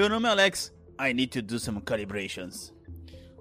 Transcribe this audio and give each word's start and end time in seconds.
Meu 0.00 0.08
nome 0.08 0.26
é 0.26 0.30
Alex. 0.30 0.72
I 0.98 1.12
need 1.12 1.26
to 1.26 1.42
do 1.42 1.58
some 1.58 1.78
calibrations. 1.82 2.72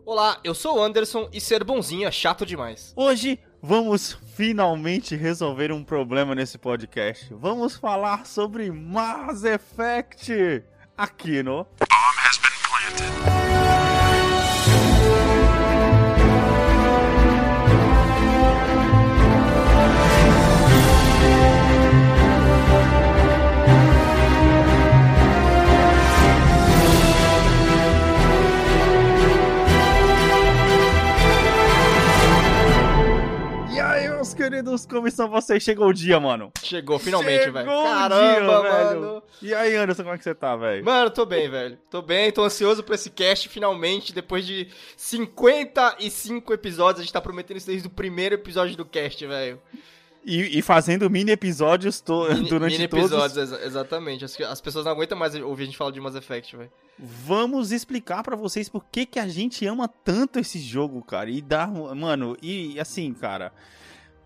Olá, 0.06 0.42
eu 0.44 0.54
sou 0.54 0.78
o 0.78 0.84
Anderson 0.84 1.30
e 1.32 1.40
ser 1.40 1.64
bonzinho 1.64 2.06
é 2.06 2.12
chato 2.12 2.46
demais. 2.46 2.92
Hoje 2.98 3.40
vamos 3.62 4.18
finalmente 4.36 5.16
resolver 5.16 5.72
um 5.72 5.86
problema 5.86 6.36
nesse 6.36 6.58
podcast. 6.58 7.34
Vamos 7.34 7.78
falar 7.78 8.26
sobre 8.26 8.70
Mass 8.70 9.46
Effect 9.46 10.62
aqui 10.98 11.42
no 11.42 11.66
E 11.82 13.49
queridos, 34.50 34.86
como 34.86 35.08
estão 35.08 35.30
vocês? 35.30 35.62
Chegou 35.64 35.88
o 35.88 35.94
dia, 35.94 36.20
mano. 36.20 36.52
Chegou 36.64 36.98
finalmente, 37.00 37.50
velho. 37.50 37.66
Caramba, 37.68 38.20
dia, 38.20 38.62
velho. 38.62 39.02
mano. 39.02 39.24
E 39.42 39.54
aí, 39.54 39.76
Anderson, 39.76 40.04
como 40.04 40.16
é 40.16 40.18
que 40.18 40.24
você 40.24 40.36
tá, 40.36 40.56
velho? 40.56 40.84
Mano, 40.84 41.10
tô 41.10 41.26
bem, 41.26 41.50
velho. 41.50 41.78
Tô 41.90 42.02
bem, 42.02 42.32
tô 42.32 42.44
ansioso 42.44 42.84
pra 42.84 42.96
esse 42.96 43.10
cast 43.10 43.48
finalmente. 43.50 44.14
Depois 44.14 44.46
de 44.46 44.68
55 44.98 46.54
episódios, 46.54 47.00
a 47.02 47.04
gente 47.04 47.14
tá 47.14 47.22
prometendo 47.22 47.58
isso 47.58 47.68
desde 47.68 47.88
o 47.88 47.92
primeiro 47.92 48.36
episódio 48.36 48.76
do 48.76 48.86
cast, 48.86 49.26
velho. 49.26 49.60
E, 50.26 50.60
e 50.60 50.62
fazendo 50.62 51.10
mini 51.10 51.32
episódios 51.32 52.02
to- 52.02 52.28
Mini, 52.34 52.50
durante 52.50 52.74
mini 52.74 52.88
todos. 52.90 53.06
episódios, 53.06 53.38
exa- 53.38 53.66
exatamente. 53.66 54.26
As, 54.26 54.40
as 54.42 54.60
pessoas 54.60 54.84
não 54.86 54.92
aguentam 54.92 55.18
mais 55.18 55.34
ouvir 55.36 55.64
a 55.64 55.66
gente 55.66 55.78
falar 55.78 55.92
de 55.92 56.02
Mass 56.02 56.14
Effect, 56.16 56.58
velho. 56.58 56.70
Vamos 57.00 57.72
explicar 57.72 58.22
pra 58.22 58.36
vocês 58.36 58.68
por 58.68 58.84
que, 58.92 59.06
que 59.06 59.18
a 59.18 59.28
gente 59.30 59.66
ama 59.66 59.88
tanto 59.88 60.38
esse 60.38 60.60
jogo, 60.60 61.02
cara. 61.02 61.30
E 61.30 61.42
dar. 61.42 61.70
Mano, 61.72 62.36
e 62.42 62.78
assim, 62.80 63.14
cara. 63.14 63.54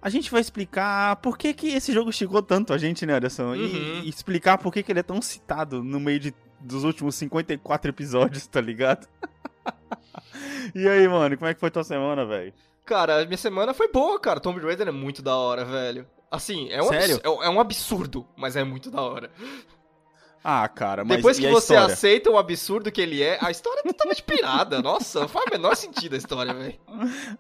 A 0.04 0.10
gente 0.10 0.30
vai 0.30 0.42
explicar 0.42 1.16
por 1.18 1.38
que, 1.38 1.54
que 1.54 1.70
esse 1.70 1.94
jogo 1.94 2.12
chegou 2.12 2.42
tanto 2.44 2.74
a 2.74 2.78
gente, 2.78 3.06
né, 3.06 3.14
Anderson? 3.16 3.56
E- 3.56 3.60
Uhum. 3.62 4.02
E, 4.04 4.10
explicar 4.10 4.58
por 4.58 4.74
que, 4.74 4.84
que 4.84 4.92
ele 4.92 5.00
é 5.00 5.04
tão 5.04 5.22
citado 5.22 5.82
no 5.82 5.98
meio 5.98 6.20
de, 6.20 6.34
dos 6.60 6.84
últimos 6.84 7.16
54 7.16 7.90
episódios, 7.90 8.46
tá 8.46 8.60
ligado? 8.60 9.08
e 10.76 10.86
aí, 10.90 11.08
mano, 11.08 11.38
como 11.38 11.50
é 11.50 11.54
que 11.54 11.60
foi 11.60 11.72
tua 11.72 11.86
semana, 11.86 12.26
velho? 12.26 12.54
Cara, 12.86 13.24
minha 13.26 13.38
semana 13.38 13.74
foi 13.74 13.88
boa, 13.90 14.20
cara. 14.20 14.42
Tomb 14.42 14.60
Raider 14.60 14.90
é 14.90 14.92
muito 14.92 15.22
da 15.22 15.38
hora, 15.38 15.64
velho. 15.64 16.06
Assim, 16.30 16.70
é 16.70 16.82
um, 16.82 16.88
Sério? 16.90 17.22
é, 17.24 17.28
é 17.46 17.50
um 17.50 17.60
absurdo, 17.62 18.28
mas 18.36 18.58
é 18.58 18.64
muito 18.66 18.92
da 18.92 19.02
hora. 19.02 19.32
Ah, 20.46 20.68
cara, 20.68 21.06
mas 21.06 21.18
Depois 21.18 21.40
que 21.40 21.48
a 21.48 21.52
você 21.52 21.74
história? 21.74 21.94
aceita 21.94 22.30
o 22.30 22.38
absurdo 22.38 22.92
que 22.92 23.00
ele 23.00 23.24
é, 23.24 23.38
a 23.42 23.50
história 23.50 23.80
é 23.80 23.84
totalmente 23.88 24.22
pirada. 24.24 24.82
Nossa, 24.82 25.22
não 25.22 25.28
faz 25.30 25.46
o 25.48 25.52
menor 25.52 25.74
sentido 25.76 26.16
a 26.16 26.18
história, 26.18 26.54
velho. 26.54 26.76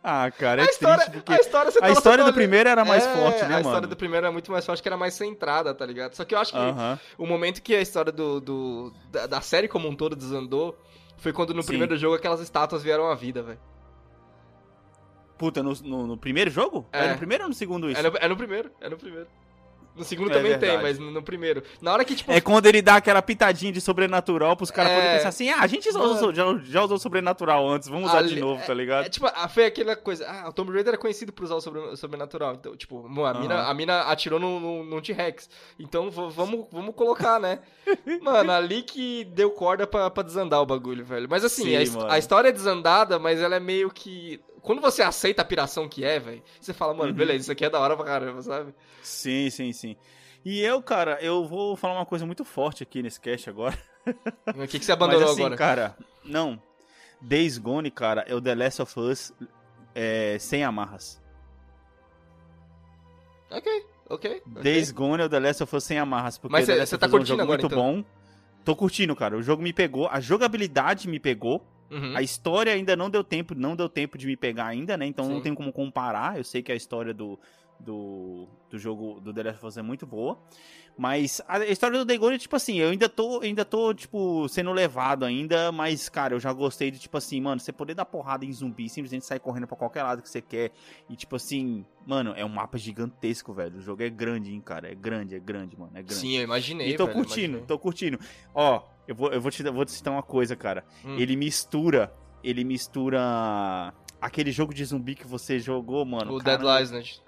Ah, 0.02 0.32
cara, 0.32 0.62
é 0.62 0.66
a 0.66 0.70
história, 0.70 0.98
triste 1.06 1.12
porque 1.18 1.34
a 1.34 1.38
história, 1.40 1.72
a 1.81 1.92
história 1.92 2.24
do 2.24 2.34
primeiro 2.34 2.70
era 2.70 2.86
mais 2.86 3.04
É, 3.06 3.14
forte, 3.14 3.44
né, 3.46 3.56
A 3.56 3.59
história 3.59 3.81
mano? 3.81 3.88
do 3.88 3.96
primeiro 3.98 4.26
era 4.26 4.31
muito 4.31 4.50
mais 4.54 4.66
forte, 4.66 4.81
que 4.81 4.88
era 4.88 4.96
mais 4.96 5.14
centrada, 5.16 5.74
tá 5.76 5.86
ligado? 5.86 6.14
Só 6.16 6.24
que 6.24 6.34
eu 6.34 6.40
acho 6.40 6.54
que 6.54 6.58
Aham. 6.58 6.98
o 7.18 7.26
momento 7.28 7.62
que 7.62 7.76
a 7.76 7.81
história 7.81 8.12
do, 8.12 8.40
do- 8.40 8.94
da, 9.12 9.28
da 9.28 9.42
série 9.42 9.68
como 9.68 9.90
um 9.90 9.96
todo 9.96 10.16
desandou 10.16 10.80
foi 11.18 11.34
quando 11.34 11.53
no 11.53 11.62
Sim. 11.62 11.68
primeiro 11.69 11.97
jogo 11.97 12.16
aquelas 12.16 12.40
estátuas 12.40 12.81
vieram 12.84 13.08
à 13.12 13.16
vida, 13.16 13.44
velho. 13.44 13.59
Puta, 15.38 15.62
no, 15.62 15.74
no- 15.84 16.08
no 16.08 16.18
primeiro 16.18 16.50
jogo? 16.50 16.88
É. 16.92 17.06
É 17.06 17.12
no 17.12 17.18
primeiro 17.18 17.44
ou 17.44 17.50
no 17.50 17.56
segundo 17.56 17.90
isso? 17.90 18.00
É 18.00 18.09
no, 18.09 18.18
é 18.18 18.28
no 18.30 18.38
primeiro, 18.38 18.72
é 18.80 18.88
no 18.90 18.97
primeiro. 18.97 19.28
No 19.96 20.04
segundo 20.04 20.31
É 20.31 20.34
também 20.34 20.52
tem, 20.54 20.72
verdade. 20.72 20.84
mas 20.84 21.00
no, 21.00 21.22
primeiro. 21.22 21.62
Na 21.81 21.94
hora 21.94 22.04
que, 22.04 22.16
tipo, 22.16 22.31
É 22.31 22.42
quando 22.42 22.66
ele 22.66 22.81
dá 22.81 22.96
aquela 22.96 23.22
pitadinha 23.22 23.72
de 23.72 23.80
sobrenatural 23.80 24.56
pros 24.58 24.72
caras 24.72 24.92
É. 24.92 24.96
poderem 24.96 25.16
pensar 25.18 25.30
assim, 25.30 25.50
ah, 25.50 25.59
a 25.62 25.68
gente 25.68 25.92
já 25.92 26.00
usou, 26.00 26.34
já, 26.34 26.44
já 26.64 26.84
usou 26.84 26.98
sobrenatural 26.98 27.70
antes, 27.70 27.88
vamos 27.88 28.09
usar 28.09 28.24
de 28.24 28.34
Ali- 28.34 28.42
novo, 28.42 28.66
tá 28.66 28.72
É 28.72 28.76
ligado? 28.76 29.09
tipo, 29.09 29.28
a- 29.28 29.48
foi 29.48 29.66
aquela 29.66 29.96
coisa. 29.96 30.26
Ah, 30.28 30.50
o 30.50 30.54
Tomb 30.54 30.72
Raider 30.74 30.96
é 30.96 30.98
conhecido 30.98 31.31
por 31.31 31.44
usar 31.44 31.56
o 31.56 31.62
sobre- 31.62 31.80
o 31.81 31.96
sobrenatural. 31.96 32.54
Então, 32.56 32.76
tipo, 32.76 33.08
mano, 33.08 33.38
a, 33.38 33.42
mina, 33.42 33.56
Aham. 33.56 33.70
a 33.70 33.74
mina 33.74 34.02
atirou 34.04 34.40
num 34.40 34.59
no, 34.59 34.84
no 34.84 35.02
T-Rex. 35.02 35.50
Então 35.80 36.10
vamos, 36.10 36.66
vamos 36.72 36.96
colocar, 36.96 37.40
né? 37.40 37.60
mano, 38.22 38.52
ali 38.52 38.81
que 38.81 39.25
deu 39.25 39.52
corda 39.52 39.86
pra, 39.86 40.10
pra 40.10 40.24
desandar 40.24 40.62
o 40.62 40.66
bagulho, 40.66 41.06
velho. 41.06 41.28
Mas 41.30 41.44
assim, 41.44 41.64
Sim, 41.86 41.98
a, 42.00 42.14
a 42.14 42.18
história 42.18 42.50
é 42.50 42.52
desandada, 42.52 43.20
mas 43.20 43.40
ela 43.40 43.56
é 43.56 43.60
meio 43.60 43.90
que. 43.92 44.40
Quando 44.63 44.81
você 44.81 45.03
aceita 45.03 45.41
a 45.44 45.46
piração 45.46 45.88
que 45.90 46.03
é, 46.03 46.19
velho, 46.19 46.41
você 46.59 46.74
fala, 46.74 46.94
mano, 46.94 47.12
Uhum. 47.12 47.18
beleza, 47.18 47.41
isso 47.41 47.51
aqui 47.51 47.66
é 47.66 47.69
da 47.69 47.79
hora 47.79 47.96
pra 47.96 48.06
caramba, 48.06 48.41
sabe? 48.41 48.74
Sim, 49.03 49.50
sim, 49.50 49.72
sim. 49.74 49.96
E 50.44 50.59
eu, 50.62 50.81
cara, 50.81 51.18
eu 51.22 51.46
vou 51.46 51.75
falar 51.75 51.96
uma 51.96 52.06
coisa 52.06 52.25
muito 52.25 52.44
forte 52.46 52.81
aqui 52.81 53.03
nesse 53.03 53.19
cast 53.19 53.50
agora. 53.50 53.78
O 54.56 54.68
que, 54.68 54.79
que 54.79 54.84
você 54.85 54.91
abandonou 54.91 55.22
Mas 55.22 55.31
assim, 55.31 55.41
agora? 55.44 55.56
cara, 55.57 55.97
não. 56.25 56.62
Days 57.22 57.57
Gone, 57.57 57.90
cara, 57.91 58.25
é 58.28 58.35
o 58.35 58.41
The 58.41 58.53
Last 58.56 58.81
of 58.81 59.00
Us 59.00 59.31
é, 59.96 60.38
sem 60.40 60.63
amarras. 60.63 61.22
Ok, 63.50 63.85
ok. 64.09 64.41
ok. 64.56 64.62
Days 64.63 64.91
Gone 64.91 65.22
é 65.22 65.25
o 65.25 65.30
The 65.30 65.40
Last 65.40 65.63
of 65.63 65.75
Us 65.75 65.84
sem 65.84 65.97
amarras, 66.00 66.38
porque 66.38 66.51
Mas 66.51 66.66
The 66.66 66.74
cê- 66.74 66.80
Last 66.80 66.90
cê 66.90 66.95
of 66.95 67.00
tá 67.01 67.07
Us 67.07 67.13
é 67.13 67.16
um 67.16 67.19
curtindo 67.19 67.28
jogo 67.38 67.41
agora, 67.44 67.62
muito 67.62 67.74
então? 67.74 67.80
bom. 68.03 68.03
Tô 68.66 68.75
curtindo, 68.75 69.16
cara. 69.16 69.38
O 69.38 69.41
jogo 69.44 69.62
me 69.62 69.72
pegou, 69.74 70.07
a 70.09 70.19
jogabilidade 70.19 71.07
me 71.07 71.19
pegou. 71.19 71.66
Uhum. 71.94 72.18
A 72.18 72.22
história 72.22 72.74
ainda 72.74 72.96
não 72.96 73.09
deu 73.09 73.24
tempo, 73.24 73.54
não 73.54 73.76
deu 73.76 73.88
tempo 73.88 74.18
de 74.18 74.26
me 74.26 74.36
pegar 74.36 74.66
ainda, 74.66 74.98
né? 74.98 75.06
Então 75.06 75.26
Sim. 75.26 75.34
não 75.34 75.42
tem 75.42 75.54
como 75.54 75.72
comparar. 75.72 76.38
Eu 76.38 76.44
sei 76.44 76.64
que 76.64 76.72
a 76.72 76.76
história 76.76 77.14
do, 77.14 77.40
do, 77.83 78.47
do 78.69 78.77
jogo 78.77 79.19
do 79.19 79.33
The 79.33 79.44
Last 79.44 79.57
of 79.57 79.67
Us 79.67 79.77
é 79.77 79.81
muito 79.81 80.05
boa. 80.05 80.39
Mas 80.97 81.41
a 81.47 81.66
história 81.66 81.97
do 81.97 82.05
Dagon 82.05 82.31
é 82.31 82.38
tipo 82.38 82.55
assim, 82.55 82.77
eu 82.77 82.89
ainda 82.89 83.09
tô, 83.09 83.41
ainda 83.41 83.66
tô, 83.66 83.94
tipo, 83.94 84.47
sendo 84.47 84.71
levado 84.71 85.25
ainda, 85.25 85.71
mas, 85.71 86.07
cara, 86.07 86.35
eu 86.35 86.39
já 86.39 86.53
gostei 86.53 86.91
de, 86.91 86.99
tipo 86.99 87.17
assim, 87.17 87.41
mano, 87.41 87.59
você 87.59 87.71
poder 87.71 87.95
dar 87.95 88.05
porrada 88.05 88.45
em 88.45 88.53
zumbi, 88.53 88.88
simplesmente 88.88 89.25
sair 89.25 89.39
correndo 89.39 89.66
pra 89.66 89.75
qualquer 89.75 90.03
lado 90.03 90.21
que 90.21 90.29
você 90.29 90.39
quer. 90.41 90.71
E, 91.09 91.16
tipo 91.16 91.35
assim, 91.35 91.83
mano, 92.05 92.33
é 92.35 92.45
um 92.45 92.49
mapa 92.49 92.77
gigantesco, 92.77 93.53
velho. 93.53 93.77
O 93.77 93.81
jogo 93.81 94.03
é 94.03 94.09
grande, 94.09 94.53
hein, 94.53 94.61
cara. 94.61 94.91
É 94.91 94.95
grande, 94.95 95.35
é 95.35 95.39
grande, 95.39 95.77
mano. 95.77 95.91
É 95.95 96.03
grande. 96.03 96.13
Sim, 96.13 96.38
eu 96.38 96.44
imaginei. 96.44 96.89
E 96.89 96.95
tô 96.95 97.05
velho, 97.05 97.17
curtindo, 97.17 97.45
imaginei. 97.45 97.65
tô 97.65 97.79
curtindo. 97.79 98.19
Ó, 98.53 98.83
eu 99.07 99.15
vou, 99.15 99.31
eu 99.31 99.41
vou 99.41 99.50
te, 99.50 99.63
vou 99.63 99.85
te 99.85 99.91
citar 99.91 100.13
uma 100.13 100.23
coisa, 100.23 100.55
cara. 100.55 100.85
Hum. 101.03 101.17
Ele 101.17 101.35
mistura. 101.35 102.13
Ele 102.44 102.63
mistura 102.63 103.91
aquele 104.21 104.51
jogo 104.51 104.73
de 104.73 104.83
zumbi 104.85 105.15
que 105.15 105.25
você 105.25 105.59
jogou, 105.59 106.05
mano. 106.05 106.35
O 106.35 106.39
caramba, 106.39 106.75
Dead 106.75 106.83
Island. 106.83 107.21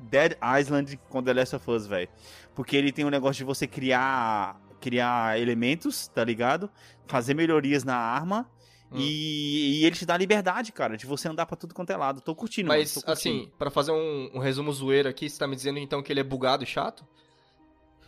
Dead 0.00 0.36
Island 0.60 0.98
com 1.08 1.22
The 1.22 1.32
Last 1.32 1.56
of 1.56 1.70
Us, 1.70 1.86
velho. 1.86 2.08
Porque 2.54 2.76
ele 2.76 2.92
tem 2.92 3.04
um 3.04 3.10
negócio 3.10 3.38
de 3.38 3.44
você 3.44 3.66
criar 3.66 4.60
criar 4.80 5.38
elementos, 5.38 6.08
tá 6.08 6.24
ligado? 6.24 6.70
Fazer 7.06 7.34
melhorias 7.34 7.84
na 7.84 7.96
arma. 7.96 8.50
Hum. 8.90 8.96
E, 8.98 9.82
e 9.82 9.84
ele 9.84 9.94
te 9.94 10.04
dá 10.04 10.16
liberdade, 10.16 10.72
cara, 10.72 10.96
de 10.96 11.06
você 11.06 11.28
andar 11.28 11.46
pra 11.46 11.56
tudo 11.56 11.74
quanto 11.74 11.90
é 11.90 11.96
lado. 11.96 12.20
Tô 12.20 12.34
curtindo, 12.34 12.68
Mas, 12.68 12.94
mano, 12.94 13.06
tô 13.06 13.12
curtindo. 13.12 13.42
assim, 13.42 13.52
pra 13.58 13.70
fazer 13.70 13.92
um, 13.92 14.30
um 14.34 14.38
resumo 14.40 14.72
zoeiro 14.72 15.08
aqui, 15.08 15.28
você 15.30 15.38
tá 15.38 15.46
me 15.46 15.54
dizendo 15.54 15.78
então 15.78 16.02
que 16.02 16.12
ele 16.12 16.20
é 16.20 16.24
bugado 16.24 16.64
e 16.64 16.66
chato? 16.66 17.04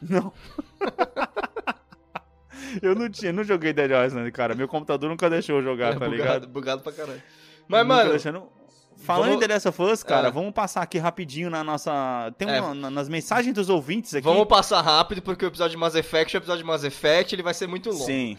Não. 0.01 0.33
eu 2.83 2.95
não 2.97 3.09
tinha, 3.09 3.33
não 3.33 3.45
joguei 3.45 3.73
Dead 3.73 3.91
Island, 3.91 4.33
cara. 4.33 4.55
Meu 4.55 4.67
computador 4.67 5.09
nunca 5.09 5.31
deixou 5.31 5.59
eu 5.59 5.63
jogar, 5.63 5.91
é 5.91 5.93
tá 5.93 5.99
bugado, 6.01 6.17
ligado? 6.17 6.49
bugado 6.49 6.83
pra 6.83 6.93
caralho. 6.93 7.23
Mas, 7.69 7.87
mano, 7.87 8.11
deixando- 8.11 8.49
Falando 9.05 9.31
vamos- 9.31 9.37
em 9.45 9.47
The 9.49 9.55
Last 9.55 9.69
of 9.69 9.83
Us, 9.83 10.03
cara, 10.03 10.29
É. 10.29 10.31
vamos 10.31 10.53
passar 10.53 10.83
aqui 10.83 10.99
rapidinho 10.99 11.51
na 11.51 11.63
nossa. 11.65 12.33
Tem 12.39 12.49
É. 12.49 12.61
uma, 12.61 12.75
na- 12.75 12.91
nas 12.91 13.09
mensagens 13.09 13.55
dos 13.55 13.69
ouvintes 13.69 14.15
aqui. 14.15 14.25
vamos 14.25 14.47
passar 14.47 14.81
rápido, 14.81 15.21
porque 15.23 15.45
o 15.45 15.49
episódio 15.49 15.73
de 15.73 15.77
Mass 15.77 15.95
Effect 15.95 16.37
é 16.37 16.39
o 16.39 16.41
episódio 16.41 16.63
de 16.63 16.67
Mass 16.69 16.85
Effect, 16.85 17.35
ele 17.35 17.43
vai 17.43 17.55
ser 17.55 17.67
muito 17.67 17.91
longo. 17.91 18.05
Sim, 18.05 18.39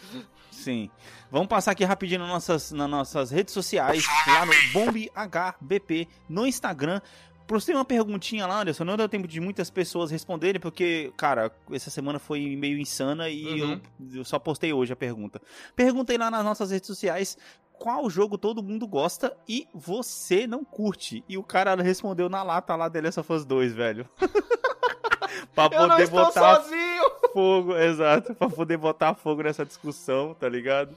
sim. 0.51 0.89
Vamos 1.31 1.47
passar 1.47 1.71
aqui 1.71 1.83
rapidinho 1.83 2.19
nas 2.21 2.29
nossas, 2.29 2.71
nas 2.71 2.89
nossas 2.89 3.31
redes 3.31 3.53
sociais, 3.53 4.03
lá 4.27 4.45
no 4.45 4.53
BombHBP, 4.71 6.07
no 6.29 6.45
Instagram. 6.45 7.01
Postei 7.45 7.75
uma 7.75 7.83
perguntinha 7.83 8.47
lá, 8.47 8.61
Anderson, 8.61 8.85
não 8.85 8.95
deu 8.95 9.09
tempo 9.09 9.27
de 9.27 9.41
muitas 9.41 9.69
pessoas 9.69 10.09
responderem, 10.09 10.61
porque, 10.61 11.11
cara, 11.17 11.51
essa 11.71 11.89
semana 11.89 12.17
foi 12.17 12.55
meio 12.55 12.79
insana 12.79 13.27
e 13.29 13.61
Uhum. 13.61 13.81
eu, 14.13 14.17
eu 14.19 14.23
só 14.25 14.39
postei 14.39 14.71
hoje 14.71 14.93
a 14.93 14.95
pergunta. 14.95 15.41
Perguntei 15.75 16.17
lá 16.17 16.31
nas 16.31 16.43
nossas 16.45 16.71
redes 16.71 16.87
sociais 16.87 17.37
qual 17.83 18.09
jogo 18.09 18.37
todo 18.37 18.63
mundo 18.63 18.87
gosta 18.87 19.35
e 19.45 19.67
você 19.73 20.47
não 20.47 20.63
curte. 20.63 21.21
E 21.27 21.37
o 21.37 21.43
cara 21.43 21.75
respondeu 21.75 22.29
na 22.29 22.41
lata 22.41 22.77
lá 22.77 22.89
The 22.89 23.01
Last 23.01 23.19
of 23.19 23.33
Us 23.33 23.43
2, 23.43 23.73
velho. 23.73 24.07
pra 25.53 25.65
Eu 25.65 25.81
não 25.81 25.89
poder 25.89 26.03
estou 26.03 26.23
botar 26.23 26.61
sozinho! 26.61 27.03
fogo, 27.33 27.75
exato, 27.75 28.33
pra 28.35 28.49
poder 28.49 28.77
botar 28.77 29.13
fogo 29.15 29.43
nessa 29.43 29.65
discussão, 29.65 30.33
tá 30.33 30.47
ligado? 30.47 30.95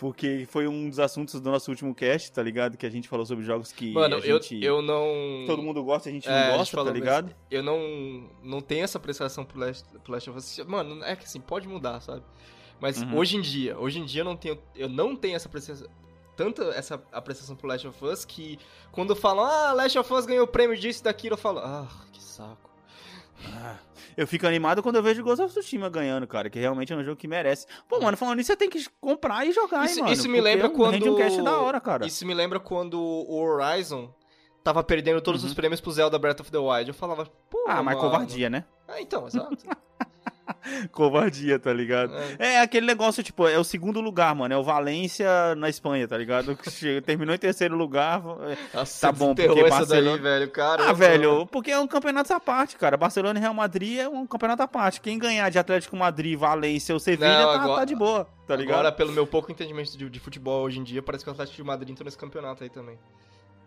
Porque 0.00 0.48
foi 0.50 0.66
um 0.66 0.88
dos 0.88 0.98
assuntos 0.98 1.40
do 1.40 1.48
nosso 1.48 1.70
último 1.70 1.94
cast, 1.94 2.32
tá 2.32 2.42
ligado? 2.42 2.76
Que 2.76 2.86
a 2.86 2.90
gente 2.90 3.06
falou 3.08 3.24
sobre 3.24 3.44
jogos 3.44 3.70
que 3.70 3.92
Mano, 3.92 4.16
eu, 4.16 4.42
gente, 4.42 4.64
eu 4.64 4.82
não... 4.82 5.06
todo 5.46 5.62
mundo 5.62 5.84
gosta 5.84 6.08
e 6.08 6.10
a 6.10 6.14
gente 6.14 6.28
É, 6.28 6.50
não 6.50 6.58
gosta, 6.58 6.84
tá 6.84 6.90
ligado? 6.90 7.32
Eu 7.48 7.62
não, 7.62 8.28
não 8.42 8.60
tenho 8.60 8.82
essa 8.82 8.98
apreciação 8.98 9.44
pro 9.44 9.60
Last, 9.60 9.86
pro 10.02 10.12
Last 10.12 10.28
of 10.28 10.38
Us. 10.40 10.58
Mano, 10.66 11.04
é 11.04 11.14
que 11.14 11.22
assim, 11.24 11.40
pode 11.40 11.68
mudar, 11.68 12.00
sabe? 12.00 12.22
Mas 12.80 13.00
Uhum. 13.00 13.16
hoje 13.16 13.36
em 13.36 13.40
dia, 13.40 13.78
hoje 13.78 14.00
em 14.00 14.04
dia 14.04 14.22
eu 14.22 14.24
não 14.24 14.36
tenho, 14.36 14.58
eu 14.74 14.88
não 14.88 15.14
tenho 15.14 15.36
essa 15.36 15.46
apreciação, 15.46 15.86
tanta 16.36 16.64
essa 16.70 17.02
apreciação 17.12 17.56
pro 17.56 17.66
Last 17.68 17.86
of 17.88 18.04
Us 18.04 18.24
que 18.24 18.58
quando 18.92 19.16
falam, 19.16 19.44
ah, 19.44 19.72
Last 19.72 19.98
of 19.98 20.12
Us 20.12 20.26
ganhou 20.26 20.44
o 20.44 20.48
prêmio 20.48 20.76
disso 20.76 21.00
e 21.00 21.04
daquilo, 21.04 21.34
eu 21.34 21.38
falo, 21.38 21.60
ah, 21.60 21.86
que 22.12 22.22
saco. 22.22 22.70
Ah, 23.52 23.76
eu 24.16 24.26
fico 24.26 24.46
animado 24.46 24.82
quando 24.82 24.96
eu 24.96 25.02
vejo 25.02 25.22
Ghost 25.22 25.42
of 25.42 25.52
Tsushima 25.52 25.90
ganhando, 25.90 26.26
cara, 26.26 26.48
que 26.48 26.58
realmente 26.58 26.92
é 26.92 26.96
um 26.96 27.04
jogo 27.04 27.16
que 27.16 27.28
merece. 27.28 27.66
Pô, 27.88 28.00
mano, 28.00 28.16
falando 28.16 28.38
nisso, 28.38 28.46
você 28.48 28.56
tem 28.56 28.70
que 28.70 28.84
comprar 29.00 29.46
e 29.46 29.52
jogar, 29.52 29.84
Isso, 29.84 29.96
hein, 29.98 30.02
mano. 30.04 30.14
isso 30.14 30.28
me 30.28 30.40
lembra 30.40 30.68
um 30.68 30.72
quando. 30.72 31.12
um 31.14 31.16
cash 31.18 31.36
da 31.42 31.58
hora, 31.60 31.80
cara. 31.80 32.06
Isso 32.06 32.24
me 32.26 32.32
lembra 32.32 32.58
quando 32.58 32.98
o 32.98 33.38
Horizon 33.38 34.10
tava 34.64 34.82
perdendo 34.82 35.20
todos 35.20 35.42
Uhum. 35.42 35.48
os 35.48 35.54
prêmios 35.54 35.80
pro 35.82 35.92
Zelda 35.92 36.18
Breath 36.18 36.40
of 36.40 36.50
the 36.50 36.58
Wild. 36.58 36.88
Eu 36.88 36.94
falava, 36.94 37.26
pô. 37.50 37.64
Ah, 37.68 37.82
mas 37.82 37.94
mano. 37.96 38.00
covardia, 38.00 38.48
né? 38.48 38.64
Ah, 38.88 39.00
então, 39.00 39.26
exato. 39.26 39.56
Covardia, 40.92 41.58
tá 41.58 41.72
ligado? 41.72 42.12
É. 42.38 42.54
É 42.56 42.60
aquele 42.60 42.86
negócio, 42.86 43.22
tipo, 43.22 43.46
é 43.46 43.58
o 43.58 43.64
segundo 43.64 44.00
lugar, 44.00 44.34
mano. 44.34 44.52
É 44.54 44.56
o 44.56 44.62
Valência 44.62 45.54
na 45.56 45.68
Espanha, 45.68 46.06
tá 46.08 46.16
ligado? 46.16 46.56
Terminou 47.04 47.34
em 47.34 47.38
terceiro 47.38 47.76
lugar. 47.76 48.22
é- 48.48 48.76
Nossa, 48.76 49.06
Tá 49.06 49.12
bom, 49.12 49.34
porque 49.34 49.60
essa 49.60 49.68
Barcelona- 49.78 50.10
daí, 50.12 50.20
velho. 50.20 50.50
Cara, 50.50 50.88
Ah, 50.88 50.92
velho, 50.92 51.46
porque 51.46 51.70
é 51.70 51.78
um 51.78 51.86
campeonato 51.86 52.32
à 52.32 52.40
parte, 52.40 52.76
cara. 52.76 52.96
Barcelona 52.96 53.38
e 53.38 53.42
Real 53.42 53.54
Madrid 53.54 53.98
é 53.98 54.08
um 54.08 54.26
campeonato 54.26 54.62
à 54.62 54.68
parte. 54.68 55.00
Quem 55.00 55.18
ganhar 55.18 55.50
de 55.50 55.58
Atlético 55.58 55.96
Madrid, 55.96 56.38
Valência 56.38 56.94
ou 56.94 57.00
Sevilha 57.00 57.28
Não, 57.38 57.46
tá, 57.54 57.62
agora- 57.62 57.78
tá 57.80 57.84
de 57.84 57.94
boa, 57.94 58.28
tá 58.46 58.56
ligado? 58.56 58.74
Agora, 58.74 58.92
pelo 58.92 59.12
meu 59.12 59.26
pouco 59.26 59.50
entendimento 59.52 59.96
de, 59.96 60.08
de 60.08 60.20
futebol 60.20 60.62
hoje 60.64 60.78
em 60.78 60.84
dia, 60.84 61.02
parece 61.02 61.24
que 61.24 61.30
o 61.30 61.32
Atlético 61.32 61.56
de 61.56 61.62
Madrid 61.64 61.90
entrou 61.90 62.04
nesse 62.04 62.18
campeonato 62.18 62.62
aí 62.64 62.70
também. 62.70 62.98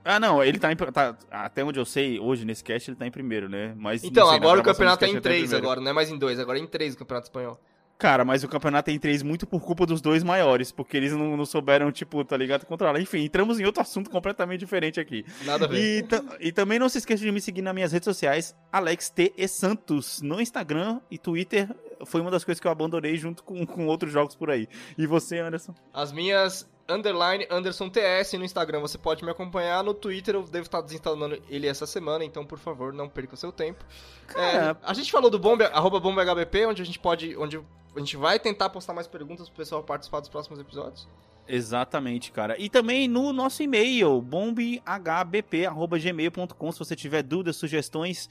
Ah, 0.04 0.20
não, 0.20 0.44
ele 0.44 0.58
tá, 0.58 0.72
em, 0.72 0.76
tá- 0.76 1.16
Até 1.30 1.64
onde 1.64 1.80
eu 1.80 1.86
sei, 1.86 2.20
hoje 2.20 2.46
nesse 2.46 2.64
cast 2.64 2.90
ele 2.90 2.98
tá 2.98 3.06
em 3.06 3.12
primeiro, 3.12 3.50
né? 3.50 3.74
Mas 3.78 4.04
Então, 4.04 4.28
sei, 4.28 4.38
agora 4.38 4.60
o 4.60 4.64
campeonato 4.64 5.04
é 5.04 5.08
desse 5.08 5.18
em 5.18 5.22
tá 5.22 5.30
três 5.30 5.54
agora, 5.54 5.82
não 5.82 5.92
é 5.92 5.94
mais 5.94 6.10
em 6.10 6.18
dois, 6.18 6.40
agora 6.40 6.58
é 6.58 6.62
em 6.62 6.68
três 6.68 6.96
o 6.96 6.98
campeonato 6.98 7.28
espanhol. 7.28 7.60
Cara, 8.00 8.24
mas 8.24 8.46
o 8.46 8.48
campeonato 8.48 8.86
tem 8.86 8.98
três 8.98 9.22
muito 9.22 9.46
por 9.46 9.60
culpa 9.62 9.86
dos 9.86 10.00
dois 10.00 10.24
maiores, 10.24 10.72
porque 10.72 10.96
eles 10.96 11.12
não, 11.12 11.36
não 11.36 11.46
souberam, 11.46 11.92
tipo, 11.92 12.24
tá 12.24 12.38
ligado? 12.38 12.66
Controlar. 12.66 12.98
Enfim, 13.02 13.26
entramos 13.26 13.60
em 13.60 13.66
outro 13.66 13.82
assunto 13.82 14.10
completamente 14.10 14.62
diferente 14.62 15.02
aqui. 15.02 15.26
Nada 15.44 15.66
a 15.66 15.68
ver. 15.68 16.08
E, 16.40 16.48
e 16.48 16.52
também 16.54 16.80
não 16.80 16.88
se 16.88 16.98
esqueça 17.00 17.22
de 17.22 17.30
me 17.30 17.42
seguir 17.42 17.62
nas 17.62 17.76
minhas 17.76 17.92
redes 17.92 18.06
sociais, 18.06 18.56
Alex 18.72 19.10
T. 19.10 19.34
E 19.36 19.46
Santos, 19.50 20.22
no 20.22 20.40
Instagram 20.40 21.02
e 21.12 21.18
Twitter. 21.18 21.76
Foi 22.06 22.22
uma 22.22 22.32
das 22.32 22.46
coisas 22.46 22.62
que 22.62 22.68
eu 22.68 22.72
abandonei 22.72 23.18
junto 23.18 23.44
com, 23.44 23.66
com 23.66 23.86
outros 23.88 24.14
jogos 24.14 24.34
por 24.34 24.50
aí. 24.50 24.70
E 24.98 25.06
você, 25.06 25.40
Anderson? 25.40 25.76
As 25.94 26.14
minhas 26.14 26.66
underline 26.90 27.46
Anderson 27.50 27.90
TS 27.90 28.34
no 28.34 28.44
Instagram, 28.46 28.80
você 28.80 28.98
pode 28.98 29.24
me 29.24 29.30
acompanhar. 29.32 29.84
No 29.84 29.94
Twitter 29.94 30.36
eu 30.36 30.44
devo 30.44 30.66
estar 30.66 30.82
desinstalando 30.82 31.42
ele 31.50 31.68
essa 31.68 31.86
semana, 31.86 32.24
então 32.26 32.46
por 32.46 32.58
favor, 32.60 32.92
não 32.94 33.08
perca 33.08 33.36
o 33.36 33.38
seu 33.38 33.52
tempo. 33.52 33.84
Cara- 34.28 34.72
É, 34.72 34.76
a 34.84 34.94
gente 34.94 35.12
falou 35.12 35.30
do 35.30 35.40
bombe, 35.40 35.64
arroba 35.66 36.00
bombehbp, 36.00 36.66
onde 36.66 36.82
a 36.82 36.86
gente 36.86 37.00
pode. 37.00 37.36
onde 37.38 37.58
a 37.96 38.00
gente 38.00 38.18
vai 38.18 38.40
tentar 38.40 38.70
postar 38.70 38.94
mais 38.94 39.08
perguntas 39.08 39.48
pro 39.50 39.58
pessoal 39.58 39.84
participar 39.84 40.20
dos 40.20 40.30
próximos 40.30 40.60
episódios. 40.60 41.08
Exatamente, 41.48 42.32
cara. 42.32 42.56
E 42.62 42.70
também 42.70 43.08
no 43.08 43.34
nosso 43.34 43.64
e-mail, 43.64 44.22
bombhbp.gmail.com, 44.22 46.72
se 46.72 46.78
você 46.80 46.96
tiver 46.96 47.24
dúvidas, 47.24 47.56
sugestões, 47.56 48.30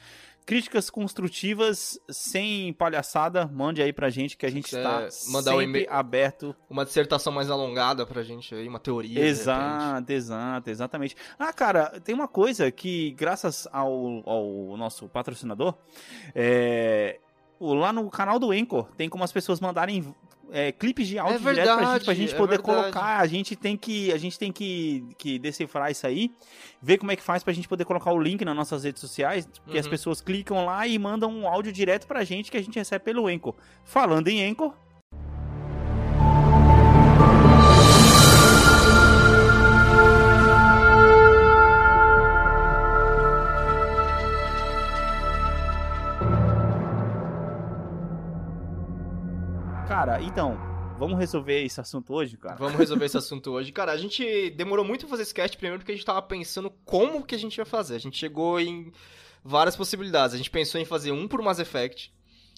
críticas 0.49 0.89
construtivas, 0.89 2.01
sem 2.09 2.73
palhaçada, 2.73 3.47
mande 3.53 3.83
aí 3.83 3.93
pra 3.93 4.09
gente 4.09 4.35
que 4.35 4.47
a 4.47 4.51
gente 4.51 4.65
quiser 4.71 4.83
tá 4.83 5.07
mandar 5.31 5.55
um 5.55 5.59
sempre 5.59 5.65
e-mail- 5.83 5.87
aberto 5.91 6.57
Uma 6.71 6.87
dissertação 6.87 7.31
mais 7.31 7.51
alongada 7.51 8.07
pra 8.07 8.23
gente 8.23 8.55
aí, 8.55 8.67
uma 8.67 8.79
teoria. 8.79 9.21
Exato, 9.21 10.11
exato, 10.11 10.71
exatamente. 10.71 11.15
Ah, 11.39 11.53
cara, 11.53 12.01
tem 12.01 12.15
uma 12.15 12.27
coisa 12.27 12.71
que, 12.71 13.11
graças 13.11 13.69
ao, 13.71 14.23
ao 14.27 14.75
nosso 14.79 15.07
patrocinador, 15.11 15.75
é, 16.35 17.21
lá 17.61 17.93
no 17.93 18.09
canal 18.09 18.39
do 18.39 18.51
Anchor, 18.51 18.89
tem 18.97 19.07
como 19.07 19.25
as 19.25 19.33
pessoas 19.33 19.61
mandarem 19.61 20.15
é, 20.53 20.73
clipes 20.73 21.07
de 21.09 21.19
áudio 21.19 21.37
É 21.37 21.39
direto 21.39 21.55
pra 21.55 21.75
gente, 21.75 21.79
verdade, 21.79 22.05
pra 22.05 22.15
gente 22.15 22.35
é 22.35 22.37
poder 22.37 22.57
verdade. 22.59 22.81
colocar. 22.83 23.19
A 23.19 23.27
gente 23.27 23.55
tem 23.57 23.77
que, 23.77 24.13
a 24.13 24.17
gente 24.19 24.39
tem 24.39 24.51
que, 24.53 25.05
que 25.19 25.39
decifrar 25.39 25.91
isso 25.91 26.07
aí, 26.07 26.31
ver 26.83 26.99
como 26.99 27.11
é 27.13 27.17
que 27.17 27.23
faz 27.23 27.43
pra 27.45 27.53
gente 27.53 27.69
poder 27.69 27.85
colocar 27.85 28.13
o 28.13 28.19
link 28.21 28.45
nas 28.45 28.57
nossas 28.57 28.85
redes 28.85 29.01
sociais, 29.01 29.49
as 29.69 29.85
Uhum. 29.85 29.91
pessoas 29.91 30.21
clicam 30.21 30.65
lá 30.65 30.87
e 30.87 30.99
mandam 30.99 31.31
um 31.31 31.47
áudio 31.49 31.73
direto 31.73 32.07
pra 32.07 32.25
gente 32.25 32.51
que 32.51 32.57
a 32.57 32.63
gente 32.63 32.79
recebe 32.79 33.05
pelo 33.05 33.27
Anchor. 33.27 33.55
Falando 33.85 34.29
em 34.29 34.45
Anchor, 34.49 34.75
cara, 49.99 50.23
então, 50.23 50.57
vamos 50.97 51.19
resolver 51.19 51.61
esse 51.65 51.81
assunto 51.81 52.15
hoje, 52.15 52.37
cara? 52.37 52.55
Vamos 52.55 52.79
resolver 52.79 53.05
esse 53.05 53.17
assunto 53.17 53.51
hoje. 53.51 53.73
Cara, 53.73 53.91
a 53.91 53.97
gente 53.97 54.49
demorou 54.51 54.85
muito 54.85 55.01
pra 55.01 55.09
fazer 55.09 55.25
esse 55.25 55.35
cast 55.35 55.57
primeiro 55.57 55.81
porque 55.81 55.91
a 55.91 55.95
gente 55.97 56.07
tava 56.07 56.23
pensando 56.23 56.71
como 56.85 57.25
que 57.25 57.35
a 57.35 57.39
gente 57.39 57.59
ia 57.59 57.65
fazer. 57.65 57.97
A 57.97 57.99
gente 57.99 58.17
chegou 58.17 58.61
em 58.61 58.93
várias 59.43 59.75
possibilidades. 59.75 60.35
A 60.35 60.37
gente 60.37 60.51
pensou 60.53 60.81
em 60.81 60.85
fazer 60.85 61.11
um 61.11 61.27
por 61.27 61.43
Mass 61.43 61.59
Effect. 61.59 62.13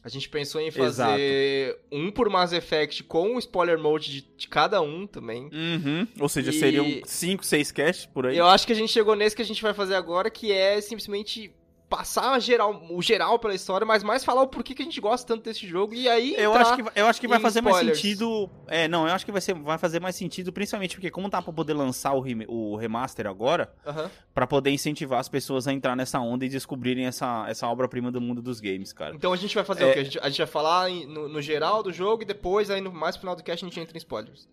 A 0.05 0.11
gente 0.11 0.29
pensou 0.29 0.61
em 0.61 0.71
fazer 0.71 1.79
um 1.91 2.11
por 2.11 2.29
Mass 2.29 2.53
Effect 2.53 3.05
com 3.05 3.37
o 3.37 3.39
spoiler 3.39 3.79
mode 3.79 4.11
de, 4.11 4.21
de 4.37 4.47
cada 4.47 4.83
um 4.83 5.07
também. 5.07 5.45
Uhum. 5.51 6.07
Ou 6.21 6.29
seja, 6.29 6.51
E- 6.51 6.59
seriam 6.59 6.87
5, 7.07 7.43
6 7.45 7.73
casts 7.73 8.05
por 8.05 8.27
aí. 8.27 8.37
Eu 8.37 8.47
acho 8.47 8.67
que 8.67 8.73
a 8.75 8.77
gente 8.77 8.93
chegou 8.93 9.17
nesse 9.17 9.35
que 9.35 9.41
a 9.41 9.47
gente 9.47 9.63
vai 9.63 9.73
fazer 9.73 9.95
agora, 9.95 10.29
que 10.31 10.53
é 10.53 10.79
simplesmente 10.83 11.55
passar 11.91 12.39
geral, 12.41 12.83
o 12.89 13.03
geral 13.03 13.37
pela 13.39 13.53
história, 13.55 13.85
mas 13.85 14.03
mais 14.05 14.25
falar 14.25 14.43
o 14.43 14.47
porquê 14.47 14.75
que 14.75 14.81
a 14.81 14.85
gente 14.85 15.01
gosta 15.01 15.27
tanto 15.27 15.43
desse 15.45 15.67
jogo 15.67 15.93
e 15.93 16.09
aí 16.09 16.35
Eu 16.39 16.55
acho, 16.55 16.77
que, 16.77 16.83
vai- 16.85 16.93
eu 16.95 17.07
acho 17.07 17.21
que 17.21 17.27
vai 17.29 17.41
fazer 17.41 17.61
mais 17.61 17.77
spoilers. 17.77 17.99
sentido. 18.01 18.49
É, 18.69 18.87
não, 18.87 19.09
eu 19.09 19.13
acho 19.13 19.27
que 19.27 19.33
vai, 19.33 19.41
ser, 19.41 19.55
vai 19.55 19.77
fazer 19.77 20.01
mais 20.01 20.15
sentido, 20.15 20.53
principalmente 20.53 20.95
porque, 20.95 21.11
como 21.11 21.29
tá 21.29 21.43
pra 21.43 21.53
poder 21.53 21.75
lançar 21.75 22.13
o, 22.15 22.21
rem- 22.21 22.47
o 22.49 22.77
remaster 22.77 23.27
agora, 23.27 23.75
Aham. 23.85 24.09
pra 24.33 24.47
poder 24.47 24.71
incentivar 24.71 25.19
as 25.19 25.29
pessoas 25.29 25.67
a 25.67 25.73
entrar 25.73 25.97
nessa 25.97 26.21
onda 26.21 26.47
e 26.47 26.49
descobrirem 26.49 27.07
essa, 27.07 27.45
essa 27.49 27.67
obra-prima 27.67 28.13
do 28.13 28.21
mundo 28.21 28.41
dos 28.41 28.61
games, 28.61 28.93
cara. 28.93 29.15
Então 29.17 29.33
a 29.33 29.37
gente 29.37 29.55
vai 29.55 29.65
fazer 29.65 29.85
É. 29.85 29.91
o 29.91 29.93
quê? 29.93 29.99
A 29.99 30.05
gente, 30.05 30.19
a 30.21 30.29
gente 30.29 30.39
vai 30.39 30.47
falar 30.47 30.89
no, 30.89 31.29
no 31.29 31.43
geral 31.43 31.83
do 31.83 31.93
jogo 31.93 32.23
e 32.23 32.25
depois, 32.25 32.71
aí 32.71 32.81
no 32.81 32.93
mais 32.93 33.17
final 33.17 33.35
do 33.35 33.43
cast, 33.43 33.65
a 33.65 33.69
gente 33.69 33.81
entra 33.81 33.97
em 33.97 33.99
spoilers. 33.99 34.49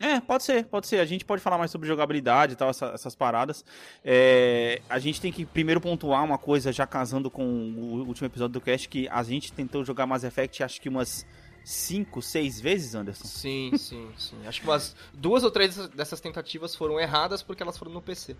É, 0.00 0.18
pode 0.18 0.42
ser, 0.44 0.64
pode 0.64 0.86
ser. 0.86 0.98
A 0.98 1.04
gente 1.04 1.26
pode 1.26 1.42
falar 1.42 1.58
mais 1.58 1.70
sobre 1.70 1.86
jogabilidade 1.86 2.54
e 2.54 2.56
tal, 2.56 2.70
essa- 2.70 2.86
essas 2.94 3.14
paradas. 3.14 3.62
É, 4.02 4.80
a 4.88 4.98
gente 4.98 5.20
tem 5.20 5.30
que 5.30 5.44
primeiro 5.44 5.78
pontuar 5.80 6.24
uma 6.24 6.38
coisa, 6.38 6.72
já 6.72 6.86
casando 6.86 7.30
com 7.30 7.44
o 7.44 8.06
último 8.06 8.26
episódio 8.26 8.54
do 8.54 8.60
cast, 8.62 8.88
que 8.88 9.06
a 9.08 9.22
gente 9.22 9.52
tentou 9.52 9.84
jogar 9.84 10.06
Mass 10.06 10.24
Effect 10.24 10.62
acho 10.62 10.80
que 10.80 10.88
umas 10.88 11.26
5, 11.62 12.22
6 12.22 12.58
vezes, 12.58 12.94
Anderson. 12.94 13.26
Sim, 13.26 13.72
sim, 13.76 14.08
sim. 14.16 14.36
Acho 14.46 14.62
que 14.62 14.66
umas 14.66 14.96
duas 15.12 15.44
ou 15.44 15.50
três 15.50 15.76
dessas 15.88 16.18
tentativas 16.18 16.74
foram 16.74 16.98
erradas 16.98 17.42
porque 17.42 17.62
elas 17.62 17.76
foram 17.76 17.92
no 17.92 18.00
PC. 18.00 18.34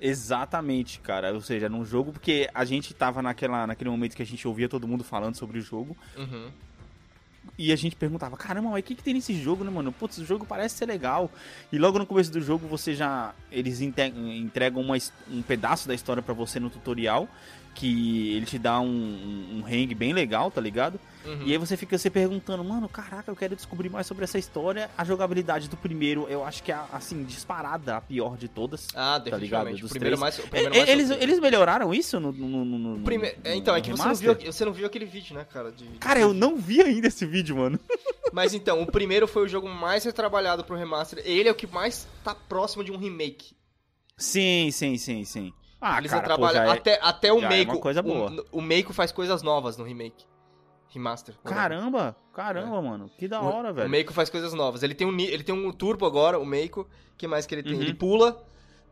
Exatamente, 0.00 1.00
cara. 1.00 1.32
Ou 1.32 1.40
seja, 1.40 1.68
num 1.68 1.84
jogo, 1.84 2.12
porque 2.12 2.48
a 2.54 2.64
gente 2.64 2.92
tava 2.94 3.22
naquela, 3.22 3.66
naquele 3.66 3.90
momento 3.90 4.16
que 4.16 4.22
a 4.22 4.26
gente 4.26 4.46
ouvia 4.48 4.68
todo 4.68 4.88
mundo 4.88 5.04
falando 5.04 5.34
sobre 5.36 5.58
o 5.58 5.62
jogo. 5.62 5.96
Uhum. 6.16 6.50
E 7.62 7.72
a 7.72 7.76
gente 7.76 7.94
perguntava, 7.94 8.38
caramba, 8.38 8.70
mas 8.70 8.80
o 8.80 8.82
que, 8.82 8.94
que 8.94 9.02
tem 9.02 9.12
nesse 9.12 9.34
jogo, 9.34 9.62
né, 9.62 9.70
mano? 9.70 9.92
Putz, 9.92 10.16
o 10.16 10.24
jogo 10.24 10.46
parece 10.46 10.78
ser 10.78 10.86
legal. 10.86 11.30
E 11.70 11.76
logo 11.76 11.98
no 11.98 12.06
começo 12.06 12.32
do 12.32 12.40
jogo 12.40 12.66
você 12.66 12.94
já. 12.94 13.34
Eles 13.52 13.82
entregam 13.82 14.80
uma 14.80 14.96
um 15.30 15.42
pedaço 15.42 15.86
da 15.86 15.94
história 15.94 16.22
pra 16.22 16.32
você 16.32 16.58
no 16.58 16.70
tutorial. 16.70 17.28
Que 17.74 18.34
ele 18.36 18.44
te 18.46 18.58
dá 18.58 18.80
um, 18.80 18.86
um, 18.86 19.58
um 19.60 19.64
hang 19.66 19.94
bem 19.94 20.12
legal, 20.12 20.50
tá 20.50 20.60
ligado? 20.60 21.00
Uhum. 21.24 21.42
E 21.46 21.52
aí 21.52 21.58
você 21.58 21.76
fica 21.76 21.96
se 21.96 22.10
perguntando, 22.10 22.64
mano, 22.64 22.88
caraca, 22.88 23.30
eu 23.30 23.36
quero 23.36 23.54
descobrir 23.54 23.88
mais 23.88 24.06
sobre 24.06 24.24
essa 24.24 24.38
história. 24.38 24.90
A 24.98 25.04
jogabilidade 25.04 25.68
do 25.68 25.76
primeiro, 25.76 26.26
eu 26.28 26.44
acho 26.44 26.62
que 26.62 26.72
é, 26.72 26.78
assim, 26.92 27.22
disparada 27.24 27.96
a 27.96 28.00
pior 28.00 28.36
de 28.36 28.48
todas. 28.48 28.88
Ah, 28.94 29.12
ligado? 29.18 29.24
definitivamente. 29.24 29.80
Dos 29.82 29.90
o 29.90 29.94
primeiro 29.94 30.16
três. 30.16 30.20
mais, 30.20 30.38
o 30.38 30.48
primeiro 30.50 30.74
E- 30.74 30.78
mais 30.78 30.88
eles, 30.90 31.06
sofrido. 31.08 31.22
eles 31.22 31.40
melhoraram 31.40 31.94
isso 31.94 32.18
no. 32.18 32.32
no, 32.32 32.64
no, 32.64 32.78
no- 32.96 33.04
primeiro- 33.04 33.38
é, 33.44 33.54
Então, 33.54 33.74
é 33.74 33.80
que 33.80 33.90
você 33.90 34.04
não, 34.08 34.14
viu, 34.14 34.52
você 34.52 34.64
não 34.64 34.72
viu 34.72 34.86
aquele 34.86 35.04
vídeo, 35.06 35.34
né, 35.34 35.44
cara? 35.44 35.70
de- 35.70 35.86
de- 35.86 35.98
Cara, 35.98 36.18
eu 36.20 36.34
não 36.34 36.56
vi 36.56 36.80
ainda 36.82 37.06
esse 37.06 37.24
vídeo, 37.24 37.56
mano. 37.56 37.78
Mas 38.32 38.52
então, 38.52 38.82
o 38.82 38.86
primeiro 38.86 39.26
foi 39.28 39.44
o 39.44 39.48
jogo 39.48 39.68
mais 39.68 40.04
retrabalhado 40.04 40.64
pro 40.64 40.76
remaster. 40.76 41.22
Ele 41.24 41.48
é 41.48 41.52
o 41.52 41.54
que 41.54 41.66
mais 41.66 42.06
tá 42.24 42.34
próximo 42.34 42.82
de 42.84 42.90
um 42.92 42.96
remake. 42.96 43.54
Sim, 44.16 44.70
sim, 44.70 44.98
sim, 44.98 45.24
sim. 45.24 45.52
Ah, 45.80 45.98
Eles 45.98 46.10
cara, 46.10 46.22
pô, 46.36 46.44
retrabalham 46.44 46.66
já 46.66 46.74
é- 46.74 46.78
até, 46.78 46.98
até 47.02 47.32
o 47.32 47.40
já 47.40 47.46
é 47.46 47.48
Meiko. 47.48 47.72
uma 47.72 47.80
coisa 47.80 48.02
boa. 48.02 48.44
O, 48.52 48.58
o 48.58 48.62
Meiko 48.62 48.92
faz 48.92 49.10
coisas 49.12 49.42
novas 49.42 49.76
no 49.78 49.84
remake. 49.84 50.24
Remaster. 50.88 51.36
Caramba, 51.44 52.16
caramba, 52.34 52.82
mano. 52.82 53.08
Que 53.16 53.28
da 53.28 53.40
O- 53.40 53.46
hora, 53.46 53.70
O 53.70 53.74
velho. 53.74 53.88
Meiko 53.88 54.12
faz 54.12 54.28
coisas 54.28 54.52
novas. 54.52 54.82
Ele 54.82 54.94
tem 54.94 55.06
um, 55.06 55.18
ele 55.20 55.42
tem 55.44 55.54
um 55.54 55.70
turbo 55.72 56.04
agora, 56.04 56.38
o 56.38 56.44
Meiko. 56.44 56.80
O 56.82 57.16
que 57.16 57.26
mais 57.28 57.46
que 57.46 57.54
ele 57.54 57.62
tem? 57.62 57.74
Uhum. 57.74 57.80
Ele 57.82 57.94
pula. 57.94 58.42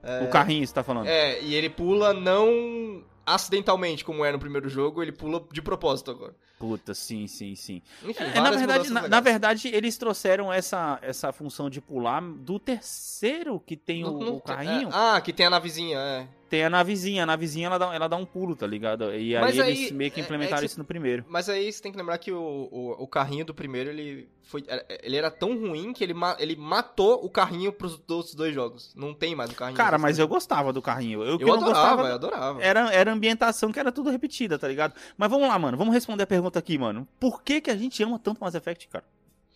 é, 0.02 0.23
O 0.23 0.30
carrinho, 0.30 0.64
você 0.66 0.73
tá 0.73 0.83
falando. 0.85 1.07
É, 1.09 1.42
e 1.42 1.54
ele 1.54 1.68
pula 1.68 2.14
não 2.14 3.02
acidentalmente, 3.26 4.04
como 4.04 4.25
é 4.25 4.30
no 4.33 4.38
primeiro 4.38 4.68
jogo, 4.68 5.02
ele 5.02 5.12
pula 5.12 5.45
de 5.52 5.61
propósito 5.61 6.11
agora. 6.12 6.35
Puta, 6.59 6.93
sim, 6.93 7.27
sim, 7.29 7.55
sim. 7.55 7.81
Enfim, 8.03 8.25
É, 8.25 8.35
na 8.35 8.43
várias 8.43 8.59
verdade, 8.61 8.91
na, 8.91 9.09
na 9.09 9.21
verdade, 9.21 9.69
eles 9.69 9.97
trouxeram 9.97 10.53
essa, 10.53 10.99
essa 11.03 11.33
função 11.33 11.71
de 11.71 11.81
pular 11.81 12.21
do 12.21 12.59
terceiro 12.59 13.61
que 13.61 13.77
tem 13.77 14.05
o, 14.05 14.11
Não- 14.11 14.19
não- 14.21 14.37
o 14.37 14.41
carrinho. 14.41 14.88
é, 14.88 14.93
ah, 14.93 15.21
que 15.21 15.33
tem 15.33 15.47
a 15.47 15.50
navezinha, 15.50 15.99
é. 15.99 16.29
Tem 16.50 16.65
a 16.65 16.71
navezinha, 16.71 17.23
a 17.23 17.27
navezinha 17.27 17.67
ela 17.67 17.79
dá, 17.79 17.95
ela 17.95 18.09
dá 18.09 18.17
um 18.17 18.25
pulo, 18.25 18.57
tá 18.57 18.67
ligado? 18.67 19.05
E 19.15 19.37
aí, 19.37 19.61
aí, 19.61 19.61
eles 19.61 19.93
meio 19.93 20.11
que 20.11 20.19
é- 20.19 20.23
é 20.23 20.25
implementaram 20.25 20.61
que- 20.61 20.67
isso 20.67 20.79
no 20.79 20.85
primeiro. 20.85 21.25
Mas 21.29 21.49
aí 21.49 21.71
você 21.73 21.81
tem 21.81 21.93
que 21.93 21.99
lembrar 21.99 22.19
que 22.19 22.33
o, 22.33 22.41
o, 22.73 23.03
o 23.05 23.07
carrinho 23.07 23.45
do 23.45 23.55
primeiro, 23.55 23.91
ele 23.91 24.29
foi. 24.49 24.64
Ele 25.02 25.17
era 25.17 25.31
tão 25.31 25.57
ruim 25.59 25.93
que 25.93 26.02
ele, 26.02 26.14
ele 26.38 26.57
matou 26.57 27.25
o 27.25 27.28
carrinho 27.31 27.73
pros 27.73 28.00
outros 28.09 28.35
dois 28.35 28.55
jogos. 28.55 28.93
Não 28.97 29.12
tem 29.14 29.35
mais 29.35 29.50
o 29.50 29.55
carrinho. 29.55 29.76
Cara, 29.76 29.99
mas 29.99 30.19
eu 30.19 30.26
gostava 30.26 30.73
do 30.73 30.81
carrinho. 30.83 31.23
Eu, 31.23 31.38
Eu 31.38 31.52
adorava, 31.52 31.64
gostava 31.64 32.09
eu 32.09 32.14
adorava. 32.14 32.62
era, 32.62 32.93
era 32.93 33.12
ambientação 33.12 33.71
que 33.71 33.78
era 33.78 33.93
tudo 33.93 34.11
repetida, 34.11 34.59
tá 34.59 34.67
ligado? 34.67 34.95
Mas 35.17 35.31
vamos 35.31 35.47
lá, 35.47 35.59
mano. 35.59 35.76
Vamos 35.76 35.93
responder 35.95 36.23
a 36.23 36.26
pergunta 36.26 36.59
aqui, 36.59 36.78
mano. 36.78 37.07
Por 37.21 37.43
que, 37.43 37.61
que 37.61 37.71
a 37.71 37.76
gente 37.76 38.02
ama 38.02 38.19
tanto 38.19 38.40
Mass 38.40 38.55
Effect, 38.55 38.88
cara? 38.88 39.05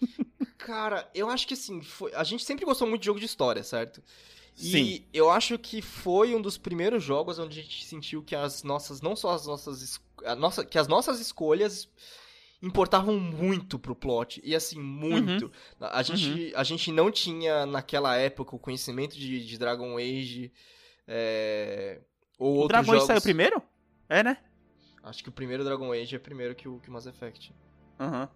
Cara, 0.58 1.08
eu 1.14 1.28
acho 1.28 1.46
que 1.48 1.54
assim, 1.54 1.80
foi- 1.82 2.14
a 2.14 2.22
gente 2.24 2.44
sempre 2.44 2.64
gostou 2.64 2.86
muito 2.86 3.00
de 3.00 3.06
jogo 3.06 3.18
de 3.18 3.26
história, 3.26 3.62
certo? 3.64 4.02
E 4.58 4.70
Sim. 4.70 5.04
eu 5.12 5.30
acho 5.30 5.58
que 5.58 5.80
foi 5.80 6.34
um 6.34 6.40
dos 6.42 6.58
primeiros 6.58 7.02
jogos 7.02 7.38
onde 7.38 7.58
a 7.58 7.62
gente 7.62 7.84
sentiu 7.86 8.22
que 8.22 8.36
as 8.36 8.62
nossas, 8.62 9.00
não 9.00 9.16
só 9.16 9.30
as 9.30 9.46
nossas, 9.46 9.98
nossa, 10.38 10.64
que 10.64 10.78
as 10.78 10.86
nossas 10.86 11.18
escolhas 11.20 11.88
importavam 12.62 13.18
muito 13.18 13.78
pro 13.78 13.94
plot. 13.94 14.40
E 14.44 14.54
assim, 14.54 14.78
muito. 14.80 15.50
A, 15.80 16.02
gente, 16.02 16.52
a 16.54 16.62
gente 16.62 16.92
não 16.92 17.10
tinha 17.10 17.66
naquela 17.66 18.16
época 18.16 18.54
o 18.54 18.58
conhecimento 18.58 19.16
de, 19.18 19.44
de 19.44 19.58
Dragon 19.58 19.96
Age. 19.98 20.52
é, 21.08 22.00
ou 22.38 22.52
O 22.52 22.56
outros 22.60 22.68
Dragon 22.68 22.90
Age 22.92 23.00
jogos. 23.00 23.06
saiu 23.06 23.20
primeiro? 23.22 23.62
É, 24.08 24.22
né? 24.22 24.38
Acho 25.02 25.22
que 25.22 25.28
o 25.28 25.32
primeiro 25.32 25.64
Dragon 25.64 25.92
Age 25.92 26.14
é 26.14 26.18
primeiro 26.18 26.54
que 26.54 26.68
o, 26.68 26.78
que 26.78 26.88
o 26.88 26.92
Mass 26.92 27.06
Effect. 27.06 27.52
Aham. 27.98 28.28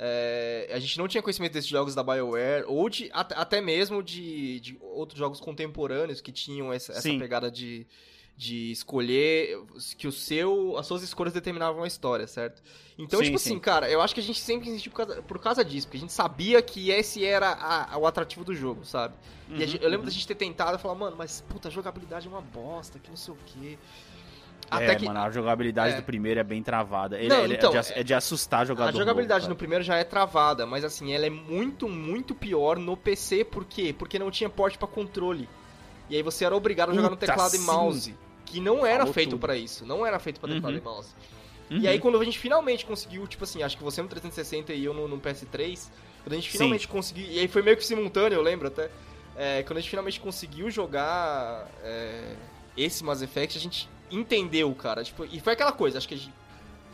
É, 0.00 0.70
a 0.72 0.78
gente 0.78 0.96
não 0.96 1.08
tinha 1.08 1.20
conhecimento 1.20 1.52
desses 1.54 1.68
jogos 1.68 1.92
da 1.92 2.04
BioWare, 2.04 2.64
ou 2.68 2.88
de, 2.88 3.10
at- 3.12 3.32
até 3.34 3.60
mesmo 3.60 4.00
de, 4.00 4.60
de 4.60 4.78
outros 4.80 5.18
jogos 5.18 5.40
contemporâneos 5.40 6.20
que 6.20 6.30
tinham 6.30 6.72
essa, 6.72 6.92
essa 6.92 7.08
pegada 7.18 7.50
de, 7.50 7.84
de 8.38 8.70
escolher, 8.70 9.58
que 9.98 10.06
o 10.06 10.12
seu, 10.12 10.76
as 10.78 10.86
suas 10.86 11.02
escolhas 11.02 11.34
determinavam 11.34 11.82
a 11.82 11.88
história, 11.88 12.24
certo? 12.28 12.62
Então, 12.96 13.18
Sim, 13.18 13.24
tipo 13.26 13.38
sim. 13.38 13.50
assim, 13.50 13.58
cara, 13.58 13.90
eu 13.90 14.00
acho 14.00 14.14
que 14.14 14.20
a 14.20 14.22
gente 14.22 14.38
sempre 14.38 14.68
insistiu 14.68 14.92
por 14.92 14.96
causa, 15.04 15.22
por 15.22 15.38
causa 15.40 15.64
disso, 15.64 15.88
porque 15.88 15.96
a 15.96 16.00
gente 16.00 16.12
sabia 16.12 16.62
que 16.62 16.88
esse 16.90 17.24
era 17.24 17.48
a- 17.48 17.94
a- 17.94 17.98
o 17.98 18.06
atrativo 18.06 18.44
do 18.44 18.54
jogo, 18.54 18.84
sabe? 18.84 19.14
E 19.48 19.54
Uhum, 19.54 19.58
gente- 19.66 19.82
eu 19.82 19.88
lembro 19.88 20.02
uhum. 20.02 20.04
da 20.06 20.12
gente 20.12 20.24
ter 20.24 20.36
tentado 20.36 20.76
e 20.78 20.80
falar, 20.80 20.94
mano, 20.94 21.16
mas 21.18 21.40
puta, 21.48 21.66
a 21.66 21.70
jogabilidade 21.70 22.28
é 22.28 22.30
uma 22.30 22.40
bosta, 22.40 23.00
que 23.00 23.10
não 23.10 23.16
sei 23.16 23.34
o 23.34 23.38
quê. 23.44 23.76
é, 24.70 24.98
mano, 25.00 25.18
a 25.20 25.30
jogabilidade 25.30 25.94
é. 25.94 25.96
do 25.96 26.02
primeiro 26.04 26.38
é 26.38 26.44
bem 26.44 26.62
travada. 26.62 27.18
Ele, 27.18 27.28
Não, 27.28 27.42
ele 27.42 27.54
então, 27.54 27.74
é, 27.74 27.80
de, 27.80 27.92
é 27.92 28.02
de 28.04 28.14
assustar 28.14 28.64
jogador. 28.66 28.90
A 28.96 29.00
jogabilidade 29.00 29.44
novo, 29.44 29.54
no 29.54 29.56
primeiro 29.56 29.82
já 29.82 29.96
é 29.96 30.04
travada, 30.04 30.64
mas 30.64 30.84
assim, 30.84 31.12
ela 31.12 31.26
é 31.26 31.30
muito, 31.30 31.88
muito 31.88 32.34
pior 32.36 32.78
no 32.78 32.96
PC, 32.96 33.44
por 33.44 33.64
quê? 33.64 33.92
Porque 33.98 34.16
não 34.16 34.30
tinha 34.30 34.48
porte 34.48 34.78
pra 34.78 34.86
controle. 34.86 35.48
E 36.10 36.16
aí 36.16 36.22
você 36.22 36.44
era 36.44 36.54
obrigado 36.56 36.90
a 36.90 36.94
jogar 36.94 37.10
no 37.10 37.16
Puta, 37.16 37.26
teclado 37.26 37.54
e 37.54 37.58
sim. 37.58 37.64
mouse, 37.64 38.14
que 38.50 38.60
não 38.60 38.84
era 38.86 39.00
Falou 39.00 39.14
feito 39.14 39.38
pra 39.38 39.56
isso, 39.56 39.84
não 39.84 40.04
era 40.04 40.18
feito 40.18 40.40
pra 40.40 40.48
teclado 40.48 40.72
Uhum. 40.74 40.78
e 40.78 40.82
mouse. 40.82 41.14
Uhum. 41.70 41.78
E 41.78 41.88
aí 41.88 41.98
quando 41.98 42.18
a 42.18 42.24
gente 42.24 42.38
finalmente 42.38 42.86
conseguiu, 42.86 43.26
tipo 43.26 43.44
assim, 43.44 43.62
acho 43.62 43.76
que 43.76 43.82
você 43.84 44.00
no 44.00 44.08
360 44.08 44.72
e 44.72 44.84
eu 44.84 44.94
no, 44.94 45.06
no 45.06 45.18
PS3, 45.20 45.88
quando 46.22 46.32
a 46.32 46.36
gente 46.36 46.50
Sim. 46.50 46.58
finalmente 46.58 46.88
conseguiu, 46.88 47.26
e 47.26 47.38
aí 47.38 47.48
foi 47.48 47.62
meio 47.62 47.76
que 47.76 47.84
simultâneo, 47.84 48.36
eu 48.36 48.42
lembro 48.42 48.68
até, 48.68 48.90
é, 49.36 49.62
quando 49.62 49.78
a 49.78 49.80
gente 49.80 49.90
finalmente 49.90 50.18
conseguiu 50.20 50.70
jogar 50.70 51.68
é, 51.82 52.34
esse 52.76 53.04
Mass 53.04 53.22
Effect, 53.22 53.58
a 53.58 53.60
gente 53.60 53.88
entendeu, 54.10 54.74
cara, 54.74 55.04
tipo, 55.04 55.24
e 55.24 55.38
foi 55.40 55.52
aquela 55.52 55.72
coisa, 55.72 55.98
acho 55.98 56.08
que 56.08 56.14
a 56.14 56.16
gente 56.16 56.32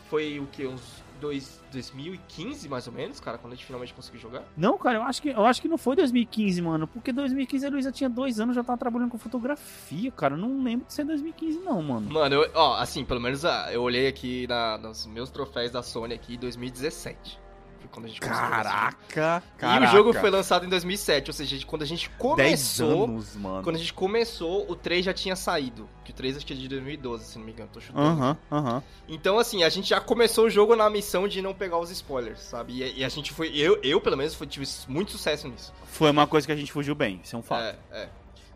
foi 0.09 0.39
o 0.39 0.47
que, 0.47 0.67
uns 0.67 0.81
dois, 1.19 1.61
2015 1.71 2.67
mais 2.69 2.87
ou 2.87 2.93
menos, 2.93 3.19
cara, 3.19 3.37
quando 3.37 3.53
a 3.53 3.55
gente 3.55 3.65
finalmente 3.65 3.93
conseguiu 3.93 4.19
jogar. 4.21 4.43
Não, 4.55 4.77
cara, 4.77 4.97
eu 4.99 5.03
acho, 5.03 5.21
que, 5.21 5.29
eu 5.29 5.45
acho 5.45 5.61
que 5.61 5.67
não 5.67 5.77
foi 5.77 5.95
2015, 5.95 6.61
mano. 6.61 6.87
Porque 6.87 7.11
2015 7.11 7.65
a 7.65 7.69
Luísa 7.69 7.91
tinha 7.91 8.09
dois 8.09 8.39
anos 8.39 8.55
já 8.55 8.63
tava 8.63 8.77
trabalhando 8.77 9.09
com 9.11 9.17
fotografia, 9.17 10.11
cara. 10.11 10.33
Eu 10.35 10.37
Não 10.37 10.63
lembro 10.63 10.85
de 10.87 10.93
ser 10.93 11.03
2015, 11.05 11.59
não, 11.59 11.81
mano. 11.81 12.09
Mano, 12.11 12.35
eu, 12.35 12.51
ó, 12.53 12.75
assim, 12.75 13.03
pelo 13.05 13.19
menos 13.21 13.43
ah, 13.45 13.69
eu 13.71 13.81
olhei 13.81 14.07
aqui 14.07 14.45
na- 14.47 14.77
nos 14.77 15.05
meus 15.05 15.29
troféus 15.29 15.71
da 15.71 15.81
Sony 15.81 16.13
aqui 16.13 16.35
em 16.35 16.39
2017. 16.39 17.39
Quando 17.87 18.05
a 18.05 18.07
gente 18.09 18.19
esse 18.19 18.29
jogo. 18.29 18.39
Caraca, 18.39 19.43
E 19.55 19.59
caraca. 19.59 19.85
o 19.85 19.95
jogo 19.97 20.13
foi 20.13 20.29
lançado 20.29 20.65
em 20.65 20.69
2007, 20.69 21.29
ou 21.29 21.33
seja, 21.33 21.65
quando 21.65 21.81
a 21.81 21.85
gente 21.85 22.07
10 22.09 22.17
começou, 22.17 23.03
anos, 23.05 23.35
mano. 23.35 23.63
quando 23.63 23.75
a 23.75 23.79
gente 23.79 23.93
começou, 23.93 24.69
o 24.69 24.75
3 24.75 25.05
já 25.05 25.13
tinha 25.13 25.35
saído. 25.35 25.89
Que 26.03 26.11
o 26.11 26.13
3 26.13 26.37
acho 26.37 26.45
que 26.45 26.53
é 26.53 26.55
de 26.55 26.67
2012, 26.67 27.25
se 27.25 27.37
não 27.39 27.45
me 27.45 27.51
engano, 27.51 27.69
tô 27.73 27.79
chutando. 27.81 28.05
Aham, 28.05 28.37
aham. 28.51 28.83
Então, 29.07 29.39
assim, 29.39 29.63
a 29.63 29.69
gente 29.69 29.89
já 29.89 29.99
começou 29.99 30.45
o 30.45 30.49
jogo 30.49 30.75
na 30.75 30.89
missão 30.89 31.27
de 31.27 31.41
não 31.41 31.53
pegar 31.53 31.79
os 31.79 31.89
spoilers, 31.89 32.39
sabe? 32.39 32.73
E, 32.83 32.99
e 32.99 33.03
a 33.03 33.09
gente 33.09 33.33
foi, 33.33 33.49
eu, 33.57 33.79
eu 33.81 33.99
pelo 33.99 34.15
menos, 34.17 34.37
tive 34.49 34.67
muito 34.87 35.11
sucesso 35.11 35.47
nisso. 35.47 35.73
Foi 35.85 36.11
uma 36.11 36.27
coisa 36.27 36.45
que 36.45 36.53
a 36.53 36.55
gente 36.55 36.71
fugiu 36.71 36.93
bem, 36.95 37.19
isso 37.23 37.35
é 37.35 37.39
um 37.39 37.43
fato. 37.43 37.63
É, 37.63 37.75
é. 37.91 38.09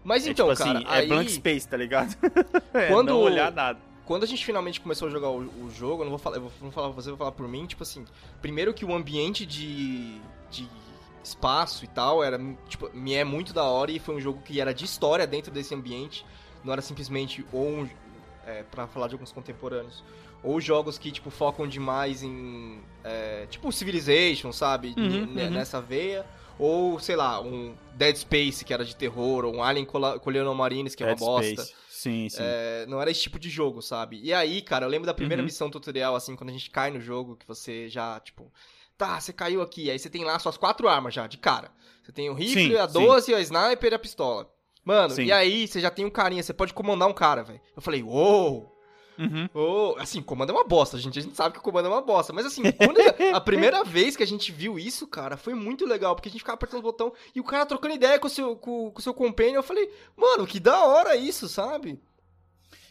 Mas 0.03 0.25
É 0.25 0.29
então, 0.29 0.48
tipo 0.53 0.57
cara, 0.63 0.77
assim, 0.79 0.86
aí, 0.88 1.05
é 1.05 1.07
blank 1.07 1.31
space, 1.31 1.67
tá 1.67 1.75
ligado? 1.75 2.15
é, 2.74 2.88
Quando- 2.88 3.09
não 3.09 3.19
olhar 3.19 3.51
nada. 3.51 3.79
Quando 4.10 4.24
a 4.24 4.25
gente 4.25 4.44
finalmente 4.44 4.82
começou 4.82 5.08
a 5.08 5.12
jogar 5.12 5.30
o, 5.30 5.42
o 5.63 5.70
jogo, 5.70 6.01
eu 6.01 6.06
não 6.06 6.10
vou 6.10 6.18
falar, 6.18 6.38
eu 6.38 6.42
vou, 6.42 6.51
não 6.63 6.72
falar 6.72 6.88
pra 6.88 6.96
você, 6.96 7.10
eu 7.10 7.12
vou 7.12 7.20
falar 7.20 7.32
por 7.32 7.48
mim, 7.48 7.68
tipo 7.68 7.84
assim, 7.84 8.06
primeiro 8.42 8.74
que 8.74 8.84
o 8.84 8.92
ambiente 8.92 9.46
de, 9.46 10.20
de 10.50 10.68
espaço 11.24 11.86
e 11.86 11.88
tal 11.88 12.24
era, 12.24 12.39
tipo, 12.68 12.89
me 12.92 13.13
é 13.13 13.24
muito 13.24 13.54
da 13.54 13.63
hora 13.66 13.92
e 13.92 14.00
foi 14.00 14.16
um 14.16 14.20
jogo 14.20 14.42
que 14.42 14.60
era 14.60 14.74
de 14.74 14.84
história 14.84 15.28
dentro 15.28 15.51
desse 15.51 15.75
ambiente, 15.75 16.25
não 16.63 16.74
era 16.74 16.82
simplesmente 16.82 17.46
ou 17.54 17.68
um, 17.68 17.89
é, 18.48 18.63
para 18.63 18.88
falar 18.88 19.10
de 19.10 19.13
alguns 19.13 19.32
contemporâneos, 19.32 20.04
ou 20.42 20.60
jogos 20.60 20.98
que, 20.98 21.12
tipo, 21.12 21.30
focam 21.30 21.68
demais 21.68 22.24
em, 22.24 22.82
é, 23.04 23.46
tipo, 23.48 23.72
Civilization, 23.72 24.51
sabe, 24.51 24.96
Uhum, 24.98 25.25
uhum. 25.25 25.51
nessa 25.51 25.80
veia, 25.80 26.25
ou, 26.58 27.00
sei 27.00 27.16
lá, 27.16 27.39
um 27.39 27.75
Dead 27.94 28.16
Space, 28.16 28.66
que 28.66 28.74
era 28.74 28.84
de 28.84 28.96
terror, 28.96 29.46
ou 29.46 29.58
um 29.58 29.63
Alien 29.63 29.86
Colonial 29.86 30.56
Marines, 30.56 30.96
que 30.96 31.04
é 31.04 31.06
uma 31.06 31.16
Dead 31.16 31.24
bosta. 31.24 31.63
Space. 31.63 31.88
Sim, 32.00 32.29
sim. 32.29 32.38
É, 32.41 32.86
não 32.88 33.01
era 33.01 33.12
esse 33.12 33.20
tipo 33.22 33.38
de 33.38 33.50
jogo, 33.50 33.82
sabe? 33.82 34.22
E 34.24 34.34
aí, 34.34 34.62
cara, 34.62 34.86
eu 34.86 34.89
lembro 34.89 35.06
da 35.06 35.13
primeira 35.13 35.41
Uhum. 35.41 35.46
missão 35.46 35.70
tutorial, 35.70 36.15
assim, 36.15 36.34
quando 36.34 36.50
a 36.50 36.53
gente 36.53 36.70
cai 36.70 36.89
no 36.91 37.01
jogo, 37.01 37.36
que 37.36 37.46
você 37.46 37.89
já, 37.89 38.18
tipo, 38.22 38.50
tá, 38.98 39.20
você 39.20 39.34
caiu 39.34 39.62
aqui, 39.62 39.91
aí 39.91 40.00
você 40.00 40.10
tem 40.10 40.24
lá 40.24 40.39
suas 40.39 40.56
quatro 40.56 40.88
armas 40.88 41.13
já, 41.13 41.27
de 41.27 41.38
cara. 41.38 41.70
Você 42.01 42.13
tem 42.13 42.29
o 42.29 42.34
rifle, 42.34 42.70
Sim, 42.70 42.75
a 42.77 42.88
sim. 42.88 42.94
12, 42.94 43.36
a 43.36 43.41
sniper 43.41 43.91
e 43.91 43.96
a 43.96 44.00
pistola. 44.00 44.50
Mano, 44.86 45.13
Sim. 45.13 45.25
e 45.25 45.32
aí 45.34 45.68
você 45.68 45.82
já 45.82 45.91
tem 45.91 46.06
um 46.06 46.10
carinha, 46.10 46.41
você 46.41 46.53
pode 46.53 46.74
comandar 46.74 47.10
um 47.10 47.13
cara, 47.13 47.44
velho. 47.44 47.60
Eu 47.75 47.82
falei, 47.82 48.01
uou! 48.01 48.78
Uhum. 49.19 49.49
Ô, 49.53 49.97
assim, 49.99 50.21
comando 50.21 50.51
é 50.51 50.53
uma 50.53 50.63
bosta, 50.63 50.97
gente. 50.97 51.19
A 51.19 51.21
gente 51.21 51.35
sabe 51.35 51.53
que 51.53 51.59
o 51.59 51.61
comando 51.61 51.88
é 51.88 51.89
uma 51.89 52.01
bosta. 52.01 52.31
Mas 52.31 52.45
assim, 52.45 52.63
quando 52.71 52.97
a, 53.35 53.41
primeira 53.41 53.83
vez 53.83 54.15
que 54.15 54.23
a 54.23 54.27
gente 54.27 54.49
viu 54.49 54.79
isso, 54.79 55.05
cara, 55.05 55.35
foi 55.35 55.53
muito 55.53 55.85
legal. 55.85 56.15
Porque 56.15 56.29
a 56.29 56.31
gente 56.31 56.39
ficava 56.39 56.55
apertando 56.55 56.79
o 56.79 56.83
botão 56.83 57.11
e 57.35 57.39
o 57.41 57.43
cara 57.43 57.65
trocando 57.65 57.95
ideia 57.95 58.17
com 58.17 58.27
o 58.27 58.29
seu, 58.29 58.55
com, 58.55 58.89
com 58.89 58.99
o 58.99 59.01
seu 59.01 59.13
companion. 59.13 59.55
Eu 59.55 59.63
falei, 59.63 59.91
mano, 60.15 60.47
que 60.47 60.57
da 60.57 60.85
hora 60.85 61.17
isso, 61.17 61.49
sabe? 61.49 61.99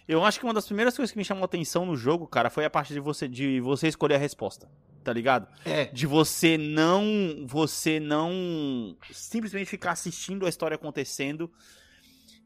Eu 0.06 0.23
acho 0.23 0.38
que 0.38 0.44
uma 0.44 0.54
das 0.54 0.66
primeiras 0.66 0.94
coisas 0.94 1.11
que 1.11 1.18
me 1.18 1.25
chamou 1.25 1.42
a 1.42 1.47
atenção 1.47 1.87
no 1.87 1.97
jogo, 1.97 2.26
cara, 2.26 2.50
foi 2.50 2.64
a 2.66 2.70
parte 2.70 2.92
de 2.92 3.00
você, 3.00 3.26
de 3.26 3.61
você 3.61 3.88
escolher 3.88 4.16
a 4.16 4.18
resposta. 4.18 4.68
Tá 5.02 5.12
ligado? 5.14 5.49
É. 5.64 5.87
De 5.87 6.06
você 6.06 6.58
não. 6.58 7.47
Você 7.47 7.99
não. 7.99 8.94
Simplesmente 9.11 9.66
ficar 9.66 9.92
assistindo 9.92 10.44
a 10.44 10.49
história 10.50 10.75
acontecendo 10.75 11.50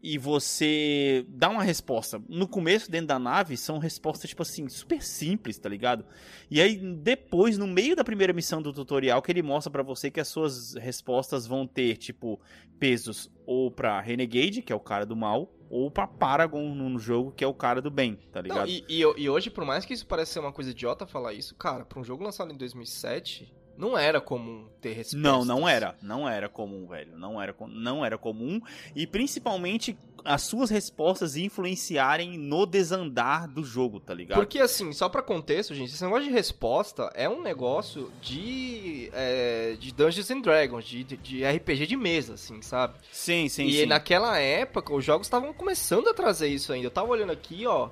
e 0.03 0.19
você 0.19 1.25
dá 1.29 1.49
uma 1.49 1.63
resposta. 1.63 2.21
No 2.29 2.49
começo, 2.49 2.91
dentro 2.91 3.07
da 3.07 3.19
nave, 3.19 3.57
são 3.57 3.79
respostas, 3.79 4.29
tipo 4.29 4.43
assim, 4.43 4.69
super 4.69 5.01
simples, 5.01 5.59
tá 5.59 5.69
ligado? 5.69 6.05
E 6.51 6.61
aí, 6.61 6.77
depois, 6.77 7.57
no 7.57 7.69
meio 7.69 7.95
da 7.95 8.03
primeira 8.03 8.33
missão 8.33 8.61
do 8.61 8.73
tutorial, 8.73 9.23
que 9.23 9.31
ele 9.31 9.43
mostra 9.43 9.71
pra 9.71 9.83
você 9.83 10.11
que 10.11 10.19
as 10.19 10.27
suas 10.27 10.75
respostas 10.75 11.47
vão 11.47 11.67
ter, 11.67 11.97
tipo, 11.97 12.41
pesos 12.81 13.31
ou 13.47 13.71
pra 13.71 14.01
Renegade, 14.01 14.61
que 14.61 14.73
é 14.73 14.77
o 14.77 14.81
cara 14.81 15.07
do 15.07 15.15
mal, 15.15 15.55
ou 15.71 15.89
pra 15.89 16.07
Paragon 16.07 16.75
no 16.75 16.99
jogo, 16.99 17.31
que 17.31 17.45
é 17.45 17.47
o 17.47 17.55
cara 17.55 17.81
do 17.81 17.91
bem, 17.91 18.19
tá 18.33 18.41
ligado? 18.41 18.67
Não, 18.67 18.67
e, 18.67 18.85
e, 18.89 19.01
e 19.01 19.31
hoje, 19.31 19.51
por 19.51 19.65
mais 19.65 19.85
que 19.85 19.95
isso 19.95 20.07
pareça 20.07 20.33
ser 20.33 20.41
uma 20.41 20.53
coisa 20.53 20.73
idiota 20.73 21.07
falar 21.07 21.33
isso, 21.33 21.55
cara, 21.55 21.85
pra 21.85 22.01
um 22.01 22.05
jogo 22.05 22.25
lançado 22.25 22.53
em 22.53 22.57
2007, 22.57 23.55
não 23.77 23.97
era 23.97 24.21
comum 24.21 24.67
ter 24.81 24.93
respostas. 24.93 25.21
Não, 25.21 25.45
não 25.45 25.69
era. 25.69 25.97
Não 26.03 26.29
era 26.29 26.49
comum, 26.49 26.87
velho. 26.87 27.17
Não 27.17 27.41
era, 27.41 27.55
não 27.69 28.05
era 28.05 28.19
comum. 28.19 28.61
E 28.95 29.07
principalmente 29.07 29.97
as 30.25 30.43
suas 30.43 30.71
respostas 30.71 31.37
influenciarem 31.37 32.39
no 32.39 32.65
desandar 32.65 33.49
do 33.49 33.65
jogo, 33.65 33.99
tá 33.99 34.15
ligado? 34.15 34.39
Porque 34.39 34.59
assim, 34.61 34.93
só 34.93 35.09
pra 35.09 35.23
contexto, 35.23 35.75
gente, 35.75 35.93
esse 35.93 36.05
negócio 36.05 36.25
de 36.29 36.31
resposta 36.33 37.11
é 37.15 37.29
um 37.29 37.43
negócio 37.43 38.11
de, 38.21 39.11
é, 39.13 39.77
de 39.79 39.93
Dungeons 39.93 40.31
and 40.31 40.41
Dragons, 40.41 40.85
de, 40.85 41.03
de- 41.03 41.45
RPG 41.45 41.87
de 41.87 41.97
mesa, 41.97 42.35
assim, 42.35 42.63
sabe? 42.63 42.95
Sim, 43.11 43.49
sim, 43.49 43.67
e 43.67 43.81
sim. 43.81 43.87
naquela 43.87 44.39
época, 44.39 44.95
os 44.95 45.05
jogos 45.05 45.27
estavam 45.27 45.53
começando 45.53 46.09
a 46.09 46.15
trazer 46.15 46.49
isso 46.49 46.73
ainda. 46.73 46.87
Eu 46.87 46.91
tava 46.91 47.09
olhando 47.09 47.33
aqui, 47.33 47.67
ó. 47.67 47.91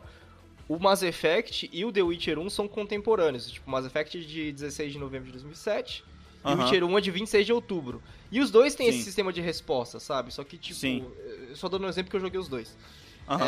O 0.70 0.78
Mass 0.78 1.02
Effect 1.02 1.68
e 1.72 1.84
o 1.84 1.90
The 1.90 2.00
Witcher 2.00 2.38
1 2.38 2.48
são 2.48 2.68
contemporâneos. 2.68 3.50
Tipo, 3.50 3.66
o 3.66 3.72
Mass 3.72 3.84
Effect 3.84 4.16
é 4.16 4.20
de 4.20 4.52
16 4.52 4.92
de 4.92 5.00
novembro 5.00 5.26
de 5.26 5.32
2007 5.32 6.04
e 6.44 6.48
o. 6.48 6.62
Witcher 6.62 6.84
1 6.84 6.96
é 6.96 7.00
de 7.00 7.10
26 7.10 7.46
de 7.46 7.52
outubro. 7.52 8.00
E 8.30 8.38
os 8.38 8.52
dois 8.52 8.76
têm 8.76 8.86
esse 8.86 8.98
Sim. 8.98 9.04
sistema 9.04 9.32
de 9.32 9.40
resposta, 9.40 9.98
sabe? 9.98 10.32
Só 10.32 10.44
que, 10.44 10.56
tipo, 10.56 10.78
Sim. 10.78 11.10
só 11.54 11.68
dando 11.68 11.86
um 11.86 11.88
exemplo 11.88 12.08
que 12.08 12.14
eu 12.14 12.20
joguei 12.20 12.38
os 12.38 12.46
dois. 12.46 12.78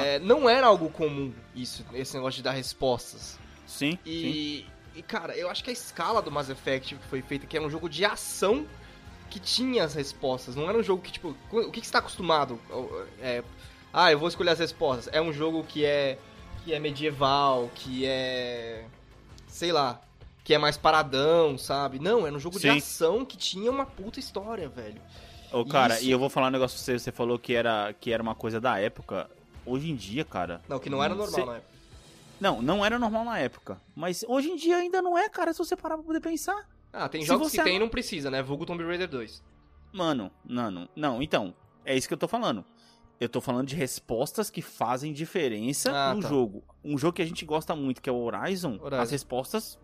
É, 0.04 0.18
não 0.18 0.50
era 0.50 0.66
algo 0.66 0.90
comum 0.90 1.32
isso, 1.54 1.86
esse 1.94 2.12
negócio 2.14 2.38
de 2.38 2.42
dar 2.42 2.50
respostas. 2.50 3.38
Sim, 3.68 3.92
sim. 3.92 3.98
E, 4.04 4.66
e, 4.96 5.02
cara, 5.02 5.36
eu 5.36 5.48
acho 5.48 5.62
que 5.62 5.70
a 5.70 5.72
escala 5.72 6.20
do 6.20 6.30
Mass 6.32 6.50
Effect 6.50 6.96
que 6.96 7.06
foi 7.06 7.22
feita, 7.22 7.46
que 7.46 7.56
era 7.56 7.64
um 7.64 7.70
jogo 7.70 7.88
de 7.88 8.04
ação 8.04 8.66
que 9.30 9.38
tinha 9.38 9.84
as 9.84 9.94
respostas. 9.94 10.56
Não 10.56 10.68
era 10.68 10.76
um 10.76 10.82
jogo 10.82 11.00
que, 11.00 11.12
tipo, 11.12 11.36
o 11.52 11.70
que, 11.70 11.80
que 11.80 11.86
você 11.86 11.92
tá 11.92 12.00
acostumado? 12.00 12.58
É, 13.20 13.44
ah, 13.92 14.10
eu 14.10 14.18
vou 14.18 14.26
escolher 14.26 14.50
as 14.50 14.58
respostas. 14.58 15.08
É 15.14 15.22
um 15.22 15.32
jogo 15.32 15.62
que 15.62 15.84
é 15.84 16.18
que 16.64 16.72
é 16.72 16.78
medieval, 16.78 17.70
que 17.74 18.06
é 18.06 18.84
sei 19.48 19.70
lá, 19.70 20.00
que 20.42 20.54
é 20.54 20.58
mais 20.58 20.76
paradão, 20.76 21.56
sabe? 21.56 21.98
Não, 21.98 22.26
era 22.26 22.34
um 22.34 22.40
jogo 22.40 22.58
Sim. 22.58 22.72
de 22.72 22.78
ação 22.78 23.24
que 23.24 23.36
tinha 23.36 23.70
uma 23.70 23.86
puta 23.86 24.18
história, 24.18 24.68
velho. 24.68 25.00
Ô, 25.52 25.64
cara, 25.64 25.94
Isso. 25.96 26.04
e 26.04 26.10
eu 26.10 26.18
vou 26.18 26.30
falar 26.30 26.48
um 26.48 26.50
negócio 26.50 26.76
pra 26.76 26.84
você, 26.84 26.98
você 26.98 27.12
falou 27.12 27.38
que 27.38 27.54
era, 27.54 27.94
que 28.00 28.10
era 28.10 28.22
uma 28.22 28.34
coisa 28.34 28.60
da 28.60 28.78
época. 28.78 29.30
Hoje 29.64 29.90
em 29.90 29.94
dia, 29.94 30.24
cara. 30.24 30.60
Não, 30.68 30.78
que 30.78 30.90
não 30.90 31.04
era 31.04 31.14
normal 31.14 31.30
você... 31.30 31.44
na 31.44 31.56
época. 31.56 31.72
Não, 32.40 32.60
não 32.60 32.84
era 32.84 32.98
normal 32.98 33.24
na 33.24 33.38
época. 33.38 33.80
Mas 33.94 34.24
hoje 34.26 34.48
em 34.48 34.56
dia 34.56 34.78
ainda 34.78 35.00
não 35.00 35.16
é, 35.16 35.28
cara, 35.28 35.52
se 35.52 35.58
você 35.58 35.76
parar 35.76 35.96
pra 35.96 36.04
poder 36.04 36.20
pensar. 36.20 36.68
Ah, 36.92 37.08
tem 37.08 37.24
jogos 37.24 37.52
que 37.52 37.62
tem 37.62 37.76
e 37.76 37.78
não 37.78 37.88
precisa, 37.88 38.30
né? 38.30 38.42
Vulgo 38.42 38.66
Tomb 38.66 38.82
Raider 38.82 39.08
2. 39.08 39.42
Mano, 39.92 40.32
não, 40.44 40.70
não, 40.70 40.88
não, 40.96 41.22
então, 41.22 41.54
é 41.84 41.96
isso 41.96 42.08
que 42.08 42.14
eu 42.14 42.18
tô 42.18 42.26
falando. 42.26 42.64
Eu 43.20 43.28
tô 43.28 43.40
falando 43.40 43.68
de 43.68 43.76
respostas 43.76 44.50
que 44.50 44.60
fazem 44.60 45.12
diferença 45.12 45.92
ah, 45.92 46.14
no 46.14 46.22
tá. 46.22 46.28
jogo. 46.28 46.64
Um 46.84 46.98
jogo 46.98 47.14
que 47.14 47.22
a 47.22 47.26
gente 47.26 47.44
gosta 47.44 47.74
muito, 47.76 48.02
que 48.02 48.10
é 48.10 48.12
o 48.12 48.20
Horizon, 48.20 48.78
Horizon. 48.80 49.02
as 49.02 49.10
respostas 49.10 49.78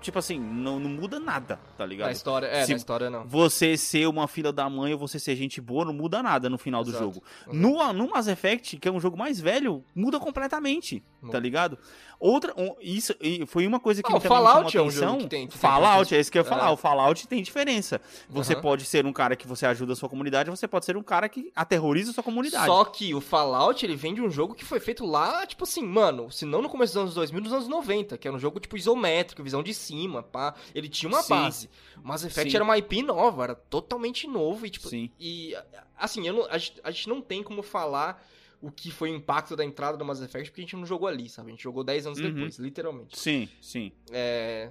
tipo 0.00 0.18
assim, 0.18 0.38
não, 0.40 0.80
não 0.80 0.88
muda 0.88 1.20
nada, 1.20 1.60
tá 1.76 1.84
ligado? 1.84 2.06
Na 2.06 2.12
história, 2.12 2.46
é, 2.46 2.64
Se 2.64 2.70
na 2.70 2.76
história 2.76 3.10
não. 3.10 3.26
Você 3.26 3.76
ser 3.76 4.06
uma 4.06 4.26
filha 4.26 4.52
da 4.52 4.68
mãe 4.68 4.92
ou 4.92 4.98
você 4.98 5.18
ser 5.18 5.36
gente 5.36 5.60
boa, 5.60 5.84
não 5.84 5.92
muda 5.92 6.22
nada 6.22 6.48
no 6.48 6.58
final 6.58 6.82
Exato. 6.82 6.96
do 6.96 6.98
jogo. 6.98 7.22
No, 7.52 7.92
no 7.92 8.08
Mass 8.08 8.26
Effect, 8.26 8.78
que 8.78 8.88
é 8.88 8.92
um 8.92 9.00
jogo 9.00 9.16
mais 9.16 9.38
velho, 9.38 9.84
muda 9.94 10.18
completamente, 10.18 11.04
tá 11.30 11.38
ligado? 11.38 11.78
Outra, 12.20 12.52
um, 12.54 12.74
isso 12.82 13.14
foi 13.46 13.66
uma 13.66 13.80
coisa 13.80 14.02
que 14.02 14.12
ah, 14.12 14.14
me 14.14 14.20
Fallout 14.20 14.70
chamou 14.70 14.88
atenção. 14.88 15.02
É 15.02 15.06
um 15.06 15.12
jogo 15.12 15.22
que 15.22 15.28
tem, 15.30 15.46
que 15.46 15.56
Fallout, 15.56 16.14
é 16.14 16.20
isso 16.20 16.30
que 16.30 16.36
eu 16.36 16.42
ia 16.42 16.48
falar. 16.48 16.68
É. 16.68 16.70
O 16.70 16.76
Fallout 16.76 17.26
tem 17.26 17.42
diferença. 17.42 17.98
Você 18.28 18.54
uhum. 18.54 18.60
pode 18.60 18.84
ser 18.84 19.06
um 19.06 19.12
cara 19.12 19.34
que 19.34 19.46
você 19.46 19.64
ajuda 19.64 19.94
a 19.94 19.96
sua 19.96 20.08
comunidade, 20.08 20.50
você 20.50 20.68
pode 20.68 20.84
ser 20.84 20.98
um 20.98 21.02
cara 21.02 21.30
que 21.30 21.50
aterroriza 21.56 22.10
a 22.10 22.14
sua 22.14 22.22
comunidade. 22.22 22.66
Só 22.66 22.84
que 22.84 23.14
o 23.14 23.22
Fallout, 23.22 23.84
ele 23.84 23.96
vem 23.96 24.12
de 24.12 24.20
um 24.20 24.30
jogo 24.30 24.54
que 24.54 24.66
foi 24.66 24.78
feito 24.78 25.06
lá, 25.06 25.46
tipo 25.46 25.64
assim, 25.64 25.82
mano, 25.82 26.30
se 26.30 26.44
não 26.44 26.60
no 26.60 26.68
começo 26.68 26.92
dos 26.92 27.02
anos 27.02 27.14
2000, 27.14 27.40
nos 27.40 27.52
anos 27.54 27.68
90, 27.68 28.18
que 28.18 28.28
era 28.28 28.36
um 28.36 28.40
jogo 28.40 28.60
tipo 28.60 28.76
isométrico, 28.76 29.42
visão 29.42 29.62
de 29.62 29.72
cima, 29.72 30.22
pá. 30.22 30.54
Ele 30.74 30.90
tinha 30.90 31.08
uma 31.08 31.22
Sim. 31.22 31.34
base. 31.34 31.70
Mass 32.02 32.22
Effect 32.22 32.50
Sim. 32.50 32.56
era 32.56 32.64
uma 32.64 32.76
IP 32.76 33.02
nova, 33.02 33.44
era 33.44 33.54
totalmente 33.54 34.26
novo 34.26 34.66
e 34.66 34.70
tipo, 34.70 34.88
Sim. 34.88 35.10
e 35.18 35.54
assim, 35.98 36.30
não, 36.30 36.46
a, 36.50 36.58
gente, 36.58 36.80
a 36.84 36.90
gente 36.90 37.08
não 37.08 37.20
tem 37.20 37.42
como 37.42 37.62
falar 37.62 38.22
o 38.60 38.70
que 38.70 38.90
foi 38.90 39.10
o 39.10 39.16
impacto 39.16 39.56
da 39.56 39.64
entrada 39.64 39.96
do 39.96 40.04
Mass 40.04 40.20
Effect, 40.20 40.50
porque 40.50 40.60
a 40.60 40.64
gente 40.64 40.76
não 40.76 40.86
jogou 40.86 41.08
ali, 41.08 41.28
sabe? 41.28 41.48
A 41.48 41.50
gente 41.52 41.62
jogou 41.62 41.82
10 41.82 42.06
anos 42.06 42.18
uhum. 42.18 42.32
depois, 42.32 42.58
literalmente. 42.58 43.18
Sim, 43.18 43.48
sim. 43.60 43.92
É... 44.10 44.70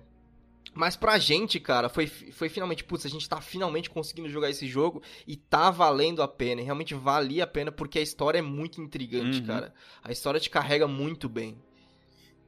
Mas 0.73 0.95
pra 0.95 1.17
gente, 1.17 1.59
cara, 1.59 1.89
foi, 1.89 2.05
foi 2.05 2.47
finalmente, 2.47 2.83
putz, 2.83 3.05
a 3.05 3.09
gente 3.09 3.27
tá 3.27 3.41
finalmente 3.41 3.89
conseguindo 3.89 4.29
jogar 4.29 4.49
esse 4.51 4.67
jogo 4.67 5.01
e 5.25 5.35
tá 5.35 5.71
valendo 5.71 6.21
a 6.21 6.27
pena. 6.27 6.61
E 6.61 6.63
realmente 6.63 6.93
valia 6.93 7.43
a 7.43 7.47
pena 7.47 7.71
porque 7.71 7.97
a 7.97 8.01
história 8.01 8.37
é 8.37 8.41
muito 8.41 8.79
intrigante, 8.79 9.39
uhum. 9.39 9.47
cara. 9.47 9.73
A 10.03 10.11
história 10.11 10.39
te 10.39 10.49
carrega 10.49 10.87
muito 10.87 11.27
bem. 11.27 11.57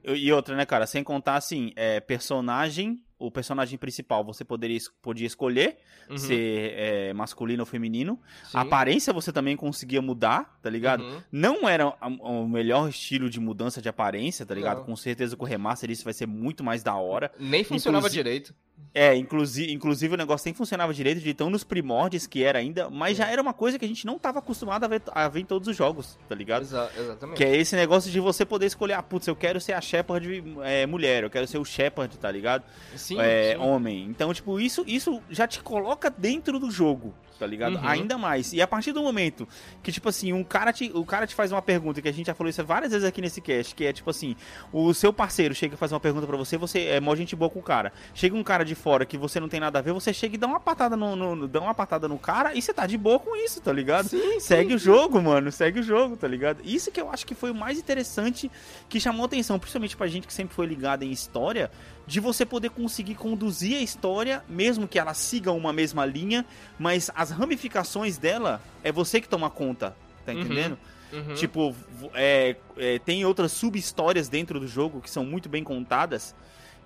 E 0.03 0.31
outra, 0.31 0.55
né, 0.55 0.65
cara? 0.65 0.85
Sem 0.85 1.03
contar, 1.03 1.35
assim, 1.35 1.71
é, 1.75 1.99
personagem 1.99 3.01
o 3.21 3.29
personagem 3.29 3.77
principal 3.77 4.23
você 4.23 4.43
poderia 4.43 4.79
podia 5.01 5.27
escolher 5.27 5.77
uhum. 6.09 6.17
ser 6.17 6.73
é, 6.75 7.13
masculino 7.13 7.61
ou 7.61 7.65
feminino. 7.65 8.19
Sim. 8.45 8.57
A 8.57 8.61
aparência 8.61 9.13
você 9.13 9.31
também 9.31 9.55
conseguia 9.55 10.01
mudar, 10.01 10.57
tá 10.61 10.69
ligado? 10.69 11.03
Uhum. 11.03 11.21
Não 11.31 11.69
era 11.69 11.89
o 12.19 12.47
melhor 12.47 12.89
estilo 12.89 13.29
de 13.29 13.39
mudança 13.39 13.81
de 13.81 13.87
aparência, 13.87 14.45
tá 14.45 14.55
ligado? 14.55 14.79
Não. 14.79 14.85
Com 14.85 14.95
certeza 14.95 15.37
com 15.37 15.45
o 15.45 15.47
remaster 15.47 15.91
isso 15.91 16.03
vai 16.03 16.13
ser 16.13 16.25
muito 16.25 16.63
mais 16.63 16.81
da 16.81 16.95
hora. 16.95 17.31
Nem 17.39 17.63
funcionava 17.63 18.07
Inclusive... 18.07 18.23
direito. 18.23 18.55
É, 18.93 19.15
inclusive, 19.15 19.71
inclusive 19.71 20.13
o 20.13 20.17
negócio 20.17 20.45
nem 20.45 20.53
funcionava 20.53 20.93
direito 20.93 21.21
de 21.21 21.33
tão 21.33 21.49
nos 21.49 21.63
primórdios 21.63 22.27
que 22.27 22.43
era 22.43 22.59
ainda, 22.59 22.89
mas 22.89 23.17
já 23.17 23.25
era 23.25 23.41
uma 23.41 23.53
coisa 23.53 23.79
que 23.79 23.85
a 23.85 23.87
gente 23.87 24.05
não 24.05 24.17
estava 24.17 24.39
acostumado 24.39 24.83
a 24.83 24.87
ver, 24.87 25.01
a 25.13 25.29
ver 25.29 25.39
em 25.39 25.45
todos 25.45 25.69
os 25.69 25.77
jogos, 25.77 26.17
tá 26.27 26.35
ligado? 26.35 26.63
Exa 26.63 26.91
exatamente. 26.97 27.37
Que 27.37 27.43
é 27.45 27.55
esse 27.55 27.73
negócio 27.75 28.11
de 28.11 28.19
você 28.19 28.45
poder 28.45 28.65
escolher, 28.65 28.95
ah, 28.95 29.03
putz, 29.03 29.27
eu 29.27 29.35
quero 29.35 29.61
ser 29.61 29.73
a 29.73 29.81
Shepard 29.81 30.43
é, 30.63 30.85
mulher, 30.85 31.23
eu 31.23 31.29
quero 31.29 31.47
ser 31.47 31.57
o 31.57 31.63
Shepard, 31.63 32.17
tá 32.17 32.29
ligado? 32.29 32.65
Sim, 32.97 33.17
é, 33.21 33.53
sim. 33.53 33.61
Homem. 33.61 34.03
Então, 34.09 34.33
tipo, 34.33 34.59
isso, 34.59 34.83
isso 34.85 35.21
já 35.29 35.47
te 35.47 35.63
coloca 35.63 36.09
dentro 36.09 36.59
do 36.59 36.69
jogo, 36.69 37.13
tá 37.41 37.47
ligado? 37.47 37.77
Uhum. 37.77 37.87
Ainda 37.87 38.19
mais. 38.19 38.53
E 38.53 38.61
a 38.61 38.67
partir 38.67 38.93
do 38.93 39.01
momento 39.01 39.47
que, 39.81 39.91
tipo 39.91 40.07
assim, 40.07 40.31
um 40.31 40.43
cara 40.43 40.71
te, 40.71 40.91
o 40.93 41.03
cara 41.03 41.25
te 41.25 41.33
faz 41.33 41.51
uma 41.51 41.61
pergunta, 41.61 41.99
que 41.99 42.07
a 42.07 42.11
gente 42.11 42.27
já 42.27 42.35
falou 42.35 42.51
isso 42.51 42.63
várias 42.63 42.91
vezes 42.91 43.07
aqui 43.07 43.19
nesse 43.19 43.41
cast, 43.41 43.73
que 43.73 43.83
é 43.83 43.91
tipo 43.91 44.07
assim, 44.11 44.35
o 44.71 44.93
seu 44.93 45.11
parceiro 45.11 45.55
chega 45.55 45.73
e 45.73 45.77
faz 45.77 45.91
uma 45.91 45.99
pergunta 45.99 46.27
para 46.27 46.37
você, 46.37 46.55
você 46.55 46.85
é 46.85 46.99
mó 46.99 47.15
gente 47.15 47.35
boa 47.35 47.49
com 47.49 47.57
o 47.57 47.63
cara. 47.63 47.91
Chega 48.13 48.35
um 48.35 48.43
cara 48.43 48.63
de 48.63 48.75
fora 48.75 49.07
que 49.07 49.17
você 49.17 49.39
não 49.39 49.49
tem 49.49 49.59
nada 49.59 49.79
a 49.79 49.81
ver, 49.81 49.91
você 49.91 50.13
chega 50.13 50.35
e 50.35 50.37
dá 50.37 50.45
uma 50.45 50.59
patada 50.59 50.95
no, 50.95 51.15
no 51.15 51.47
dá 51.47 51.59
uma 51.59 51.73
patada 51.73 52.07
no 52.07 52.19
cara 52.19 52.53
e 52.53 52.61
você 52.61 52.71
tá 52.71 52.85
de 52.85 52.95
boa 52.95 53.17
com 53.17 53.35
isso, 53.35 53.59
tá 53.59 53.73
ligado? 53.73 54.07
Sim, 54.07 54.39
segue 54.39 54.69
sim, 54.69 54.75
o 54.75 54.77
jogo, 54.77 55.19
mano, 55.19 55.51
segue 55.51 55.79
o 55.79 55.83
jogo, 55.83 56.15
tá 56.15 56.27
ligado? 56.27 56.61
Isso 56.63 56.91
que 56.91 57.01
eu 57.01 57.09
acho 57.09 57.25
que 57.25 57.33
foi 57.33 57.49
o 57.49 57.55
mais 57.55 57.79
interessante 57.79 58.51
que 58.87 58.99
chamou 58.99 59.25
atenção, 59.25 59.57
principalmente 59.57 59.97
pra 59.97 60.05
gente 60.05 60.27
que 60.27 60.33
sempre 60.33 60.53
foi 60.53 60.67
ligada 60.67 61.03
em 61.03 61.11
história, 61.11 61.71
de 62.11 62.19
você 62.19 62.45
poder 62.45 62.71
conseguir 62.71 63.15
conduzir 63.15 63.77
a 63.77 63.81
história, 63.81 64.43
mesmo 64.49 64.85
que 64.85 64.99
ela 64.99 65.13
siga 65.13 65.49
uma 65.53 65.71
mesma 65.71 66.05
linha, 66.05 66.45
mas 66.77 67.09
as 67.15 67.31
ramificações 67.31 68.17
dela 68.17 68.61
é 68.83 68.91
você 68.91 69.21
que 69.21 69.29
toma 69.29 69.49
conta, 69.49 69.95
tá 70.25 70.33
uhum, 70.33 70.41
entendendo? 70.41 70.77
Uhum, 71.13 71.29
uhum. 71.29 71.35
Tipo, 71.35 71.73
é, 72.13 72.57
é, 72.75 72.99
tem 72.99 73.23
outras 73.23 73.53
sub-histórias 73.53 74.27
dentro 74.27 74.59
do 74.59 74.67
jogo 74.67 74.99
que 74.99 75.09
são 75.09 75.23
muito 75.23 75.47
bem 75.47 75.63
contadas. 75.63 76.35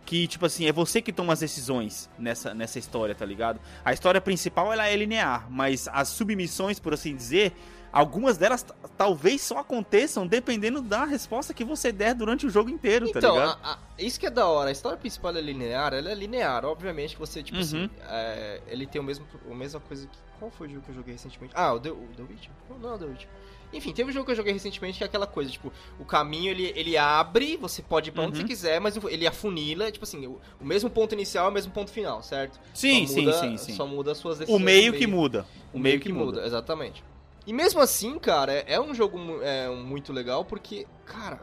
Que, 0.05 0.27
tipo 0.27 0.45
assim, 0.45 0.67
é 0.67 0.71
você 0.71 1.01
que 1.01 1.11
toma 1.11 1.33
as 1.33 1.39
decisões 1.39 2.07
nessa, 2.19 2.53
nessa 2.53 2.77
história, 2.77 3.15
tá 3.15 3.25
ligado? 3.25 3.59
A 3.83 3.91
história 3.91 4.21
principal, 4.21 4.71
ela 4.71 4.87
é 4.87 4.95
linear, 4.95 5.47
mas 5.49 5.87
as 5.91 6.09
submissões, 6.09 6.79
por 6.79 6.93
assim 6.93 7.15
dizer, 7.15 7.51
Algumas 7.95 8.37
delas 8.37 8.65
talvez 8.97 9.41
só 9.41 9.59
aconteçam 9.59 10.27
dependendo 10.27 10.81
da 10.81 11.05
resposta 11.05 11.53
que 11.53 11.63
você 11.63 11.93
der 11.93 12.13
durante 12.13 12.45
o 12.45 12.49
jogo 12.49 12.69
inteiro, 12.69 13.09
tá 13.09 13.19
então, 13.19 13.35
tá 13.35 13.41
ligado? 13.41 13.59
A, 13.63 13.71
a, 13.71 13.77
isso 13.97 14.19
que 14.19 14.25
é 14.25 14.29
da 14.29 14.45
hora. 14.45 14.67
A 14.67 14.71
história 14.73 14.97
principal 14.97 15.33
é 15.33 15.39
linear, 15.39 15.93
ela 15.93 16.11
é 16.11 16.13
linear. 16.13 16.65
Obviamente 16.65 17.13
que 17.13 17.19
você, 17.21 17.41
tipo 17.41 17.57
assim, 17.57 17.83
uhum. 17.83 17.85
assim, 17.85 18.03
é, 18.09 18.61
ele 18.67 18.85
tem 18.85 18.99
o 18.99 19.03
mesmo, 19.03 19.25
a 19.49 19.55
mesma 19.55 19.79
coisa 19.79 20.05
que... 20.07 20.17
Qual 20.37 20.51
foi 20.51 20.67
o 20.67 20.71
jogo 20.71 20.81
que 20.83 20.91
eu 20.91 20.95
joguei 20.95 21.13
recentemente? 21.13 21.53
Ah, 21.55 21.71
o 21.71 21.79
The, 21.79 21.91
o 21.91 22.07
The 22.17 22.23
Witcher? 22.23 22.51
Não, 22.69 22.79
não 22.79 22.89
é 22.91 22.95
o 22.95 22.97
The 22.97 23.05
Witcher. 23.05 23.29
Enfim, 23.71 23.93
teve 23.93 24.09
um 24.09 24.13
jogo 24.13 24.25
que 24.25 24.31
eu 24.31 24.35
joguei 24.35 24.51
recentemente 24.51 24.97
que 24.97 25.03
é 25.05 25.07
aquela 25.07 25.25
coisa, 25.25 25.49
tipo, 25.49 25.71
o 25.97 26.03
caminho 26.03 26.51
ele, 26.51 26.73
ele 26.75 26.97
abre, 26.97 27.55
você 27.55 27.81
pode 27.81 28.09
ir 28.09 28.11
pra 28.11 28.23
onde 28.23 28.33
uhum. 28.33 28.41
você 28.41 28.47
quiser, 28.47 28.81
mas 28.81 28.97
ele 29.05 29.25
afunila, 29.25 29.89
tipo 29.89 30.03
assim, 30.03 30.27
o, 30.27 30.41
o, 30.59 30.65
mesmo 30.65 30.89
ponto 30.89 31.13
inicial 31.13 31.45
é 31.45 31.49
o 31.49 31.53
mesmo 31.53 31.71
ponto 31.71 31.91
final, 31.91 32.21
certo? 32.21 32.59
Sim, 32.73 33.07
muda, 33.07 33.33
sim, 33.33 33.39
sim, 33.39 33.57
sim. 33.57 33.73
Só 33.73 33.87
muda 33.87 34.11
as 34.11 34.17
suas 34.17 34.39
decisões. 34.39 34.61
O 34.61 34.63
meio, 34.63 34.91
meio 34.91 34.93
que 34.93 35.07
muda. 35.07 35.45
O, 35.73 35.77
o 35.77 35.79
meio, 35.79 35.83
meio 35.83 35.99
que, 35.99 36.07
que 36.07 36.13
muda. 36.13 36.25
muda, 36.25 36.45
exatamente. 36.45 37.01
E 37.45 37.53
mesmo 37.53 37.79
assim, 37.79 38.17
cara, 38.17 38.51
é, 38.53 38.73
é 38.73 38.81
um 38.81 38.93
jogo 38.93 39.19
é, 39.41 39.69
muito 39.69 40.11
legal 40.11 40.43
porque, 40.43 40.87
cara, 41.05 41.39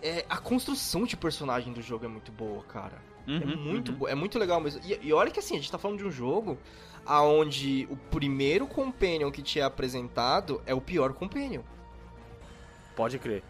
é, 0.00 0.24
a 0.28 0.36
construção 0.36 1.04
de 1.04 1.16
personagem 1.16 1.72
do 1.72 1.82
jogo 1.82 2.04
é 2.04 2.08
muito 2.08 2.30
boa, 2.30 2.62
cara. 2.64 3.02
É 3.26 3.30
uhum, 3.30 3.40
é 3.40 3.56
muito 3.56 3.92
uhum. 3.92 4.08
é 4.08 4.14
muito 4.14 4.38
legal 4.38 4.60
mesmo. 4.60 4.80
E, 4.84 5.08
e, 5.08 5.12
olha 5.12 5.30
que 5.30 5.38
assim, 5.38 5.54
a 5.54 5.58
gente 5.58 5.70
tá 5.70 5.78
falando 5.78 5.98
de 5.98 6.04
um 6.04 6.10
jogo 6.10 6.58
aonde 7.04 7.86
o 7.90 7.96
primeiro 7.96 8.66
companion 8.66 9.30
que 9.30 9.42
te 9.42 9.60
é 9.60 9.62
apresentado 9.62 10.62
é 10.66 10.74
o 10.74 10.80
pior 10.80 11.12
companion. 11.12 11.62
Pode 12.94 13.18
crer. 13.18 13.42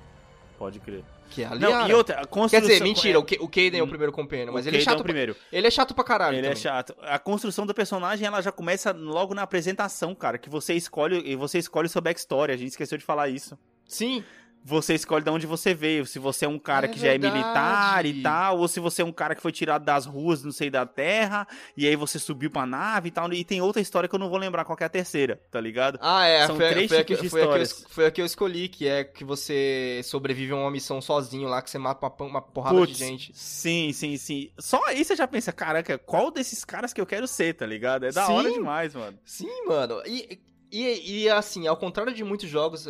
Pode 0.59 0.79
crer. 0.79 1.05
Que 1.33 1.42
é 1.42 1.47
a 1.47 1.55
Liara. 1.55 1.79
Não, 1.79 1.88
e 1.88 1.95
outra, 1.95 2.21
a 2.21 2.27
construção... 2.27 2.61
Quer 2.61 2.75
dizer, 2.75 2.85
mentira, 2.85 3.18
o, 3.18 3.23
o 3.23 3.49
Kaden 3.49 3.79
é 3.79 3.83
o 3.83 3.87
hum, 3.87 3.88
primeiro 3.88 4.12
companion, 4.12 4.53
mas 4.53 4.66
ele 4.66 4.77
é 4.77 4.81
chato. 4.81 4.99
É 4.99 5.01
o 5.01 5.05
primeiro. 5.05 5.35
Pra... 5.35 5.45
Ele 5.51 5.66
é 5.66 5.71
chato 5.71 5.95
pra 5.95 6.05
caralho. 6.05 6.35
Ele 6.37 6.47
é 6.47 6.51
também. 6.51 6.61
é 6.61 6.62
chato. 6.62 6.95
A 7.01 7.18
construção 7.18 7.64
do 7.64 7.73
personagem, 7.73 8.27
ela 8.27 8.42
já 8.42 8.53
começa 8.53 8.92
logo 8.92 9.35
na 9.35 9.42
apresentação, 9.42 10.14
cara, 10.14 10.37
que 10.37 10.51
você 10.51 10.75
escolhe 10.75 11.23
e 11.25 11.35
você 11.35 11.59
escolhe 11.59 11.88
sua 11.88 12.03
backstory. 12.03 12.53
A 12.53 12.57
gente 12.57 12.71
esqueceu 12.71 12.99
de 12.99 13.05
falar 13.05 13.29
isso. 13.29 13.59
Sim 13.87 14.23
você 14.64 14.94
escolhe 14.94 15.25
de 15.25 15.31
onde 15.31 15.46
você 15.46 15.75
veio. 15.75 16.07
Se 16.07 16.18
você 16.18 16.44
é 16.44 16.48
um 16.48 16.59
cara 16.59 16.87
é 16.87 16.88
que 16.88 16.98
verdade. 16.98 17.22
já 17.22 17.29
é 17.29 17.33
militar 17.33 18.07
e 18.07 18.22
tal, 18.22 18.59
ou 18.59 18.68
se 18.68 18.79
você 18.81 19.03
é 19.03 19.05
um 19.05 19.12
cara 19.12 19.35
que 19.35 19.42
foi 19.42 19.53
tirado 19.53 19.85
das 19.85 20.07
ruas, 20.07 20.42
não 20.42 20.53
sei, 20.53 20.70
da 20.70 20.87
terra, 20.87 21.46
e 21.77 21.87
aí 21.87 21.96
você 21.96 22.18
subiu 22.18 22.51
pra 22.51 22.64
nave 22.64 23.09
e 23.09 23.11
tal. 23.11 23.33
E 23.33 23.44
tem 23.44 23.61
outra 23.61 23.83
história 23.83 24.09
que 24.09 24.14
eu 24.14 24.18
não 24.18 24.29
vou 24.29 24.38
lembrar 24.38 24.64
qual 24.64 24.77
é 24.81 24.85
a 24.85 24.88
terceira, 24.88 25.40
tá 25.51 25.61
ligado? 25.61 25.98
Ah, 26.01 26.27
é. 26.27 26.46
São 26.46 26.57
foi, 26.57 26.68
três 26.70 26.88
foi 26.88 26.98
tipos 27.05 27.18
a, 27.18 27.22
de 27.22 27.29
foi 27.29 27.40
histórias. 27.40 27.72
A 27.72 27.83
eu, 27.83 27.88
foi 27.88 28.07
a 28.07 28.11
que 28.11 28.20
eu 28.20 28.27
escolhi, 28.27 28.68
que 28.68 28.87
é 28.87 29.05
que 29.05 29.25
você 29.25 30.01
sobrevive 30.05 30.53
a 30.53 30.57
uma 30.57 30.70
missão 30.70 31.01
sozinho 31.01 31.48
lá, 31.48 31.61
que 31.61 31.70
você 31.70 31.79
mata 31.79 32.07
uma, 32.07 32.27
uma 32.31 32.42
porrada 32.42 32.77
Puts, 32.77 32.96
de 32.96 33.05
gente. 33.05 33.33
Sim, 33.35 33.92
sim, 33.92 34.16
sim. 34.16 34.51
Só 34.59 34.81
aí 34.87 35.05
você 35.05 35.16
já 35.16 35.27
pensa, 35.27 35.53
caraca, 35.53 35.98
qual 35.98 36.31
desses 36.31 36.64
caras 36.64 36.92
que 36.92 37.01
eu 37.01 37.07
quero 37.07 37.27
ser, 37.27 37.55
tá 37.55 37.66
ligado? 37.66 38.07
É 38.07 38.12
da 38.12 38.27
sim, 38.27 38.33
hora 38.33 38.51
demais, 38.51 38.94
mano. 38.94 39.18
Sim, 39.25 39.66
mano. 39.66 40.03
E, 40.07 40.40
e, 40.70 41.22
e 41.22 41.29
assim, 41.29 41.66
ao 41.66 41.77
contrário 41.77 42.14
de 42.14 42.25
muitos 42.25 42.48
jogos 42.48 42.87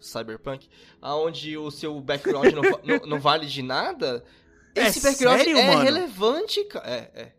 Cyberpunk, 0.00 0.68
aonde 1.00 1.56
o 1.56 1.70
seu 1.70 2.00
background 2.00 2.52
não, 2.52 2.62
não, 2.84 3.06
não, 3.06 3.20
vale 3.20 3.46
de 3.46 3.62
nada, 3.62 4.24
é 4.74 4.86
esse 4.86 4.98
é 4.98 5.10
background 5.10 5.38
sério, 5.38 5.58
é 5.58 5.66
mano? 5.66 5.82
relevante, 5.82 6.64
cara. 6.64 6.88
É, 6.88 7.10
é. 7.14 7.32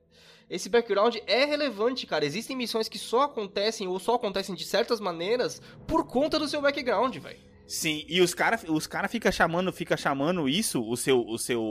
Esse 0.50 0.70
background 0.70 1.18
é 1.28 1.44
relevante, 1.44 2.08
cara. 2.08 2.26
Existem 2.26 2.56
missões 2.56 2.88
que 2.88 2.98
só 2.98 3.24
acontecem 3.24 3.88
ou 3.88 4.00
só 4.00 4.16
acontecem 4.16 4.56
de 4.56 4.66
certas 4.66 5.00
maneiras 5.00 5.62
por 5.86 6.06
conta 6.06 6.40
do 6.40 6.48
seu 6.48 6.62
background, 6.62 7.18
velho. 7.18 7.47
Sim, 7.68 8.06
e 8.08 8.22
os 8.22 8.34
caras 8.34 8.64
os 8.66 8.88
cara 8.88 9.10
fica 9.10 9.30
chamando, 9.30 9.74
fica 9.74 9.98
chamando 9.98 10.48
isso, 10.48 10.82
o 10.82 10.96
seu, 10.96 11.20
o 11.28 11.38
seu, 11.38 11.62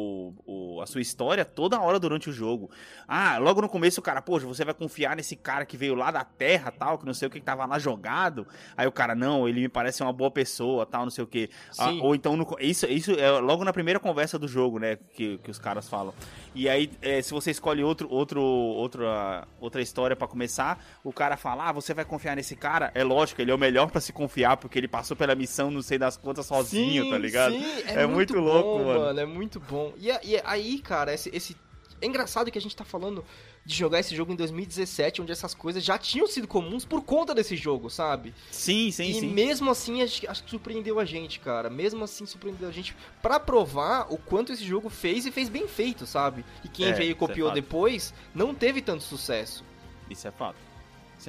o, 0.46 0.78
a 0.82 0.86
sua 0.86 1.00
história 1.00 1.42
toda 1.42 1.80
hora 1.80 1.98
durante 1.98 2.28
o 2.28 2.32
jogo. 2.32 2.70
Ah, 3.08 3.38
logo 3.38 3.62
no 3.62 3.68
começo 3.68 4.00
o 4.00 4.02
cara, 4.02 4.20
poxa, 4.20 4.46
você 4.46 4.62
vai 4.62 4.74
confiar 4.74 5.16
nesse 5.16 5.34
cara 5.34 5.64
que 5.64 5.74
veio 5.74 5.94
lá 5.94 6.10
da 6.10 6.22
Terra, 6.22 6.70
tal, 6.70 6.98
que 6.98 7.06
não 7.06 7.14
sei 7.14 7.28
o 7.28 7.30
que, 7.30 7.40
que 7.40 7.46
tava 7.46 7.64
lá 7.64 7.78
jogado. 7.78 8.46
Aí 8.76 8.86
o 8.86 8.92
cara, 8.92 9.14
não, 9.14 9.48
ele 9.48 9.62
me 9.62 9.68
parece 9.70 10.02
uma 10.02 10.12
boa 10.12 10.30
pessoa, 10.30 10.84
tal, 10.84 11.04
não 11.04 11.10
sei 11.10 11.24
o 11.24 11.26
que. 11.26 11.48
Ah, 11.78 11.90
ou 12.02 12.14
então, 12.14 12.36
no, 12.36 12.46
isso, 12.60 12.84
isso 12.86 13.12
é 13.12 13.30
logo 13.30 13.64
na 13.64 13.72
primeira 13.72 13.98
conversa 13.98 14.38
do 14.38 14.46
jogo, 14.46 14.78
né, 14.78 14.98
que, 15.14 15.38
que 15.38 15.50
os 15.50 15.58
caras 15.58 15.88
falam. 15.88 16.12
E 16.54 16.68
aí, 16.68 16.90
é, 17.00 17.22
se 17.22 17.30
você 17.30 17.50
escolhe 17.50 17.82
outro, 17.82 18.06
outro, 18.10 18.42
outra, 18.42 19.48
outra 19.58 19.80
história 19.80 20.14
para 20.14 20.28
começar, 20.28 20.84
o 21.02 21.12
cara 21.12 21.38
fala, 21.38 21.70
ah, 21.70 21.72
você 21.72 21.94
vai 21.94 22.04
confiar 22.04 22.36
nesse 22.36 22.54
cara? 22.54 22.90
É 22.94 23.02
lógico, 23.02 23.40
ele 23.40 23.50
é 23.50 23.54
o 23.54 23.58
melhor 23.58 23.90
para 23.90 24.00
se 24.00 24.12
confiar, 24.12 24.58
porque 24.58 24.78
ele 24.78 24.88
passou 24.88 25.16
pela 25.16 25.34
missão 25.34 25.70
no 25.70 25.82
sei 25.86 25.98
das 25.98 26.16
contas 26.16 26.46
sozinho, 26.46 27.04
sim, 27.04 27.10
tá 27.10 27.18
ligado? 27.18 27.52
Sim, 27.52 27.64
é, 27.86 28.02
é 28.02 28.06
muito, 28.06 28.34
muito, 28.34 28.40
louco, 28.40 28.78
bom, 28.78 28.84
mano. 28.84 29.20
É 29.20 29.26
muito 29.26 29.60
bom. 29.60 29.94
E, 29.96 30.08
e 30.08 30.40
aí, 30.44 30.78
cara, 30.80 31.14
esse, 31.14 31.30
esse. 31.32 31.56
É 32.00 32.06
engraçado 32.06 32.50
que 32.50 32.58
a 32.58 32.60
gente 32.60 32.76
tá 32.76 32.84
falando 32.84 33.24
de 33.64 33.74
jogar 33.74 33.98
esse 33.98 34.14
jogo 34.14 34.32
em 34.32 34.36
2017, 34.36 35.22
onde 35.22 35.32
essas 35.32 35.54
coisas 35.54 35.82
já 35.82 35.96
tinham 35.98 36.26
sido 36.26 36.46
comuns 36.46 36.84
por 36.84 37.02
conta 37.02 37.34
desse 37.34 37.56
jogo, 37.56 37.88
sabe? 37.88 38.34
Sim, 38.50 38.90
sim, 38.90 39.10
e 39.10 39.14
sim. 39.14 39.26
E 39.26 39.32
mesmo 39.32 39.70
assim, 39.70 40.02
acho 40.02 40.44
que 40.44 40.50
surpreendeu 40.50 41.00
a 41.00 41.04
gente, 41.04 41.40
cara. 41.40 41.70
Mesmo 41.70 42.04
assim, 42.04 42.26
surpreendeu 42.26 42.68
a 42.68 42.72
gente 42.72 42.94
para 43.22 43.40
provar 43.40 44.06
o 44.12 44.18
quanto 44.18 44.52
esse 44.52 44.64
jogo 44.64 44.90
fez 44.90 45.24
e 45.24 45.32
fez 45.32 45.48
bem 45.48 45.66
feito, 45.66 46.06
sabe? 46.06 46.44
E 46.64 46.68
quem 46.68 46.88
é, 46.88 46.92
veio 46.92 47.08
e 47.08 47.12
é 47.12 47.14
copiou 47.14 47.50
é 47.50 47.54
depois 47.54 48.12
não 48.34 48.54
teve 48.54 48.82
tanto 48.82 49.02
sucesso. 49.02 49.64
Isso 50.10 50.28
é 50.28 50.30
fato. 50.30 50.65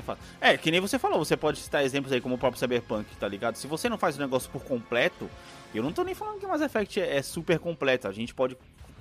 Você. 0.01 0.17
É, 0.39 0.57
que 0.57 0.71
nem 0.71 0.79
você 0.79 0.97
falou, 0.97 1.23
você 1.23 1.37
pode 1.37 1.59
citar 1.59 1.83
exemplos 1.83 2.11
aí 2.11 2.21
como 2.21 2.35
o 2.35 2.37
próprio 2.37 2.59
Cyberpunk, 2.59 3.15
tá 3.17 3.27
ligado? 3.27 3.55
Se 3.55 3.67
você 3.67 3.89
não 3.89 3.97
faz 3.97 4.17
o 4.17 4.19
negócio 4.19 4.49
por 4.49 4.63
completo, 4.63 5.29
eu 5.73 5.83
não 5.83 5.91
tô 5.91 6.03
nem 6.03 6.15
falando 6.15 6.39
que 6.39 6.45
o 6.45 6.49
Mass 6.49 6.61
Effect 6.61 6.99
é, 6.99 7.17
é 7.17 7.21
super 7.21 7.59
completo, 7.59 8.07
a 8.07 8.11
gente 8.11 8.33
pode 8.33 8.57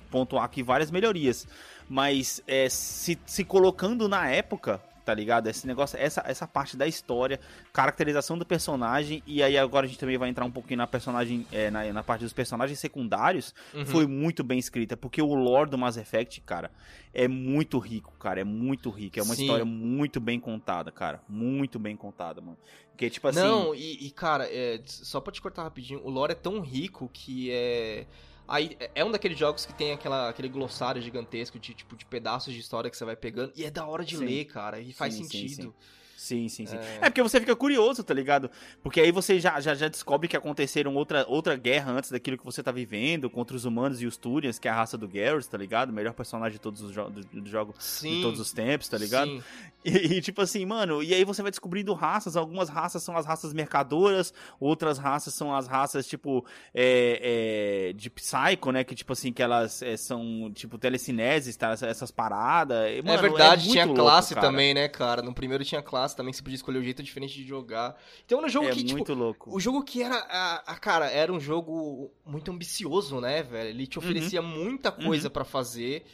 pontuar 0.09 0.43
aqui 0.43 0.63
várias 0.63 0.89
melhorias, 0.89 1.47
mas 1.89 2.41
é, 2.47 2.69
se, 2.69 3.19
se 3.25 3.43
colocando 3.43 4.07
na 4.07 4.29
época, 4.29 4.81
tá 5.07 5.13
ligado? 5.13 5.47
Esse 5.47 5.65
negócio, 5.65 5.97
essa, 5.97 6.21
essa 6.27 6.45
parte 6.45 6.75
da 6.75 6.85
história, 6.85 7.39
caracterização 7.71 8.37
do 8.37 8.45
personagem, 8.45 9.23
e 9.25 9.41
aí 9.41 9.57
agora 9.57 9.85
a 9.85 9.87
gente 9.87 9.97
também 9.97 10.17
vai 10.17 10.27
entrar 10.27 10.43
um 10.43 10.51
pouquinho 10.51 10.79
na 10.79 10.85
personagem, 10.85 11.47
é, 11.49 11.71
na, 11.71 11.93
na 11.93 12.03
parte 12.03 12.23
dos 12.25 12.33
personagens 12.33 12.77
secundários, 12.77 13.55
uhum. 13.73 13.85
foi 13.85 14.05
muito 14.05 14.43
bem 14.43 14.59
escrita, 14.59 14.97
porque 14.97 15.21
o 15.21 15.33
lore 15.33 15.69
do 15.69 15.77
Mass 15.77 15.95
Effect, 15.95 16.41
cara, 16.41 16.69
é 17.13 17.25
muito 17.25 17.79
rico, 17.79 18.11
cara, 18.19 18.41
é 18.41 18.43
muito 18.43 18.89
rico, 18.89 19.17
é 19.17 19.23
uma 19.23 19.33
Sim. 19.33 19.43
história 19.43 19.63
muito 19.63 20.19
bem 20.19 20.41
contada, 20.41 20.91
cara, 20.91 21.21
muito 21.29 21.79
bem 21.79 21.95
contada, 21.95 22.41
mano. 22.41 22.57
Porque, 22.91 23.09
tipo 23.09 23.29
assim... 23.29 23.39
Não, 23.39 23.73
e, 23.73 24.07
e 24.07 24.11
cara, 24.11 24.45
é, 24.51 24.81
só 24.83 25.21
pra 25.21 25.31
te 25.31 25.41
cortar 25.41 25.63
rapidinho, 25.63 26.01
o 26.03 26.09
lore 26.09 26.33
é 26.33 26.35
tão 26.35 26.59
rico 26.59 27.09
que 27.13 27.49
é 27.49 28.05
Aí 28.47 28.77
é 28.95 29.03
um 29.03 29.11
daqueles 29.11 29.37
jogos 29.37 29.65
que 29.65 29.73
tem 29.73 29.91
aquela, 29.91 30.29
aquele 30.29 30.47
glossário 30.47 31.01
gigantesco 31.01 31.59
de 31.59 31.73
tipo 31.73 31.95
de 31.95 32.05
pedaços 32.05 32.53
de 32.53 32.59
história 32.59 32.89
que 32.89 32.95
você 32.95 33.03
vai 33.03 33.15
pegando 33.15 33.51
e 33.55 33.65
é 33.65 33.71
da 33.71 33.85
hora 33.85 34.05
de 34.05 34.17
sim. 34.17 34.25
ler, 34.25 34.45
cara, 34.45 34.79
e 34.79 34.93
faz 34.93 35.13
sim, 35.13 35.23
sentido. 35.23 35.63
Sim, 35.63 35.73
Sim, 36.17 36.49
sim, 36.49 36.65
sim. 36.65 36.75
É... 36.75 36.97
é... 37.05 37.09
porque 37.11 37.21
você 37.21 37.39
fica 37.39 37.55
curioso, 37.55 38.03
tá 38.03 38.11
ligado? 38.11 38.49
Porque 38.81 38.99
aí 38.99 39.11
você 39.11 39.39
já, 39.39 39.61
já, 39.61 39.75
já 39.75 39.87
descobre 39.87 40.27
que 40.27 40.35
aconteceram 40.35 40.95
outra, 40.95 41.23
outra 41.29 41.55
guerra 41.55 41.91
antes 41.91 42.09
daquilo 42.09 42.39
que 42.39 42.43
você 42.43 42.63
tá 42.63 42.71
vivendo, 42.71 43.29
contra 43.29 43.55
os 43.55 43.65
humanos 43.65 44.01
e 44.01 44.07
os 44.07 44.17
Turians, 44.17 44.57
que 44.57 44.67
é 44.67 44.71
a 44.71 44.73
raça 44.73 44.97
do 44.97 45.07
Garrus, 45.07 45.45
tá 45.45 45.59
ligado? 45.59 45.93
Melhor 45.93 46.13
personagem 46.13 46.53
de 46.53 46.59
todos 46.59 46.81
os 46.81 46.91
jo 46.91 47.07
do, 47.07 47.21
do 47.21 47.47
jogo 47.47 47.75
sim, 47.77 48.15
de 48.15 48.21
todos 48.23 48.39
os 48.39 48.51
tempos, 48.51 48.89
tá 48.89 48.97
ligado? 48.97 49.43
E, 49.85 50.17
e, 50.17 50.21
tipo 50.21 50.41
assim, 50.41 50.65
mano, 50.65 51.03
e 51.03 51.13
aí 51.13 51.23
você 51.23 51.41
vai 51.41 51.51
descobrindo 51.51 51.93
raças, 51.93 52.35
algumas 52.35 52.67
raças 52.67 53.03
são 53.03 53.15
as 53.15 53.25
raças 53.25 53.53
mercadoras, 53.53 54.33
outras 54.59 54.97
raças 54.97 55.35
são 55.35 55.55
as 55.55 55.67
raças, 55.67 56.07
tipo, 56.07 56.43
é, 56.73 57.91
é, 57.91 57.93
de 57.93 58.09
Psycho, 58.09 58.71
né? 58.71 58.83
Que, 58.83 58.95
tipo 58.95 59.13
assim, 59.13 59.31
que 59.31 59.41
elas 59.41 59.81
é, 59.81 59.95
são, 59.95 60.51
tipo, 60.53 60.77
telecineses, 60.77 61.55
tá? 61.55 61.71
Essas 61.71 62.11
paradas. 62.11 62.77
É 62.87 63.01
mano, 63.01 63.13
é 63.13 63.21
verdade, 63.21 63.69
tinha 63.69 63.85
louco, 63.85 64.01
classe 64.01 64.33
cara. 64.33 64.47
também, 64.47 64.73
né, 64.73 64.89
cara? 64.89 65.21
No 65.21 65.33
primeiro 65.33 65.63
tinha 65.63 65.81
classe 65.81 66.06
também, 66.15 66.33
você 66.33 66.41
podia 66.41 66.55
escolher 66.55 66.79
um 66.79 66.83
jeito 66.83 67.03
diferente 67.03 67.35
de 67.35 67.43
jogar. 67.43 67.99
Então 68.25 68.37
era 68.37 68.47
um 68.47 68.49
jogo 68.49 68.67
é 68.67 68.71
que, 68.71 68.83
muito 68.83 68.97
tipo, 68.97 69.13
louco. 69.13 69.55
o 69.55 69.59
jogo 69.59 69.83
que 69.83 70.01
era, 70.01 70.17
a, 70.17 70.73
a, 70.73 70.75
cara, 70.77 71.09
era 71.09 71.31
um 71.31 71.39
jogo 71.39 72.11
muito 72.25 72.51
ambicioso, 72.51 73.19
né, 73.19 73.43
velho? 73.43 73.69
Ele 73.69 73.87
te 73.87 73.97
uhum. 73.97 74.05
oferecia 74.05 74.41
uhum. 74.41 74.47
muita 74.47 74.91
coisa 74.91 75.27
uhum. 75.27 75.33
para 75.33 75.43
fazer. 75.43 76.05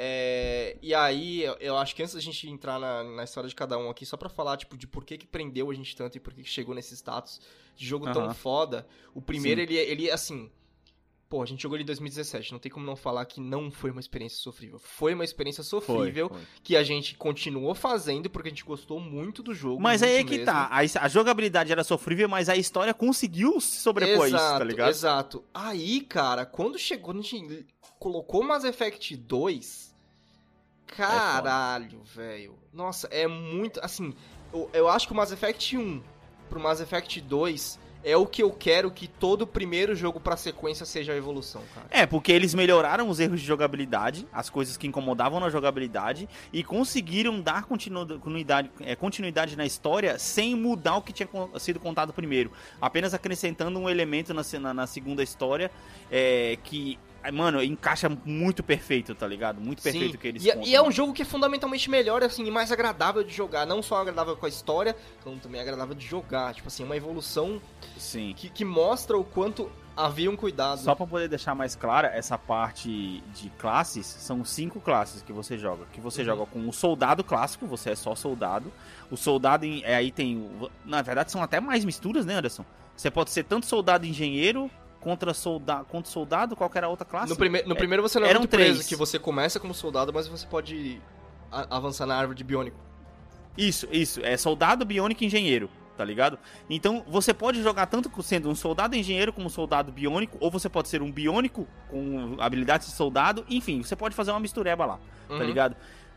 É, 0.00 0.76
e 0.80 0.94
aí, 0.94 1.42
eu, 1.42 1.56
eu, 1.58 1.76
acho 1.76 1.94
que 1.96 2.02
antes 2.02 2.14
da 2.14 2.20
gente 2.20 2.48
entrar 2.48 2.78
na, 2.78 3.02
na, 3.02 3.24
história 3.24 3.48
de 3.48 3.54
cada 3.54 3.76
um 3.76 3.90
aqui, 3.90 4.06
só 4.06 4.16
pra 4.16 4.28
falar, 4.28 4.56
tipo, 4.56 4.76
de 4.76 4.86
por 4.86 5.04
que 5.04 5.18
que 5.18 5.26
prendeu 5.26 5.68
a 5.70 5.74
gente 5.74 5.96
tanto 5.96 6.16
e 6.16 6.20
por 6.20 6.32
que 6.32 6.44
que 6.44 6.48
chegou 6.48 6.72
nesse 6.72 6.94
status 6.94 7.40
de 7.74 7.84
jogo 7.84 8.06
uhum. 8.06 8.12
tão 8.12 8.32
foda. 8.32 8.86
O 9.12 9.20
primeiro, 9.20 9.60
ele, 9.60 9.74
ele, 9.74 10.08
assim, 10.08 10.52
Pô, 11.28 11.42
a 11.42 11.46
gente 11.46 11.62
jogou 11.62 11.76
ele 11.76 11.82
em 11.82 11.86
2017, 11.86 12.52
não 12.52 12.58
tem 12.58 12.72
como 12.72 12.86
não 12.86 12.96
falar 12.96 13.26
que 13.26 13.38
não 13.38 13.70
foi 13.70 13.90
uma 13.90 14.00
experiência 14.00 14.38
sofrível. 14.38 14.78
Foi 14.78 15.12
uma 15.12 15.24
experiência 15.24 15.62
sofrível 15.62 16.30
foi, 16.30 16.38
foi. 16.38 16.46
que 16.62 16.74
a 16.74 16.82
gente 16.82 17.16
continuou 17.16 17.74
fazendo 17.74 18.30
porque 18.30 18.48
a 18.48 18.50
gente 18.50 18.64
gostou 18.64 18.98
muito 18.98 19.42
do 19.42 19.52
jogo. 19.52 19.80
Mas 19.80 20.02
aí 20.02 20.16
é 20.16 20.24
que 20.24 20.38
tá, 20.38 20.70
a, 20.72 20.78
a, 20.78 21.08
jogabilidade 21.08 21.70
era 21.70 21.84
sofrível, 21.84 22.30
mas 22.30 22.48
a 22.48 22.56
história 22.56 22.94
conseguiu 22.94 23.60
se 23.60 23.76
sobrepor 23.76 24.26
exato, 24.26 24.42
a 24.42 24.46
isso, 24.46 24.58
tá 24.58 24.64
ligado? 24.64 24.88
Exato. 24.88 25.44
Aí, 25.52 26.00
cara, 26.00 26.46
quando 26.46 26.78
chegou, 26.78 27.12
a 27.12 27.20
gente 27.20 27.66
colocou 27.98 28.42
Mass 28.42 28.64
Effect 28.64 29.14
2, 29.14 29.94
caralho, 30.86 32.00
é 32.00 32.16
velho. 32.16 32.58
Nossa, 32.72 33.06
é 33.08 33.26
muito, 33.26 33.80
assim, 33.82 34.14
eu, 34.50 34.70
eu 34.72 34.88
acho 34.88 35.06
que 35.06 35.12
o 35.12 35.16
Mass 35.16 35.30
Effect 35.30 35.76
1 35.76 36.02
pro 36.48 36.58
Mass 36.58 36.80
Effect 36.80 37.20
2 37.20 37.78
é 38.04 38.16
o 38.16 38.26
que 38.26 38.42
eu 38.42 38.50
quero 38.50 38.90
que 38.90 39.08
todo 39.08 39.46
primeiro 39.46 39.94
jogo 39.94 40.20
pra 40.20 40.36
sequência 40.36 40.86
seja 40.86 41.12
a 41.12 41.16
evolução, 41.16 41.62
cara. 41.74 41.86
É, 41.90 42.06
porque 42.06 42.32
eles 42.32 42.54
melhoraram 42.54 43.08
os 43.08 43.20
erros 43.20 43.40
de 43.40 43.46
jogabilidade, 43.46 44.26
as 44.32 44.48
coisas 44.48 44.76
que 44.76 44.86
incomodavam 44.86 45.40
na 45.40 45.50
jogabilidade, 45.50 46.28
e 46.52 46.62
conseguiram 46.62 47.40
dar 47.40 47.64
continuidade, 47.64 48.70
é, 48.80 48.94
continuidade 48.94 49.56
na 49.56 49.66
história 49.66 50.18
sem 50.18 50.54
mudar 50.54 50.96
o 50.96 51.02
que 51.02 51.12
tinha 51.12 51.28
sido 51.58 51.80
contado 51.80 52.12
primeiro. 52.12 52.52
Apenas 52.80 53.14
acrescentando 53.14 53.78
um 53.78 53.88
elemento 53.88 54.32
na, 54.32 54.42
na, 54.60 54.74
na 54.74 54.86
segunda 54.86 55.22
história 55.22 55.70
é, 56.10 56.56
que 56.62 56.98
Mano, 57.32 57.62
encaixa 57.62 58.08
muito 58.24 58.62
perfeito, 58.62 59.14
tá 59.14 59.26
ligado? 59.26 59.60
Muito 59.60 59.82
perfeito 59.82 60.14
o 60.14 60.18
que 60.18 60.28
eles 60.28 60.44
e, 60.44 60.48
contam, 60.48 60.62
é, 60.62 60.66
e 60.66 60.74
é 60.74 60.82
um 60.82 60.90
jogo 60.90 61.12
que 61.12 61.22
é 61.22 61.24
fundamentalmente 61.24 61.90
melhor, 61.90 62.22
assim, 62.22 62.44
e 62.44 62.50
mais 62.50 62.72
agradável 62.72 63.22
de 63.22 63.34
jogar. 63.34 63.66
Não 63.66 63.82
só 63.82 64.00
agradável 64.00 64.36
com 64.36 64.46
a 64.46 64.48
história, 64.48 64.96
como 65.22 65.38
também 65.38 65.60
agradável 65.60 65.94
de 65.94 66.06
jogar. 66.06 66.54
Tipo 66.54 66.68
assim, 66.68 66.84
uma 66.84 66.96
evolução 66.96 67.60
Sim. 67.96 68.34
Que, 68.36 68.48
que 68.48 68.64
mostra 68.64 69.16
o 69.18 69.24
quanto 69.24 69.70
havia 69.96 70.30
um 70.30 70.36
cuidado. 70.36 70.80
Só 70.80 70.94
pra 70.94 71.06
poder 71.06 71.28
deixar 71.28 71.54
mais 71.54 71.74
clara, 71.74 72.08
essa 72.08 72.38
parte 72.38 73.22
de 73.34 73.50
classes, 73.58 74.06
são 74.06 74.44
cinco 74.44 74.80
classes 74.80 75.22
que 75.22 75.32
você 75.32 75.58
joga. 75.58 75.84
Que 75.92 76.00
você 76.00 76.20
uhum. 76.20 76.26
joga 76.26 76.46
com 76.46 76.68
o 76.68 76.72
soldado 76.72 77.24
clássico, 77.24 77.66
você 77.66 77.90
é 77.90 77.96
só 77.96 78.14
soldado. 78.14 78.72
O 79.10 79.16
soldado, 79.16 79.66
em, 79.66 79.82
é, 79.84 79.96
aí 79.96 80.12
tem... 80.12 80.48
Na 80.84 81.02
verdade, 81.02 81.32
são 81.32 81.42
até 81.42 81.60
mais 81.60 81.84
misturas, 81.84 82.24
né, 82.24 82.34
Anderson? 82.34 82.64
Você 82.96 83.10
pode 83.10 83.30
ser 83.30 83.44
tanto 83.44 83.66
soldado 83.66 84.06
engenheiro, 84.06 84.70
contra 85.08 85.32
soldado, 85.32 85.86
contra 85.86 86.10
soldado, 86.12 86.54
qual 86.54 86.70
era 86.74 86.86
a 86.86 86.90
outra 86.90 87.06
classe? 87.06 87.30
No, 87.30 87.36
prime 87.36 87.62
no 87.62 87.72
é, 87.72 87.74
primeiro 87.74 88.02
você 88.02 88.20
não 88.20 88.26
é 88.26 88.34
muito 88.34 88.50
três. 88.50 88.72
preso, 88.72 88.88
que 88.88 88.94
você 88.94 89.18
começa 89.18 89.58
como 89.58 89.72
soldado, 89.72 90.12
mas 90.12 90.28
você 90.28 90.46
pode 90.46 91.00
avançar 91.50 92.04
na 92.04 92.14
árvore 92.14 92.36
de 92.36 92.44
biônico. 92.44 92.76
Isso, 93.56 93.88
isso, 93.90 94.20
é 94.22 94.36
soldado, 94.36 94.84
biônico 94.84 95.24
e 95.24 95.26
engenheiro, 95.26 95.70
tá 95.96 96.04
ligado? 96.04 96.38
Então 96.68 97.02
você 97.08 97.32
pode 97.32 97.62
jogar 97.62 97.86
tanto 97.86 98.10
sendo 98.22 98.50
um 98.50 98.54
soldado 98.54 98.94
engenheiro 98.94 99.32
como 99.32 99.46
um 99.46 99.50
soldado 99.50 99.90
biônico, 99.90 100.36
ou 100.40 100.50
você 100.50 100.68
pode 100.68 100.88
ser 100.88 101.00
um 101.00 101.10
biônico 101.10 101.66
com 101.88 102.36
habilidades 102.38 102.88
de 102.88 102.92
soldado, 102.92 103.46
enfim, 103.48 103.82
você 103.82 103.96
pode 103.96 104.14
fazer 104.14 104.30
uma 104.32 104.40
mistureba 104.40 104.84
lá, 104.84 104.96
tá 105.26 105.32
uhum. 105.32 105.38
tá 105.38 105.44
ligado? 105.44 105.74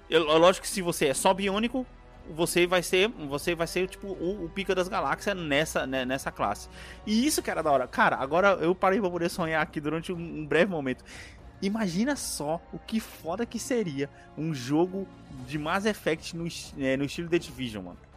Eu, 0.10 0.38
lógico 0.38 0.64
que 0.64 0.70
se 0.70 0.82
você 0.82 1.08
é 1.08 1.14
só 1.14 1.34
biônico, 1.34 1.88
você 2.30 2.68
vai 2.68 2.84
ser, 2.84 3.10
você 3.10 3.56
vai 3.56 3.68
ser 3.68 3.88
tipo 3.88 4.08
o, 4.08 4.46
o 4.46 4.50
pica 4.50 4.74
das 4.76 4.88
galáxias 4.88 5.36
nessa, 5.36 5.86
né, 5.86 6.06
nessa 6.06 6.32
classe. 6.32 6.70
E 7.06 7.26
isso 7.26 7.42
que 7.42 7.50
era 7.50 7.62
da 7.62 7.72
hora. 7.72 7.88
Cara, 7.88 8.18
agora 8.18 8.50
eu 8.62 8.74
parei 8.76 9.00
pra 9.00 9.10
poder 9.10 9.30
sonhar 9.30 9.62
aqui 9.62 9.80
durante 9.80 10.12
um, 10.12 10.18
um 10.18 10.46
breve 10.46 10.72
momento. 10.72 11.04
Imagina 11.62 12.16
só 12.16 12.60
o 12.74 12.80
que 12.80 13.00
foda 13.00 13.46
que 13.46 13.60
seria 13.60 14.10
um 14.38 14.54
jogo 14.54 15.08
de 15.46 15.60
Mass 15.60 15.86
Effect 15.86 16.36
no, 16.36 16.48
é, 16.80 16.98
no 16.98 17.06
estilo 17.06 17.30
The 17.30 17.38
Division, 17.38 17.86
mano. 17.86 18.11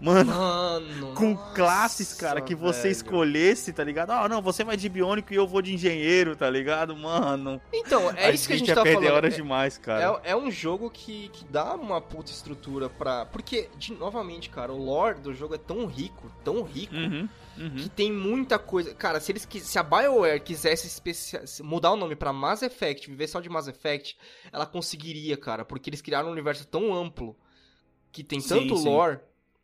Mano, 0.00 0.32
Mano 0.32 1.12
com 1.18 1.32
nossa, 1.32 1.54
classes, 1.54 2.14
cara, 2.14 2.40
que 2.40 2.54
você 2.54 2.82
velho. 2.82 2.92
escolhesse, 2.92 3.72
tá 3.72 3.82
ligado? 3.82 4.12
Ah, 4.12 4.28
não, 4.28 4.40
você 4.40 4.62
vai 4.62 4.76
de 4.76 4.88
biônico 4.88 5.32
e 5.32 5.36
eu 5.36 5.46
vou 5.46 5.60
de 5.60 5.74
engenheiro, 5.74 6.36
tá 6.36 6.48
ligado? 6.48 6.96
Mano. 6.96 7.60
Então, 7.72 8.10
é 8.16 8.30
isso 8.30 8.46
que 8.46 8.54
a 8.54 8.56
gente, 8.56 8.70
a 8.70 8.74
gente 8.74 8.84
tá 8.84 8.92
falando. 8.92 9.12
horas 9.12 9.34
é, 9.34 9.36
demais, 9.36 9.76
cara. 9.76 10.20
É, 10.22 10.30
é, 10.30 10.36
um 10.36 10.50
jogo 10.50 10.88
que, 10.88 11.28
que 11.30 11.44
dá 11.46 11.74
uma 11.74 12.00
puta 12.00 12.30
estrutura 12.30 12.88
pra. 12.88 13.26
Porque, 13.26 13.68
de, 13.76 13.92
novamente, 13.92 14.48
cara, 14.50 14.72
o 14.72 14.78
lore 14.78 15.20
do 15.20 15.34
jogo 15.34 15.54
é 15.54 15.58
tão 15.58 15.86
rico, 15.86 16.30
tão 16.44 16.62
rico, 16.62 16.94
uhum, 16.94 17.28
uhum. 17.58 17.74
que 17.76 17.88
tem 17.88 18.12
muita 18.12 18.56
coisa. 18.58 18.94
Cara, 18.94 19.18
se 19.18 19.32
eles 19.32 19.48
se 19.50 19.78
a 19.78 19.82
BioWare 19.82 20.40
quisesse 20.40 20.86
especia... 20.86 21.42
mudar 21.62 21.90
o 21.90 21.96
nome 21.96 22.14
pra 22.14 22.32
Mass 22.32 22.62
Effect, 22.62 23.10
viver 23.10 23.26
só 23.26 23.40
de 23.40 23.48
Mass 23.48 23.66
Effect, 23.66 24.16
ela 24.52 24.64
conseguiria, 24.64 25.36
cara, 25.36 25.64
porque 25.64 25.90
eles 25.90 26.00
criaram 26.00 26.28
um 26.28 26.32
universo 26.32 26.64
tão 26.66 26.94
amplo 26.94 27.36
que 28.12 28.22
tem 28.22 28.40
tanto 28.40 28.76
sim, 28.76 28.84
lore. 28.84 29.18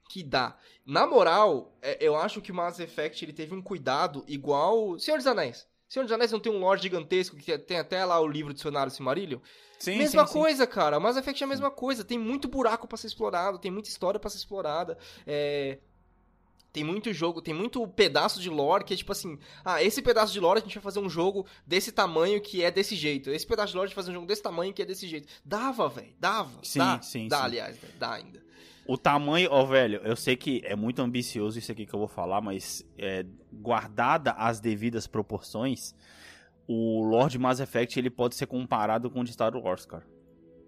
Sim 0.04 0.14
que 0.14 0.22
dá. 0.22 0.56
Na 0.86 1.06
moral, 1.06 1.76
é, 1.82 1.96
eu 2.00 2.16
acho 2.16 2.40
que 2.40 2.52
o 2.52 2.54
Mass 2.54 2.78
Effect 2.78 3.24
ele 3.24 3.32
teve 3.32 3.54
um 3.54 3.62
cuidado 3.62 4.24
igual 4.28 4.98
Senhor 4.98 5.16
dos 5.16 5.26
Anéis. 5.26 5.66
Senhor 5.88 6.04
dos 6.04 6.12
Anéis 6.12 6.32
não 6.32 6.40
tem 6.40 6.52
um 6.52 6.58
lore 6.58 6.80
gigantesco 6.80 7.36
que 7.36 7.56
tem 7.58 7.78
até 7.78 8.04
lá 8.04 8.20
o 8.20 8.26
livro 8.26 8.52
de 8.52 8.56
Dicionário 8.56 8.92
Silmarillion? 8.92 9.40
Sim, 9.78 9.98
mesma 9.98 10.26
sim, 10.26 10.32
coisa, 10.32 10.66
cara. 10.66 11.00
Mass 11.00 11.16
Effect 11.16 11.42
é 11.42 11.46
a 11.46 11.48
mesma 11.48 11.70
coisa. 11.70 12.04
Tem 12.04 12.18
muito 12.18 12.48
buraco 12.48 12.86
pra 12.86 12.96
ser 12.96 13.08
explorado, 13.08 13.58
tem 13.58 13.70
muita 13.70 13.88
história 13.88 14.20
pra 14.20 14.30
ser 14.30 14.38
explorada. 14.38 14.96
É... 15.26 15.78
Tem 16.72 16.82
muito 16.82 17.12
jogo, 17.12 17.40
tem 17.40 17.54
muito 17.54 17.86
pedaço 17.86 18.40
de 18.40 18.50
lore 18.50 18.84
que 18.84 18.94
é 18.94 18.96
tipo 18.96 19.12
assim, 19.12 19.38
ah, 19.64 19.80
esse 19.80 20.02
pedaço 20.02 20.32
de 20.32 20.40
lore 20.40 20.58
a 20.58 20.62
gente 20.62 20.74
vai 20.74 20.82
fazer 20.82 20.98
um 20.98 21.08
jogo 21.08 21.46
desse 21.64 21.92
tamanho 21.92 22.40
que 22.40 22.64
é 22.64 22.70
desse 22.70 22.96
jeito. 22.96 23.30
Esse 23.30 23.46
pedaço 23.46 23.72
de 23.72 23.76
lore 23.76 23.86
a 23.86 23.88
gente 23.88 23.94
vai 23.96 24.02
fazer 24.02 24.10
um 24.10 24.14
jogo 24.14 24.26
desse 24.26 24.42
tamanho 24.42 24.72
que 24.72 24.82
é 24.82 24.84
desse 24.84 25.06
jeito. 25.06 25.28
Dava, 25.44 25.88
velho, 25.88 26.12
dava. 26.18 26.58
Sim, 26.64 26.80
dá, 26.80 27.00
sim, 27.00 27.28
Dá, 27.28 27.38
sim. 27.38 27.44
aliás, 27.44 27.76
véio, 27.78 27.94
dá 27.96 28.12
ainda. 28.14 28.43
O 28.86 28.98
tamanho, 28.98 29.48
ó, 29.50 29.64
velho, 29.64 30.00
eu 30.04 30.14
sei 30.14 30.36
que 30.36 30.60
é 30.64 30.76
muito 30.76 31.00
ambicioso 31.00 31.58
isso 31.58 31.72
aqui 31.72 31.86
que 31.86 31.94
eu 31.94 31.98
vou 31.98 32.08
falar, 32.08 32.40
mas 32.42 32.84
é, 32.98 33.24
guardada 33.50 34.32
as 34.32 34.60
devidas 34.60 35.06
proporções, 35.06 35.94
o 36.66 37.02
Lord 37.02 37.38
Mass 37.38 37.60
Effect 37.60 37.98
ele 37.98 38.10
pode 38.10 38.34
ser 38.34 38.46
comparado 38.46 39.10
com 39.10 39.20
o 39.20 39.24
de 39.24 39.32
Star 39.32 39.56
Wars, 39.56 39.86
cara. 39.86 40.04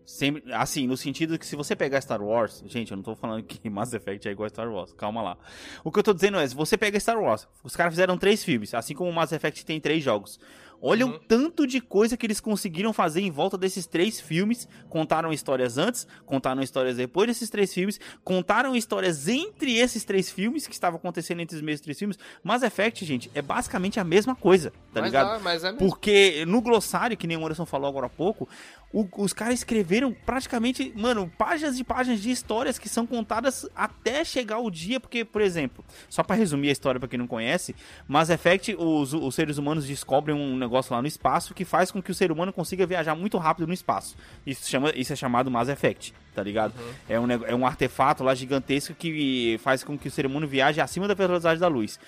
Sempre, 0.06 0.52
assim, 0.52 0.86
no 0.86 0.96
sentido 0.96 1.36
que 1.36 1.44
se 1.44 1.56
você 1.56 1.74
pegar 1.74 2.00
Star 2.00 2.22
Wars, 2.22 2.62
gente, 2.66 2.92
eu 2.92 2.96
não 2.96 3.02
tô 3.02 3.16
falando 3.16 3.42
que 3.42 3.68
Mass 3.68 3.92
Effect 3.92 4.28
é 4.28 4.30
igual 4.30 4.46
a 4.46 4.50
Star 4.50 4.70
Wars, 4.72 4.92
calma 4.92 5.20
lá. 5.20 5.36
O 5.84 5.90
que 5.90 5.98
eu 5.98 6.02
tô 6.02 6.14
dizendo 6.14 6.38
é, 6.38 6.46
se 6.46 6.54
você 6.54 6.78
pega 6.78 6.98
Star 6.98 7.20
Wars, 7.20 7.46
os 7.62 7.74
caras 7.74 7.92
fizeram 7.92 8.16
três 8.16 8.42
filmes, 8.42 8.72
assim 8.72 8.94
como 8.94 9.10
o 9.10 9.12
Mass 9.12 9.32
Effect 9.32 9.66
tem 9.66 9.80
três 9.80 10.02
jogos. 10.02 10.38
Olha 10.80 11.06
Uhum. 11.06 11.12
o 11.14 11.18
tanto 11.18 11.66
de 11.66 11.80
coisa 11.80 12.16
que 12.16 12.26
eles 12.26 12.40
conseguiram 12.40 12.92
fazer 12.92 13.20
em 13.20 13.30
volta 13.30 13.56
desses 13.56 13.86
três 13.86 14.20
filmes. 14.20 14.68
Contaram 14.88 15.32
histórias 15.32 15.78
antes, 15.78 16.06
contaram 16.24 16.62
histórias 16.62 16.96
depois 16.96 17.26
desses 17.28 17.48
três 17.50 17.72
filmes, 17.72 17.98
contaram 18.22 18.76
histórias 18.76 19.28
entre 19.28 19.76
esses 19.76 20.04
três 20.04 20.30
filmes 20.30 20.66
que 20.66 20.74
estavam 20.74 20.98
acontecendo 20.98 21.40
entre 21.40 21.56
os 21.56 21.62
mesmos 21.62 21.80
três 21.80 21.98
filmes. 21.98 22.18
Mass 22.42 22.62
Effect, 22.62 23.04
gente, 23.04 23.30
é 23.34 23.42
basicamente 23.42 23.98
a 23.98 24.04
mesma 24.04 24.34
coisa, 24.34 24.70
tá 24.92 25.00
mas 25.00 25.04
ligado? 25.04 25.32
dá, 25.34 25.38
mas 25.38 25.64
é 25.64 25.72
mesmo. 25.72 25.78
Porque 25.78 26.44
no 26.46 26.60
glossário, 26.60 27.16
que 27.16 27.26
nem 27.26 27.36
o 27.36 27.44
Anderson 27.44 27.66
falou 27.66 27.88
agora 27.88 28.06
há 28.06 28.10
pouco, 28.10 28.48
o- 28.92 29.06
os 29.18 29.32
caras 29.32 29.54
escreveram 29.54 30.14
praticamente, 30.24 30.92
mano, 30.96 31.30
páginas 31.36 31.78
e 31.78 31.84
páginas 31.84 32.20
de 32.20 32.30
histórias 32.30 32.78
que 32.78 32.88
são 32.88 33.06
contadas 33.06 33.68
até 33.74 34.24
chegar 34.24 34.58
o 34.58 34.70
dia, 34.70 35.00
porque, 35.00 35.24
por 35.24 35.40
exemplo, 35.42 35.84
só 36.08 36.22
pra 36.22 36.36
resumir 36.36 36.68
a 36.68 36.72
história 36.72 36.98
pra 37.00 37.08
quem 37.08 37.18
não 37.18 37.26
conhece, 37.26 37.74
Mass 38.06 38.30
Effect, 38.30 38.74
os, 38.78 39.12
os 39.12 39.34
seres 39.34 39.58
humanos 39.58 39.86
descobrem 39.86 40.34
um 40.36 40.56
negócio 40.66 40.94
lá 40.94 41.00
no 41.00 41.08
espaço 41.08 41.54
que 41.54 41.64
faz 41.64 41.90
com 41.90 42.02
que 42.02 42.10
o 42.10 42.14
ser 42.14 42.30
humano 42.30 42.52
consiga 42.52 42.86
viajar 42.86 43.14
muito 43.14 43.38
rápido 43.38 43.66
no 43.66 43.72
espaço. 43.72 44.16
Isso, 44.46 44.68
chama, 44.68 44.92
isso 44.94 45.12
é 45.12 45.16
chamado 45.16 45.50
Mass 45.50 45.68
Effect, 45.68 46.14
tá 46.34 46.42
ligado? 46.42 46.74
É, 47.08 47.18
um, 47.18 47.30
é 47.30 47.54
um 47.54 47.66
artefato 47.66 48.22
lá 48.22 48.34
gigantesco 48.34 48.94
que 48.94 49.58
faz 49.62 49.82
com 49.82 49.96
que 49.96 50.08
o 50.08 50.10
ser 50.10 50.26
humano 50.26 50.46
viaje 50.46 50.80
acima 50.80 51.08
da 51.08 51.14
velocidade 51.14 51.60
da 51.60 51.68
luz. 51.68 51.98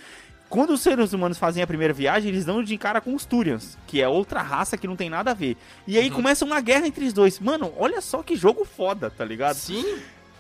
Quando 0.48 0.70
os 0.70 0.80
seres 0.80 1.12
humanos 1.12 1.36
fazem 1.36 1.62
a 1.62 1.66
primeira 1.66 1.92
viagem, 1.92 2.30
eles 2.30 2.46
dão 2.46 2.62
de 2.62 2.78
cara 2.78 3.02
com 3.02 3.14
os 3.14 3.26
Turians, 3.26 3.76
que 3.86 4.00
é 4.00 4.08
outra 4.08 4.40
raça 4.40 4.78
que 4.78 4.86
não 4.86 4.96
tem 4.96 5.10
nada 5.10 5.32
a 5.32 5.34
ver. 5.34 5.58
E 5.86 5.98
aí 5.98 6.10
começa 6.10 6.42
uma 6.44 6.58
guerra 6.60 6.86
entre 6.86 7.04
os 7.04 7.12
dois. 7.12 7.38
Mano, 7.38 7.72
olha 7.76 8.00
só 8.00 8.22
que 8.22 8.34
jogo 8.34 8.64
foda, 8.64 9.10
tá 9.10 9.26
ligado? 9.26 9.56
Sim, 9.56 9.98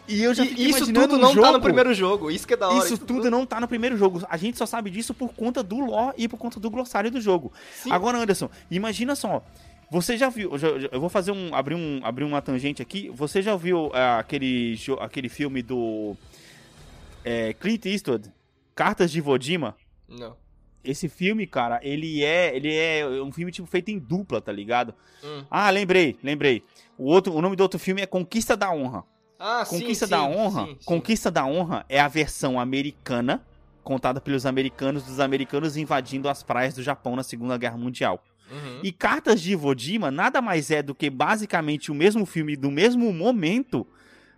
E 0.08 0.22
eu 0.22 0.32
já 0.32 0.44
e 0.44 0.70
isso 0.70 0.86
tudo 0.92 1.16
um 1.16 1.18
não 1.18 1.34
tá 1.34 1.36
no 1.36 1.52
jogo- 1.52 1.60
primeiro 1.60 1.94
jogo. 1.94 2.30
Isso 2.30 2.46
que 2.46 2.54
é 2.54 2.56
da 2.56 2.68
hora. 2.68 2.78
Isso 2.78 2.96
tudo 2.98 3.30
não 3.30 3.44
tá 3.44 3.60
no 3.60 3.68
primeiro 3.68 3.96
jogo. 3.96 4.22
A 4.28 4.36
gente 4.36 4.56
só 4.56 4.64
sabe 4.64 4.90
disso 4.90 5.12
por 5.12 5.34
conta 5.34 5.62
do 5.62 5.78
lore 5.78 6.14
e 6.16 6.26
por 6.26 6.38
conta 6.38 6.58
do 6.58 6.70
glossário 6.70 7.10
do 7.10 7.20
jogo. 7.20 7.52
Sim. 7.74 7.92
Agora, 7.92 8.18
Anderson, 8.18 8.48
imagina 8.70 9.14
só. 9.14 9.44
Você 9.90 10.16
já 10.18 10.28
viu? 10.28 10.50
Eu, 10.92 11.00
vou 11.00 11.08
fazer 11.08 11.32
um 11.32 11.54
abrir, 11.54 11.74
um. 11.74 12.00
abrir 12.02 12.24
uma 12.24 12.42
tangente 12.42 12.82
aqui. 12.82 13.10
Você 13.10 13.40
já 13.42 13.56
viu 13.56 13.90
ah, 13.94 14.18
aquele, 14.18 14.78
aquele 15.00 15.28
filme 15.28 15.62
do 15.62 16.14
é, 17.24 17.52
Clint 17.54 17.86
Eastwood, 17.86 18.30
Cartas 18.74 19.10
de 19.10 19.20
Vodima? 19.20 19.76
Não. 20.08 20.36
Esse 20.84 21.08
filme, 21.08 21.46
cara, 21.46 21.80
ele 21.82 22.22
é, 22.22 22.54
ele 22.56 22.74
é 22.74 23.06
um 23.22 23.32
filme 23.32 23.50
tipo 23.50 23.66
feito 23.66 23.90
em 23.90 23.98
dupla, 23.98 24.40
tá 24.40 24.52
ligado? 24.52 24.94
Hum. 25.22 25.44
Ah, 25.50 25.68
lembrei, 25.70 26.16
lembrei. 26.22 26.62
O 26.96 27.04
outro, 27.04 27.34
o 27.34 27.42
nome 27.42 27.56
do 27.56 27.62
outro 27.62 27.78
filme 27.78 28.00
é 28.00 28.06
Conquista 28.06 28.56
da 28.56 28.70
Honra. 28.70 29.04
Ah, 29.38 29.64
Conquista 29.68 30.06
sim, 30.06 30.10
da 30.10 30.22
Honra, 30.24 30.64
sim, 30.66 30.70
sim. 30.72 30.84
Conquista 30.84 31.30
da 31.30 31.44
Honra 31.46 31.84
é 31.88 32.00
a 32.00 32.08
versão 32.08 32.58
americana 32.58 33.42
contada 33.84 34.20
pelos 34.20 34.44
americanos 34.44 35.04
dos 35.04 35.20
americanos 35.20 35.76
invadindo 35.76 36.28
as 36.28 36.42
praias 36.42 36.74
do 36.74 36.82
Japão 36.82 37.16
na 37.16 37.22
Segunda 37.22 37.56
Guerra 37.56 37.76
Mundial. 37.78 38.22
Uhum. 38.50 38.80
E 38.82 38.90
Cartas 38.92 39.40
de 39.40 39.52
Iwo 39.52 39.74
Jima 39.78 40.10
nada 40.10 40.40
mais 40.42 40.70
é 40.70 40.82
do 40.82 40.94
que 40.94 41.08
basicamente 41.08 41.90
o 41.90 41.94
mesmo 41.94 42.26
filme 42.26 42.56
do 42.56 42.70
mesmo 42.70 43.12
momento, 43.12 43.86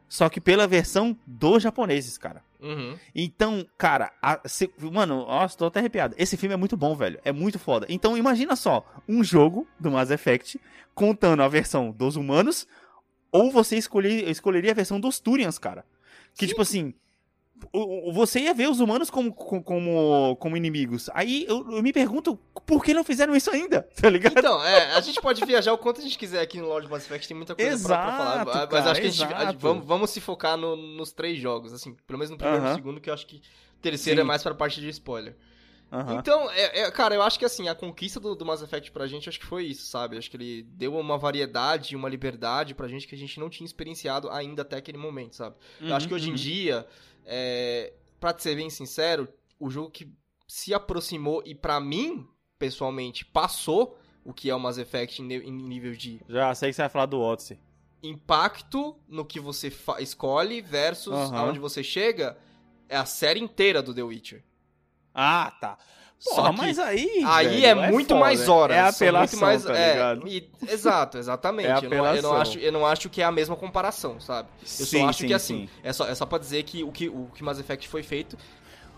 só 0.09 0.29
que 0.29 0.41
pela 0.41 0.67
versão 0.67 1.17
dos 1.27 1.63
japoneses, 1.63 2.19
cara. 2.19 2.43
Uhum. 2.61 2.97
Então, 3.15 3.65
cara, 3.79 4.13
a- 4.21 4.41
se- 4.45 4.71
mano, 4.93 5.25
nossa, 5.27 5.57
tô 5.57 5.65
até 5.67 5.79
arrepiado. 5.81 6.15
Esse 6.19 6.37
filme 6.37 6.53
é 6.53 6.57
muito 6.59 6.77
bom, 6.77 6.95
velho. 6.95 7.19
É 7.25 7.33
muito 7.33 7.59
foda. 7.59 7.87
Então, 7.89 8.19
imagina 8.19 8.55
só, 8.55 8.85
um 9.09 9.25
jogo 9.25 9.67
do 9.79 9.91
Mass 9.91 10.11
Effect 10.11 10.61
contando 10.95 11.43
a 11.43 11.49
versão 11.49 11.91
dos 11.91 12.17
humanos, 12.17 12.67
ou 13.33 13.51
você 13.51 13.77
escolher, 13.77 14.29
escolheria 14.29 14.73
a 14.73 14.75
versão 14.75 14.99
dos 15.01 15.19
Turians, 15.21 15.59
cara. 15.59 15.85
Que, 16.37 16.47
tipo 16.47 16.63
assim, 16.63 16.95
você 18.13 18.41
ia 18.41 18.55
ver 18.55 18.69
os 18.71 18.81
humanos 18.81 19.11
como, 19.11 19.33
co- 19.33 19.63
como, 19.63 20.37
como 20.37 20.57
inimigos. 20.57 21.11
Aí 21.13 21.45
eu, 21.49 21.71
eu 21.73 21.83
me 21.83 21.93
pergunto, 21.93 22.37
por 22.65 22.83
que 22.85 22.95
não 22.95 23.05
fizeram 23.05 23.35
isso 23.37 23.51
ainda? 23.51 23.87
Tá 24.01 24.09
ligado? 24.09 24.39
Então, 24.39 24.65
é, 24.65 24.95
a 24.95 25.01
gente 25.01 25.21
pode 25.21 25.45
viajar 25.45 25.73
o 25.73 25.79
quanto 25.79 26.01
a 26.01 26.03
gente 26.03 26.17
quiser 26.19 26.41
aqui 26.41 26.59
no 26.59 26.69
Lord 26.69 26.89
Mass 26.89 27.05
Effect, 27.05 27.29
tem 27.29 27.37
muita 27.37 27.55
coisa 27.55 27.87
pra, 27.87 27.99
pra 27.99 28.17
falar. 28.17 28.43
Exato, 28.43 28.57
Mas 28.59 28.69
cara, 28.85 28.91
acho 28.93 29.01
que 29.01 29.07
a 29.07 29.11
gente, 29.11 29.23
a 29.25 29.27
gente- 29.29 29.41
exato. 29.43 29.59
vamos, 29.59 29.85
vamos 29.87 30.11
se 30.11 30.21
focar 30.21 30.57
no- 30.57 30.77
nos 30.77 31.13
três 31.13 31.39
jogos, 31.39 31.73
assim, 31.73 31.95
pelo 32.07 32.19
menos 32.19 32.31
no 32.31 32.37
primeiro 32.39 32.63
e 32.63 32.65
Aham. 32.65 32.71
no 32.73 32.77
segundo, 32.77 33.01
que 33.01 33.11
eu 33.11 33.15
acho 33.15 33.27
que 33.27 33.37
o 33.37 33.81
terceiro 33.83 34.19
Sim. 34.19 34.23
é 34.23 34.25
mais 34.25 34.43
pra 34.43 34.55
parte 34.55 34.81
de 34.81 34.89
spoiler. 34.89 35.37
Aham. 35.93 36.19
Então, 36.21 36.51
é, 36.53 36.81
é, 36.83 36.91
cara, 36.91 37.15
eu 37.15 37.23
acho 37.23 37.39
que 37.39 37.45
assim, 37.45 37.69
a 37.69 37.75
conquista 37.75 38.21
do, 38.21 38.35
do 38.35 38.47
Mass 38.47 38.63
Effect 38.63 38.93
pra 38.93 39.07
gente, 39.09 39.29
acho 39.29 39.41
que 39.41 39.47
foi 39.47 39.65
isso, 39.67 39.87
sabe? 39.87 40.17
Acho 40.17 40.31
que 40.31 40.37
ele 40.37 40.63
deu 40.63 40.97
uma 40.97 41.19
variedade, 41.19 41.97
uma 41.97 42.09
liberdade 42.09 42.75
pra 42.75 42.87
gente 42.89 43.07
que 43.09 43.15
a 43.15 43.19
gente 43.19 43.41
não 43.41 43.51
tinha 43.51 43.67
experienciado 43.67 44.31
ainda 44.31 44.63
até 44.63 44.77
aquele 44.77 44.99
momento, 44.99 45.35
sabe? 45.37 45.57
Eu 45.89 45.95
acho 45.97 46.07
que 46.07 46.15
hoje 46.15 46.31
em 46.31 46.33
Uhum, 46.33 46.37
dia, 46.37 46.87
é, 47.25 47.93
pra 48.21 48.37
ser 48.39 48.55
bem 48.55 48.71
sincero, 48.71 49.29
o 49.59 49.69
jogo 49.69 49.91
que 49.91 50.13
se 50.47 50.73
aproximou 50.73 51.43
e 51.45 51.55
pra 51.55 51.81
mim, 51.81 52.27
pessoalmente, 52.59 53.25
passou 53.25 53.99
o 54.25 54.33
que 54.33 54.49
é 54.51 54.55
o 54.55 54.61
Mass 54.61 54.79
Effect 54.79 55.23
em, 55.23 55.33
em 55.33 55.51
nível 55.53 55.93
de 55.95 56.21
Já 56.29 56.55
sei 56.55 56.71
que 56.71 56.75
você 56.77 56.83
vai 56.83 56.89
falar 56.89 57.07
do 57.07 57.21
Odyssey. 57.21 57.59
impacto 58.03 58.97
no 59.09 59.25
que 59.25 59.41
você 59.41 59.73
escolhe 60.01 60.61
versus 60.61 61.33
aonde 61.33 61.59
você 61.59 61.83
chega, 61.83 62.39
é 62.89 62.97
a 62.97 63.05
série 63.05 63.41
inteira 63.41 63.83
do 63.83 63.95
The 63.95 64.03
Witcher. 64.03 64.45
Ah, 65.15 65.53
tá. 65.61 65.79
Só 66.19 66.35
Porra, 66.37 66.51
que 66.53 66.57
mas 66.59 66.79
aí. 66.79 67.09
Aí 67.25 67.47
velho, 67.49 67.67
é 67.67 67.75
muito 67.75 68.09
foda. 68.09 68.21
mais 68.21 68.47
horas. 68.49 68.77
É 68.77 68.81
apelação, 68.81 69.41
mais, 69.41 69.65
tá 69.65 69.75
é, 69.77 69.93
ligado? 69.93 70.29
e- 70.29 70.51
exato, 70.69 71.17
exatamente. 71.19 71.69
É 71.87 71.87
eu, 71.87 71.91
não, 71.91 72.15
eu, 72.15 72.23
não 72.23 72.37
acho, 72.37 72.59
eu 72.59 72.73
não 72.73 72.87
acho 72.87 73.09
que 73.09 73.23
é 73.23 73.25
a 73.25 73.33
mesma 73.33 73.57
comparação, 73.57 74.21
sabe? 74.21 74.49
Eu 74.61 74.67
Sim, 74.67 74.85
só 74.85 75.09
acho 75.09 75.19
sim, 75.21 75.27
que 75.27 75.33
assim, 75.35 75.67
sim. 75.67 75.71
é 75.83 75.93
só, 75.93 76.07
é 76.07 76.15
só 76.15 76.27
pra 76.27 76.39
dizer 76.39 76.63
que 76.65 76.85
o, 76.85 76.93
que 76.93 77.09
o 77.09 77.31
que 77.35 77.43
Mass 77.43 77.59
Effect 77.59 77.89
foi 77.89 78.03
feito, 78.03 78.37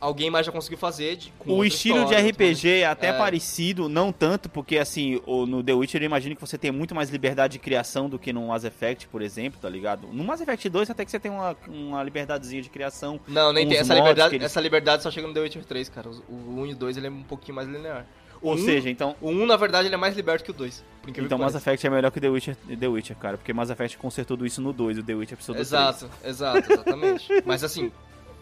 alguém 0.02 0.28
mais 0.30 0.44
já 0.44 0.52
conseguiu 0.52 0.76
fazer. 0.78 1.16
De, 1.16 1.32
com 1.38 1.52
O 1.54 1.64
estilo 1.64 2.00
de 2.04 2.14
história, 2.14 2.30
RPG 2.30 2.68
é 2.80 2.86
até 2.86 3.08
É. 3.08 3.12
parecido, 3.12 3.88
não 3.88 4.12
tanto, 4.12 4.48
porque 4.50 4.76
assim, 4.78 5.20
no 5.26 5.62
The 5.62 5.72
Witcher 5.72 6.02
eu 6.02 6.06
imagino 6.06 6.34
que 6.34 6.40
você 6.40 6.58
tem 6.58 6.70
muito 6.72 6.94
mais 6.94 7.08
liberdade 7.08 7.52
de 7.54 7.58
criação 7.60 8.08
do 8.10 8.18
que 8.18 8.32
no 8.32 8.48
Mass 8.48 8.64
Effect, 8.64 9.06
por 9.08 9.22
exemplo, 9.22 9.58
tá 9.60 9.68
ligado? 9.68 10.08
No 10.08 10.24
Mass 10.24 10.40
Effect 10.40 10.68
2 10.68 10.90
até 10.90 11.04
que 11.04 11.10
você 11.10 11.20
tem 11.20 11.30
uma, 11.30 11.56
uma 11.68 12.02
liberdadezinha 12.02 12.60
de 12.60 12.68
criação. 12.68 13.20
Não, 13.28 13.52
nem 13.52 13.68
tem. 13.68 13.78
Essa 13.78 13.94
liberdade, 13.94 14.34
eles- 14.34 14.44
essa 14.46 14.60
liberdade 14.60 15.02
só 15.02 15.10
chega 15.10 15.26
no 15.28 15.32
The 15.34 15.40
Witcher 15.40 15.64
3, 15.64 15.88
cara. 15.88 16.10
O, 16.28 16.32
o 16.34 16.60
1 16.62 16.66
e 16.66 16.72
o 16.72 16.76
2 16.76 16.96
ele 16.96 17.06
é 17.06 17.10
um 17.10 17.22
pouquinho 17.22 17.54
mais 17.54 17.68
linear. 17.68 18.04
Ou 18.40 18.54
Um- 18.54 18.58
seja, 18.58 18.90
então. 18.90 19.14
O 19.20 19.30
1, 19.30 19.46
na 19.46 19.56
verdade, 19.56 19.86
ele 19.86 19.94
é 19.94 19.98
mais 19.98 20.16
liberto 20.16 20.42
que 20.44 20.50
o 20.50 20.54
2. 20.54 20.84
Por 21.00 21.10
incrível 21.10 21.26
Então 21.26 21.38
Mass. 21.38 21.54
Effect 21.54 21.86
é 21.86 21.90
melhor 21.90 22.10
que 22.10 22.20
The 22.20 22.28
Witcher, 22.28 22.56
The 22.56 22.88
Witcher, 22.88 23.16
cara, 23.16 23.36
porque 23.38 23.52
Mass 23.52 23.70
Effect 23.70 23.96
consertou 23.98 24.36
tudo 24.36 24.44
isso 24.46 24.60
no 24.60 24.72
2, 24.72 24.98
o 24.98 25.02
The 25.04 25.14
Witcher 25.14 25.36
precisou 25.36 25.54
do 25.54 25.60
Exato, 25.60 26.10
exato, 26.24 26.72
exatamente. 26.72 27.28
Mas 27.46 27.62
assim, 27.62 27.92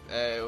é, 0.09 0.43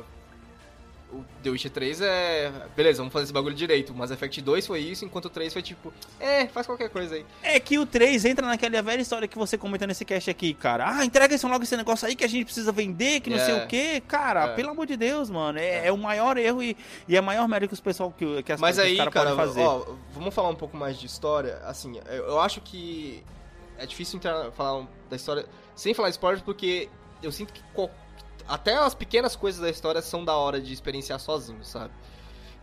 o- 1.13 1.25
The 1.43 1.49
Witcher 1.49 1.71
3 1.71 2.01
é. 2.01 2.51
Beleza, 2.75 2.97
vamos 2.99 3.13
fazer 3.13 3.23
esse 3.25 3.33
bagulho 3.33 3.55
direito. 3.55 3.91
O 3.91 3.95
Mass 3.95 4.11
Effect 4.11 4.41
2 4.41 4.65
foi 4.67 4.79
isso, 4.79 5.05
enquanto 5.05 5.25
o 5.25 5.29
3 5.29 5.53
foi 5.53 5.61
tipo, 5.61 5.93
é, 6.19 6.47
faz 6.47 6.65
qualquer 6.65 6.89
coisa 6.89 7.15
aí. 7.15 7.25
3. 7.41 7.55
É 7.55 7.59
que 7.59 7.77
o 7.79 7.85
3 7.85 8.25
entra 8.25 8.45
naquela 8.47 8.81
velha 8.81 9.01
história 9.01 9.27
que 9.27 9.37
você 9.37 9.57
comenta 9.57 9.85
nesse 9.87 10.03
cast 10.05 10.29
aqui, 10.29 10.53
cara. 10.53 10.89
Ah, 10.97 11.05
entrega 11.05 11.35
esse, 11.35 11.45
logo 11.45 11.63
esse 11.63 11.77
negócio 11.77 12.07
aí 12.07 12.15
que 12.15 12.23
a 12.23 12.27
gente 12.27 12.45
precisa 12.45 12.71
vender, 12.71 13.19
que 13.21 13.29
não 13.29 13.37
sei 13.39 13.55
É. 13.55 13.63
o 13.63 13.67
quê. 13.67 14.03
Cara, 14.07 14.45
É. 14.45 14.55
pelo 14.55 14.69
amor 14.71 14.85
de 14.85 14.97
Deus, 14.97 15.29
mano. 15.29 15.59
É, 15.59 15.87
é 15.87 15.91
o 15.91 15.97
maior 15.97 16.37
erro 16.37 16.61
e, 16.63 16.75
e 17.07 17.15
é 17.15 17.19
o 17.19 17.23
maior 17.23 17.47
mérito 17.47 17.69
que 17.69 17.73
os 17.75 17.79
pessoal 17.79 18.11
que, 18.11 18.43
que 18.43 18.51
as 18.51 18.59
Mas 18.59 18.79
aí, 18.79 18.97
cara, 18.97 19.11
podem 19.11 19.35
fazer. 19.35 19.61
ó, 19.61 19.85
vamos 20.13 20.33
falar 20.33 20.49
um 20.49 20.55
pouco 20.55 20.75
mais 20.75 20.97
de 20.97 21.05
história. 21.05 21.57
Assim, 21.65 21.99
eu, 22.09 22.25
eu 22.25 22.39
acho 22.39 22.59
que 22.61 23.23
é 23.77 23.85
difícil 23.85 24.17
entrar, 24.17 24.51
falar 24.51 24.85
da 25.09 25.15
história 25.15 25.45
sem 25.75 25.93
falar 25.93 26.09
spoilers, 26.09 26.41
porque 26.43 26.89
eu 27.21 27.31
sinto 27.31 27.51
que 27.53 27.61
qual- 27.73 27.89
até 28.47 28.75
as 28.75 28.93
pequenas 28.93 29.35
coisas 29.35 29.61
da 29.61 29.69
história 29.69 30.01
são 30.01 30.23
da 30.23 30.35
hora 30.35 30.59
de 30.61 30.73
experienciar 30.73 31.19
sozinho, 31.19 31.63
sabe? 31.63 31.93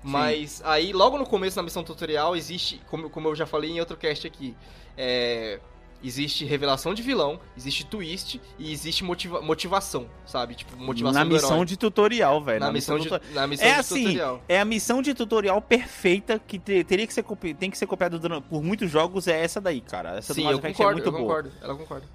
Mas 0.02 0.62
aí, 0.64 0.92
logo 0.92 1.18
no 1.18 1.26
começo 1.26 1.56
da 1.56 1.62
missão 1.62 1.84
tutorial, 1.84 2.34
existe, 2.34 2.80
como, 2.88 3.10
como 3.10 3.28
eu 3.28 3.34
já 3.34 3.46
falei 3.46 3.70
em 3.70 3.80
outro 3.80 3.96
cast 3.96 4.26
aqui, 4.26 4.56
é, 4.96 5.60
Existe 6.02 6.46
revelação 6.46 6.94
de 6.94 7.02
vilão, 7.02 7.38
existe 7.54 7.84
twist 7.84 8.40
e 8.58 8.72
existe 8.72 9.04
motiva 9.04 9.42
motivação, 9.42 10.06
sabe? 10.24 10.54
Tipo, 10.54 10.74
motivação 10.78 11.18
Na 11.22 11.26
missão 11.26 11.62
de 11.62 11.76
tutorial, 11.76 12.42
velho. 12.42 12.58
na, 12.58 12.72
missão 12.72 12.98
de, 12.98 13.06
tuto- 13.06 13.22
na 13.34 13.46
missão 13.46 13.66
É 13.68 13.74
de 13.74 13.80
assim, 13.80 14.04
tutorial. 14.04 14.42
é 14.48 14.58
a 14.58 14.64
missão 14.64 15.02
de 15.02 15.12
tutorial 15.12 15.60
perfeita 15.60 16.38
que 16.38 16.58
te- 16.58 16.82
teria 16.84 17.06
que 17.06 17.12
ser 17.12 17.22
tem 17.58 17.70
que 17.70 17.76
ser 17.76 17.86
copiada 17.86 18.18
por 18.40 18.62
muitos 18.62 18.90
jogos 18.90 19.28
é 19.28 19.44
essa 19.44 19.60
daí, 19.60 19.82
cara. 19.82 20.16
Essa 20.16 20.32
Sim, 20.32 20.40
do 20.40 20.44
Mass 20.46 20.58
Effect 20.58 20.76
concordo, 20.78 20.90
é 21.00 21.02
muito 21.04 21.06
eu 21.06 21.12
boa. 21.12 21.22
concordo, 21.22 21.52
ela 21.62 21.74
concorda. 21.74 22.06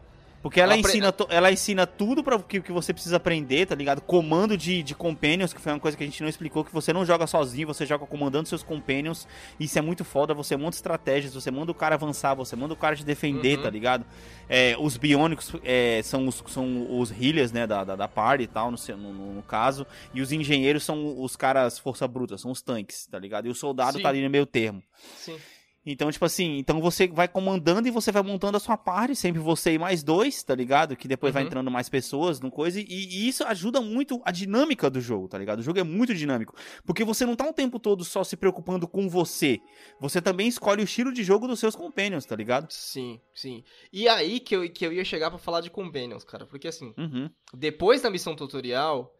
Porque 0.45 0.61
ela, 0.61 0.73
Ela 0.73 0.79
ensina, 0.79 1.15
ela 1.29 1.51
ensina 1.51 1.87
tudo 1.87 2.23
para 2.23 2.37
que, 2.37 2.61
que 2.61 2.71
você 2.71 2.93
precisa 2.93 3.17
aprender, 3.17 3.65
tá 3.65 3.73
ligado? 3.73 3.99
Comando 3.99 4.55
de, 4.55 4.83
de 4.83 4.93
companions, 4.93 5.51
que 5.51 5.59
foi 5.59 5.71
uma 5.73 5.79
coisa 5.79 5.97
que 5.97 6.03
a 6.03 6.05
gente 6.05 6.21
não 6.21 6.29
explicou, 6.29 6.63
que 6.63 6.71
você 6.71 6.93
não 6.93 7.03
joga 7.03 7.25
sozinho, 7.25 7.65
você 7.65 7.83
joga 7.83 8.05
comandando 8.05 8.47
seus 8.47 8.61
companions. 8.61 9.27
Isso 9.59 9.79
é 9.79 9.81
muito 9.81 10.03
foda, 10.05 10.35
você 10.35 10.55
monta 10.55 10.77
estratégias, 10.77 11.33
você 11.33 11.49
manda 11.49 11.71
o 11.71 11.73
cara 11.73 11.95
avançar, 11.95 12.35
você 12.35 12.55
manda 12.55 12.75
o 12.75 12.77
cara 12.77 12.95
te 12.95 13.03
defender, 13.03 13.57
Uhum. 13.57 13.63
tá 13.63 13.69
ligado? 13.71 14.05
É, 14.47 14.75
os 14.79 14.97
biônicos 14.97 15.51
é, 15.63 16.01
são, 16.03 16.27
os, 16.27 16.43
são 16.45 16.95
os 16.99 17.09
healers, 17.09 17.51
né, 17.51 17.65
da, 17.65 17.83
da, 17.83 17.95
da 17.95 18.07
party 18.07 18.43
e 18.43 18.47
tal, 18.47 18.69
no, 18.69 18.77
no, 18.97 19.13
no- 19.13 19.33
no 19.33 19.41
caso. 19.41 19.83
E 20.13 20.21
os 20.21 20.31
engenheiros 20.31 20.83
são 20.83 21.19
os 21.23 21.35
caras 21.35 21.79
força 21.79 22.07
bruta, 22.07 22.37
são 22.37 22.51
os 22.51 22.61
tanques, 22.61 23.07
tá 23.07 23.17
ligado? 23.17 23.47
E 23.47 23.49
o 23.49 23.55
soldado 23.55 23.97
Sim. 23.97 24.03
tá 24.03 24.09
ali 24.09 24.23
no 24.23 24.29
meio 24.29 24.45
termo. 24.45 24.83
Sim. 25.17 25.37
Então, 25.85 26.11
tipo 26.11 26.25
assim, 26.25 26.57
então 26.57 26.81
você 26.81 27.07
vai 27.07 27.27
comandando 27.27 27.87
e 27.87 27.91
você 27.91 28.11
vai 28.11 28.23
montando 28.23 28.57
a 28.57 28.59
sua 28.59 28.75
party, 28.75 29.15
sempre 29.15 29.39
você 29.39 29.73
e 29.73 29.77
mais 29.77 30.01
dois, 30.01 30.41
tá 30.41 30.55
ligado? 30.55 30.95
Que 30.95 31.07
depois 31.07 31.33
vai 31.33 31.43
Uhum. 31.43 31.47
entrando 31.47 31.69
mais 31.69 31.87
pessoas 31.89 32.39
no 32.39 32.49
coisa, 32.49 32.79
e, 32.79 32.85
e 32.87 33.27
isso 33.27 33.43
ajuda 33.43 33.79
muito 33.81 34.19
a 34.25 34.31
dinâmica 34.31 34.89
do 34.89 34.99
jogo, 34.99 35.27
tá 35.27 35.37
ligado? 35.37 35.59
O 35.59 35.61
jogo 35.63 35.77
é 35.79 35.83
muito 35.83 36.13
dinâmico, 36.15 36.55
porque 36.85 37.03
você 37.03 37.25
não 37.25 37.35
tá 37.35 37.47
o 37.47 37.53
tempo 37.53 37.79
todo 37.79 38.03
só 38.03 38.23
se 38.23 38.35
preocupando 38.35 38.87
com 38.87 39.07
você, 39.07 39.59
você 39.99 40.19
também 40.21 40.47
escolhe 40.47 40.81
o 40.81 40.85
estilo 40.85 41.13
de 41.13 41.23
jogo 41.23 41.47
dos 41.47 41.59
seus 41.59 41.75
companions, 41.75 42.25
tá 42.25 42.35
ligado? 42.35 42.67
Sim, 42.71 43.19
sim. 43.33 43.63
E 43.93 44.07
aí 44.07 44.39
que 44.39 44.55
eu, 44.55 44.69
que 44.71 44.85
eu 44.85 44.91
ia 44.91 45.05
chegar 45.05 45.29
pra 45.29 45.37
falar 45.37 45.61
de 45.61 45.69
Companions, 45.69 46.23
cara. 46.23 46.45
Porque 46.45 46.67
assim, 46.67 46.93
Uhum. 46.97 47.29
depois 47.53 48.01
da 48.01 48.09
missão 48.09 48.35
tutorial, 48.35 49.13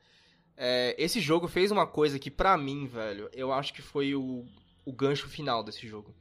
é, 0.57 0.95
esse 0.97 1.19
jogo 1.19 1.47
fez 1.47 1.71
uma 1.71 1.85
coisa 1.85 2.17
que 2.17 2.31
pra 2.31 2.57
mim, 2.57 2.87
velho, 2.87 3.29
eu 3.33 3.51
acho 3.51 3.73
que 3.73 3.81
foi 3.81 4.15
o, 4.15 4.43
o 4.85 4.91
gancho 4.93 5.27
final 5.27 5.63
desse 5.63 5.87
jogo. 5.87 6.13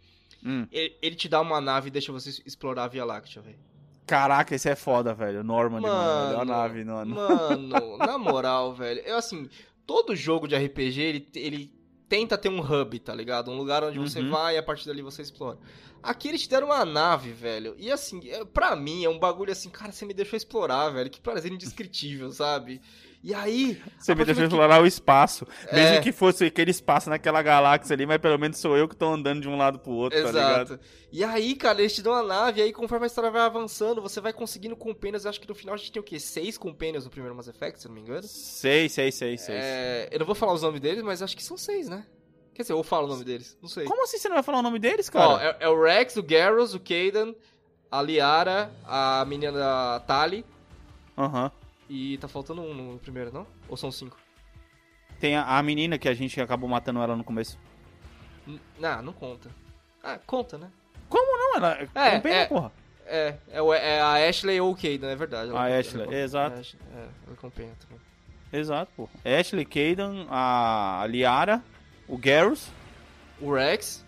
Hum. 0.44 0.66
Ele, 0.70 0.96
ele 1.00 1.16
te 1.16 1.28
dá 1.28 1.40
uma 1.40 1.60
nave 1.60 1.88
e 1.88 1.90
deixa 1.90 2.12
você 2.12 2.30
explorar 2.44 2.84
a 2.84 2.88
Via 2.88 3.04
Láctea, 3.04 3.40
velho. 3.42 3.58
Caraca, 4.06 4.54
esse 4.54 4.68
é 4.68 4.76
foda, 4.76 5.14
velho. 5.14 5.42
Norman, 5.42 5.80
mano, 5.80 5.94
Mano, 5.94 6.28
melhor 6.28 6.46
nave, 6.46 6.84
mano. 6.84 7.14
Mano, 7.14 7.96
na 7.98 8.18
moral, 8.18 8.74
velho. 8.74 9.00
Eu 9.00 9.16
assim, 9.16 9.48
todo 9.86 10.14
jogo 10.14 10.46
de 10.46 10.54
RPG, 10.54 11.00
ele, 11.00 11.28
ele 11.34 11.72
tenta 12.08 12.36
ter 12.36 12.50
um 12.50 12.60
hub, 12.60 12.98
tá 12.98 13.14
ligado? 13.14 13.50
Um 13.50 13.56
lugar 13.56 13.82
onde 13.82 13.98
você 13.98 14.20
Uhum. 14.20 14.30
vai 14.30 14.56
e 14.56 14.58
a 14.58 14.62
partir 14.62 14.86
dali 14.86 15.00
você 15.00 15.22
explora. 15.22 15.58
Aqui 16.02 16.28
eles 16.28 16.42
te 16.42 16.50
deram 16.50 16.66
uma 16.66 16.84
nave, 16.84 17.32
velho. 17.32 17.74
E 17.78 17.90
assim, 17.90 18.20
é- 18.28 18.44
pra 18.44 18.76
mim 18.76 19.02
é 19.04 19.08
um 19.08 19.18
bagulho 19.18 19.50
assim, 19.50 19.70
cara, 19.70 19.90
você 19.90 20.04
me 20.04 20.12
deixou 20.12 20.36
explorar, 20.36 20.90
velho. 20.90 21.08
Que 21.08 21.18
prazer 21.18 21.50
indescritível, 21.50 22.30
sabe? 22.30 22.82
E 23.26 23.32
aí. 23.32 23.80
Você 23.98 24.12
a 24.12 24.14
me 24.14 24.22
deixou 24.22 24.44
do 24.44 24.48
que- 24.50 24.54
explorar 24.54 24.82
o 24.82 24.86
espaço. 24.86 25.46
Mesmo 25.72 25.96
É. 25.96 26.00
que 26.02 26.12
fosse 26.12 26.44
aquele 26.44 26.70
espaço 26.70 27.08
naquela 27.08 27.40
galáxia 27.40 27.94
ali, 27.94 28.04
mas 28.04 28.18
pelo 28.18 28.38
menos 28.38 28.58
sou 28.58 28.76
eu 28.76 28.86
que 28.86 28.94
tô 28.94 29.06
andando 29.06 29.40
de 29.40 29.48
um 29.48 29.56
lado 29.56 29.78
pro 29.78 29.92
outro, 29.92 30.20
tá 30.22 30.26
ligado? 30.30 30.74
Exato. 30.74 30.80
E 31.10 31.24
aí, 31.24 31.54
cara, 31.54 31.80
eles 31.80 31.94
te 31.94 32.02
dão 32.02 32.12
uma 32.12 32.22
nave, 32.22 32.60
e 32.60 32.64
aí 32.64 32.70
conforme 32.72 33.04
a 33.04 33.06
história 33.06 33.30
vai 33.30 33.40
avançando, 33.40 34.02
você 34.02 34.20
vai 34.20 34.30
conseguindo 34.34 34.76
companions. 34.76 35.24
Eu 35.24 35.30
acho 35.30 35.40
que 35.40 35.48
no 35.48 35.54
final 35.54 35.74
a 35.74 35.78
gente 35.78 35.90
tem 35.90 36.00
o 36.00 36.04
quê? 36.04 36.20
Seis 36.20 36.58
companions 36.58 37.06
no 37.06 37.10
primeiro 37.10 37.34
Mass 37.34 37.48
Effect, 37.48 37.80
se 37.80 37.88
não 37.88 37.94
me 37.94 38.02
engano. 38.02 38.24
Sei, 38.24 38.90
sei, 38.90 39.10
sei, 39.10 39.38
sei. 39.38 39.54
É, 39.56 40.08
eu 40.12 40.18
não 40.18 40.26
vou 40.26 40.34
falar 40.34 40.52
os 40.52 40.60
nomes 40.60 40.80
deles, 40.82 41.02
mas 41.02 41.22
acho 41.22 41.34
que 41.34 41.42
são 41.42 41.56
seis, 41.56 41.88
né? 41.88 42.04
Quer 42.52 42.60
dizer, 42.60 42.74
eu 42.74 42.82
falo 42.84 43.06
o 43.06 43.08
nome 43.08 43.24
deles, 43.24 43.56
não 43.62 43.70
sei. 43.70 43.86
Como 43.86 44.04
assim 44.04 44.18
você 44.18 44.28
não 44.28 44.36
vai 44.36 44.42
falar 44.42 44.58
o 44.58 44.62
nome 44.62 44.78
deles, 44.78 45.08
cara? 45.08 45.28
Ó, 45.30 45.40
é, 45.40 45.56
é 45.60 45.68
o 45.70 45.82
Rex, 45.82 46.14
o 46.16 46.22
Garrus, 46.22 46.74
o 46.74 46.78
Kaidan, 46.78 47.34
a 47.90 48.02
Liara, 48.02 48.70
a 48.84 49.24
menina 49.26 49.50
da 49.58 50.00
Tali 50.06 50.44
Aham. 51.16 51.50
E 51.88 52.18
tá 52.18 52.28
faltando 52.28 52.62
um 52.62 52.74
no 52.74 52.98
primeiro, 52.98 53.32
não? 53.32 53.46
Ou 53.68 53.76
são 53.76 53.90
cinco? 53.92 54.16
Tem 55.20 55.36
a, 55.36 55.58
a 55.58 55.62
menina 55.62 55.98
que 55.98 56.08
a 56.08 56.14
gente 56.14 56.40
acabou 56.40 56.68
matando 56.68 57.00
ela 57.00 57.16
no 57.16 57.24
começo. 57.24 57.58
N- 58.46 58.60
Não, 58.78 59.02
não 59.02 59.12
conta. 59.12 59.50
Ah, 60.02 60.18
conta, 60.26 60.58
né? 60.58 60.70
Não, 61.10 61.56
ela 61.56 61.78
É, 61.94 62.18
pena, 62.20 62.34
é. 62.34 62.46
porra. 62.46 62.72
É, 63.06 63.36
é, 63.48 63.58
é 63.60 64.00
a 64.00 64.28
Ashley 64.28 64.60
ou 64.60 64.72
o 64.72 64.76
Kaidan, 64.76 65.08
é 65.10 65.16
verdade. 65.16 65.50
ela 65.50 65.60
A 65.60 65.78
Ashley, 65.78 66.04
ela 66.04 66.14
exato. 66.16 66.56
É, 66.94 67.06
ela 67.26 67.36
compensa 67.36 67.74
também. 67.80 68.00
Exato, 68.52 68.90
porra. 68.96 69.10
Ashley, 69.24 69.64
Kaidan, 69.64 70.26
a 70.30 71.06
Liara, 71.08 71.62
o 72.08 72.16
Garrus, 72.18 72.68
O 73.40 73.52
Rex, 73.52 74.04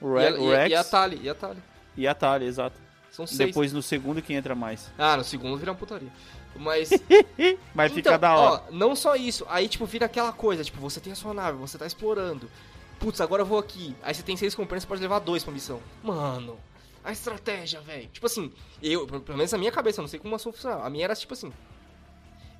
o, 0.00 0.16
e, 0.18 0.20
Re 0.20 0.26
a, 0.28 0.40
o 0.40 0.52
e- 0.52 0.56
Rex 0.56 0.70
e 0.70 0.74
a 0.74 0.84
Tali, 0.84 1.20
e 1.22 1.28
a 1.28 1.34
Tali. 1.34 1.62
e 1.96 2.08
a 2.08 2.14
Tali, 2.14 2.46
exato. 2.46 2.80
São 3.10 3.26
seis. 3.26 3.38
Depois 3.38 3.72
no 3.72 3.82
segundo 3.82 4.22
que 4.22 4.32
entra 4.32 4.54
mais. 4.54 4.90
Ah, 4.98 5.16
no 5.16 5.24
segundo 5.24 5.56
vira 5.58 5.72
uma 5.72 5.76
putaria. 5.78 6.08
Mas 6.56 6.90
Mas 7.74 7.92
Então, 7.92 8.12
fica 8.12 8.18
da 8.18 8.36
hora. 8.36 8.62
Ó, 8.68 8.72
não 8.72 8.96
só 8.96 9.14
isso, 9.16 9.46
aí 9.48 9.68
tipo 9.68 9.86
vira 9.86 10.06
aquela 10.06 10.32
coisa, 10.32 10.64
tipo, 10.64 10.80
você 10.80 11.00
tem 11.00 11.12
a 11.12 11.16
sua 11.16 11.32
nave, 11.34 11.58
você 11.58 11.78
tá 11.78 11.86
explorando. 11.86 12.50
Putz, 12.98 13.20
agora 13.20 13.42
eu 13.42 13.46
vou 13.46 13.58
aqui. 13.58 13.94
Aí 14.02 14.12
você 14.12 14.22
tem 14.22 14.36
seis 14.36 14.54
companheiros, 14.54 14.82
você 14.82 14.88
pode 14.88 15.02
levar 15.02 15.20
dois 15.20 15.44
pra 15.44 15.52
missão. 15.52 15.80
Mano, 16.02 16.58
a 17.04 17.12
estratégia, 17.12 17.80
velho. 17.80 18.08
Tipo 18.08 18.26
assim, 18.26 18.52
eu, 18.82 19.06
pelo 19.06 19.38
menos 19.38 19.52
na 19.52 19.58
minha 19.58 19.70
cabeça, 19.72 20.00
eu 20.00 20.02
não 20.02 20.08
sei 20.08 20.18
como 20.18 20.34
a 20.34 20.38
sua 20.38 20.52
funciona. 20.52 20.82
A 20.82 20.90
minha 20.90 21.04
era 21.04 21.14
tipo 21.14 21.32
assim. 21.32 21.52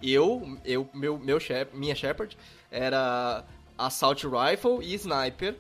Eu, 0.02 0.56
eu 0.64 0.88
meu, 0.94 1.18
meu 1.18 1.40
Shep, 1.40 1.76
minha 1.76 1.94
Shepard 1.94 2.36
era 2.70 3.44
Assault 3.76 4.24
Rifle 4.26 4.78
e 4.80 4.94
Sniper. 4.94 5.56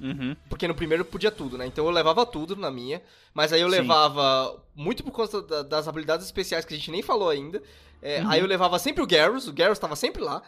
Uhum. 0.00 0.36
Porque 0.48 0.66
no 0.68 0.74
primeiro 0.74 1.04
podia 1.04 1.30
tudo, 1.30 1.56
né? 1.58 1.66
Então 1.66 1.84
eu 1.84 1.90
levava 1.90 2.24
tudo 2.26 2.54
na 2.56 2.70
minha. 2.70 3.00
Mas 3.34 3.52
aí 3.52 3.60
eu 3.60 3.68
Sim. 3.70 3.76
levava, 3.76 4.62
muito 4.74 5.02
por 5.04 5.10
conta 5.12 5.42
da- 5.42 5.62
das 5.62 5.88
habilidades 5.88 6.24
especiais 6.26 6.64
que 6.64 6.74
a 6.74 6.76
gente 6.76 6.90
nem 6.90 7.02
falou 7.02 7.28
ainda. 7.28 7.62
é, 8.02 8.20
Uhum. 8.22 8.30
Aí 8.30 8.40
eu 8.40 8.46
levava 8.46 8.78
sempre 8.78 9.02
o 9.02 9.06
Garrus, 9.06 9.48
o 9.48 9.52
Garrus 9.52 9.78
tava 9.78 9.96
sempre 9.96 10.22
lá. 10.22 10.42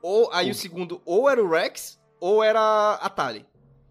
Ou 0.00 0.30
aí 0.32 0.48
Uh. 0.48 0.52
o 0.52 0.54
segundo, 0.54 1.02
ou 1.04 1.28
era 1.28 1.42
o 1.42 1.48
Rex, 1.50 1.98
ou 2.20 2.42
era 2.42 2.94
a 2.94 3.08
Tali. 3.10 3.44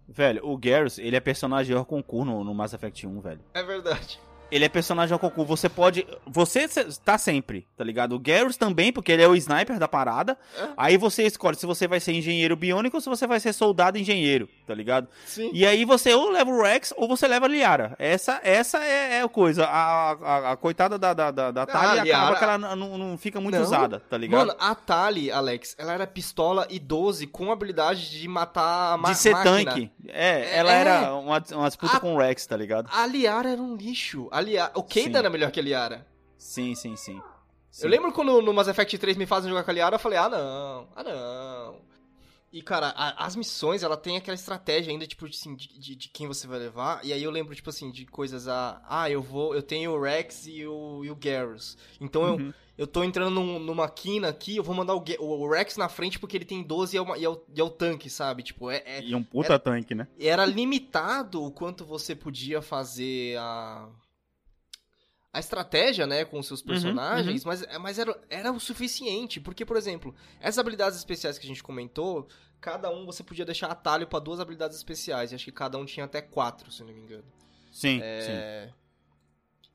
Velho, 0.07 0.41
o 0.45 0.57
Garrus, 0.57 0.97
ele 0.99 1.15
é 1.15 1.19
personagem 1.19 1.75
ao 1.75 1.85
concurso 1.85 2.25
no, 2.31 2.43
no 2.43 2.53
Mass 2.53 2.73
Effect 2.73 3.05
1, 3.07 3.19
velho. 3.21 3.41
É 3.53 3.63
verdade. 3.63 4.19
Ele 4.51 4.65
é 4.65 4.69
personagem 4.69 5.11
ao 5.13 5.17
concurso. 5.19 5.47
Você 5.57 5.67
pode. 5.67 6.05
Você 6.27 6.67
tá 7.03 7.17
sempre, 7.17 7.65
tá 7.75 7.83
ligado? 7.83 8.13
O 8.13 8.19
Garrus 8.19 8.55
também, 8.55 8.93
porque 8.93 9.11
ele 9.11 9.23
é 9.23 9.27
o 9.27 9.35
sniper 9.35 9.79
da 9.79 9.87
parada. 9.87 10.37
É. 10.55 10.69
Aí 10.77 10.95
você 10.97 11.23
escolhe 11.23 11.57
se 11.57 11.65
você 11.65 11.87
vai 11.87 11.99
ser 11.99 12.11
engenheiro 12.13 12.55
biônico 12.55 12.97
ou 12.97 13.01
se 13.01 13.09
você 13.09 13.25
vai 13.25 13.39
ser 13.39 13.51
soldado 13.51 13.97
engenheiro, 13.97 14.47
tá 14.65 14.73
ligado? 14.73 15.07
Sim. 15.25 15.49
E 15.53 15.65
aí 15.65 15.85
você 15.85 16.13
ou 16.13 16.29
leva 16.29 16.49
o 16.49 16.61
Rex 16.63 16.93
ou 16.97 17.07
você 17.07 17.27
leva 17.27 17.45
a 17.45 17.49
Liara. 17.49 17.95
Essa, 17.99 18.39
essa 18.43 18.83
é, 18.83 19.15
é 19.17 19.21
a 19.21 19.27
coisa. 19.29 19.65
A, 19.65 20.11
a, 20.11 20.51
a 20.51 20.57
coitada 20.57 20.97
da, 20.97 21.13
da, 21.13 21.31
da, 21.31 21.51
da 21.51 21.65
Tali 21.65 21.99
a 21.99 22.03
Liara- 22.03 22.21
acaba 22.23 22.37
que 22.37 22.43
ela 22.43 22.75
não, 22.75 22.97
não 22.97 23.17
fica 23.17 23.39
muito 23.41 23.55
Não. 23.55 23.61
usada, 23.63 23.99
tá 24.09 24.17
ligado? 24.17 24.47
Mano, 24.47 24.55
a 24.59 24.73
Tali, 24.75 25.31
Alex, 25.31 25.75
ela 25.77 25.93
era 25.93 26.07
pistola 26.07 26.65
e 26.69 26.79
12 26.79 27.27
com 27.27 27.51
habilidade 27.51 28.09
de 28.09 28.27
matar 28.27 28.93
a 28.93 28.97
ma 28.97 29.11
de 29.11 29.17
ser 29.17 29.31
máquina. 29.31 29.71
tanque. 29.71 29.91
É, 30.07 30.41
É. 30.41 30.57
ela 30.57 30.71
era 30.73 31.13
uma, 31.15 31.43
uma 31.51 31.67
disputa 31.67 31.97
A- 31.97 31.99
com 31.99 32.15
o 32.15 32.17
Rex, 32.17 32.45
tá 32.45 32.55
ligado? 32.57 32.89
A 32.91 33.05
Liara 33.05 33.51
era 33.51 33.61
um 33.61 33.75
lixo. 33.75 34.27
A 34.31 34.39
Liara... 34.41 34.71
O. 34.75 34.83
Kaidan 34.83 35.19
era 35.19 35.29
melhor 35.29 35.51
que 35.51 35.59
a 35.59 35.63
Liara. 35.63 36.05
Sim, 36.37 36.75
sim, 36.75 36.95
sim. 36.95 37.21
Sim. 37.71 37.85
Eu 37.85 37.89
lembro 37.89 38.11
quando 38.11 38.39
no 38.41 38.53
Mass 38.53 38.67
Effect 38.67 38.97
3 38.99 39.17
me 39.17 39.25
fazem 39.25 39.49
jogar 39.49 39.63
com 39.63 39.71
a 39.71 39.73
Liara, 39.73 39.95
eu 39.95 39.99
falei, 39.99 40.19
ah 40.19 40.29
não, 40.29 40.87
ah 40.95 41.03
não. 41.03 41.75
E, 42.53 42.61
cara, 42.61 42.89
a- 42.95 43.25
as 43.25 43.35
missões, 43.35 43.81
ela 43.81 43.97
tem 43.97 44.15
aquela 44.15 44.35
estratégia 44.35 44.91
ainda, 44.91 45.07
tipo, 45.07 45.25
assim, 45.25 45.55
de, 45.55 45.67
de, 45.79 45.95
de 45.95 46.07
quem 46.09 46.27
você 46.27 46.45
vai 46.45 46.59
levar. 46.59 47.03
E 47.03 47.11
aí 47.11 47.23
eu 47.23 47.31
lembro, 47.31 47.55
tipo 47.55 47.69
assim, 47.71 47.89
de 47.89 48.05
coisas 48.05 48.47
a... 48.47 48.79
Ah, 48.87 49.09
eu 49.09 49.23
vou... 49.23 49.55
Eu 49.55 49.63
tenho 49.63 49.91
o 49.91 49.99
Rex 49.99 50.45
e 50.45 50.63
o, 50.67 51.03
e 51.03 51.09
o 51.09 51.15
Garrus. 51.15 51.75
Então 51.99 52.27
eu, 52.27 52.33
Uhum. 52.35 52.53
eu 52.77 52.85
tô 52.85 53.03
entrando 53.03 53.31
num- 53.31 53.57
numa 53.57 53.89
quina 53.89 54.29
aqui, 54.29 54.55
eu 54.57 54.63
vou 54.63 54.75
mandar 54.75 54.93
o, 54.93 55.03
o, 55.19 55.49
Rex 55.49 55.77
na 55.77 55.89
frente 55.89 56.19
porque 56.19 56.37
ele 56.37 56.45
tem 56.45 56.61
12 56.61 56.95
e 56.95 56.99
é, 56.99 57.01
uma- 57.01 57.17
e 57.17 57.25
é 57.25 57.29
o, 57.29 57.43
e 57.55 57.59
é 57.59 57.63
o 57.63 57.69
tanque, 57.71 58.07
sabe? 58.07 58.43
Tipo, 58.43 58.69
é, 58.69 58.83
é- 58.85 59.01
E 59.03 59.15
um 59.15 59.23
puta 59.23 59.57
tanque, 59.57 59.95
né? 59.95 60.07
era 60.19 60.45
limitado 60.45 61.43
o 61.43 61.51
quanto 61.51 61.83
você 61.83 62.15
podia 62.15 62.61
fazer 62.61 63.35
a 63.39 63.89
a 65.33 65.39
estratégia, 65.39 66.05
né, 66.05 66.23
com 66.23 66.37
os 66.37 66.45
seus 66.45 66.61
personagens, 66.61 67.43
mas, 67.43 67.65
mas 67.81 67.97
era, 67.97 68.15
era 68.29 68.51
o 68.51 68.59
suficiente, 68.59 69.41
porque, 69.41 69.65
por 69.65 69.75
exemplo, 69.75 70.13
essas 70.39 70.59
habilidades 70.59 70.95
especiais 70.99 71.39
que 71.39 71.45
a 71.45 71.47
gente 71.47 71.63
comentou, 71.63 72.27
cada 72.61 72.91
um 72.91 73.03
você 73.03 73.23
podia 73.23 73.43
deixar 73.43 73.67
atalho 73.67 74.05
pra 74.05 74.19
duas 74.19 74.39
habilidades 74.39 74.77
especiais, 74.77 75.31
e 75.31 75.35
acho 75.35 75.45
que 75.45 75.51
cada 75.51 75.75
um 75.79 75.85
tinha 75.85 76.05
até 76.05 76.21
quatro, 76.21 76.71
se 76.71 76.83
não 76.83 76.93
me 76.93 77.01
engano. 77.01 77.25
Sim, 77.71 77.97
sim. 77.97 77.99
É, 78.03 78.69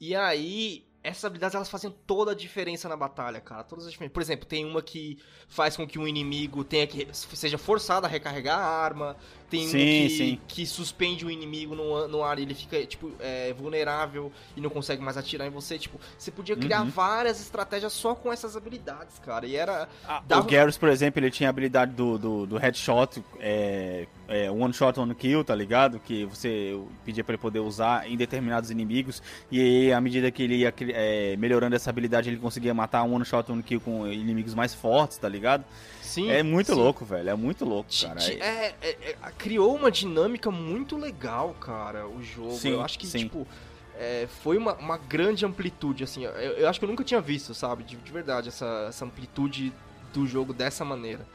E 0.00 0.14
aí, 0.14 0.86
essas 1.02 1.24
habilidades 1.24 1.54
elas 1.54 1.68
fazem 1.68 1.90
toda 2.06 2.32
a 2.32 2.34
diferença 2.34 2.88
na 2.88 2.96
batalha, 2.96 3.40
cara. 3.40 3.64
Todas 3.64 3.86
as 3.86 3.90
diferenças. 3.90 4.12
Por 4.12 4.22
exemplo, 4.22 4.46
tem 4.46 4.64
uma 4.64 4.80
que 4.80 5.18
faz 5.48 5.76
com 5.76 5.86
que 5.86 5.98
um 5.98 6.06
inimigo 6.06 6.62
tenha 6.62 6.86
que 6.86 7.08
seja 7.12 7.58
forçado 7.58 8.06
a 8.06 8.08
recarregar 8.08 8.58
a 8.58 8.64
arma. 8.64 9.16
Tem 9.50 9.66
Sim, 9.66 9.78
que, 9.78 10.10
sim. 10.10 10.38
que 10.46 10.66
suspende 10.66 11.24
o 11.24 11.30
inimigo 11.30 11.74
no, 11.74 12.06
no 12.06 12.22
ar 12.22 12.38
e 12.38 12.42
ele 12.42 12.54
fica, 12.54 12.84
tipo, 12.84 13.10
é, 13.18 13.50
vulnerável 13.54 14.30
e 14.54 14.60
não 14.60 14.68
consegue 14.68 15.02
mais 15.02 15.16
atirar 15.16 15.46
em 15.46 15.50
você. 15.50 15.78
Tipo, 15.78 15.98
você 16.18 16.30
podia 16.30 16.54
criar 16.54 16.82
Uhum. 16.82 16.90
várias 16.90 17.40
estratégias 17.40 17.94
só 17.94 18.14
com 18.14 18.30
essas 18.30 18.56
habilidades, 18.56 19.18
cara. 19.24 19.46
E 19.46 19.56
era. 19.56 19.88
Ah, 20.06 20.22
dava- 20.28 20.42
O 20.42 20.50
Garrus, 20.50 20.76
por 20.76 20.90
exemplo, 20.90 21.18
ele 21.20 21.30
tinha 21.30 21.48
a 21.48 21.50
habilidade 21.50 21.92
do, 21.92 22.18
do, 22.18 22.46
do 22.46 22.56
headshot 22.58 23.22
é, 23.40 24.06
é, 24.28 24.50
one 24.50 24.74
shot, 24.74 25.00
one 25.00 25.14
kill, 25.14 25.42
tá 25.42 25.54
ligado? 25.54 25.98
Que 25.98 26.26
você 26.26 26.78
pedia 27.04 27.24
pra 27.24 27.32
ele 27.34 27.40
poder 27.40 27.60
usar 27.60 28.06
em 28.06 28.18
determinados 28.18 28.70
inimigos. 28.70 29.22
E 29.50 29.60
aí, 29.60 29.92
à 29.94 30.00
medida 30.00 30.30
que 30.30 30.42
ele 30.42 30.56
ia 30.56 30.74
é, 30.92 31.36
melhorando 31.38 31.74
essa 31.74 31.88
habilidade, 31.88 32.28
ele 32.28 32.36
conseguia 32.36 32.74
matar 32.74 33.02
um 33.04 33.14
one 33.14 33.24
shot, 33.24 33.50
one 33.50 33.62
kill 33.62 33.80
com 33.80 34.06
inimigos 34.06 34.52
mais 34.54 34.74
fortes, 34.74 35.16
tá 35.16 35.26
ligado? 35.28 35.64
Sim. 36.02 36.30
É 36.30 36.42
muito 36.42 36.68
sim. 36.72 36.78
louco, 36.78 37.04
velho. 37.04 37.28
É 37.28 37.34
muito 37.34 37.66
louco, 37.66 37.90
cara. 38.00 38.18
É- 38.22 38.32
é- 38.32 38.74
é- 38.80 38.96
é- 39.10 39.16
criou 39.38 39.74
uma 39.76 39.90
dinâmica 39.90 40.50
muito 40.50 40.96
legal, 40.96 41.54
cara, 41.54 42.06
o 42.08 42.22
jogo. 42.22 42.50
Sim, 42.52 42.70
eu 42.72 42.82
acho 42.82 42.98
que, 42.98 43.06
sim. 43.06 43.18
tipo, 43.20 43.46
é, 43.94 44.26
foi 44.42 44.56
uma, 44.58 44.74
uma 44.74 44.98
grande 44.98 45.46
amplitude, 45.46 46.04
assim. 46.04 46.24
Eu, 46.24 46.32
eu 46.32 46.68
acho 46.68 46.78
que 46.78 46.84
eu 46.84 46.88
nunca 46.88 47.04
tinha 47.04 47.20
visto, 47.20 47.54
sabe, 47.54 47.84
de, 47.84 47.96
de 47.96 48.12
verdade, 48.12 48.48
essa, 48.48 48.86
essa 48.88 49.04
amplitude 49.04 49.72
do 50.12 50.26
jogo 50.26 50.52
dessa 50.52 50.84
maneira. 50.84 51.26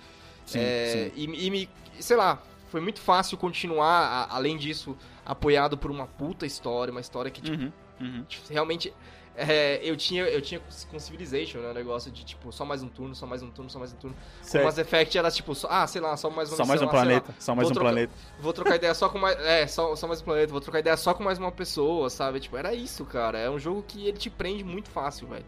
sim, 0.45 0.59
É, 0.59 1.11
sim. 1.15 1.19
E, 1.21 1.47
e 1.47 1.49
me, 1.51 1.69
sei 1.99 2.15
lá, 2.17 2.41
foi 2.69 2.81
muito 2.81 2.99
fácil 3.01 3.37
continuar, 3.37 4.27
a- 4.29 4.35
além 4.35 4.57
disso, 4.57 4.97
apoiado 5.25 5.77
por 5.77 5.89
uma 5.91 6.05
puta 6.07 6.45
história, 6.45 6.91
uma 6.91 7.01
história 7.01 7.31
que, 7.31 7.41
tipo, 7.41 7.57
Uhum, 7.57 7.71
uhum. 8.01 8.23
Tipo, 8.27 8.51
realmente 8.51 8.93
é, 9.35 9.79
eu 9.83 9.97
tinha 9.97 10.23
eu 10.23 10.41
tinha 10.41 10.61
com 10.91 10.99
Civilization, 10.99 11.59
né, 11.59 11.71
o 11.71 11.73
negócio 11.73 12.11
de 12.11 12.23
tipo 12.23 12.51
só 12.51 12.63
mais 12.63 12.83
um 12.83 12.87
turno, 12.87 13.15
só 13.15 13.25
mais 13.25 13.41
um 13.41 13.49
turno, 13.49 13.69
só 13.69 13.79
mais 13.79 13.91
um 13.91 13.95
turno. 13.95 14.15
Com 14.15 14.43
Certo. 14.47 14.65
Mass 14.65 14.77
Effect 14.77 15.17
era 15.17 15.31
tipo, 15.31 15.55
só, 15.55 15.67
ah, 15.71 15.87
sei 15.87 16.01
lá, 16.01 16.15
só 16.15 16.29
mais 16.29 16.49
uma 16.49 16.57
Só 16.57 16.65
mais 16.65 16.81
um 16.81 16.85
lá, 16.85 16.91
planeta. 16.91 17.35
Só 17.39 17.55
mais 17.55 17.69
vou 17.69 17.77
um 17.77 17.79
planeta. 17.79 18.13
Vou 18.39 18.53
trocar 18.53 18.75
ideia 18.75 18.93
só 18.93 19.09
com 19.09 19.17
mais, 19.17 19.37
é, 19.41 19.65
só, 19.65 19.95
só 19.95 20.07
mais 20.07 20.21
um 20.21 20.25
planeta, 20.25 20.51
vou 20.51 20.61
trocar 20.61 20.79
ideia 20.79 20.95
só 20.95 21.13
com 21.13 21.23
mais 21.23 21.39
uma 21.39 21.51
pessoa, 21.51 22.09
sabe? 22.09 22.39
Tipo, 22.39 22.57
era 22.57 22.73
isso, 22.73 23.03
cara. 23.05 23.39
É 23.39 23.49
um 23.49 23.57
jogo 23.57 23.83
que 23.87 24.07
ele 24.07 24.17
te 24.17 24.29
prende 24.29 24.63
muito 24.63 24.89
fácil, 24.89 25.27
velho. 25.27 25.45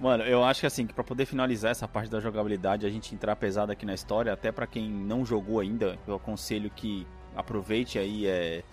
Mano, 0.00 0.24
eu 0.24 0.42
acho 0.42 0.60
que 0.60 0.66
assim, 0.66 0.86
que 0.86 0.94
pra 0.94 1.04
poder 1.04 1.26
finalizar 1.26 1.72
essa 1.72 1.86
parte 1.86 2.10
da 2.10 2.20
jogabilidade, 2.20 2.86
a 2.86 2.90
gente 2.90 3.14
entrar 3.14 3.36
pesado 3.36 3.70
aqui 3.70 3.84
na 3.84 3.92
história, 3.92 4.32
até 4.32 4.50
pra 4.50 4.66
quem 4.66 4.88
não 4.88 5.26
jogou 5.26 5.60
ainda, 5.60 5.98
eu 6.06 6.14
aconselho 6.14 6.70
que 6.70 7.06
aproveite 7.36 7.98
aí 7.98 8.26
é, 8.26 8.64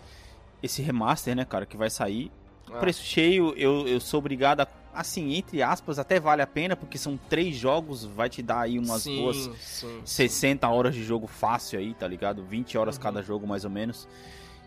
esse 0.63 0.81
remaster, 0.81 1.35
né, 1.35 1.43
cara, 1.43 1.65
que 1.65 1.75
vai 1.75 1.89
sair. 1.89 2.31
Ah, 2.74 2.80
Preço 2.80 3.03
cheio, 3.03 3.53
eu, 3.57 3.88
eu 3.88 3.99
sou 3.99 4.18
obrigado 4.20 4.61
a, 4.61 4.68
assim, 4.93 5.36
entre 5.36 5.61
aspas, 5.61 5.99
até 5.99 6.20
vale 6.20 6.41
a 6.41 6.47
pena, 6.47 6.76
porque 6.76 6.97
são 6.97 7.18
três 7.30 7.55
jogos, 7.55 8.03
vai 8.03 8.30
te 8.30 8.41
dar 8.41 8.61
aí 8.61 8.78
umas 8.80 9.03
sim, 9.03 9.18
boas 9.22 9.49
sim. 9.59 10.01
60 10.03 10.68
horas 10.68 10.93
de 10.95 11.03
jogo 11.03 11.28
fácil 11.28 11.80
aí, 11.80 11.93
tá 11.93 12.07
ligado? 12.07 12.43
20 12.43 12.78
horas 12.78 12.95
Uhum. 12.97 13.01
cada 13.03 13.22
jogo, 13.22 13.45
mais 13.47 13.63
ou 13.63 13.70
menos. 13.70 14.07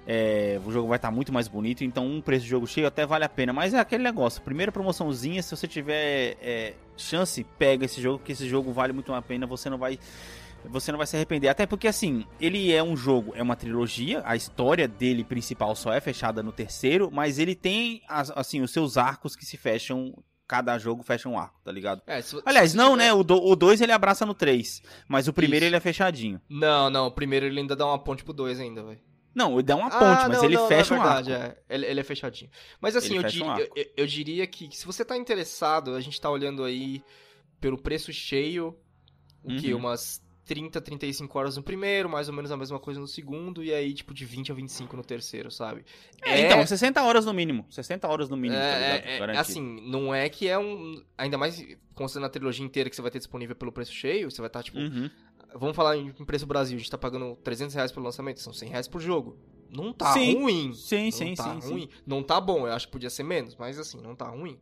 É, 0.07 0.59
o 0.65 0.73
jogo 0.73 0.89
vai 0.89 0.97
estar 0.97 1.11
muito 1.11 1.33
mais 1.33 1.47
bonito, 1.47 1.85
então 1.85 2.07
um 2.07 2.21
preço 2.23 2.45
de 2.45 2.51
jogo 2.51 2.67
cheio 2.67 2.87
até 2.87 3.05
vale 3.05 3.25
a 3.25 3.29
pena. 3.29 3.53
Mas 3.53 3.75
é 3.75 3.79
aquele 3.79 4.03
negócio, 4.03 4.41
primeira 4.43 4.73
promoçãozinha, 4.73 5.43
se 5.43 5.55
você 5.55 5.69
tiver 5.69 6.37
é, 6.41 6.75
chance, 6.97 7.45
pega 7.59 7.85
esse 7.85 8.01
jogo, 8.01 8.19
que 8.25 8.33
esse 8.33 8.49
jogo 8.49 8.73
vale 8.73 8.93
muito 8.93 9.13
a 9.13 9.21
pena, 9.23 9.47
você 9.47 9.69
não 9.69 9.79
vai. 9.79 9.99
Você 10.67 10.93
não 10.93 10.99
vai 10.99 11.07
se 11.07 11.17
arrepender. 11.17 11.49
Até 11.49 11.67
porque, 11.67 11.89
assim, 11.89 12.25
ele 12.41 12.73
é 12.73 12.83
um 12.83 12.97
jogo, 12.97 13.33
é 13.35 13.43
uma 13.43 13.57
trilogia, 13.57 14.23
a 14.25 14.37
história 14.37 14.87
dele 14.87 15.25
principal 15.25 15.75
só 15.75 15.93
é 15.93 16.01
fechada 16.01 16.43
no 16.43 16.53
terceiro, 16.53 17.11
mas 17.11 17.39
ele 17.39 17.55
tem, 17.55 18.03
as- 18.09 18.31
assim, 18.33 18.61
os 18.61 18.71
seus 18.71 18.97
arcos 18.97 19.35
que 19.35 19.45
se 19.47 19.57
fecham. 19.57 20.15
Cada 20.47 20.77
jogo 20.79 21.05
fecha 21.05 21.29
um 21.29 21.39
arco, 21.39 21.61
tá 21.65 21.71
ligado? 21.71 22.03
É, 22.09 22.21
se- 22.21 22.43
Aliás, 22.45 22.73
se 22.73 22.77
não, 22.77 22.95
tiver- 22.95 23.05
né? 23.05 23.13
O 23.13 23.23
2 23.55 23.81
ele 23.81 23.93
abraça 23.93 24.27
no 24.27 24.35
3, 24.35 24.83
mas 25.07 25.29
o 25.29 25.33
primeiro 25.33 25.65
Isso. 25.65 25.69
ele 25.71 25.77
é 25.77 25.81
fechadinho. 25.81 26.41
Não, 26.49 26.91
não, 26.91 27.09
primeiro 27.09 27.47
ele 27.47 27.61
ainda 27.61 27.77
dá 27.77 27.87
uma 27.87 27.99
ponte 28.03 28.25
pro 28.25 28.33
2 28.33 28.59
ainda, 28.59 28.83
velho. 28.83 28.99
Não, 29.33 29.53
ele 29.55 29.63
dá 29.63 29.77
uma 29.77 29.87
Ah, 29.87 29.91
ponte, 29.91 30.29
mas 30.29 30.39
não, 30.39 30.45
ele 30.45 30.57
não, 30.57 30.67
fecha 30.67 30.93
não, 30.97 31.03
um 31.03 31.05
é 31.07 31.09
arco. 31.09 31.25
verdade, 31.25 31.57
é. 31.71 31.75
Ele, 31.75 31.87
ele 31.87 32.01
é 32.01 32.03
fechadinho. 32.03 32.51
Mas 32.81 32.97
assim, 32.97 33.15
eu, 33.17 33.23
diri- 33.23 33.45
um 33.45 33.47
eu, 33.47 33.51
arco. 33.53 33.75
eu- 33.97 34.07
diria 34.09 34.45
que 34.45 34.69
se 34.77 34.85
você 34.85 35.05
tá 35.05 35.17
interessado, 35.17 35.95
a 35.95 36.01
gente 36.01 36.21
tá 36.21 36.29
olhando 36.29 36.65
aí 36.65 37.01
pelo 37.61 37.79
preço 37.79 38.13
cheio, 38.13 38.77
o 39.45 39.55
que? 39.55 39.73
Uhum. 39.73 39.79
Umas 39.79 40.21
30, 40.45 40.80
35 40.80 41.38
horas 41.38 41.57
no 41.57 41.62
primeiro, 41.62 42.09
mais 42.09 42.28
ou 42.28 42.34
menos 42.34 42.51
a 42.51 42.57
mesma 42.57 42.78
coisa 42.78 42.99
no 42.99 43.07
segundo, 43.07 43.62
e 43.62 43.72
aí 43.72 43.93
tipo 43.93 44.12
de 44.12 44.24
20 44.24 44.51
a 44.51 44.55
25 44.55 44.97
no 44.97 45.05
terceiro, 45.05 45.51
sabe? 45.51 45.84
É, 46.22 46.41
então, 46.47 46.66
60 46.66 47.03
horas 47.03 47.24
no 47.24 47.32
mínimo. 47.32 47.66
60 47.70 48.09
horas 48.09 48.28
no 48.28 48.36
mínimo, 48.36 48.61
tá 48.61 48.66
É, 48.66 48.97
ligado? 48.97 49.30
é, 49.30 49.34
é, 49.34 49.38
assim, 49.38 49.80
não 49.88 50.14
é 50.14 50.28
que 50.28 50.49
é 50.49 50.59
um. 50.59 51.03
Ainda 51.16 51.38
mais 51.38 51.64
considerando 51.95 52.26
a 52.26 52.30
trilogia 52.30 52.64
inteira 52.64 52.88
que 52.91 52.97
você 52.97 53.03
vai 53.03 53.11
ter 53.11 53.18
disponível 53.18 53.55
pelo 53.55 53.70
preço 53.72 53.93
cheio, 53.93 54.30
você 54.30 54.41
vai 54.41 54.49
estar, 54.49 54.62
tipo. 54.62 54.78
Uhum. 54.78 55.11
Vamos 55.55 55.74
falar 55.74 55.97
em 55.97 56.12
preço 56.24 56.47
Brasil, 56.47 56.76
a 56.76 56.78
gente 56.78 56.91
tá 56.91 56.99
pagando 56.99 57.36
300 57.43 57.74
reais 57.74 57.91
pelo 57.91 58.05
lançamento, 58.07 58.41
são 58.41 58.53
100 58.53 58.68
reais 58.68 58.88
por 58.88 59.01
jogo. 59.01 59.36
Não 59.68 59.93
tá 59.93 60.12
Sim. 60.12 60.34
ruim. 60.34 60.74
Sim, 60.74 61.05
não 61.05 61.11
sim, 61.12 61.34
tá 61.34 61.55
sim, 61.55 61.61
sim. 61.61 61.72
ruim. 61.72 61.88
Não 62.07 62.22
tá 62.22 62.41
bom, 62.41 62.66
eu 62.66 62.72
acho 62.72 62.86
que 62.86 62.93
podia 62.93 63.11
ser 63.11 63.22
menos, 63.22 63.57
mas 63.57 63.78
assim, 63.78 64.01
não 64.01 64.14
tá 64.16 64.26
ruim. 64.28 64.59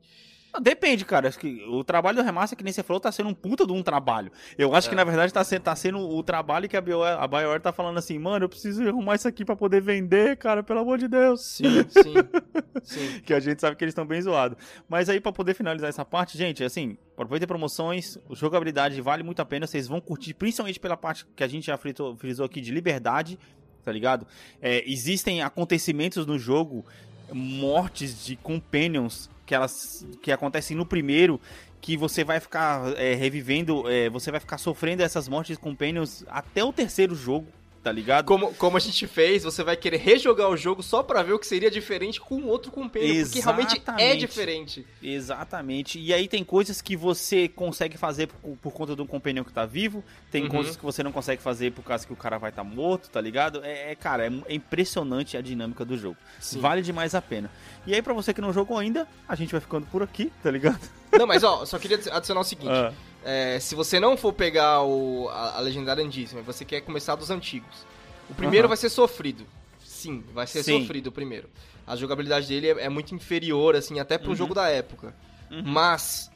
Não, 0.53 0.61
Depende, 0.61 1.05
cara. 1.05 1.29
Acho 1.29 1.39
que 1.39 1.63
o 1.69 1.85
trabalho 1.85 2.17
do 2.17 2.23
remaster, 2.25 2.57
que 2.57 2.65
nem 2.65 2.73
você 2.73 2.83
falou, 2.83 3.01
tá 3.01 3.13
sendo 3.13 3.29
um 3.29 3.35
puta 3.35 3.67
de 3.67 3.73
um 3.73 3.83
trabalho. 3.83 4.33
Eu 4.57 4.75
acho 4.75 4.89
É. 4.89 4.91
que, 4.91 4.97
na 4.97 5.05
verdade, 5.05 5.33
tá 5.33 5.45
sendo, 5.45 5.63
tá 5.63 5.77
sendo 5.77 5.99
o 5.99 6.23
trabalho 6.23 6.69
que 6.69 6.77
a 6.77 6.81
BioWare, 6.81 7.19
a 7.21 7.27
BioWare 7.27 7.61
tá 7.61 7.73
falando 7.73 7.99
assim, 7.99 8.19
mano, 8.19 8.45
eu 8.45 8.49
preciso 8.49 8.87
arrumar 8.89 9.17
isso 9.17 9.29
aqui 9.29 9.45
pra 9.45 9.55
poder 9.55 9.81
vender, 9.83 10.37
cara, 10.37 10.63
pelo 10.63 10.81
amor 10.81 10.99
de 10.99 11.07
Deus. 11.09 11.43
Sim, 11.45 11.65
sim. 11.91 12.15
sim. 12.83 13.21
que 13.21 13.35
a 13.35 13.41
gente 13.41 13.61
sabe 13.61 13.77
que 13.77 13.85
eles 13.85 13.93
estão 13.93 14.07
bem 14.07 14.23
zoados. 14.23 14.57
Mas 14.89 15.09
aí, 15.09 15.21
pra 15.21 15.33
poder 15.33 15.55
finalizar 15.55 15.89
essa 15.91 16.05
parte, 16.05 16.39
gente, 16.39 16.65
assim, 16.65 16.97
aproveita 17.13 17.47
promoções, 17.47 18.19
jogabilidade 18.31 19.01
vale 19.01 19.23
muito 19.23 19.41
a 19.41 19.45
pena, 19.45 19.67
vocês 19.67 19.87
vão 19.87 20.01
curtir, 20.01 20.33
principalmente 20.35 20.81
pela 20.81 20.97
parte 20.97 21.27
que 21.37 21.45
a 21.45 21.49
gente 21.49 21.67
já 21.67 21.77
fritou- 21.77 22.17
frisou 22.17 22.47
aqui 22.47 22.61
de 22.61 22.73
liberdade, 22.73 23.39
tá 23.85 23.93
ligado? 23.93 24.27
É, 24.63 24.83
existem 24.91 25.43
acontecimentos 25.43 26.25
no 26.27 26.39
jogo, 26.39 26.85
mortes 27.33 28.25
de 28.25 28.37
companions 28.37 29.31
que 29.49 29.55
elas 29.55 30.07
que 30.21 30.31
acontecem 30.31 30.77
no 30.77 30.85
primeiro 30.85 31.41
que 31.81 31.97
você 31.97 32.23
vai 32.23 32.39
ficar 32.39 32.93
é, 32.99 33.15
revivendo, 33.15 33.89
é, 33.91 34.11
você 34.11 34.31
vai 34.31 34.39
ficar 34.39 34.59
sofrendo 34.59 35.03
essas 35.03 35.27
mortes 35.27 35.57
de 35.57 35.63
companions 35.63 36.23
até 36.29 36.63
o 36.63 36.73
terceiro 36.73 37.15
jogo, 37.15 37.47
tá 37.89 37.93
ligado? 37.93 38.27
Como, 38.27 38.53
como 38.55 38.77
a 38.77 38.81
gente 38.81 39.07
fez, 39.07 39.45
você 39.45 39.65
vai 39.65 39.75
querer 39.75 39.97
rejogar 39.97 40.51
o 40.51 40.57
jogo 40.59 40.83
só 40.83 41.03
pra 41.03 41.23
ver 41.23 41.33
o 41.33 41.39
que 41.39 41.47
seria 41.47 41.71
diferente 41.71 42.21
com 42.21 42.43
outro 42.45 42.71
companheiro, 42.71 43.25
porque 43.25 43.41
realmente 43.41 43.73
é 43.73 43.79
Exatamente. 43.79 44.19
diferente. 44.21 44.87
Exatamente. 45.03 45.99
E 45.99 46.13
aí 46.13 46.29
tem 46.29 46.45
coisas 46.45 46.83
que 46.83 46.95
você 46.95 47.49
consegue 47.49 47.97
fazer 47.97 48.27
por, 48.27 48.57
por 48.59 48.73
conta 48.73 48.95
de 48.95 49.01
um 49.01 49.07
companion 49.07 49.43
que 49.43 49.53
tá 49.53 49.65
vivo, 49.65 50.05
tem 50.31 50.43
Uhum. 50.45 50.51
coisas 50.51 50.77
que 50.77 50.85
você 50.85 51.03
não 51.03 51.11
consegue 51.13 51.41
fazer 51.43 51.73
por 51.73 51.83
causa 51.83 52.07
que 52.07 52.13
o 52.13 52.17
cara 52.17 52.37
vai 52.37 52.51
estar 52.51 52.63
tá 52.63 52.69
morto, 52.69 53.09
tá 53.09 53.21
ligado? 53.23 53.65
É, 53.65 53.93
é, 53.93 53.95
cara, 53.95 54.27
é, 54.27 54.31
é 54.47 54.55
impressionante 54.55 55.37
a 55.37 55.41
dinâmica 55.41 55.83
do 55.83 55.97
jogo. 55.97 56.17
Sim. 56.39 56.61
Vale 56.61 56.83
demais 56.83 57.15
a 57.15 57.23
pena. 57.23 57.51
E 57.87 57.95
aí 57.95 58.03
pra 58.03 58.13
você 58.13 58.35
que 58.35 58.41
não 58.43 58.53
jogou 58.53 58.77
ainda, 58.77 59.09
a 59.27 59.35
gente 59.35 59.51
vai 59.51 59.61
ficando 59.63 59.87
por 59.87 60.03
aqui, 60.03 60.31
tá 60.43 60.51
ligado? 60.51 60.79
Não, 61.11 61.27
mas 61.27 61.43
ó, 61.43 61.65
só 61.65 61.79
queria 61.79 61.99
adicionar 62.13 62.41
o 62.41 62.45
seguinte. 62.45 62.71
Ah, 62.71 62.93
É, 63.25 63.59
se 63.61 63.75
você 63.75 63.99
não 64.01 64.17
for 64.17 64.33
pegar 64.33 64.83
o, 64.83 65.29
a, 65.29 65.57
a 65.57 65.61
Legendária 65.61 66.05
Andíssima, 66.05 66.41
você 66.43 66.65
quer 66.65 66.81
começar 66.83 67.15
dos 67.17 67.31
antigos. 67.31 67.85
O 68.31 68.35
primeiro 68.35 68.67
Aham. 68.67 68.69
vai 68.69 68.77
ser 68.77 68.91
sofrido. 68.91 69.45
Sim, 69.85 70.25
vai 70.33 70.47
ser 70.47 70.63
Sim. 70.63 70.81
sofrido 70.81 71.09
o 71.09 71.13
primeiro. 71.13 71.49
A 71.87 71.97
jogabilidade 71.97 72.47
dele 72.47 72.69
é, 72.69 72.85
é 72.85 72.89
muito 72.89 73.15
inferior, 73.15 73.75
assim, 73.75 73.99
até 73.99 74.17
pro 74.19 74.31
Uhum. 74.31 74.37
jogo 74.37 74.55
da 74.55 74.69
época. 74.69 75.15
uhum. 75.51 75.63
Mas, 75.65 76.31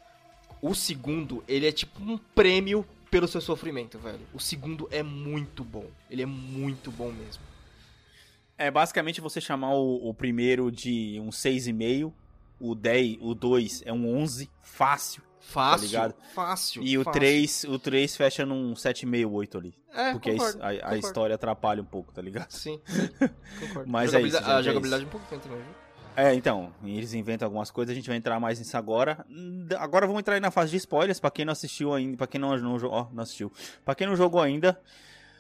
o 0.61 0.75
segundo, 0.75 1.45
ele 1.47 1.67
é 1.67 1.73
tipo 1.73 2.03
um 2.03 2.17
prêmio 2.19 2.85
pelo 3.11 3.29
seu 3.29 3.41
sofrimento, 3.41 3.99
velho. 3.99 4.21
O 4.33 4.41
segundo 4.41 4.89
é 4.91 5.03
muito 5.03 5.63
bom. 5.63 5.87
Ele 6.11 6.23
é 6.23 6.27
muito 6.27 6.91
bom 6.91 7.13
mesmo. 7.13 7.43
É 8.57 8.71
basicamente 8.71 9.21
você 9.21 9.41
chamar 9.41 9.75
o, 9.75 10.09
o 10.09 10.15
primeiro 10.15 10.71
de 10.71 11.19
um 11.21 11.29
6,5, 11.31 12.13
o 12.61 12.75
10, 12.75 13.19
o 13.21 13.35
2 13.35 13.83
é 13.85 13.93
um 13.93 14.17
11, 14.17 14.49
fácil. 14.63 15.23
Fácil, 15.43 15.87
ligado? 15.87 16.15
fácil. 16.35 16.83
E 16.83 16.97
o 16.97 17.05
fácil. 17.05 17.21
3, 17.21 17.65
o 17.65 17.79
3 17.79 18.17
fecha 18.17 18.47
num 18.47 18.73
7,5, 18.75 19.31
8 19.31 19.59
ali. 19.59 19.75
É, 19.95 20.13
Porque 20.13 20.31
a 20.31 20.33
concordo, 20.33 20.63
a, 20.63 20.69
a 20.69 20.73
concordo. 20.75 20.97
história 20.99 21.35
atrapalha 21.35 21.83
um 21.83 21.87
pouco, 21.87 22.13
tá 22.13 22.23
ligado? 22.23 22.51
Sim, 22.51 22.81
concordo. 23.61 23.91
Mas 23.91 24.15
é 24.15 24.21
isso, 24.23 24.39
A 24.39 24.61
é 24.61 24.63
jogabilidade 24.63 25.05
é 25.05 25.07
um 25.07 25.11
pouquinho 25.11 25.41
também, 25.41 25.59
viu? 25.59 25.83
É, 26.15 26.35
então, 26.35 26.73
eles 26.85 27.15
inventam 27.15 27.47
algumas 27.47 27.71
coisas, 27.71 27.91
a 27.93 27.95
gente 27.95 28.07
vai 28.09 28.17
entrar 28.19 28.39
mais 28.39 28.59
nisso 28.59 28.77
agora. 28.77 29.25
Hum, 29.31 29.67
Agora 29.79 30.07
vamos 30.07 30.21
entrar 30.21 30.35
aí 30.35 30.41
na 30.41 30.51
fase 30.51 30.71
de 30.71 30.77
spoilers, 30.77 31.19
pra 31.19 31.31
quem 31.31 31.45
não 31.45 31.53
assistiu 31.53 31.93
ainda, 31.95 32.17
pra 32.19 32.27
quem 32.27 32.39
não, 32.41 32.57
não, 32.59 32.77
ó, 32.85 33.07
não 33.13 33.23
assistiu, 33.23 33.51
pra 33.85 33.95
quem 33.95 34.07
não 34.07 34.15
jogou 34.15 34.41
ainda. 34.41 34.79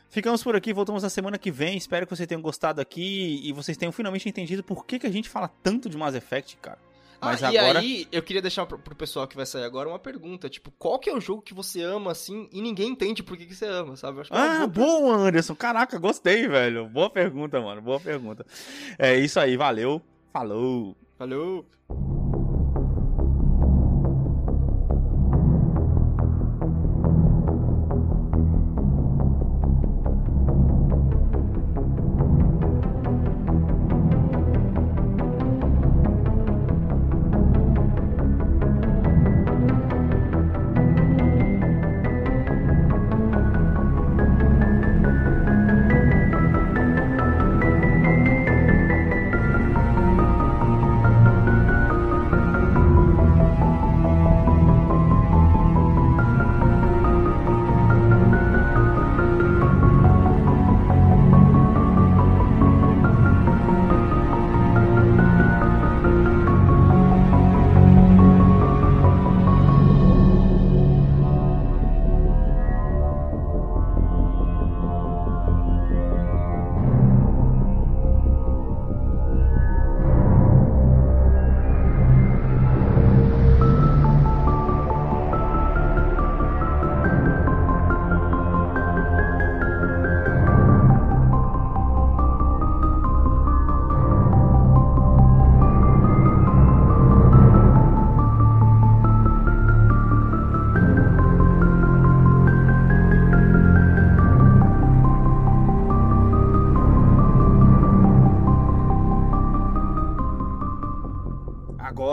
Ficamos 0.08 0.42
por 0.42 0.54
aqui, 0.56 0.72
voltamos 0.74 1.02
na 1.02 1.08
semana 1.10 1.38
que 1.38 1.50
vem. 1.50 1.76
Espero 1.76 2.06
que 2.06 2.14
vocês 2.14 2.26
tenham 2.26 2.42
gostado 2.42 2.80
aqui 2.82 3.40
e 3.44 3.52
vocês 3.52 3.78
tenham 3.78 3.92
finalmente 3.92 4.28
entendido 4.28 4.62
por 4.62 4.84
que, 4.84 4.98
que 4.98 5.06
a 5.06 5.10
gente 5.10 5.28
fala 5.28 5.48
tanto 5.62 5.88
de 5.88 5.96
Mass 5.96 6.14
Effect, 6.14 6.56
cara. 6.58 6.78
Mas 7.22 7.42
ah, 7.42 7.48
agora. 7.48 7.82
e 7.82 7.82
aí, 7.82 8.08
eu 8.12 8.22
queria 8.22 8.42
deixar 8.42 8.66
pro, 8.66 8.78
pro 8.78 8.94
pessoal 8.94 9.26
que 9.26 9.36
vai 9.36 9.46
sair 9.46 9.64
agora 9.64 9.88
uma 9.88 9.98
pergunta, 9.98 10.48
tipo, 10.48 10.70
qual 10.72 10.98
que 10.98 11.08
é 11.08 11.14
o 11.14 11.20
jogo 11.20 11.40
que 11.40 11.54
você 11.54 11.82
ama, 11.82 12.10
assim, 12.10 12.48
e 12.52 12.60
ninguém 12.60 12.90
entende 12.90 13.22
por 13.22 13.36
que, 13.36 13.46
que 13.46 13.54
você 13.54 13.66
ama, 13.66 13.96
sabe? 13.96 14.18
Eu 14.18 14.20
acho 14.22 14.30
que 14.30 14.36
é 14.36 14.40
Ah, 14.40 14.66
boa 14.66 14.92
boa, 15.02 15.16
Anderson. 15.16 15.54
Caraca, 15.54 15.98
gostei, 15.98 16.46
velho. 16.48 16.88
Boa 16.88 17.10
pergunta, 17.10 17.60
mano. 17.60 17.80
Boa 17.80 18.00
pergunta. 18.00 18.44
É 18.98 19.16
isso 19.16 19.38
aí, 19.38 19.56
valeu. 19.56 20.00
Falou. 20.32 20.96
Valeu! 21.18 21.66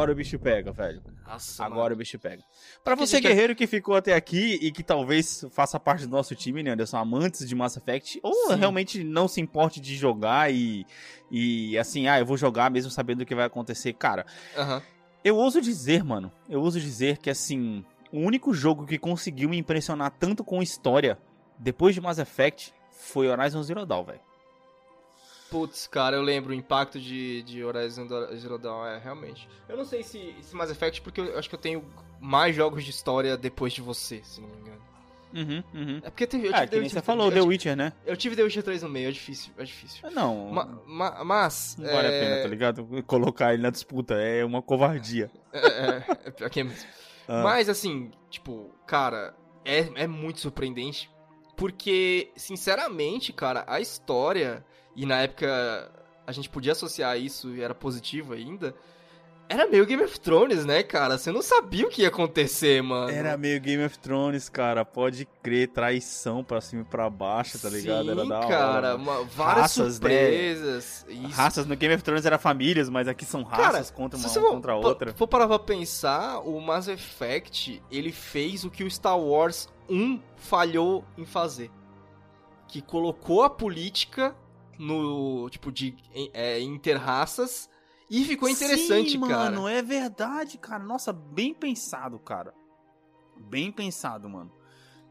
Agora 0.10 0.14
o 0.14 0.16
bicho 0.16 0.40
pega, 0.40 0.72
velho. 0.72 1.02
Nossa, 1.28 1.64
Agora 1.64 1.84
mano. 1.84 1.96
o 1.96 1.98
bicho 1.98 2.18
pega. 2.18 2.44
Pra 2.84 2.96
Que 2.96 3.06
você, 3.06 3.20
guerreiro, 3.22 3.56
que 3.56 3.68
ficou 3.68 3.96
até 3.96 4.14
aqui 4.16 4.58
e 4.62 4.72
que 4.72 4.84
talvez 4.84 5.46
faça 5.52 5.80
parte 5.80 6.06
do 6.06 6.12
nosso 6.12 6.36
time, 6.36 6.64
né, 6.64 6.72
Anderson? 6.72 6.98
Amantes 6.98 7.48
de 7.48 7.56
Mass 7.56 7.78
Effect, 7.78 8.20
ou 8.24 8.34
Sim. 8.50 8.56
realmente 8.56 9.04
não 9.04 9.28
se 9.28 9.40
importe 9.40 9.80
de 9.80 9.96
jogar 9.96 10.52
e, 10.52 10.86
e 11.30 11.78
assim, 11.78 12.08
ah, 12.08 12.20
eu 12.20 12.26
vou 12.26 12.38
jogar 12.38 12.72
mesmo 12.72 12.90
sabendo 12.92 13.22
o 13.22 13.26
que 13.26 13.36
vai 13.36 13.46
acontecer. 13.46 13.94
Cara, 13.94 14.26
eu 15.24 15.36
ouso 15.36 15.62
dizer, 15.62 16.04
mano, 16.04 16.32
eu 16.50 16.62
ouso 16.62 16.80
dizer 16.80 17.18
que 17.18 17.30
assim, 17.30 17.86
o 18.12 18.20
único 18.20 18.54
jogo 18.54 18.86
que 18.86 18.98
conseguiu 18.98 19.50
me 19.50 19.58
impressionar 19.58 20.12
tanto 20.12 20.44
com 20.44 20.62
história 20.64 21.18
depois 21.58 21.94
de 21.94 22.02
Mass 22.02 22.18
Effect 22.18 22.74
foi 22.92 23.28
Horizon 23.28 23.62
Zero 23.64 23.86
Dawn, 23.86 24.04
velho. 24.06 24.29
Putz, 25.50 25.88
cara, 25.88 26.16
eu 26.16 26.22
lembro 26.22 26.52
o 26.52 26.54
impacto 26.54 27.00
de, 27.00 27.42
de 27.44 27.64
Horizon 27.64 28.08
Zero 28.38 28.58
Dawn, 28.58 28.86
é, 28.86 29.00
realmente. 29.00 29.48
Eu 29.68 29.76
não 29.78 29.86
sei 29.86 30.04
se, 30.04 30.36
se 30.42 30.56
Mass 30.56 30.70
Effect, 30.70 31.02
porque 31.02 31.22
eu 31.22 31.38
acho 31.40 31.50
que 31.50 31.56
eu 31.56 31.60
tenho 31.60 31.84
mais 32.20 32.56
jogos 32.56 32.84
de 32.84 32.92
história 32.92 33.36
depois 33.36 33.74
de 33.74 33.82
você, 33.82 34.22
se 34.24 34.40
não 34.42 34.48
me 34.50 34.58
engano. 34.58 34.80
Uhum, 35.32 35.64
uhum. 35.76 35.98
É 36.04 36.10
porque 36.10 36.26
teve, 36.26 36.48
eu 36.48 36.54
É, 36.56 36.66
tive 36.66 36.80
nem 36.80 36.84
The 36.84 36.90
você 36.90 36.96
Witcher- 36.98 37.04
falou, 37.04 37.28
eu 37.28 37.32
The 37.32 37.42
Witcher, 37.42 37.76
né? 37.76 37.94
Eu 38.06 38.18
tive 38.18 38.36
The 38.36 38.44
Witcher 38.44 38.64
3 38.64 38.82
no 38.84 38.90
meio, 38.90 39.10
é 39.10 39.12
difícil, 39.12 39.54
é 39.60 39.64
difícil. 39.64 40.10
Não, 40.12 40.50
Ma- 40.52 40.82
ma- 40.88 41.24
mas... 41.24 41.76
não 41.78 41.86
vale 41.86 42.08
a 42.08 42.12
é, 42.12 42.20
pena, 42.20 42.42
tá 42.42 42.48
ligado? 42.48 43.04
Colocar 43.06 43.54
ele 43.54 43.62
na 43.62 43.70
disputa 43.70 44.16
é 44.16 44.44
uma 44.44 44.62
covardia. 44.62 45.30
É, 45.54 45.60
é, 45.68 46.04
é 46.26 46.32
pior 46.32 46.50
que 46.50 46.60
é 46.60 46.64
mesmo. 46.64 46.88
Ah. 47.28 47.44
Mas, 47.44 47.70
assim, 47.70 48.12
tipo, 48.30 48.72
cara, 48.88 49.36
é, 49.66 49.88
é 50.04 50.08
muito 50.08 50.40
surpreendente. 50.40 51.10
Porque, 51.56 52.32
sinceramente, 52.36 53.34
cara, 53.34 53.64
a 53.68 53.80
história, 53.80 54.64
e 54.96 55.06
na 55.06 55.22
época 55.22 55.92
a 56.26 56.32
gente 56.32 56.50
podia 56.50 56.72
associar 56.74 57.18
isso 57.18 57.50
e 57.56 57.62
era 57.62 57.74
positivo 57.74 58.34
ainda, 58.34 58.76
era 59.52 59.66
meio 59.66 59.84
Game 59.84 60.04
of 60.04 60.20
Thrones, 60.20 60.64
né, 60.64 60.84
cara? 60.84 61.18
Você 61.18 61.32
não 61.32 61.42
sabia 61.42 61.88
o 61.88 61.90
que 61.90 62.04
ia 62.04 62.10
acontecer, 62.10 62.84
mano. 62.84 63.10
Era 63.10 63.36
meio 63.36 63.60
Game 63.60 63.84
of 63.84 63.98
Thrones, 63.98 64.48
cara. 64.48 64.86
Pode 64.86 65.28
crer, 65.42 65.70
traição 65.70 66.44
pra 66.44 66.62
cima 66.62 66.84
e 66.84 66.86
pra 66.86 67.10
baixo, 67.10 67.58
tá 67.60 67.68
ligado? 67.68 68.04
Sim, 68.06 68.12
Era 68.12 68.26
da 68.28 68.38
hora. 68.38 68.48
cara, 68.48 68.98
mano. 69.00 69.22
uma- 69.22 69.24
várias 69.26 69.62
Raças, 69.64 70.00
né? 70.00 70.08
surpresas. 70.10 71.06
Isso. 71.10 71.36
Raças 71.36 71.66
no 71.66 71.76
Game 71.76 71.96
of 71.96 72.04
Thrones 72.04 72.28
era 72.28 72.38
famílias, 72.38 72.90
mas 72.90 73.08
aqui 73.08 73.26
são 73.26 73.42
raças 73.42 73.90
contra 73.90 74.20
se 74.20 74.26
uma 74.38 74.48
for- 74.50 74.54
contra 74.54 74.74
a 74.74 74.76
for- 74.82 74.86
outra. 74.88 75.14
for 75.16 75.28
parar 75.28 75.48
pra 75.48 75.58
pensar, 75.58 76.42
o 76.42 76.62
Mass 76.62 76.88
Effect, 76.88 77.82
ele 77.90 78.12
fez 78.12 78.64
o 78.66 78.70
que 78.70 78.84
o 78.84 78.92
Star 78.92 79.20
Wars 79.20 79.68
1 79.90 80.20
falhou 80.36 81.04
em 81.18 81.26
fazer. 81.26 81.72
Que 82.68 82.84
colocou 82.84 83.42
a 83.42 83.50
política 83.50 84.36
no, 84.80 85.48
tipo, 85.50 85.72
de 85.72 85.94
é, 86.34 86.60
interraças 86.62 87.70
e 88.10 88.24
ficou 88.24 88.50
interessante, 88.50 89.12
Sim, 89.12 89.20
cara. 89.22 89.52
mano, 89.52 89.68
é 89.68 89.82
verdade, 89.84 90.58
cara. 90.58 90.82
Nossa, 90.84 91.14
bem 91.14 91.54
pensado, 91.54 92.18
cara. 92.18 92.54
Bem 93.38 93.72
pensado, 93.72 94.28
mano. 94.28 94.52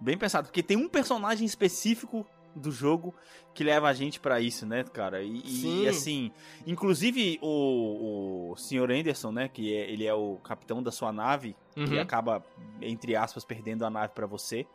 Bem 0.01 0.17
pensado, 0.19 0.47
porque 0.49 0.63
tem 0.63 0.77
um 0.77 0.89
personagem 0.89 1.45
específico 1.47 2.27
do 2.55 2.73
jogo 2.73 3.15
que 3.55 3.63
leva 3.63 3.89
a 3.89 3.93
gente 3.93 4.19
pra 4.19 4.41
isso, 4.41 4.65
né, 4.67 4.83
cara? 4.85 5.23
E, 5.23 5.39
e, 5.45 5.61
Sim. 5.61 5.87
assim, 5.87 6.33
inclusive 6.67 7.39
o, 7.43 8.51
o 8.53 8.57
Sr. 8.57 8.91
Anderson, 8.91 9.31
né, 9.31 9.49
que 9.49 9.73
é, 9.75 9.91
ele 9.91 10.07
é 10.07 10.15
o 10.15 10.37
capitão 10.37 10.83
da 10.83 10.91
sua 10.91 11.13
nave, 11.13 11.55
Uhum. 11.77 11.85
que 11.87 11.99
acaba, 11.99 12.45
entre 12.83 13.15
aspas, 13.15 13.45
perdendo 13.45 13.85
a 13.85 13.91
nave 13.91 14.13
pra 14.13 14.27
você. 14.27 14.67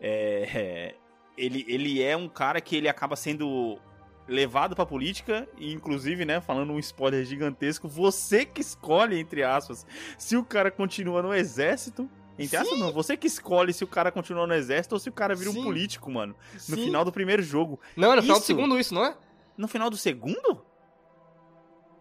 É, 0.00 0.48
é, 0.54 0.94
ele, 1.38 1.64
ele 1.68 2.02
é 2.02 2.14
um 2.16 2.28
cara 2.28 2.60
que 2.60 2.76
ele 2.76 2.88
acaba 2.88 3.16
sendo 3.16 3.78
levado 4.26 4.74
pra 4.74 4.86
política, 4.86 5.46
e 5.58 5.72
inclusive, 5.72 6.24
né, 6.24 6.40
falando 6.40 6.72
um 6.72 6.78
spoiler 6.78 7.24
gigantesco, 7.24 7.86
você 7.88 8.44
que 8.44 8.60
escolhe, 8.60 9.18
entre 9.18 9.42
aspas, 9.42 9.86
se 10.18 10.36
o 10.36 10.44
cara 10.44 10.70
continua 10.70 11.22
no 11.22 11.34
exército. 11.34 12.08
Entre 12.38 12.56
aspas, 12.56 12.78
não, 12.78 12.90
você 12.92 13.16
que 13.16 13.26
escolhe 13.28 13.72
se 13.72 13.84
o 13.84 13.86
cara 13.86 14.10
continua 14.10 14.46
no 14.46 14.54
exército 14.54 14.94
ou 14.94 14.98
se 14.98 15.08
o 15.08 15.12
cara 15.12 15.34
vira 15.36 15.50
Sim. 15.52 15.60
um 15.60 15.64
político, 15.64 16.10
mano. 16.10 16.34
No 16.52 16.58
Sim. 16.76 16.84
final 16.86 17.04
do 17.04 17.12
primeiro 17.12 17.42
jogo. 17.42 17.78
Não, 17.96 18.12
é 18.12 18.16
no 18.16 18.22
final 18.22 18.40
do 18.40 18.44
segundo 18.44 18.78
isso, 18.78 18.92
não 18.94 19.04
é? 19.04 19.16
No 19.56 19.68
final 19.68 19.88
do 19.88 19.96
segundo? 19.96 20.64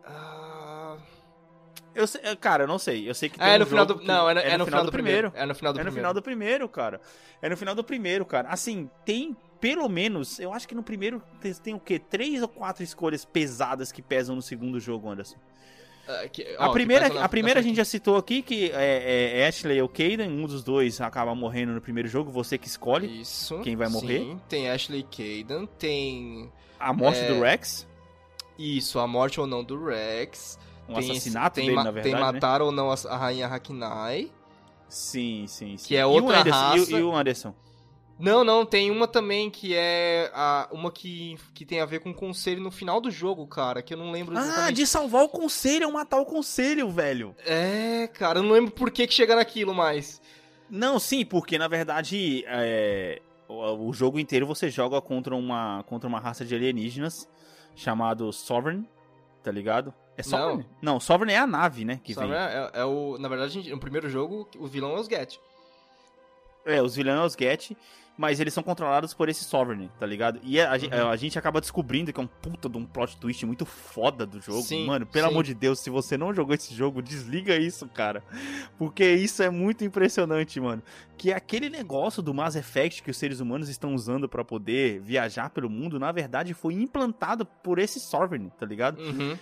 Ah, 0.05 0.97
Eu 1.95 2.07
sei, 2.07 2.35
cara, 2.37 2.63
eu 2.63 2.67
não 2.67 2.79
sei. 2.79 3.07
Eu 3.07 3.13
sei 3.13 3.29
que 3.29 3.37
tem 3.37 3.47
É 3.47 3.55
um 3.55 3.59
no 3.59 3.65
final 3.67 3.85
do. 3.85 4.01
Não, 4.03 4.29
é 4.29 4.33
no, 4.33 4.39
é 4.39 4.57
no 4.57 4.65
final 4.65 4.83
do 4.83 4.91
primeiro. 4.91 5.29
primeiro. 5.29 5.43
É 5.43 5.45
no 5.45 5.53
final 5.55 5.71
do 5.73 5.79
É 5.79 5.83
no 5.83 5.85
primeiro. 5.85 5.95
final 6.01 6.13
do 6.15 6.21
primeiro, 6.21 6.69
cara. 6.69 7.01
É 7.41 7.49
no 7.49 7.57
final 7.57 7.75
do 7.75 7.83
primeiro, 7.83 8.25
cara. 8.25 8.49
Assim, 8.49 8.89
tem 9.05 9.37
pelo 9.63 9.87
menos, 9.87 10.39
eu 10.39 10.51
acho 10.51 10.67
que 10.67 10.75
no 10.75 10.83
primeiro 10.83 11.23
tem, 11.63 11.73
o 11.73 11.79
quê? 11.79 11.97
Três 11.97 12.41
ou 12.41 12.49
quatro 12.49 12.83
escolhas 12.83 13.23
pesadas 13.23 13.93
que 13.93 14.01
pesam 14.01 14.35
no 14.35 14.41
segundo 14.41 14.77
jogo, 14.77 15.09
Anderson. 15.09 15.37
Ah, 16.05 16.27
que- 16.27 16.53
A 16.59 16.67
primeira, 16.69 17.07
na- 17.07 17.23
a 17.23 17.29
primeira 17.29 17.61
a 17.61 17.63
gente 17.63 17.77
já 17.77 17.85
citou 17.85 18.17
aqui, 18.17 18.41
que 18.41 18.69
é, 18.73 19.39
é 19.39 19.47
Ashley 19.47 19.81
ou 19.81 19.87
Kaden, 19.87 20.29
um 20.29 20.45
dos 20.45 20.65
dois 20.65 20.99
acaba 20.99 21.33
morrendo 21.33 21.71
no 21.71 21.79
primeiro 21.79 22.09
jogo, 22.09 22.29
você 22.29 22.57
que 22.57 22.67
escolhe 22.67 23.21
Isso. 23.21 23.57
quem 23.61 23.77
vai 23.77 23.87
morrer. 23.87 24.19
Sim, 24.19 24.41
tem 24.49 24.69
Ashley 24.69 25.03
Caden, 25.03 25.65
tem. 25.79 26.51
a 26.77 26.91
morte 26.91 27.21
É, 27.21 27.27
do 27.33 27.39
Rex, 27.41 27.87
Isso, 28.59 28.99
a 28.99 29.07
morte 29.07 29.39
ou 29.39 29.47
não 29.47 29.63
do 29.63 29.85
Rex. 29.85 30.59
um 30.89 30.95
tem, 30.95 31.09
assassinato 31.09 31.55
tem, 31.55 31.67
dele, 31.67 31.77
na 31.77 31.83
verdade, 31.85 32.03
Tem 32.03 32.13
né? 32.13 32.19
matar 32.19 32.61
ou 32.61 32.69
não 32.69 32.91
a, 32.91 32.95
a 33.09 33.15
rainha 33.17 33.47
Hakinai. 33.47 34.29
Sim, 34.89 35.45
sim, 35.47 35.77
sim. 35.77 35.87
Que 35.87 35.95
é 35.95 36.01
E 36.01 36.03
o 36.03 36.09
outra 36.09 36.41
Anderson- 36.41 36.59
e 36.59 36.79
o- 36.79 36.79
raça. 36.83 36.91
E, 36.99 37.03
o 37.03 37.15
Anderson? 37.15 37.55
Não, 38.19 38.43
não, 38.43 38.65
tem 38.65 38.91
uma 38.91 39.07
também 39.07 39.49
que 39.49 39.73
é 39.75 40.31
a, 40.33 40.69
uma 40.71 40.91
que, 40.91 41.35
que 41.53 41.65
tem 41.65 41.81
a 41.81 41.85
ver 41.85 41.99
com 41.99 42.11
o 42.11 42.13
conselho 42.13 42.61
no 42.61 42.71
final 42.71 43.01
do 43.01 43.09
jogo, 43.09 43.45
cara, 43.47 43.81
que 43.81 43.93
eu 43.93 43.97
não 43.97 44.11
lembro 44.11 44.37
Ah, 44.37 44.41
exatamente. 44.41 44.75
de 44.75 44.87
salvar 44.87 45.23
o 45.23 45.29
conselho, 45.29 45.83
é 45.83 45.87
um 45.87 45.93
matar 45.93 46.19
o 46.21 46.25
conselho, 46.25 46.89
velho. 46.89 47.35
É, 47.45 48.07
cara, 48.13 48.39
eu 48.39 48.43
não 48.43 48.51
lembro 48.51 48.71
por 48.71 48.91
que 48.91 49.07
que 49.07 49.13
chega 49.13 49.35
naquilo 49.35 49.73
mais. 49.73 50.21
Não, 50.69 50.99
sim, 50.99 51.25
porque 51.25 51.57
na 51.57 51.67
verdade 51.67 52.43
é, 52.47 53.21
o, 53.47 53.89
o 53.89 53.93
jogo 53.93 54.19
inteiro 54.19 54.45
você 54.45 54.69
joga 54.69 55.01
contra 55.01 55.35
uma, 55.35 55.83
contra 55.83 56.07
uma 56.07 56.19
raça 56.19 56.45
de 56.45 56.55
alienígenas 56.55 57.27
chamado 57.75 58.31
Sovereign, 58.31 58.87
tá 59.43 59.51
ligado? 59.51 59.93
É 60.15 60.21
Sovereign? 60.21 60.65
Não, 60.81 60.99
Sovereign 60.99 61.33
é 61.33 61.39
a 61.41 61.47
nave, 61.47 61.83
né? 61.83 61.99
Que 62.03 62.13
Sabe, 62.13 62.27
vem. 62.27 62.37
é, 62.37 62.69
é 62.75 62.85
o, 62.85 63.17
na 63.17 63.27
verdade, 63.27 63.69
no 63.71 63.79
primeiro 63.79 64.07
jogo, 64.07 64.47
o 64.59 64.67
vilão 64.67 64.95
é 64.95 64.99
os 64.99 65.07
Get. 65.07 65.37
É, 66.65 66.81
os 66.81 66.95
vilões 66.95 67.19
é 67.19 67.25
os 67.25 67.33
Get, 67.33 67.71
mas 68.17 68.39
eles 68.39 68.53
são 68.53 68.61
controlados 68.63 69.13
por 69.13 69.27
esse 69.27 69.43
Sovereign, 69.43 69.89
tá 69.99 70.05
ligado? 70.05 70.39
E 70.43 70.59
a, 70.61 70.71
Uhum. 70.73 71.09
a 71.09 71.15
gente 71.15 71.37
acaba 71.39 71.59
descobrindo 71.59 72.13
que 72.13 72.19
é 72.19 72.23
um 72.23 72.27
puta 72.27 72.69
de 72.69 72.77
um 72.77 72.85
plot 72.85 73.17
twist 73.17 73.45
muito 73.45 73.65
foda 73.65 74.25
do 74.25 74.39
jogo. 74.39 74.61
Sim, 74.61 74.85
Mano, 74.85 75.05
pelo 75.05 75.25
sim. 75.27 75.31
amor 75.31 75.43
de 75.43 75.53
Deus, 75.53 75.79
se 75.79 75.89
você 75.89 76.15
não 76.17 76.33
jogou 76.33 76.53
esse 76.53 76.73
jogo, 76.75 77.01
desliga 77.01 77.55
isso, 77.57 77.87
cara. 77.87 78.23
Porque 78.77 79.03
isso 79.13 79.41
é 79.41 79.49
muito 79.49 79.83
impressionante, 79.83 80.59
mano. 80.59 80.81
Que 81.17 81.31
é 81.31 81.35
aquele 81.35 81.69
negócio 81.69 82.21
do 82.21 82.33
Mass 82.33 82.55
Effect 82.55 83.01
que 83.03 83.11
os 83.11 83.17
seres 83.17 83.39
humanos 83.39 83.69
estão 83.69 83.93
usando 83.95 84.27
pra 84.27 84.43
poder 84.43 84.99
viajar 85.01 85.49
pelo 85.49 85.69
mundo, 85.69 85.99
na 85.99 86.11
verdade 86.11 86.53
foi 86.53 86.73
implantado 86.73 87.45
por 87.45 87.79
esse 87.79 87.99
Sovereign, 87.99 88.51
tá 88.59 88.65
ligado? 88.65 88.99
Uhum. 88.99 89.37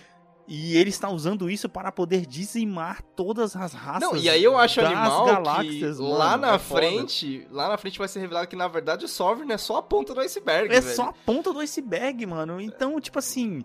E 0.46 0.76
ele 0.76 0.90
está 0.90 1.08
usando 1.08 1.48
isso 1.48 1.68
para 1.68 1.92
poder 1.92 2.26
dizimar 2.26 3.00
todas 3.14 3.54
as 3.54 3.72
raças 3.72 4.00
Não, 4.02 4.16
e 4.16 4.28
aí 4.28 4.42
eu 4.42 4.58
acho 4.58 4.80
animal 4.80 5.24
galáxias, 5.24 5.96
que 5.96 6.02
mano, 6.02 6.14
lá 6.18 6.36
na 6.36 6.54
é 6.54 6.58
foda. 6.58 6.80
frente, 6.80 7.46
lá 7.50 7.68
na 7.68 7.76
frente 7.78 7.98
vai 7.98 8.08
ser 8.08 8.18
revelado 8.20 8.48
que 8.48 8.56
na 8.56 8.66
verdade 8.68 9.04
o 9.04 9.08
Sovereign 9.08 9.52
é 9.52 9.56
só 9.58 9.76
a 9.76 9.82
ponta 9.82 10.12
do 10.12 10.20
iceberg, 10.20 10.74
É 10.74 10.80
velho. 10.80 10.96
só 10.96 11.04
a 11.04 11.12
ponta 11.12 11.52
do 11.52 11.60
iceberg, 11.60 12.26
mano. 12.26 12.60
Então, 12.60 13.00
tipo 13.00 13.18
assim, 13.20 13.62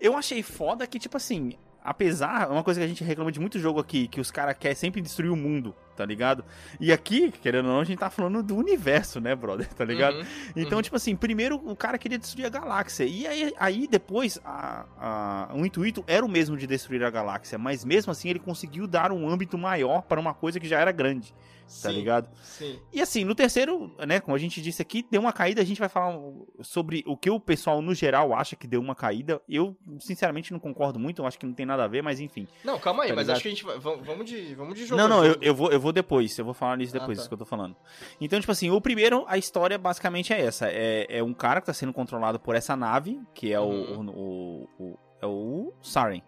eu 0.00 0.16
achei 0.16 0.42
foda 0.44 0.86
que, 0.86 0.98
tipo 0.98 1.16
assim, 1.16 1.54
apesar, 1.82 2.50
uma 2.50 2.62
coisa 2.62 2.78
que 2.80 2.84
a 2.84 2.88
gente 2.88 3.02
reclama 3.02 3.32
de 3.32 3.40
muito 3.40 3.58
jogo 3.58 3.80
aqui, 3.80 4.06
que 4.06 4.20
os 4.20 4.30
caras 4.30 4.56
querem 4.58 4.76
sempre 4.76 5.00
destruir 5.02 5.30
o 5.30 5.36
mundo, 5.36 5.74
tá 6.02 6.06
ligado? 6.06 6.44
E 6.80 6.92
aqui, 6.92 7.30
querendo 7.30 7.66
ou 7.66 7.74
não, 7.74 7.80
a 7.80 7.84
gente 7.84 7.98
tá 7.98 8.10
falando 8.10 8.42
do 8.42 8.56
universo, 8.56 9.20
né, 9.20 9.34
brother, 9.36 9.68
tá 9.72 9.84
ligado? 9.84 10.16
Uhum. 10.16 10.24
Então, 10.56 10.78
Uhum. 10.78 10.82
tipo 10.82 10.96
assim, 10.96 11.14
primeiro 11.14 11.54
o 11.64 11.76
cara 11.76 11.96
queria 11.96 12.18
destruir 12.18 12.44
a 12.46 12.48
galáxia. 12.48 13.04
E 13.04 13.24
aí, 13.26 13.54
aí 13.56 13.86
depois, 13.86 14.40
a, 14.44 14.84
a- 14.98 15.54
o 15.54 15.64
intuito 15.64 16.02
era 16.08 16.26
o 16.26 16.28
mesmo 16.28 16.56
de 16.56 16.66
destruir 16.66 17.04
a 17.04 17.10
galáxia. 17.10 17.56
Mas 17.56 17.84
mesmo 17.84 18.10
assim, 18.10 18.28
ele 18.28 18.40
conseguiu 18.40 18.86
dar 18.88 19.12
um 19.12 19.28
âmbito 19.28 19.56
maior 19.56 20.02
para 20.02 20.18
uma 20.20 20.34
coisa 20.34 20.58
que 20.58 20.66
já 20.66 20.80
era 20.80 20.90
grande, 20.90 21.32
tá 21.32 21.88
Sim, 21.88 21.92
ligado? 21.92 22.28
Sim. 22.42 22.78
E 22.92 23.00
assim, 23.00 23.24
no 23.24 23.34
terceiro, 23.34 23.94
né, 24.06 24.18
como 24.20 24.34
a 24.34 24.38
gente 24.38 24.60
disse 24.60 24.82
aqui, 24.82 25.06
deu 25.10 25.20
uma 25.20 25.32
caída, 25.32 25.60
a 25.62 25.64
gente 25.64 25.78
vai 25.78 25.88
falar 25.88 26.18
sobre 26.60 27.04
o 27.06 27.16
que 27.16 27.30
o 27.30 27.38
pessoal 27.40 27.80
no 27.80 27.94
geral 27.94 28.34
acha 28.34 28.56
que 28.56 28.66
deu 28.66 28.80
uma 28.80 28.94
caída. 28.94 29.40
Eu, 29.48 29.76
sinceramente, 30.00 30.52
não 30.52 30.58
concordo 30.58 30.98
muito, 30.98 31.22
eu 31.22 31.26
acho 31.26 31.38
que 31.38 31.46
não 31.46 31.52
tem 31.54 31.64
nada 31.64 31.84
a 31.84 31.88
ver, 31.88 32.02
mas 32.02 32.20
enfim. 32.20 32.46
Não, 32.64 32.78
calma 32.78 33.04
aí, 33.04 33.10
Tá 33.10 33.14
mas 33.14 33.26
ligado? 33.26 33.34
acho 33.36 33.42
que 33.42 33.48
a 33.48 33.50
gente 33.50 33.64
vai. 33.64 33.78
Vamos 33.78 34.26
de, 34.26 34.54
vamos 34.54 34.74
de 34.74 34.86
jogo. 34.86 35.00
não, 35.00 35.08
não, 35.08 35.24
eu, 35.24 35.32
jogo. 35.32 35.44
eu, 35.44 35.54
vou, 35.54 35.70
eu 35.72 35.80
vou 35.80 35.91
depois, 35.92 36.36
eu 36.38 36.44
vou 36.44 36.54
falar 36.54 36.76
nisso 36.76 36.96
Ah, 36.96 37.00
depois, 37.00 37.18
tá. 37.18 37.22
isso 37.22 37.28
que 37.28 37.34
eu 37.34 37.38
tô 37.38 37.44
falando. 37.44 37.76
Então, 38.20 38.38
tipo 38.40 38.50
assim, 38.52 38.70
o 38.70 38.80
primeiro, 38.80 39.24
a 39.28 39.36
história 39.38 39.76
basicamente 39.78 40.32
é 40.32 40.40
essa. 40.40 40.66
É, 40.68 41.06
é 41.18 41.22
um 41.22 41.34
cara 41.34 41.60
que 41.60 41.66
tá 41.66 41.72
sendo 41.74 41.92
controlado 41.92 42.40
por 42.40 42.54
essa 42.54 42.74
nave, 42.76 43.20
que 43.34 43.52
é 43.52 43.60
o, 43.60 43.64
Uhum. 43.64 44.08
o, 44.08 44.68
o, 44.78 44.84
o- 44.84 44.98
é 45.20 45.26
o 45.26 45.72
Saren. 45.82 46.22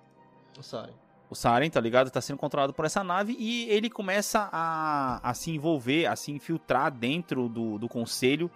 Sorry. 0.61 0.93
O 1.31 1.35
Saren, 1.35 1.69
tá 1.69 1.81
ligado? 1.81 2.11
Tá 2.11 2.21
sendo 2.21 2.37
controlado 2.39 2.73
por 2.73 2.85
essa 2.85 3.03
nave 3.03 3.35
e 3.39 3.69
ele 3.71 3.91
começa 3.91 4.49
a, 4.53 5.21
a 5.29 5.35
se 5.35 5.51
envolver, 5.51 6.07
a 6.07 6.15
se 6.15 6.31
infiltrar 6.31 6.93
dentro 6.93 7.49
do, 7.49 7.79
do 7.79 7.89
conselho 7.89 8.49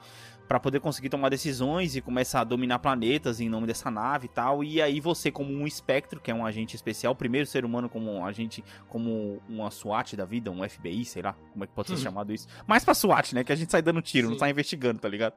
para 0.49 0.59
poder 0.59 0.80
conseguir 0.80 1.11
tomar 1.11 1.28
decisões 1.28 1.94
e 1.94 2.01
começar 2.01 2.40
a 2.40 2.44
dominar 2.44 2.78
planetas 2.78 3.38
em 3.38 3.51
nome 3.51 3.66
dessa 3.66 3.90
nave 3.90 4.24
e 4.24 4.28
tal. 4.28 4.64
E 4.64 4.80
aí 4.80 4.99
você, 4.99 5.30
como 5.30 5.53
um 5.53 5.66
espectro, 5.66 6.18
que 6.18 6.30
é 6.30 6.34
um 6.34 6.44
agente 6.44 6.74
especial, 6.74 7.12
o 7.12 7.16
primeiro 7.16 7.46
ser 7.46 7.66
humano 7.66 7.86
como 7.86 8.11
um 8.11 8.24
agente, 8.24 8.64
como 8.88 9.42
uma 9.46 9.70
SWAT 9.70 10.16
da 10.16 10.24
vida, 10.24 10.51
um 10.51 10.66
FBI, 10.66 11.05
sei 11.05 11.20
lá, 11.20 11.36
como 11.53 11.64
é 11.64 11.66
que 11.66 11.74
pode 11.74 11.88
ser 11.88 11.94
hum. 11.94 11.99
chamado 11.99 12.32
isso. 12.32 12.49
Mais 12.66 12.82
pra 12.82 12.94
SWAT, 12.94 13.34
né? 13.34 13.44
Que 13.44 13.53
a 13.53 13.57
gente 13.57 13.70
sai 13.70 13.82
dando 13.82 14.01
tiro, 14.01 14.28
Sim. 14.28 14.32
não 14.32 14.38
sai 14.38 14.51
investigando, 14.51 14.99
tá 14.99 15.09
ligado? 15.09 15.34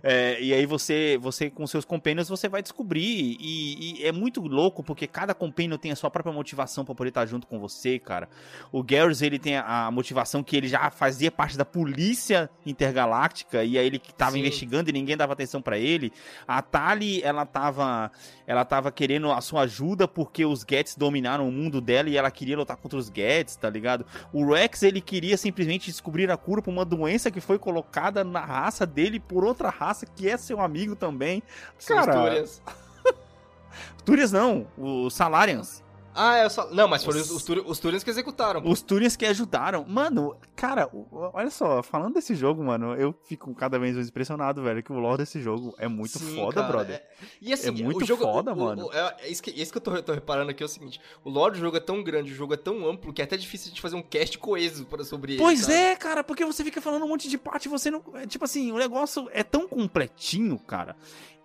É, 0.00 0.40
e 0.40 0.54
aí 0.54 0.64
você, 0.64 1.18
você 1.20 1.50
com 1.50 1.66
seus 1.66 1.84
companions, 1.84 2.28
você 2.28 2.48
vai 2.48 2.62
descobrir. 2.62 3.36
E, 3.40 4.00
e, 4.00 4.06
é 4.06 4.12
muito 4.12 4.40
louco, 4.42 4.84
porque 4.84 5.08
cada 5.08 5.34
companion 5.34 5.76
tem 5.76 5.90
a 5.90 5.96
sua 5.96 6.08
própria 6.08 6.32
motivação 6.32 6.84
para 6.84 6.94
poder 6.94 7.08
estar 7.08 7.26
junto 7.26 7.48
com 7.48 7.58
você, 7.58 7.98
cara. 7.98 8.28
O 8.70 8.80
Garrus, 8.80 9.22
ele 9.22 9.40
tem 9.40 9.56
a 9.56 9.90
motivação 9.90 10.40
que 10.44 10.56
ele 10.56 10.68
já 10.68 10.88
fazia 10.92 11.32
parte 11.32 11.58
da 11.58 11.64
polícia 11.64 12.48
intergaláctica, 12.64 13.64
e 13.64 13.76
aí 13.76 13.84
ele 13.84 13.98
que 13.98 14.14
tava 14.14 14.32
Sim 14.32 14.51
investigando 14.52 14.90
e 14.90 14.92
ninguém 14.92 15.16
dava 15.16 15.32
atenção 15.32 15.60
para 15.60 15.78
ele. 15.78 16.12
A 16.46 16.60
Tali, 16.60 17.22
ela 17.22 17.46
tava, 17.46 18.10
ela 18.46 18.64
tava 18.64 18.92
querendo 18.92 19.32
a 19.32 19.40
sua 19.40 19.62
ajuda 19.62 20.06
porque 20.06 20.44
os 20.44 20.64
Gets 20.68 20.94
dominaram 20.96 21.48
o 21.48 21.52
mundo 21.52 21.80
dela 21.80 22.08
e 22.08 22.16
ela 22.16 22.30
queria 22.30 22.56
lutar 22.56 22.76
contra 22.76 22.98
os 22.98 23.10
Gets, 23.12 23.56
tá 23.56 23.68
ligado? 23.68 24.04
O 24.32 24.52
Rex, 24.52 24.82
ele 24.82 25.00
queria 25.00 25.36
simplesmente 25.36 25.86
descobrir 25.86 26.30
a 26.30 26.36
cura 26.36 26.62
para 26.62 26.70
uma 26.70 26.84
doença 26.84 27.30
que 27.30 27.40
foi 27.40 27.58
colocada 27.58 28.22
na 28.22 28.40
raça 28.40 28.86
dele 28.86 29.18
por 29.18 29.44
outra 29.44 29.70
raça 29.70 30.06
que 30.06 30.28
é 30.28 30.36
seu 30.36 30.60
amigo 30.60 30.94
também. 30.94 31.42
Cara, 31.86 32.12
Túrias. 32.12 32.62
Túrias 34.04 34.32
não, 34.32 34.66
os 34.76 35.14
Salarians. 35.14 35.82
Ah, 36.14 36.36
é 36.36 36.48
só. 36.48 36.70
Não, 36.70 36.86
mas 36.86 37.02
foram 37.02 37.20
os, 37.20 37.30
os, 37.30 37.48
os 37.48 37.78
Turians 37.78 38.04
que 38.04 38.10
executaram. 38.10 38.60
Pô. 38.60 38.70
Os 38.70 38.82
Turians 38.82 39.16
que 39.16 39.24
ajudaram. 39.24 39.84
Mano, 39.88 40.36
cara, 40.54 40.90
olha 41.32 41.50
só, 41.50 41.82
falando 41.82 42.14
desse 42.14 42.34
jogo, 42.34 42.62
mano, 42.62 42.94
eu 42.94 43.14
fico 43.24 43.54
cada 43.54 43.78
vez 43.78 43.94
mais 43.94 44.08
impressionado, 44.08 44.62
velho, 44.62 44.82
que 44.82 44.92
o 44.92 44.98
lore 44.98 45.18
desse 45.18 45.40
jogo 45.40 45.74
é 45.78 45.88
muito 45.88 46.18
Sim, 46.18 46.36
foda, 46.36 46.60
cara, 46.60 46.68
brother. 46.68 46.96
É... 46.96 47.02
E 47.40 47.52
assim, 47.52 47.68
é 47.68 47.70
muito 47.70 48.04
jogo, 48.04 48.22
foda, 48.22 48.52
o, 48.52 48.56
mano. 48.56 48.86
O, 48.86 48.92
é, 48.92 49.16
é, 49.20 49.28
isso 49.30 49.42
que, 49.42 49.50
isso 49.50 49.70
que 49.72 49.78
eu 49.78 49.82
tô, 49.82 50.02
tô, 50.02 50.12
reparando 50.12 50.50
aqui 50.50 50.62
é 50.62 50.66
o 50.66 50.68
seguinte: 50.68 51.00
o 51.24 51.30
lore 51.30 51.54
do 51.54 51.60
jogo 51.60 51.76
é 51.76 51.80
tão 51.80 52.02
grande, 52.02 52.32
o 52.32 52.34
jogo 52.34 52.54
é 52.54 52.56
tão 52.56 52.88
amplo 52.88 53.12
que 53.12 53.20
é 53.20 53.24
até 53.24 53.36
difícil 53.36 53.66
a 53.66 53.70
gente 53.70 53.80
fazer 53.80 53.96
um 53.96 54.02
cast 54.02 54.36
coeso 54.38 54.84
para 54.86 55.04
sobre 55.04 55.34
ele. 55.34 55.42
Pois 55.42 55.68
é, 55.68 55.96
cara, 55.96 56.24
porque 56.24 56.44
você 56.44 56.64
fica 56.64 56.80
falando 56.80 57.04
um 57.04 57.08
monte 57.08 57.28
de 57.28 57.38
parte, 57.38 57.68
você 57.68 57.90
não. 57.90 58.02
É, 58.14 58.26
tipo 58.26 58.44
assim, 58.44 58.72
o 58.72 58.78
negócio 58.78 59.28
é 59.32 59.42
tão 59.42 59.68
completinho, 59.68 60.58
cara. 60.58 60.96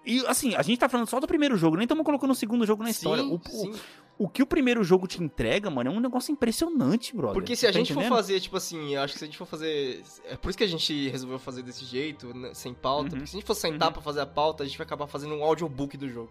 E 0.08 0.26
assim, 0.26 0.56
a 0.56 0.62
gente 0.62 0.80
tá 0.80 0.88
falando 0.88 1.06
só 1.10 1.20
do 1.20 1.28
primeiro 1.28 1.58
jogo, 1.58 1.76
nem 1.76 1.84
estamos 1.84 2.06
colocando 2.06 2.32
o 2.32 2.36
segundo 2.36 2.66
jogo 2.66 2.82
na 2.82 2.90
história. 2.90 3.22
Sim, 3.22 3.30
o, 3.34 3.50
sim. 3.50 3.74
O, 4.18 4.24
o, 4.24 4.30
que 4.30 4.42
o 4.42 4.48
primeiro 4.48 4.82
jogo 4.82 5.06
te 5.06 5.22
entrega, 5.22 5.70
mano, 5.70 5.92
é 5.92 5.94
um 5.94 6.00
negócio 6.00 6.32
impressionante, 6.32 7.14
brother. 7.14 7.34
Porque 7.34 7.58
se 7.58 7.68
a 7.68 7.74
tá 7.74 7.78
gente 7.78 7.92
entendendo? 7.92 8.10
for 8.10 8.16
fazer, 8.16 8.40
tipo 8.40 8.56
assim, 8.56 8.96
acho 8.96 9.12
que 9.12 9.20
se 9.20 9.26
a 9.26 9.28
gente 9.28 9.38
for 9.38 9.46
fazer. 9.46 10.02
É 10.30 10.38
por 10.38 10.48
isso 10.48 10.58
que 10.58 10.64
a 10.64 10.68
gente 10.68 11.10
resolveu 11.10 11.38
fazer 11.38 11.62
desse 11.62 11.84
jeito, 11.84 12.34
né, 12.34 12.54
sem 12.54 12.74
pauta. 12.74 13.04
Uhum. 13.04 13.10
Porque 13.10 13.28
se 13.28 13.36
a 13.36 13.40
gente 13.40 13.46
for 13.46 13.54
sentar 13.54 13.90
uhum. 13.90 13.94
pra 13.96 14.02
fazer 14.02 14.22
a 14.22 14.26
pauta, 14.26 14.64
a 14.64 14.66
gente 14.66 14.78
vai 14.78 14.88
acabar 14.88 15.08
fazendo 15.08 15.36
um 15.36 15.44
audiobook 15.44 15.98
do 15.98 16.08
jogo. 16.08 16.30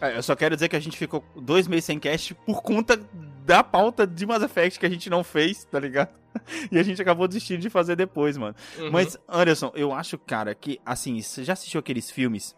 É, 0.00 0.16
eu 0.16 0.22
só 0.22 0.34
quero 0.34 0.54
dizer 0.54 0.70
que 0.70 0.76
a 0.76 0.80
gente 0.80 0.96
ficou 0.96 1.22
dois 1.36 1.68
meses 1.68 1.84
sem 1.84 1.98
cast 1.98 2.34
por 2.34 2.62
conta 2.62 2.98
da 3.44 3.62
pauta 3.62 4.06
de 4.06 4.24
Mass 4.24 4.42
Effect 4.42 4.78
que 4.78 4.86
a 4.86 4.90
gente 4.90 5.10
não 5.10 5.22
fez, 5.22 5.64
tá 5.64 5.78
ligado? 5.78 6.16
E 6.70 6.78
a 6.78 6.82
gente 6.82 7.02
acabou 7.02 7.26
desistindo 7.26 7.60
de 7.60 7.68
fazer 7.68 7.96
depois, 7.96 8.38
mano. 8.38 8.54
Uhum. 8.78 8.90
Mas, 8.92 9.18
Anderson, 9.28 9.72
eu 9.74 9.92
acho, 9.92 10.16
cara, 10.16 10.54
que, 10.54 10.80
assim, 10.86 11.20
você 11.20 11.42
já 11.42 11.52
assistiu 11.52 11.80
aqueles 11.80 12.10
filmes 12.10 12.54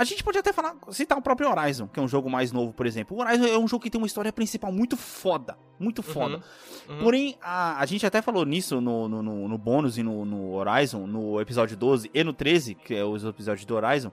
a 0.00 0.04
gente 0.04 0.24
pode 0.24 0.38
até 0.38 0.50
falar, 0.50 0.74
citar 0.92 1.18
o 1.18 1.20
próprio 1.20 1.50
Horizon, 1.50 1.86
que 1.86 2.00
é 2.00 2.02
um 2.02 2.08
jogo 2.08 2.30
mais 2.30 2.50
novo, 2.52 2.72
por 2.72 2.86
exemplo. 2.86 3.18
O 3.18 3.20
Horizon 3.20 3.44
é 3.44 3.58
um 3.58 3.68
jogo 3.68 3.82
que 3.82 3.90
tem 3.90 4.00
uma 4.00 4.06
história 4.06 4.32
principal 4.32 4.72
muito 4.72 4.96
foda. 4.96 5.58
Muito 5.78 5.98
uhum, 5.98 6.04
foda. 6.04 6.36
Uhum, 6.88 6.94
uhum. 6.94 7.02
Porém, 7.02 7.36
a, 7.42 7.78
a 7.78 7.84
gente 7.84 8.06
até 8.06 8.22
falou 8.22 8.46
nisso 8.46 8.80
no, 8.80 9.06
no, 9.06 9.22
no, 9.22 9.46
no 9.46 9.58
bônus 9.58 9.98
e 9.98 10.02
no, 10.02 10.24
no 10.24 10.54
Horizon, 10.54 11.06
no 11.06 11.38
episódio 11.38 11.76
12 11.76 12.10
e 12.14 12.24
no 12.24 12.32
13, 12.32 12.76
que 12.76 12.94
é 12.94 13.04
os 13.04 13.22
episódios 13.22 13.66
do 13.66 13.74
Horizon. 13.74 14.10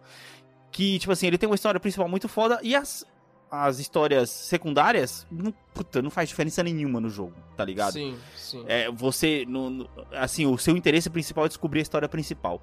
Que, 0.73 0.99
tipo 0.99 1.13
assim, 1.13 1.27
ele 1.27 1.37
tem 1.37 1.47
uma 1.47 1.55
história 1.55 1.79
principal 1.79 2.09
muito 2.09 2.27
foda 2.27 2.59
e 2.61 2.75
as, 2.75 3.05
as 3.49 3.79
histórias 3.79 4.29
secundárias, 4.29 5.25
não, 5.31 5.53
puta, 5.73 6.01
não 6.01 6.09
faz 6.09 6.27
diferença 6.27 6.61
nenhuma 6.63 6.99
no 6.99 7.09
jogo, 7.09 7.33
tá 7.55 7.63
ligado? 7.63 7.93
Sim, 7.93 8.17
sim. 8.35 8.65
É, 8.67 8.91
você, 8.91 9.45
no, 9.47 9.69
no, 9.69 9.89
assim, 10.11 10.45
o 10.45 10.57
seu 10.57 10.75
interesse 10.75 11.09
principal 11.09 11.45
é 11.45 11.47
descobrir 11.47 11.79
a 11.79 11.83
história 11.83 12.09
principal. 12.09 12.61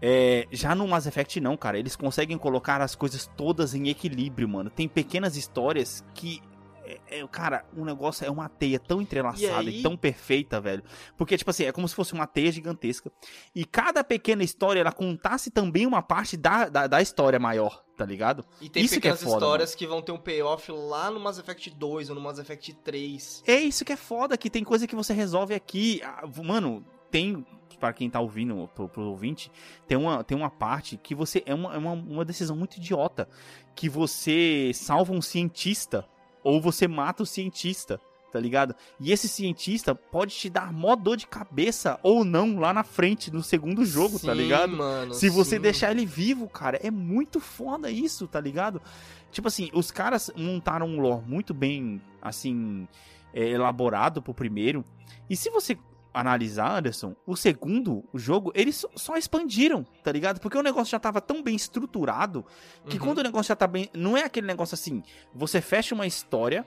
É, 0.00 0.46
já 0.50 0.74
no 0.74 0.86
Mass 0.86 1.06
Effect 1.06 1.40
não, 1.40 1.56
cara. 1.56 1.78
Eles 1.78 1.96
conseguem 1.96 2.36
colocar 2.36 2.80
as 2.80 2.94
coisas 2.94 3.30
todas 3.36 3.74
em 3.74 3.88
equilíbrio, 3.88 4.48
mano. 4.48 4.70
Tem 4.70 4.88
pequenas 4.88 5.36
histórias 5.36 6.04
que 6.14 6.42
é, 6.86 7.18
é, 7.18 7.26
cara, 7.26 7.64
o 7.76 7.80
um 7.80 7.84
negócio 7.84 8.24
é 8.24 8.30
uma 8.30 8.48
teia 8.48 8.78
tão 8.78 9.02
entrelaçada 9.02 9.68
e, 9.68 9.80
e, 9.80 9.82
tão 9.82 9.96
perfeita, 9.96 10.60
velho. 10.60 10.84
Porque, 11.16 11.36
tipo 11.36 11.50
assim, 11.50 11.64
é 11.64 11.72
como 11.72 11.88
se 11.88 11.94
fosse 11.94 12.12
uma 12.12 12.26
teia 12.26 12.52
gigantesca. 12.52 13.10
E 13.54 13.64
cada 13.64 14.04
pequena 14.04 14.44
história, 14.44 14.80
ela 14.80 14.92
contasse 14.92 15.50
também 15.50 15.84
uma 15.84 16.00
parte 16.00 16.36
da, 16.36 16.68
da, 16.68 16.86
da 16.86 17.02
história 17.02 17.40
maior, 17.40 17.82
tá 17.96 18.06
ligado? 18.06 18.44
E 18.60 18.68
tem 18.68 18.84
isso 18.84 18.94
pequenas 18.94 19.18
que 19.18 19.24
é 19.24 19.28
foda, 19.28 19.44
histórias 19.44 19.70
mano. 19.70 19.78
que 19.78 19.86
vão 19.86 20.02
ter 20.02 20.12
um 20.12 20.18
payoff 20.18 20.70
lá 20.70 21.10
no 21.10 21.18
Mass 21.18 21.38
Effect 21.38 21.70
2 21.70 22.10
ou 22.10 22.14
no 22.14 22.20
Mass 22.20 22.38
Effect 22.38 22.72
3. 22.74 23.42
É 23.46 23.56
isso 23.56 23.84
que 23.84 23.92
é 23.92 23.96
foda, 23.96 24.38
que 24.38 24.48
tem 24.48 24.62
coisa 24.62 24.86
que 24.86 24.94
você 24.94 25.12
resolve 25.12 25.54
aqui. 25.54 26.00
Ah, 26.04 26.24
mano, 26.44 26.84
tem 27.10 27.44
para 27.78 27.92
quem 27.92 28.10
tá 28.10 28.20
ouvindo, 28.20 28.68
pro, 28.74 28.88
pro 28.88 29.02
ouvinte, 29.02 29.50
tem 29.86 29.96
uma, 29.96 30.24
tem 30.24 30.36
uma 30.36 30.50
parte 30.50 30.96
que 30.96 31.14
você. 31.14 31.42
É 31.46 31.54
uma, 31.54 31.74
é 31.74 31.78
uma, 31.78 31.92
uma 31.92 32.24
decisão 32.24 32.56
muito 32.56 32.76
idiota. 32.76 33.28
Que 33.74 33.88
você 33.88 34.70
salva 34.74 35.12
um 35.12 35.22
cientista 35.22 36.06
ou 36.42 36.60
você 36.60 36.88
mata 36.88 37.22
o 37.22 37.26
cientista 37.26 38.00
tá 38.36 38.40
ligado? 38.40 38.74
E 39.00 39.12
esse 39.12 39.28
cientista 39.28 39.94
pode 39.94 40.34
te 40.34 40.50
dar 40.50 40.70
mó 40.70 40.94
dor 40.94 41.16
de 41.16 41.26
cabeça 41.26 41.98
ou 42.02 42.22
não 42.22 42.58
lá 42.58 42.70
na 42.70 42.84
frente, 42.84 43.32
no 43.32 43.42
segundo 43.42 43.82
jogo, 43.82 44.14
tá 44.14 44.18
sim, 44.18 44.26
tá 44.26 44.34
ligado? 44.34 44.76
Mano, 44.76 45.14
Se 45.14 45.30
você 45.30 45.56
sim. 45.56 45.62
deixar 45.62 45.90
ele 45.90 46.04
vivo, 46.04 46.46
cara, 46.46 46.78
é 46.82 46.90
muito 46.90 47.40
foda 47.40 47.90
isso, 47.90 48.28
tá 48.28 48.38
ligado? 48.38 48.82
Tipo 49.30 49.48
assim, 49.48 49.70
os 49.72 49.90
caras 49.90 50.30
montaram 50.36 50.86
um 50.86 51.00
lore 51.00 51.24
muito 51.26 51.54
bem, 51.54 52.00
assim, 52.20 52.86
é, 53.32 53.48
elaborado 53.48 54.20
pro 54.20 54.34
primeiro. 54.34 54.84
E 55.30 55.36
se 55.36 55.48
você 55.48 55.78
analisar, 56.16 56.78
Anderson, 56.78 57.14
o 57.26 57.36
segundo 57.36 58.02
o 58.12 58.18
jogo, 58.18 58.50
eles 58.54 58.86
só 58.96 59.16
expandiram, 59.16 59.84
tá 60.02 60.10
ligado? 60.10 60.40
Porque 60.40 60.56
o 60.56 60.62
negócio 60.62 60.90
já 60.90 60.98
tava 60.98 61.20
tão 61.20 61.42
bem 61.42 61.54
estruturado 61.54 62.44
que 62.88 62.96
uhum. 62.96 63.04
quando 63.04 63.18
o 63.18 63.22
negócio 63.22 63.48
já 63.48 63.56
tá 63.56 63.66
bem. 63.66 63.90
Não 63.94 64.16
é 64.16 64.24
aquele 64.24 64.46
negócio 64.46 64.74
assim, 64.74 65.02
você 65.34 65.60
fecha 65.60 65.94
uma 65.94 66.06
história 66.06 66.64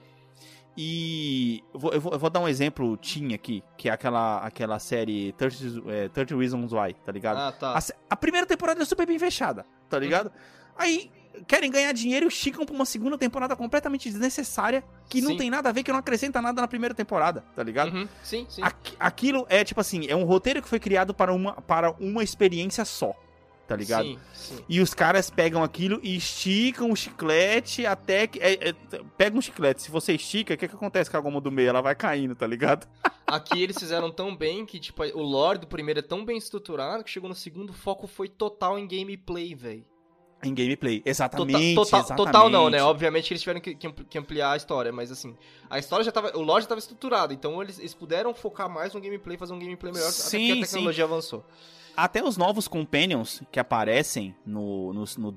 e. 0.76 1.64
Eu 1.74 1.80
vou, 1.80 1.92
eu 1.92 2.00
vou, 2.00 2.12
eu 2.12 2.18
vou 2.18 2.30
dar 2.30 2.40
um 2.40 2.48
exemplo, 2.48 2.96
Tim 2.96 3.34
aqui, 3.34 3.62
que 3.76 3.88
é 3.88 3.92
aquela, 3.92 4.38
aquela 4.38 4.78
série 4.78 5.32
30, 5.32 5.90
é, 5.90 6.08
30 6.08 6.36
Reasons 6.36 6.72
Why, 6.72 6.94
tá 6.94 7.10
ligado? 7.10 7.38
Ah, 7.38 7.52
tá. 7.52 7.76
A, 7.76 7.80
a, 8.10 8.16
primeira 8.16 8.46
temporada 8.46 8.80
é 8.80 8.84
super 8.84 9.06
bem 9.06 9.18
fechada, 9.18 9.66
tá 9.88 9.98
ligado? 9.98 10.26
Uhum. 10.26 10.32
Aí 10.76 11.10
querem 11.46 11.70
ganhar 11.70 11.92
dinheiro 11.92 12.26
e 12.26 12.28
esticam 12.28 12.64
pra 12.64 12.74
uma 12.74 12.84
segunda 12.84 13.16
temporada 13.16 13.54
completamente 13.56 14.08
desnecessária, 14.10 14.84
que 15.08 15.20
não 15.20 15.36
tem 15.36 15.50
nada 15.50 15.68
a 15.68 15.72
ver, 15.72 15.82
que 15.82 15.92
não 15.92 15.98
acrescenta 15.98 16.40
nada 16.40 16.60
na 16.60 16.68
primeira 16.68 16.94
temporada, 16.94 17.44
tá 17.54 17.62
ligado? 17.62 17.94
Uhum. 17.94 18.08
Sim, 18.22 18.46
sim. 18.48 18.62
Aqu 18.62 18.96
aquilo 18.98 19.46
é, 19.48 19.64
tipo 19.64 19.80
assim, 19.80 20.06
é 20.08 20.16
um 20.16 20.24
roteiro 20.24 20.62
que 20.62 20.68
foi 20.68 20.80
criado 20.80 21.14
para 21.14 21.32
uma, 21.32 21.54
para 21.54 21.92
uma 21.92 22.22
experiência 22.22 22.84
só, 22.84 23.14
tá 23.66 23.76
ligado? 23.76 24.04
Sim, 24.04 24.18
sim. 24.34 24.64
E 24.68 24.80
os 24.80 24.92
caras 24.92 25.30
pegam 25.30 25.62
aquilo 25.62 26.00
e 26.02 26.16
esticam 26.16 26.90
o 26.90 26.96
chiclete 26.96 27.86
até 27.86 28.26
que. 28.26 28.38
É, 28.40 28.70
é, 28.70 28.74
pega 29.16 29.36
um 29.36 29.40
chiclete, 29.40 29.82
se 29.82 29.90
você 29.90 30.14
estica, 30.14 30.54
o 30.54 30.56
que, 30.56 30.68
que 30.68 30.74
acontece 30.74 31.10
com 31.10 31.16
a 31.16 31.20
goma 31.20 31.40
do 31.40 31.50
meio? 31.50 31.68
Ela 31.68 31.80
vai 31.80 31.94
caindo, 31.94 32.34
tá 32.34 32.46
ligado? 32.46 32.88
Aqui 33.26 33.62
eles 33.62 33.78
fizeram 33.78 34.10
tão 34.10 34.34
bem 34.34 34.66
que, 34.66 34.80
tipo, 34.80 35.04
o 35.04 35.22
lore 35.22 35.60
do 35.60 35.66
primeiro 35.68 36.00
é 36.00 36.02
tão 36.02 36.24
bem 36.24 36.36
estruturado 36.36 37.04
que 37.04 37.10
chegou 37.10 37.28
no 37.28 37.34
segundo, 37.34 37.70
o 37.70 37.74
foco 37.74 38.08
foi 38.08 38.28
total 38.28 38.76
em 38.76 38.88
gameplay, 38.88 39.54
velho. 39.54 39.84
Em 40.42 40.54
gameplay, 40.54 41.02
exatamente 41.04 41.74
total, 41.74 42.00
exatamente. 42.00 42.26
total 42.26 42.48
não, 42.48 42.70
né? 42.70 42.82
Obviamente 42.82 43.30
eles 43.32 43.42
tiveram 43.42 43.60
que, 43.60 43.74
que, 43.74 44.18
ampliar 44.18 44.52
a 44.52 44.56
história, 44.56 44.90
mas 44.90 45.10
assim, 45.12 45.36
a 45.68 45.78
história 45.78 46.02
já 46.02 46.10
tava. 46.10 46.34
O 46.36 46.40
lore 46.40 46.62
já 46.62 46.68
tava 46.68 46.78
estruturado, 46.78 47.34
então 47.34 47.62
eles, 47.62 47.78
eles 47.78 47.92
puderam 47.92 48.32
focar 48.32 48.68
mais 48.68 48.94
no 48.94 49.00
gameplay, 49.00 49.36
fazer 49.36 49.52
um 49.52 49.58
gameplay 49.58 49.92
melhor, 49.92 50.10
sim, 50.10 50.28
até 50.28 50.38
porque 50.38 50.52
a 50.52 50.66
tecnologia 50.66 51.06
sim. 51.06 51.12
avançou. 51.12 51.44
Até 52.02 52.24
os 52.24 52.36
novos 52.38 52.66
Companions 52.66 53.42
que 53.52 53.60
aparecem 53.60 54.34
no 54.46 54.92
2, 54.94 55.16
no, 55.18 55.30
no 55.30 55.36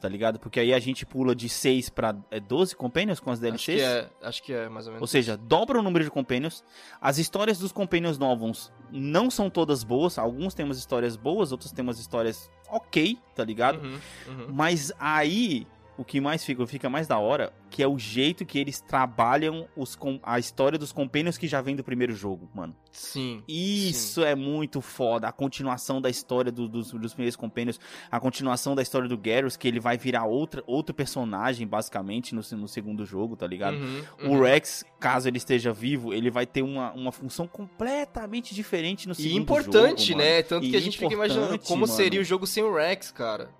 tá 0.00 0.08
ligado? 0.08 0.38
Porque 0.38 0.60
aí 0.60 0.72
a 0.72 0.78
gente 0.78 1.04
pula 1.04 1.34
de 1.34 1.48
6 1.48 1.90
pra 1.90 2.12
12 2.12 2.72
é, 2.72 2.76
Companions 2.76 3.18
com 3.18 3.32
as 3.32 3.40
DLCs. 3.40 3.82
Acho 3.82 3.82
que 3.82 3.82
é, 3.82 4.10
acho 4.28 4.42
que 4.44 4.52
é 4.52 4.68
mais 4.68 4.86
ou 4.86 4.92
menos. 4.92 5.02
Ou 5.02 5.06
seja, 5.08 5.36
dobra 5.36 5.80
o 5.80 5.82
número 5.82 6.04
de 6.04 6.10
Companions. 6.10 6.62
As 7.00 7.18
histórias 7.18 7.58
dos 7.58 7.72
Companions 7.72 8.16
novos 8.16 8.72
não 8.92 9.28
são 9.28 9.50
todas 9.50 9.82
boas. 9.82 10.16
Alguns 10.16 10.54
temos 10.54 10.78
histórias 10.78 11.16
boas, 11.16 11.50
outros 11.50 11.72
temos 11.72 11.98
histórias 11.98 12.48
ok, 12.68 13.18
tá 13.34 13.44
ligado? 13.44 13.82
Uhum, 13.82 13.98
uhum. 14.28 14.46
Mas 14.52 14.92
aí 15.00 15.66
o 15.96 16.04
que 16.04 16.20
mais 16.20 16.44
fica, 16.44 16.66
fica 16.66 16.90
mais 16.90 17.06
da 17.06 17.18
hora, 17.18 17.52
que 17.70 17.82
é 17.82 17.88
o 17.88 17.98
jeito 17.98 18.44
que 18.44 18.58
eles 18.58 18.80
trabalham 18.80 19.68
os, 19.76 19.98
a 20.22 20.38
história 20.38 20.78
dos 20.78 20.92
Companions 20.92 21.38
que 21.38 21.46
já 21.46 21.60
vem 21.60 21.76
do 21.76 21.84
primeiro 21.84 22.14
jogo, 22.14 22.48
mano. 22.54 22.74
Sim. 22.90 23.42
Isso 23.48 24.20
sim. 24.20 24.26
é 24.26 24.34
muito 24.34 24.80
foda. 24.80 25.28
A 25.28 25.32
continuação 25.32 26.00
da 26.00 26.10
história 26.10 26.50
do, 26.50 26.68
dos, 26.68 26.92
dos 26.92 27.12
primeiros 27.12 27.36
Companions, 27.36 27.78
a 28.10 28.20
continuação 28.20 28.74
da 28.74 28.82
história 28.82 29.08
do 29.08 29.16
Garrus, 29.16 29.56
que 29.56 29.66
ele 29.66 29.80
vai 29.80 29.96
virar 29.96 30.24
outra, 30.24 30.62
outro 30.66 30.94
personagem, 30.94 31.66
basicamente, 31.66 32.34
no, 32.34 32.42
no 32.56 32.68
segundo 32.68 33.04
jogo, 33.04 33.36
tá 33.36 33.46
ligado? 33.46 33.76
Uhum, 33.76 34.02
O 34.22 34.28
uhum. 34.28 34.42
Rex, 34.42 34.84
caso 35.00 35.28
ele 35.28 35.38
esteja 35.38 35.72
vivo, 35.72 36.12
ele 36.12 36.30
vai 36.30 36.46
ter 36.46 36.62
uma, 36.62 36.92
uma 36.92 37.12
função 37.12 37.46
completamente 37.46 38.54
diferente 38.54 39.08
no 39.08 39.14
segundo 39.14 39.32
E 39.32 39.36
importante, 39.36 40.08
jogo, 40.08 40.18
né? 40.20 40.42
Tanto 40.42 40.66
E 40.66 40.70
que 40.70 40.76
a 40.76 40.80
gente 40.80 40.98
fica 40.98 41.12
imaginando 41.12 41.58
como 41.58 41.82
mano. 41.82 41.92
seria 41.92 42.20
o 42.20 42.24
jogo 42.24 42.46
sem 42.46 42.62
o 42.62 42.74
Rex, 42.74 43.10
cara. 43.10 43.50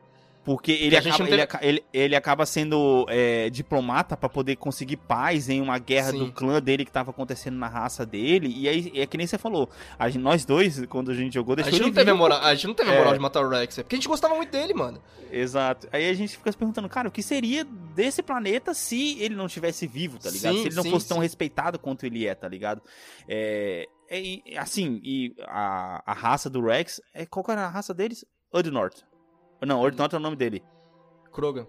Porque 0.45 0.72
ele 0.72 0.95
a 0.95 1.01
acaba, 1.01 1.16
ele, 1.22 1.28
teve- 1.30 1.42
aca- 1.42 1.61
ele, 1.62 1.84
ele 1.90 2.14
acaba 2.14 2.45
sendo 2.45 3.07
é, 3.09 3.49
diplomata 3.49 4.14
pra 4.14 4.28
poder 4.28 4.57
conseguir 4.57 4.99
paz 4.99 5.49
em 5.49 5.59
uma 5.61 5.78
guerra 5.78 6.11
Sim. 6.11 6.18
do 6.18 6.32
clã 6.32 6.61
dele 6.61 6.84
que 6.84 6.92
tava 6.92 7.11
acontecendo 7.12 7.57
na 7.57 7.66
raça 7.66 8.05
dele. 8.05 8.53
E 8.55 8.68
aí, 8.68 8.92
é 8.95 9.07
que 9.07 9.16
nem 9.16 9.26
você 9.26 9.38
falou, 9.38 9.70
a 9.99 10.09
gente- 10.11 10.22
nós 10.22 10.45
dois, 10.45 10.84
quando 10.86 11.11
a 11.11 11.14
gente 11.14 11.32
jogou, 11.32 11.55
A 11.55 11.57
deixou 11.57 11.72
gente, 11.72 11.80
não 11.80 11.88
ele 11.88 11.95
teve 11.97 12.11
a, 12.11 12.14
moral, 12.14 12.40
a 12.42 12.55
gente 12.55 12.66
não 12.66 12.74
teve 12.74 12.90
a 12.90 12.95
É. 12.95 12.99
moral 12.99 13.14
de 13.14 13.18
matar 13.20 13.40
o 13.42 13.49
Rex, 13.49 13.78
é 13.78 13.82
porque 13.82 13.95
a 13.95 13.99
gente 13.99 14.07
gostava 14.09 14.34
muito 14.34 14.51
dele, 14.51 14.74
mano. 14.74 15.03
Exato. 15.32 15.88
Aí 15.90 16.09
a 16.11 16.12
gente 16.14 16.36
fica 16.36 16.53
se 16.53 16.59
perguntando, 16.59 16.88
cara, 16.90 17.09
o 17.09 17.11
que 17.11 17.22
seria 17.22 17.64
desse 17.64 18.22
planeta 18.22 18.74
se 18.74 19.18
ele 19.20 19.34
não 19.34 19.49
tivesse 19.49 19.86
vivo, 19.86 20.18
tá 20.18 20.28
ligado? 20.30 20.55
Sim, 20.57 20.61
se 20.61 20.68
ele 20.68 20.76
não 20.76 20.82
sim, 20.82 20.90
fosse 20.90 21.09
tão 21.09 21.18
respeitado 21.20 21.78
quanto 21.78 22.05
ele 22.05 22.26
é, 22.26 22.34
tá 22.34 22.47
ligado? 22.47 22.82
É, 23.26 23.86
é, 24.11 24.59
assim, 24.59 25.01
e 25.03 25.34
a, 25.47 26.03
a 26.05 26.12
raça 26.12 26.51
do 26.51 26.61
Rex, 26.62 27.01
é, 27.14 27.24
qual 27.24 27.42
que 27.42 27.51
era 27.51 27.62
a 27.64 27.68
raça 27.70 27.95
deles? 27.95 28.24
Udnort. 28.53 29.03
Não, 29.61 29.81
Udnort 29.83 30.13
é 30.13 30.17
o 30.17 30.21
nome 30.21 30.37
dele. 30.37 30.63
Krogan. 31.33 31.67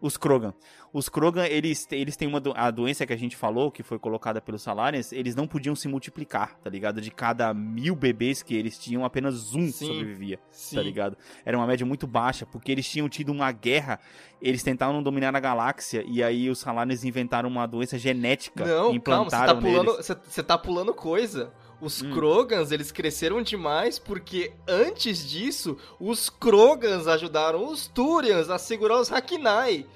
Os 0.00 0.16
Krogan. 0.16 0.54
Os 0.92 1.08
Krogan, 1.08 1.44
eles, 1.46 1.84
eles 1.90 2.16
têm 2.16 2.28
uma 2.28 2.38
do- 2.38 2.52
a 2.56 2.70
doença 2.70 3.04
que 3.04 3.12
a 3.12 3.16
gente 3.16 3.36
falou, 3.36 3.68
que 3.68 3.82
foi 3.82 3.98
colocada 3.98 4.40
pelos 4.40 4.62
Salarians, 4.62 5.10
eles 5.12 5.34
não 5.34 5.44
podiam 5.44 5.74
se 5.74 5.88
multiplicar, 5.88 6.56
tá 6.60 6.70
ligado? 6.70 7.00
De 7.00 7.10
cada 7.10 7.52
mil 7.52 7.96
bebês 7.96 8.40
que 8.40 8.54
eles 8.54 8.78
tinham, 8.78 9.04
apenas 9.04 9.54
um 9.56 9.66
Sim. 9.72 9.86
sobrevivia, 9.88 10.38
Sim. 10.52 10.76
tá 10.76 10.82
ligado? 10.82 11.16
Era 11.44 11.58
uma 11.58 11.66
média 11.66 11.84
muito 11.84 12.06
baixa, 12.06 12.46
porque 12.46 12.70
eles 12.70 12.88
tinham 12.88 13.08
tido 13.08 13.32
uma 13.32 13.50
guerra, 13.50 13.98
eles 14.40 14.62
tentaram 14.62 15.02
dominar 15.02 15.34
a 15.34 15.40
galáxia, 15.40 16.04
e 16.06 16.22
aí 16.22 16.48
os 16.48 16.60
Salarians 16.60 17.02
inventaram 17.02 17.48
uma 17.48 17.66
doença 17.66 17.98
genética 17.98 18.64
Não, 18.64 18.94
e 18.94 19.00
calma, 19.00 19.24
você 19.24 19.34
implantaram 19.34 19.54
tá 19.56 19.60
pulando, 19.60 19.96
você, 19.96 20.14
você 20.14 20.42
tá 20.44 20.56
pulando 20.58 20.94
coisa. 20.94 21.52
Os 21.80 22.02
Hum. 22.02 22.10
Krogans, 22.10 22.72
eles 22.72 22.90
cresceram 22.90 23.40
demais 23.40 23.98
porque 23.98 24.52
antes 24.66 25.28
disso, 25.28 25.76
os 26.00 26.28
Krogans 26.28 27.06
ajudaram 27.06 27.66
os 27.68 27.86
Turians 27.86 28.50
a 28.50 28.58
segurar 28.58 29.00
os 29.00 29.12
Hakinai. 29.12 29.86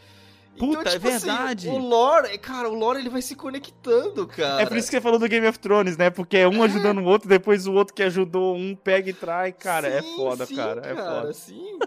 Puta, 0.59 0.89
é 0.91 0.93
tipo 0.93 1.09
assim, 1.09 1.26
verdade. 1.28 1.68
o 1.70 1.78
lore, 1.78 2.37
cara, 2.39 2.68
o 2.68 2.74
lore 2.74 3.01
ele 3.01 3.09
vai 3.09 3.22
se 3.22 3.35
conectando, 3.35 4.26
cara. 4.26 4.62
É 4.62 4.66
por 4.66 4.76
isso 4.76 4.87
que 4.87 4.97
você 4.97 5.01
falou 5.01 5.18
do 5.18 5.26
Game 5.26 5.47
of 5.47 5.59
Thrones, 5.59 5.97
né? 5.97 6.11
Porque 6.11 6.37
é 6.37 6.47
um 6.47 6.62
ajudando 6.62 6.99
o 6.99 7.05
outro, 7.05 7.26
depois 7.26 7.66
o 7.66 7.72
outro 7.72 7.95
que 7.95 8.03
ajudou 8.03 8.55
um 8.55 8.76
pega 8.76 9.09
e 9.09 9.14
trai. 9.14 9.51
Cara, 9.51 9.89
é 9.89 10.03
Sim, 10.03 10.14
foda, 10.14 10.45
sim, 10.47 10.55
cara. 10.55 10.83
É 10.85 10.95
foda. 10.95 11.33
Sim. 11.33 11.78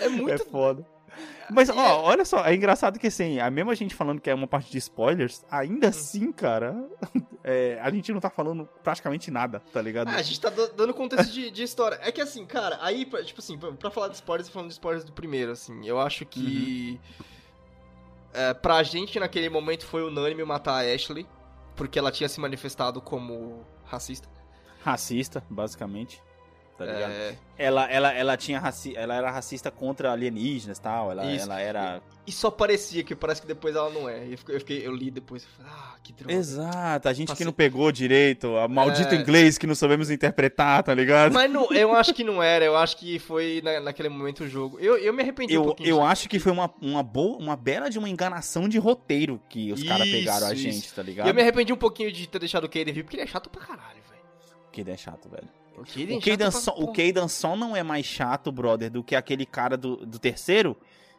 É 0.00 0.08
muito 0.08 0.30
É 0.34 0.38
foda. 0.38 0.86
Mas, 1.50 1.68
ó, 1.70 2.02
olha 2.02 2.24
só, 2.24 2.44
é 2.44 2.54
engraçado 2.54 2.98
que 2.98 3.06
assim, 3.06 3.38
a 3.38 3.48
mesma 3.50 3.74
gente 3.74 3.94
falando 3.94 4.20
que 4.20 4.28
é 4.28 4.34
uma 4.34 4.46
parte 4.48 4.70
de 4.70 4.78
spoilers, 4.78 5.42
Hum. 5.42 5.46
ainda 5.50 5.88
assim, 5.88 6.32
cara, 6.32 6.74
é, 7.44 7.78
a 7.80 7.90
gente 7.90 8.12
não 8.12 8.20
tá 8.20 8.28
falando 8.28 8.68
praticamente 8.82 9.30
nada, 9.30 9.60
tá 9.72 9.80
ligado? 9.80 10.08
Ah, 10.08 10.16
a 10.16 10.22
gente 10.22 10.40
tá 10.40 10.50
da- 10.50 10.66
dando 10.76 10.92
contexto 10.92 11.32
de, 11.32 11.50
de 11.50 11.62
história. 11.62 11.98
É 12.02 12.10
que 12.10 12.20
assim, 12.20 12.44
cara, 12.44 12.78
aí, 12.80 13.04
tipo 13.24 13.40
assim, 13.40 13.56
pra, 13.56 13.72
pra 13.72 13.90
falar 13.90 14.08
de 14.08 14.14
spoilers, 14.16 14.48
falando 14.48 14.68
de 14.68 14.74
spoilers 14.74 15.04
do 15.04 15.12
primeiro, 15.12 15.52
assim, 15.52 15.86
eu 15.86 16.00
acho 16.00 16.24
que. 16.26 17.00
É, 18.34 18.52
pra 18.52 18.82
gente 18.82 19.18
naquele 19.18 19.48
momento 19.48 19.86
foi 19.86 20.02
unânime 20.02 20.44
matar 20.44 20.84
a 20.84 20.94
Ashley, 20.94 21.26
porque 21.74 21.98
ela 21.98 22.10
tinha 22.12 22.28
se 22.28 22.38
manifestado 22.40 23.00
como 23.00 23.64
racista. 23.84 24.28
Racista, 24.84 25.42
basicamente. 25.48 26.22
Tá 26.78 26.84
ligado? 26.84 27.10
É, 27.10 27.34
Ela, 27.56 27.90
ela, 27.90 28.12
ela 28.12 28.36
tinha 28.36 28.58
raci... 28.60 28.94
ela 28.94 29.14
era 29.14 29.30
racista 29.30 29.70
contra 29.70 30.12
alienígenas 30.12 30.76
e 30.76 30.80
tal. 30.82 31.10
Ela, 31.10 31.24
Isso. 31.32 31.46
ela 31.46 31.58
era. 31.58 32.02
e 32.26 32.30
só 32.30 32.50
parecia 32.50 33.02
que 33.02 33.16
parece 33.16 33.40
que 33.40 33.46
depois 33.48 33.74
ela 33.74 33.88
não 33.88 34.06
é. 34.06 34.26
Eu 34.46 34.58
fiquei, 34.60 34.86
eu, 34.86 34.94
li 34.94 35.10
depois 35.10 35.42
e 35.44 35.46
falei, 35.46 35.72
ah, 35.74 35.94
que 36.02 36.12
droga. 36.12 36.34
Exato, 36.34 37.08
a 37.08 37.12
gente 37.14 37.34
que 37.34 37.46
não 37.46 37.52
pegou 37.54 37.90
direito, 37.90 38.54
a 38.58 38.68
maldito 38.68 39.14
É. 39.14 39.16
inglês 39.16 39.56
que 39.56 39.66
não 39.66 39.74
sabemos 39.74 40.10
interpretar, 40.10 40.82
tá 40.82 40.92
ligado? 40.92 41.32
Mas 41.32 41.50
não, 41.50 41.72
eu 41.72 41.94
acho 41.94 42.12
que 42.12 42.22
não 42.22 42.42
era, 42.42 42.62
eu 42.62 42.76
acho 42.76 42.98
que 42.98 43.18
foi 43.18 43.62
na- 43.64 43.80
naquele 43.80 44.10
momento 44.10 44.44
o 44.44 44.48
jogo. 44.48 44.78
Eu, 44.78 44.98
eu 44.98 45.14
me 45.14 45.22
arrependi 45.22 45.56
um 45.56 45.62
Eu, 45.62 45.64
pouquinho. 45.64 45.88
eu 45.88 46.04
acho 46.04 46.28
que 46.28 46.38
foi 46.38 46.52
uma, 46.52 46.70
uma, 46.82 47.02
boa, 47.02 47.38
uma 47.38 47.56
bela 47.56 47.88
de 47.88 47.98
uma 47.98 48.08
enganação 48.10 48.68
de 48.68 48.76
roteiro 48.76 49.40
que 49.48 49.72
os 49.72 49.82
caras 49.82 50.06
pegaram 50.10 50.48
a 50.48 50.52
isso. 50.52 50.62
gente, 50.62 50.92
tá 50.92 51.00
E 51.00 51.06
ligado? 51.06 51.26
eu 51.28 51.32
me 51.34 51.40
arrependi 51.40 51.72
um 51.72 51.76
pouquinho 51.78 52.12
de 52.12 52.26
ter 52.28 52.38
deixado 52.38 52.64
o 52.64 52.68
Kaden 52.68 52.92
vir, 52.92 53.02
porque 53.02 53.16
ele 53.16 53.22
é 53.22 53.26
chato 53.26 53.48
pra 53.48 53.62
caralho, 53.62 54.00
velho. 54.10 54.22
Que 54.70 54.82
ideia 54.82 54.98
chato, 54.98 55.26
velho. 55.30 55.48
O 55.76 55.84
Kaden, 55.84 56.18
O 56.18 56.20
pra 56.20 56.26
só 57.28 57.54
não 57.56 57.76
é 57.76 57.82
mais 57.82 58.06
chato, 58.06 58.50
brother, 58.50 58.90
do 58.90 59.02
que 59.04 59.14
aquele 59.14 59.44
cara 59.46 59.76
do, 59.76 59.96
do 60.04 60.18
terceiro. 60.18 60.76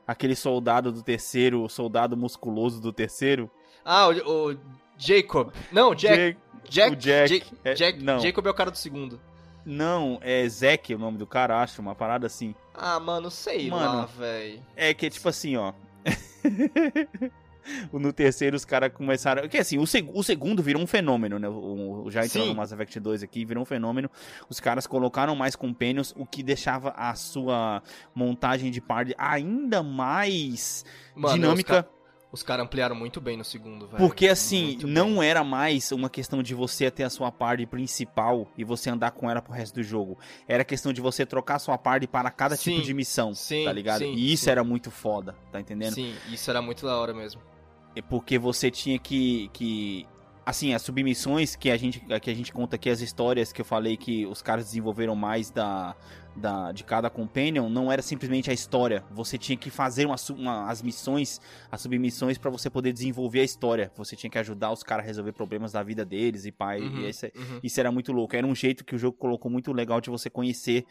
Aquele 0.08 0.36
soldado 0.36 0.92
do 0.92 1.04
terceiro, 1.04 1.64
o 1.64 1.70
soldado 1.70 2.16
musculoso 2.16 2.80
do 2.82 2.94
terceiro. 2.94 3.52
Ah, 3.84 4.08
o, 4.08 4.52
o 4.52 4.58
Jacob. 4.98 5.52
Não, 5.72 5.94
Jack. 5.94 6.38
Jack. 6.70 6.92
o 6.94 6.96
Jack. 6.96 7.30
Jack, 7.30 7.52
É, 7.64 7.74
Jack- 7.74 8.04
não. 8.04 8.20
Jacob 8.20 8.46
é 8.48 8.50
o 8.50 8.54
cara 8.54 8.72
do 8.72 8.78
segundo. 8.78 9.20
Não, 9.66 10.18
é 10.22 10.48
Zack 10.48 10.96
o 10.96 10.98
nome 11.00 11.18
do 11.18 11.28
cara, 11.28 11.62
acho, 11.62 11.82
uma 11.82 11.94
parada 11.94 12.26
assim. 12.26 12.56
Ah, 12.74 13.00
mano, 13.02 13.30
sei 13.30 13.70
Mano. 13.70 14.00
lá, 14.00 14.06
velho. 14.06 14.64
É 14.78 14.94
que 14.94 15.06
é 15.08 15.10
tipo 15.10 15.28
assim, 15.28 15.58
ó. 15.58 15.74
no 17.94 18.12
terceiro 18.14 18.56
os 18.56 18.66
caras 18.66 18.92
começaram. 18.94 19.48
Que 19.48 19.58
assim, 19.58 19.78
o, 19.78 19.86
seg- 19.88 20.10
o 20.14 20.24
segundo 20.24 20.62
virou 20.64 20.82
um 20.82 20.88
fenômeno, 20.88 21.38
né? 21.40 21.48
O, 21.50 22.06
o- 22.06 22.12
já 22.12 22.26
entrando 22.26 22.44
Sim. 22.46 22.50
no 22.52 22.56
Mass 22.56 22.72
Effect 22.72 23.00
2 23.00 23.24
aqui, 23.24 23.46
virou 23.46 23.64
um 23.64 23.66
fenômeno. 23.66 24.10
Os 24.50 24.60
caras 24.60 24.86
colocaram 24.88 25.36
mais 25.36 25.56
companions, 25.56 26.14
o 26.18 26.26
que 26.26 26.42
deixava 26.44 26.90
a 26.92 27.14
sua 27.16 27.82
montagem 28.16 28.72
de 28.72 28.82
party 28.82 29.14
ainda 29.18 29.82
mais 29.82 30.86
Mano, 31.16 31.34
dinâmica. 31.36 31.74
Os, 31.80 31.82
ca- 31.82 31.98
os 32.30 32.44
caras 32.44 32.66
ampliaram 32.66 32.94
muito 32.96 33.22
bem 33.22 33.38
no 33.38 33.44
segundo, 33.44 33.88
velho. 33.88 33.98
Porque 33.98 34.28
assim, 34.28 34.66
Muito 34.68 34.88
não 34.88 35.20
bem. 35.20 35.30
era 35.30 35.44
mais 35.46 35.92
uma 35.94 36.10
questão 36.10 36.44
de 36.44 36.54
você 36.54 36.92
ter 36.92 37.04
a 37.04 37.10
sua 37.10 37.32
party 37.32 37.66
principal 37.66 38.48
e 38.58 38.64
você 38.66 38.90
andar 38.90 39.12
com 39.12 39.30
ela 39.32 39.42
pro 39.42 39.54
resto 39.54 39.76
do 39.76 39.84
jogo. 39.84 40.18
Era 40.48 40.64
questão 40.66 40.92
de 40.92 41.00
você 41.00 41.26
trocar 41.26 41.56
a 41.56 41.60
sua 41.60 41.78
party 41.78 42.06
para 42.06 42.30
cada 42.30 42.56
Sim, 42.58 42.72
tipo 42.76 42.86
de 42.86 42.94
missão, 42.94 43.34
sim, 43.34 43.64
tá 43.64 43.72
ligado? 43.72 44.00
sim, 44.00 44.14
e 44.14 44.34
isso 44.34 44.50
era 44.50 44.62
muito 44.64 44.92
foda, 44.92 45.36
tá 45.52 45.60
entendendo? 45.60 45.94
Sim, 45.94 46.14
isso 46.30 46.50
era 46.50 46.62
muito 46.62 46.86
da 46.86 46.98
hora 46.98 47.14
mesmo. 47.14 47.42
É 47.98 48.02
porque 48.02 48.38
você 48.38 48.70
tinha 48.70 48.98
que, 49.00 49.50
que 49.54 50.06
assim, 50.46 50.74
as 50.74 50.82
submissões 50.82 51.56
que 51.56 51.70
a 51.72 51.78
gente 51.78 52.00
que 52.22 52.30
a 52.30 52.34
gente 52.34 52.54
conta 52.54 52.76
aqui 52.76 52.90
as 52.90 53.02
histórias 53.02 53.52
que 53.52 53.60
eu 53.62 53.66
falei 53.66 53.98
que 53.98 54.26
os 54.26 54.42
caras 54.42 54.66
desenvolveram 54.66 55.16
mais 55.16 55.50
da, 55.50 55.96
da 56.36 56.72
de 56.72 56.84
cada 56.84 57.10
companion, 57.10 57.68
não 57.70 57.92
era 57.92 58.02
simplesmente 58.02 58.50
a 58.50 58.54
história. 58.54 59.04
Você 59.12 59.38
tinha 59.38 59.58
que 59.58 59.70
fazer 59.70 60.06
uma, 60.06 60.16
uma- 60.30 60.70
as 60.70 60.82
missões, 60.82 61.42
as 61.72 61.82
submissões 61.82 62.38
pra 62.38 62.50
você 62.52 62.70
poder 62.70 62.94
desenvolver 62.94 63.42
a 63.42 63.44
história. 63.44 63.92
Você 63.98 64.16
tinha 64.16 64.30
que 64.30 64.38
ajudar 64.38 64.72
os 64.72 64.84
caras 64.84 65.04
a 65.04 65.08
resolver 65.08 65.34
problemas 65.34 65.72
da 65.72 65.82
vida 65.84 66.06
deles 66.06 66.46
e 66.46 66.52
pai, 66.52 66.80
Uhum, 66.82 67.00
e 67.02 67.06
é- 67.08 67.32
uhum. 67.36 67.60
isso 67.64 67.80
era 67.80 67.92
muito 67.92 68.12
louco. 68.14 68.36
Era 68.36 68.46
um 68.48 68.56
jeito 68.56 68.86
que 68.86 68.96
o 68.96 68.98
jogo 69.00 69.18
colocou 69.18 69.50
muito 69.52 69.74
legal 69.74 70.00
de 70.00 70.10
você 70.10 70.30
conhecer 70.30 70.86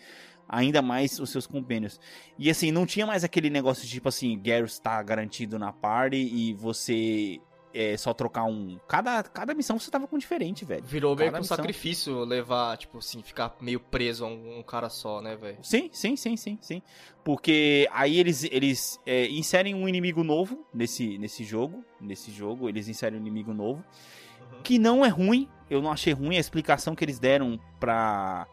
ainda 0.49 0.83
mais 0.83 1.19
os 1.19 1.31
seus 1.31 1.47
companions. 1.47 2.01
E 2.39 2.51
assim, 2.51 2.71
não 2.71 2.87
tinha 2.87 3.07
mais 3.07 3.25
aquele 3.25 3.51
negócio 3.51 3.85
de 3.85 3.91
tipo 3.91 4.09
assim, 4.09 4.39
Garrus 4.39 4.79
tá 4.79 5.03
garantido 5.03 5.59
na 5.59 5.73
party 5.73 6.17
e 6.17 6.55
você 6.55 7.41
é 7.77 7.95
só 7.97 8.15
trocar 8.15 8.45
um. 8.45 8.79
Cada, 8.89 9.23
cada 9.23 9.55
missão 9.55 9.79
você 9.79 9.91
tava 9.91 10.07
com 10.07 10.17
um 10.17 10.19
diferente, 10.19 10.65
velho. 10.65 10.83
Virou 10.85 11.15
meio 11.15 11.31
que 11.31 11.37
um 11.37 11.41
missão. 11.41 11.57
sacrifício 11.59 12.25
levar, 12.25 12.79
tipo 12.79 12.99
assim, 12.99 13.23
ficar 13.23 13.55
meio 13.61 13.79
preso 13.79 14.25
a 14.25 14.29
um, 14.29 14.61
um 14.61 14.63
cara 14.63 14.89
só, 14.89 15.21
né, 15.21 15.37
velho? 15.37 15.59
Sim, 15.63 15.91
sim, 15.93 16.17
sim, 16.17 16.39
sim, 16.39 16.59
sim. 16.63 16.83
Porque 17.23 17.87
aí 17.93 18.19
eles, 18.19 18.45
eles 18.45 18.99
é, 19.05 19.29
inserem 19.29 19.75
um 19.75 19.87
inimigo 19.87 20.25
novo 20.25 20.67
nesse, 20.73 21.19
nesse 21.19 21.45
jogo. 21.45 21.85
Nesse 22.01 22.31
jogo, 22.31 22.67
eles 22.67 22.89
inserem 22.89 23.19
um 23.19 23.21
inimigo 23.21 23.53
novo. 23.53 23.85
Que 24.65 24.79
não 24.79 25.05
é 25.05 25.09
ruim. 25.09 25.47
Eu 25.69 25.83
não 25.83 25.93
achei 25.93 26.15
ruim 26.15 26.37
a 26.37 26.41
explicação 26.41 26.95
que 26.95 27.05
eles 27.05 27.19
deram 27.19 27.61
pra. 27.79 28.47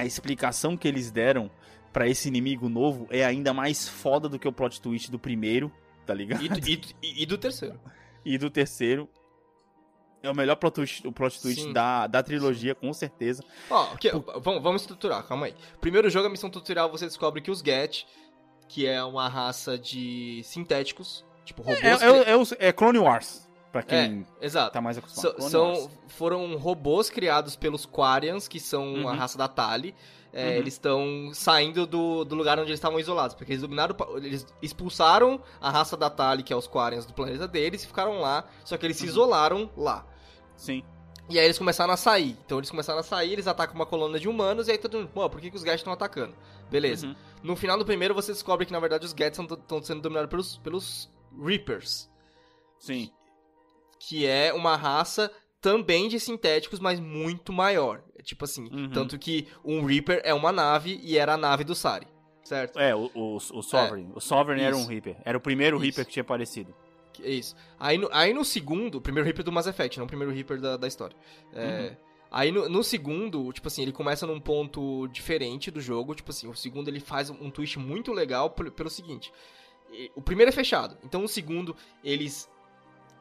A 0.00 0.04
explicação 0.06 0.76
que 0.76 0.88
eles 0.88 1.10
deram 1.10 1.50
pra 1.92 2.08
esse 2.08 2.26
inimigo 2.28 2.68
novo 2.68 3.06
é 3.10 3.24
ainda 3.24 3.52
mais 3.52 3.88
foda 3.88 4.28
do 4.28 4.38
que 4.38 4.48
o 4.48 4.52
plot 4.52 4.80
twist 4.80 5.10
do 5.10 5.18
primeiro, 5.18 5.70
tá 6.06 6.14
ligado? 6.14 6.42
E, 6.42 6.48
do- 6.48 6.88
e, 7.02 7.22
e- 7.22 7.26
do 7.26 7.36
terceiro. 7.36 7.78
E 8.24 8.38
do 8.38 8.48
terceiro. 8.48 9.08
É 10.22 10.30
o 10.30 10.34
melhor 10.34 10.56
plot 10.56 10.74
twist, 10.74 11.06
o 11.06 11.12
plot 11.12 11.40
twist 11.40 11.62
Sim. 11.62 11.72
da, 11.72 12.06
da 12.06 12.22
trilogia, 12.22 12.74
com 12.74 12.92
certeza. 12.92 13.42
Ó, 13.70 13.92
ok, 13.94 14.10
vamos, 14.42 14.62
vamos 14.62 14.82
estruturar, 14.82 15.22
calma 15.26 15.46
aí. 15.46 15.54
Primeiro 15.80 16.08
jogo, 16.10 16.26
a 16.26 16.30
missão 16.30 16.48
tutorial, 16.50 16.90
você 16.90 17.06
descobre 17.06 17.40
que 17.42 17.50
os 17.50 17.60
Get, 17.60 18.04
que 18.68 18.86
é 18.86 19.02
uma 19.02 19.28
raça 19.28 19.78
de 19.78 20.42
sintéticos, 20.44 21.24
tipo 21.44 21.62
robôs... 21.62 21.82
É, 21.82 21.88
é, 22.06 22.30
é, 22.32 22.36
o- 22.36 22.42
é 22.58 22.72
Clone 22.72 22.98
Wars. 22.98 23.48
Pra 23.72 23.82
quem 23.82 24.26
É, 24.40 24.46
exato. 24.46 24.72
tá 24.72 24.80
mais 24.80 24.98
acostumado. 24.98 25.38
O 25.38 25.42
são, 25.48 25.90
foram 26.08 26.56
robôs 26.56 27.08
criados 27.08 27.54
pelos 27.54 27.86
Quarians, 27.86 28.48
que 28.48 28.58
são 28.58 28.94
Uhum. 28.94 29.08
a 29.08 29.14
raça 29.14 29.38
da 29.38 29.46
Tali. 29.48 29.94
É, 30.32 30.44
Uhum. 30.46 30.52
Eles 30.54 30.74
estão 30.74 31.30
saindo 31.34 31.86
do, 31.86 32.24
do 32.24 32.34
lugar 32.36 32.58
onde 32.58 32.68
eles 32.68 32.78
estavam 32.78 32.98
isolados, 33.00 33.34
porque 33.34 33.52
eles 33.52 33.62
dominaram, 33.62 33.96
eles 34.16 34.46
expulsaram 34.62 35.40
a 35.60 35.70
raça 35.70 35.96
da 35.96 36.08
Tali, 36.10 36.42
que 36.42 36.52
é 36.52 36.56
os 36.56 36.68
Quarians, 36.68 37.04
do 37.06 37.12
planeta 37.12 37.46
deles, 37.48 37.82
e 37.82 37.86
ficaram 37.86 38.20
lá, 38.20 38.44
só 38.64 38.76
que 38.76 38.86
eles 38.86 38.96
se 38.96 39.04
Uhum. 39.04 39.08
isolaram 39.10 39.70
lá. 39.76 40.04
Sim. 40.56 40.82
E 41.28 41.38
aí 41.38 41.44
eles 41.44 41.58
começaram 41.58 41.92
a 41.92 41.96
sair. 41.96 42.36
Então 42.44 42.58
eles 42.58 42.70
começaram 42.70 42.98
a 42.98 43.02
sair, 43.04 43.32
eles 43.32 43.46
atacam 43.46 43.74
uma 43.76 43.86
colônia 43.86 44.18
de 44.20 44.28
humanos, 44.28 44.66
e 44.68 44.72
aí 44.72 44.78
todo 44.78 44.98
mundo, 44.98 45.10
pô, 45.14 45.28
por 45.30 45.40
que, 45.40 45.48
que 45.50 45.56
os 45.56 45.62
Geth 45.62 45.76
estão 45.76 45.92
atacando? 45.92 46.34
Beleza. 46.70 47.06
Uhum. 47.06 47.14
No 47.42 47.56
final 47.56 47.78
do 47.78 47.84
primeiro, 47.84 48.14
você 48.14 48.32
descobre 48.32 48.66
que, 48.66 48.72
na 48.72 48.80
verdade, 48.80 49.06
os 49.06 49.12
Geth 49.12 49.32
estão 49.38 49.82
sendo 49.82 50.00
dominados 50.00 50.28
pelos, 50.28 50.56
pelos 50.58 51.10
Reapers 51.40 52.08
Sim. 52.78 53.10
Que 54.00 54.26
é 54.26 54.52
uma 54.52 54.74
raça 54.76 55.30
também 55.60 56.08
de 56.08 56.18
sintéticos, 56.18 56.80
mas 56.80 56.98
muito 56.98 57.52
maior. 57.52 58.02
É 58.18 58.22
Tipo 58.22 58.44
assim, 58.46 58.68
Uhum. 58.72 58.90
tanto 58.90 59.18
que 59.18 59.46
um 59.64 59.84
Reaper 59.84 60.20
é 60.24 60.32
uma 60.34 60.50
nave 60.50 60.98
e 61.02 61.16
era 61.18 61.34
a 61.34 61.36
nave 61.36 61.64
do 61.64 61.74
Sari, 61.74 62.06
certo? 62.42 62.78
É, 62.78 62.94
o, 62.96 63.10
o, 63.14 63.36
o 63.36 63.62
Sovereign. 63.62 64.10
o 64.14 64.20
Sovereign 64.20 64.64
era 64.66 64.74
um 64.74 64.80
Isso. 64.80 64.88
Reaper. 64.88 65.16
Era 65.24 65.36
o 65.36 65.40
primeiro 65.40 65.76
Isso. 65.76 65.84
Reaper 65.84 66.06
que 66.06 66.12
tinha 66.12 66.22
aparecido. 66.22 66.74
É 67.22 67.30
isso. 67.30 67.54
Aí 67.78 67.98
no, 67.98 68.08
aí 68.12 68.32
no 68.32 68.42
segundo, 68.44 68.96
o 68.96 69.00
primeiro 69.00 69.26
Reaper 69.26 69.44
do 69.44 69.52
Mass 69.52 69.66
Effect, 69.66 69.98
não 69.98 70.06
o 70.06 70.08
primeiro 70.08 70.32
Reaper 70.32 70.58
da, 70.60 70.76
da 70.78 70.88
história. 70.88 71.14
É, 71.52 71.94
Aí 72.30 72.52
no, 72.52 72.68
no 72.68 72.84
segundo, 72.84 73.52
tipo 73.52 73.66
assim, 73.66 73.82
ele 73.82 73.90
começa 73.92 74.24
num 74.24 74.38
ponto 74.40 75.08
diferente 75.08 75.68
do 75.70 75.80
jogo. 75.80 76.14
Tipo 76.14 76.30
assim, 76.30 76.46
o 76.48 76.54
segundo 76.54 76.86
ele 76.88 77.00
faz 77.00 77.28
um 77.28 77.50
twist 77.50 77.76
muito 77.78 78.12
legal 78.12 78.50
pelo, 78.50 78.70
pelo 78.70 78.88
seguinte. 78.88 79.32
O 80.14 80.22
primeiro 80.22 80.48
é 80.48 80.52
fechado. 80.52 80.96
Então 81.04 81.24
o 81.24 81.28
segundo, 81.28 81.74
eles 82.04 82.48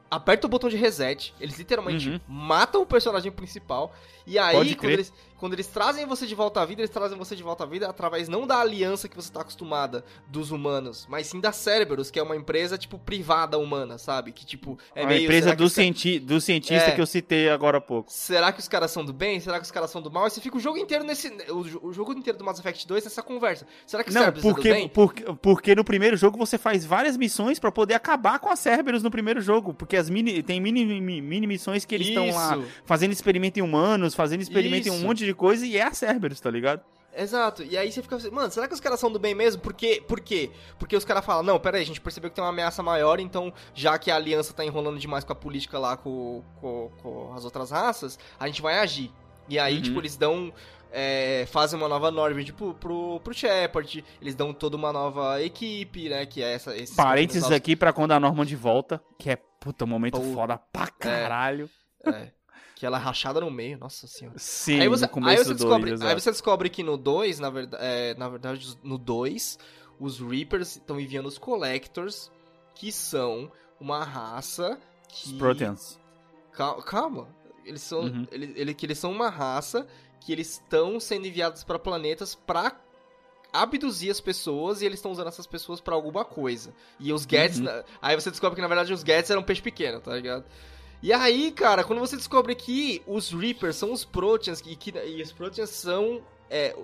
apertam 0.09 0.47
o 0.47 0.51
botão 0.51 0.69
de 0.69 0.77
reset. 0.77 1.33
Eles 1.39 1.57
literalmente 1.57 2.09
Uhum. 2.09 2.19
matam 2.27 2.81
o 2.81 2.85
personagem 2.85 3.31
principal. 3.31 3.93
E 4.25 4.37
aí, 4.39 4.75
quando 4.75 4.91
eles, 4.91 5.13
quando 5.39 5.53
eles 5.53 5.67
trazem 5.67 6.05
você 6.05 6.27
de 6.27 6.35
volta 6.35 6.61
à 6.61 6.65
vida, 6.65 6.81
eles 6.81 6.91
trazem 6.91 7.17
você 7.17 7.35
de 7.35 7.41
volta 7.41 7.63
à 7.63 7.67
vida 7.67 7.89
através 7.89 8.27
não 8.27 8.45
da 8.45 8.59
aliança 8.59 9.07
que 9.07 9.15
você 9.15 9.31
tá 9.31 9.41
acostumada 9.41 10.03
dos 10.27 10.51
humanos, 10.51 11.07
mas 11.09 11.27
sim 11.27 11.39
da 11.39 11.51
Cerberus, 11.51 12.11
que 12.11 12.19
é 12.19 12.23
uma 12.23 12.35
empresa, 12.35 12.77
tipo, 12.77 12.99
privada 12.99 13.57
humana, 13.57 13.97
sabe? 13.97 14.31
Que, 14.31 14.45
tipo, 14.45 14.77
é 14.93 15.03
a 15.03 15.07
meio... 15.07 15.23
empresa 15.23 15.55
do, 15.55 15.63
os 15.63 15.73
cienti 15.73 16.19
do 16.19 16.39
cientista 16.41 16.89
É. 16.89 16.91
que 16.91 17.01
eu 17.01 17.05
citei 17.07 17.49
agora 17.49 17.77
há 17.77 17.81
pouco. 17.81 18.11
Será 18.11 18.51
que 18.51 18.59
os 18.59 18.67
caras 18.67 18.91
são 18.91 19.03
do 19.05 19.13
bem? 19.13 19.39
Será 19.39 19.57
que 19.59 19.65
os 19.65 19.71
caras 19.71 19.89
são 19.89 20.01
do 20.01 20.11
mal? 20.11 20.27
E 20.27 20.29
você 20.31 20.41
fica 20.41 20.57
o 20.57 20.59
jogo 20.59 20.77
inteiro 20.77 21.03
nesse. 21.03 21.29
O, 21.49 21.63
jo- 21.63 21.79
o 21.83 21.93
jogo 21.93 22.11
inteiro 22.13 22.37
do 22.37 22.43
Mass 22.43 22.59
Effect 22.59 22.85
2 22.87 23.03
nessa 23.05 23.23
conversa. 23.23 23.65
Será 23.87 24.03
que 24.03 24.09
o 24.11 24.13
Não, 24.13 24.21
Cerberus 24.23 24.43
é 24.45 24.47
do 24.47 24.53
porque, 24.53 24.73
bem? 24.73 24.87
porque, 24.89 25.23
porque 25.41 25.75
no 25.75 25.83
primeiro 25.83 26.17
jogo 26.17 26.37
você 26.37 26.57
faz 26.57 26.85
várias 26.85 27.15
missões 27.15 27.59
pra 27.59 27.71
poder 27.71 27.93
acabar 27.93 28.39
com 28.39 28.49
a 28.49 28.55
Cerberus 28.55 29.01
no 29.03 29.09
primeiro 29.09 29.39
jogo. 29.41 29.73
Porque 29.73 29.95
as 29.95 30.09
mini, 30.09 30.43
tem 30.43 30.59
mini, 30.59 30.85
mini, 30.99 31.47
missões 31.47 31.85
que 31.85 31.95
eles 31.95 32.07
estão 32.09 32.29
lá 32.31 32.57
Isso. 32.57 32.67
fazendo 32.83 33.11
experimento 33.13 33.57
em 33.59 33.61
humanos, 33.61 34.13
fazendo 34.13 34.41
experimento 34.41 34.87
em 34.87 34.91
um 34.91 34.95
Isso. 34.95 35.05
monte 35.05 35.25
de 35.25 35.28
coisa 35.33 35.65
e 35.65 35.77
é 35.77 35.83
a 35.83 35.93
Cerberus, 35.93 36.39
tá 36.39 36.49
ligado? 36.51 36.81
Exato. 37.15 37.63
E 37.63 37.75
aí 37.77 37.91
você 37.91 38.01
fica 38.03 38.15
assim, 38.15 38.29
mano, 38.29 38.51
será 38.51 38.67
que 38.67 38.73
os 38.73 38.79
caras 38.79 38.99
são 38.99 39.11
do 39.11 39.17
bem 39.19 39.33
mesmo? 39.33 39.61
Por 39.61 39.73
quê? 39.73 40.01
Por 40.07 40.19
quê? 40.19 40.51
Porque 40.77 40.95
os 40.95 41.03
caras 41.03 41.25
falam, 41.25 41.41
não, 41.43 41.59
pera 41.59 41.77
aí, 41.77 41.83
a 41.83 41.85
gente 41.85 41.99
percebeu 41.99 42.29
que 42.29 42.35
tem 42.35 42.43
uma 42.43 42.51
ameaça 42.51 42.83
maior, 42.83 43.19
então, 43.19 43.51
já 43.73 43.97
que 43.97 44.11
a 44.11 44.15
aliança 44.15 44.53
tá 44.53 44.63
enrolando 44.63 44.99
demais 44.99 45.23
com 45.23 45.33
a 45.33 45.35
política 45.35 45.79
lá 45.79 45.97
com, 45.97 46.43
com, 46.61 46.91
com 47.01 47.33
as 47.33 47.43
outras 47.45 47.71
raças, 47.71 48.17
a 48.39 48.45
gente 48.47 48.61
vai 48.61 48.77
agir. 48.79 49.11
E 49.49 49.57
aí, 49.57 49.77
Uhum. 49.77 49.81
tipo, 49.81 49.99
eles 49.99 50.15
dão. 50.15 50.53
é, 50.91 51.45
fazem 51.51 51.77
uma 51.79 51.87
nova 51.89 52.09
Norbit 52.11 52.53
pro, 52.53 52.73
pro, 52.75 53.19
pro 53.23 53.33
Shepard, 53.33 54.03
eles 54.21 54.33
dão 54.35 54.53
toda 54.53 54.75
uma 54.77 54.93
nova 54.93 55.41
equipe, 55.41 56.09
né? 56.09 56.25
Que 56.25 56.41
é 56.43 56.53
essa. 56.53 56.75
Esses 56.77 56.95
Parênteses 56.95 57.51
aqui 57.51 57.75
pra 57.75 57.91
quando 57.93 58.11
a 58.11 58.19
Norman 58.19 58.45
de 58.45 58.55
volta, 58.55 58.99
que 59.17 59.29
é, 59.31 59.35
puta, 59.59 59.83
um 59.85 59.87
momento 59.87 60.19
Puta. 60.19 60.33
foda 60.33 60.57
pra 60.71 60.87
caralho. 60.87 61.69
É, 62.05 62.31
que 62.79 62.85
ela 62.85 62.97
é 62.97 63.01
rachada 63.01 63.41
no 63.41 63.51
meio, 63.51 63.77
nossa 63.77 64.07
senhora. 64.07 64.39
Sim, 64.39 64.79
aí 64.79 64.87
você, 64.87 65.03
aí 65.03 65.37
você 65.37 65.53
descobre, 65.53 65.89
dois, 65.89 66.01
aí 66.01 66.13
você 66.17 66.31
descobre 66.31 66.69
que 66.69 66.81
no 66.81 66.95
2, 66.95 67.37
na, 67.37 67.49
verdade, 67.49 67.83
é, 67.85 68.13
na 68.15 68.29
verdade, 68.29 68.77
no 68.81 68.97
2, 68.97 69.59
os 69.99 70.17
Reapers 70.21 70.77
estão 70.77 70.97
enviando 70.97 71.25
os 71.25 71.37
Collectors, 71.37 72.31
que 72.73 72.89
são 72.89 73.51
uma 73.81 74.05
raça 74.05 74.79
que... 75.09 75.27
Os 75.27 75.33
Proteans. 75.33 75.99
Cal- 76.53 76.81
Calma, 76.81 77.27
eles 77.65 77.81
são, 77.81 78.03
Uhum. 78.03 78.25
ele, 78.31 78.53
ele- 78.55 78.73
que 78.73 78.85
eles 78.85 78.97
são 78.97 79.11
uma 79.11 79.27
raça 79.29 79.85
que 80.21 80.31
eles 80.31 80.51
estão 80.51 81.01
sendo 81.01 81.27
enviados 81.27 81.65
para 81.65 81.77
planetas 81.77 82.33
pra 82.33 82.73
abduzir 83.51 84.09
as 84.09 84.21
pessoas 84.21 84.81
e 84.81 84.85
eles 84.85 84.99
estão 84.99 85.11
usando 85.11 85.27
essas 85.27 85.47
pessoas 85.47 85.81
pra 85.81 85.95
alguma 85.95 86.23
coisa. 86.23 86.73
E 86.97 87.11
os 87.11 87.23
Gets, 87.23 87.59
Uhum. 87.59 87.67
aí 88.01 88.15
você 88.15 88.29
descobre 88.29 88.55
que 88.55 88.61
na 88.61 88.67
verdade 88.69 88.93
os 88.93 89.01
Gets 89.01 89.29
eram 89.31 89.43
peixe 89.43 89.61
pequeno, 89.61 89.99
tá 89.99 90.15
ligado? 90.15 90.45
E 91.01 91.13
aí, 91.13 91.51
cara, 91.51 91.83
quando 91.83 91.99
você 91.99 92.17
descobre 92.17 92.53
que 92.55 93.01
os 93.07 93.31
Reapers 93.31 93.75
são 93.77 93.91
os 93.93 94.03
Proteans 94.03 94.61
e 94.65 94.75
que 94.75 94.91
e 94.97 95.21
os 95.21 95.31
Proteans 95.31 95.69
são 95.69 96.21
é, 96.49 96.75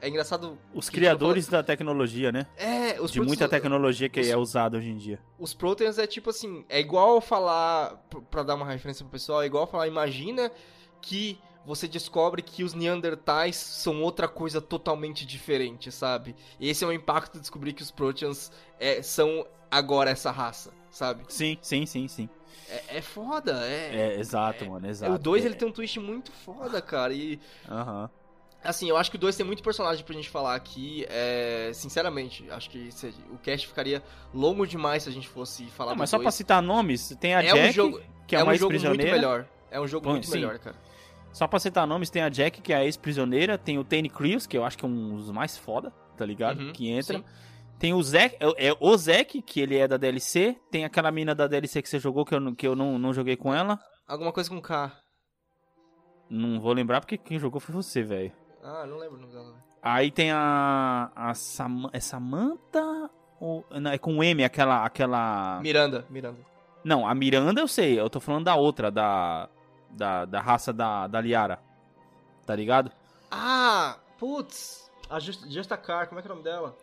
é 0.00 0.08
engraçado 0.08 0.56
Os 0.72 0.88
que 0.88 0.96
criadores 0.96 1.48
da 1.48 1.62
tecnologia, 1.62 2.30
né? 2.30 2.46
é, 2.56 3.00
os 3.00 3.10
De 3.10 3.18
Proteans- 3.18 3.26
muita 3.26 3.48
tecnologia 3.48 4.08
que 4.08 4.20
os- 4.20 4.28
é 4.28 4.36
usada 4.36 4.78
hoje 4.78 4.90
em 4.90 4.96
dia. 4.96 5.18
os 5.38 5.52
Proteans 5.54 5.98
é 5.98 6.06
tipo 6.06 6.30
assim, 6.30 6.64
é 6.68 6.78
igual 6.78 7.20
falar, 7.20 7.96
p- 8.08 8.20
pra 8.30 8.42
dar 8.44 8.54
uma 8.54 8.66
referência 8.66 9.04
pro 9.04 9.10
pessoal, 9.12 9.42
é 9.42 9.46
igual 9.46 9.66
falar, 9.66 9.88
imagina 9.88 10.52
que 11.00 11.36
você 11.66 11.88
descobre 11.88 12.42
que 12.42 12.62
os 12.62 12.74
Neandertais 12.74 13.56
são 13.56 14.02
outra 14.02 14.28
coisa 14.28 14.60
totalmente 14.60 15.24
diferente, 15.26 15.90
sabe? 15.90 16.36
Esse 16.60 16.84
é 16.84 16.86
o 16.86 16.92
impacto 16.92 17.32
de 17.34 17.40
descobrir 17.40 17.72
que 17.72 17.82
os 17.82 17.90
Proteans 17.90 18.52
é, 18.78 19.02
são 19.02 19.46
agora 19.70 20.10
essa 20.10 20.30
raça, 20.30 20.72
sabe? 20.90 21.24
Sim, 21.28 21.58
sim, 21.62 21.86
sim, 21.86 22.06
sim. 22.06 22.28
É, 22.68 22.98
é 22.98 23.00
foda, 23.02 23.52
é... 23.66 23.90
É, 24.14 24.20
exato, 24.20 24.68
mano, 24.68 24.88
exato. 24.88 25.12
o 25.14 25.18
2 25.18 25.44
é, 25.44 25.48
ele 25.48 25.54
tem 25.54 25.68
um 25.68 25.72
twist 25.72 25.98
muito 26.00 26.32
foda, 26.32 26.80
cara, 26.80 27.12
e... 27.12 27.38
Aham. 27.68 28.10
Assim, 28.62 28.88
eu 28.88 28.96
acho 28.96 29.10
que 29.10 29.16
o 29.16 29.20
2 29.20 29.36
tem 29.36 29.44
muito 29.44 29.62
personagem 29.62 30.02
pra 30.02 30.14
gente 30.14 30.30
falar 30.30 30.54
aqui, 30.54 31.04
é... 31.08 31.70
Sinceramente, 31.74 32.50
acho 32.50 32.70
que 32.70 32.88
o 33.30 33.36
cast 33.38 33.66
ficaria 33.66 34.02
longo 34.32 34.66
demais 34.66 35.02
se 35.02 35.08
a 35.08 35.12
gente 35.12 35.28
fosse 35.28 35.66
falar 35.66 35.90
Não, 35.92 35.98
mas 35.98 36.10
só 36.10 36.18
pra 36.18 36.30
citar 36.30 36.62
nomes, 36.62 37.14
tem 37.20 37.34
a 37.34 37.42
É 37.42 37.52
um 37.52 37.56
Jack, 37.56 37.72
jogo- 37.72 38.00
que 38.26 38.34
é, 38.34 38.40
é 38.40 38.42
uma 38.42 38.52
um 38.52 38.56
jogo 38.56 38.72
muito 38.72 38.96
melhor. 39.04 39.46
É 39.70 39.80
um 39.80 39.86
jogo 39.86 40.04
Bom, 40.06 40.12
muito 40.12 40.26
sim. 40.26 40.32
melhor, 40.32 40.58
cara. 40.58 40.76
Só 41.32 41.46
pra 41.48 41.58
citar 41.58 41.86
nomes, 41.86 42.08
tem 42.10 42.22
a 42.22 42.28
Jack, 42.28 42.62
que 42.62 42.72
é 42.72 42.76
a 42.76 42.84
ex-prisioneira, 42.84 43.58
tem 43.58 43.76
o 43.76 43.84
Tane 43.84 44.08
Crews, 44.08 44.46
que 44.46 44.56
eu 44.56 44.64
acho 44.64 44.78
que 44.78 44.84
é 44.84 44.88
um 44.88 45.16
dos 45.16 45.30
mais 45.32 45.58
foda, 45.58 45.92
tá 46.16 46.24
ligado? 46.24 46.60
Uhum, 46.60 46.72
que 46.72 46.88
entra. 46.88 47.18
sim. 47.18 47.24
Tem 47.78 47.92
o 47.92 48.02
Zack, 48.02 48.36
é, 48.40 48.68
é 48.68 48.76
o 48.80 48.96
Zack, 48.96 49.42
que 49.42 49.60
ele 49.60 49.76
é 49.76 49.86
da 49.86 49.96
DLC. 49.96 50.56
Tem 50.70 50.84
aquela 50.84 51.10
mina 51.10 51.34
da 51.34 51.46
DLC 51.46 51.82
que 51.82 51.88
você 51.88 51.98
jogou, 51.98 52.24
que 52.24 52.34
eu, 52.34 52.40
não- 52.40 52.54
que 52.54 52.66
eu 52.66 52.74
não, 52.76 52.98
não 52.98 53.12
joguei 53.12 53.36
com 53.36 53.52
ela. 53.54 53.78
Alguma 54.06 54.32
coisa 54.32 54.48
com 54.48 54.60
K. 54.60 54.92
Não 56.30 56.60
vou 56.60 56.72
lembrar 56.72 57.00
porque 57.00 57.18
quem 57.18 57.38
jogou 57.38 57.60
foi 57.60 57.74
você, 57.74 58.02
velho. 58.02 58.32
Ah, 58.62 58.86
não 58.86 58.96
lembro 58.96 59.16
o 59.18 59.20
nome 59.20 59.32
dela. 59.32 59.50
velho. 59.50 59.64
Aí 59.82 60.10
tem 60.10 60.30
a. 60.32 61.10
a 61.14 61.34
Sam, 61.34 61.90
é 61.92 62.00
Samantha? 62.00 63.10
Ou, 63.38 63.64
não, 63.70 63.90
é 63.90 63.98
com 63.98 64.22
M, 64.24 64.42
aquela. 64.42 64.84
aquela... 64.84 65.60
Miranda, 65.60 66.06
Miranda. 66.08 66.38
Não, 66.82 67.06
a 67.06 67.14
Miranda 67.14 67.60
eu 67.60 67.68
sei, 67.68 67.98
eu 68.00 68.08
tô 68.08 68.20
falando 68.20 68.44
da 68.44 68.54
outra, 68.56 68.90
da. 68.90 69.48
Da, 69.90 70.24
da 70.24 70.40
raça 70.40 70.72
da, 70.72 71.06
da 71.06 71.20
Liara. 71.20 71.60
Tá 72.46 72.56
ligado? 72.56 72.90
Ah, 73.30 73.98
putz. 74.18 74.90
A 75.08 75.20
Just, 75.20 75.46
Justa 75.48 75.76
Car, 75.76 76.08
como 76.08 76.18
é 76.18 76.22
que 76.22 76.28
é 76.28 76.32
o 76.32 76.34
nome 76.34 76.42
dela? 76.44 76.76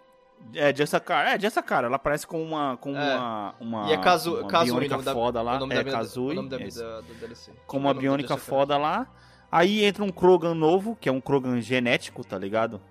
É, 0.54 0.76
Just 0.76 0.94
a 0.94 1.00
Cara. 1.00 1.36
É, 1.36 1.40
Just 1.40 1.58
a 1.58 1.62
Cara. 1.64 1.88
Ela 1.88 1.98
parece 2.00 2.28
com 2.28 2.42
uma. 2.44 2.78
Com 2.78 2.96
É. 2.96 3.16
uma, 3.16 3.56
uma. 3.60 3.90
e 3.90 3.94
é 3.94 3.98
Kazu, 3.98 4.40
uma 4.40 4.48
Kazui, 4.48 4.72
o 4.72 4.74
biônica 4.74 4.94
nome 4.96 5.06
da, 5.06 5.14
foda 5.14 5.42
lá. 5.42 5.56
o 5.56 5.60
nome 5.60 5.76
é, 5.76 5.84
da, 5.84 5.92
Kazui. 5.92 6.32
o 6.32 6.34
nome 6.34 6.50
da, 6.50 6.60
é 6.62 6.68
da, 6.68 7.02
da 7.02 7.14
DLC. 7.20 7.52
com 7.66 7.78
uma 7.78 7.94
biônica 7.94 8.36
foda 8.38 8.78
lá. 8.78 9.08
Aí 9.52 9.84
entra 9.84 10.04
um 10.04 10.10
Krogan 10.12 10.54
novo, 10.54 10.96
que 11.00 11.10
é 11.10 11.12
um 11.12 11.20
Krogan 11.22 11.60
genético, 11.62 12.24
tá 12.24 12.38
ligado? 12.38 12.82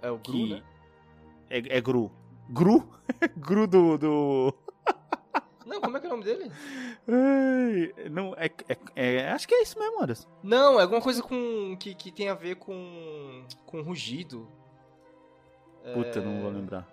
É 0.00 0.10
o 0.10 0.14
Gru, 0.18 0.22
Que 0.22 0.50
né? 0.54 0.62
é, 1.50 1.78
é 1.78 1.80
Gru. 1.80 2.10
Gru? 2.48 2.88
Gru 3.36 3.66
do. 3.66 3.98
do... 3.98 4.54
Não, 5.66 5.80
como 5.80 5.96
é 5.96 6.00
que 6.00 6.06
é 6.06 6.08
o 6.08 6.12
nome 6.12 6.24
dele? 6.24 6.50
Ai, 7.08 8.08
não, 8.10 8.34
é, 8.36 8.50
é, 8.68 8.76
é- 9.16 9.30
Acho 9.30 9.46
que 9.48 9.54
é 9.54 9.62
isso 9.62 9.78
mesmo, 9.78 10.02
Anderson. 10.02 10.28
Não, 10.42 10.78
é 10.78 10.82
alguma 10.82 11.00
coisa 11.00 11.22
com 11.22 11.76
que, 11.78 11.94
que 11.94 12.10
tem 12.12 12.28
a 12.28 12.34
ver 12.34 12.56
com 12.56 13.44
com 13.64 13.80
rugido. 13.80 14.46
Puta, 15.94 16.18
É. 16.18 16.22
não 16.22 16.40
vou 16.40 16.50
lembrar. 16.50 16.86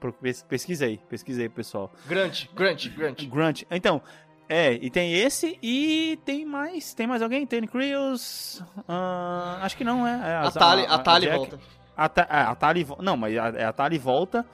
Pro- 0.00 0.12
pes- 0.12 0.42
Pesquisa 0.42 0.84
aí, 0.86 0.98
pesquisa 1.08 1.42
aí, 1.42 1.48
pessoal. 1.48 1.90
Grunt, 2.06 2.46
Grunt, 2.54 2.88
Grunt. 2.90 3.24
Grunt. 3.28 3.62
Então, 3.70 4.02
é, 4.48 4.74
e 4.74 4.90
tem 4.90 5.14
esse 5.14 5.58
e 5.62 6.18
tem 6.24 6.44
mais. 6.44 6.92
Tem 6.94 7.06
mais 7.06 7.22
alguém? 7.22 7.46
Tem 7.46 7.66
Creels? 7.66 8.62
Ah, 8.88 9.58
acho 9.62 9.76
que 9.76 9.84
não, 9.84 10.06
é. 10.06 10.10
é 10.12 10.36
A 10.46 10.50
Tali, 10.50 10.86
a 10.86 10.98
Tali 10.98 11.26
Jack- 11.26 11.36
volta. 11.38 11.60
A, 11.96 12.08
Ta- 12.08 12.26
é, 12.28 12.40
a 12.42 12.54
Tali 12.54 12.86
Não, 13.00 13.16
mas 13.16 13.36
a, 13.38 13.48
é 13.48 13.64
a 13.64 13.72
Tali 13.72 13.96
volta. 13.98 14.44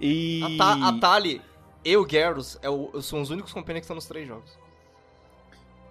E. 0.00 0.40
A, 0.42 0.56
Ta, 0.76 0.88
a 0.88 0.92
Tali 0.98 1.40
e 1.84 1.96
o 1.96 2.04
Garrus 2.04 2.58
é 2.62 2.68
o, 2.68 3.00
são 3.00 3.20
os 3.20 3.30
únicos 3.30 3.52
companheiros 3.52 3.82
que 3.82 3.84
estão 3.84 3.94
nos 3.96 4.06
três 4.06 4.26
jogos. 4.26 4.58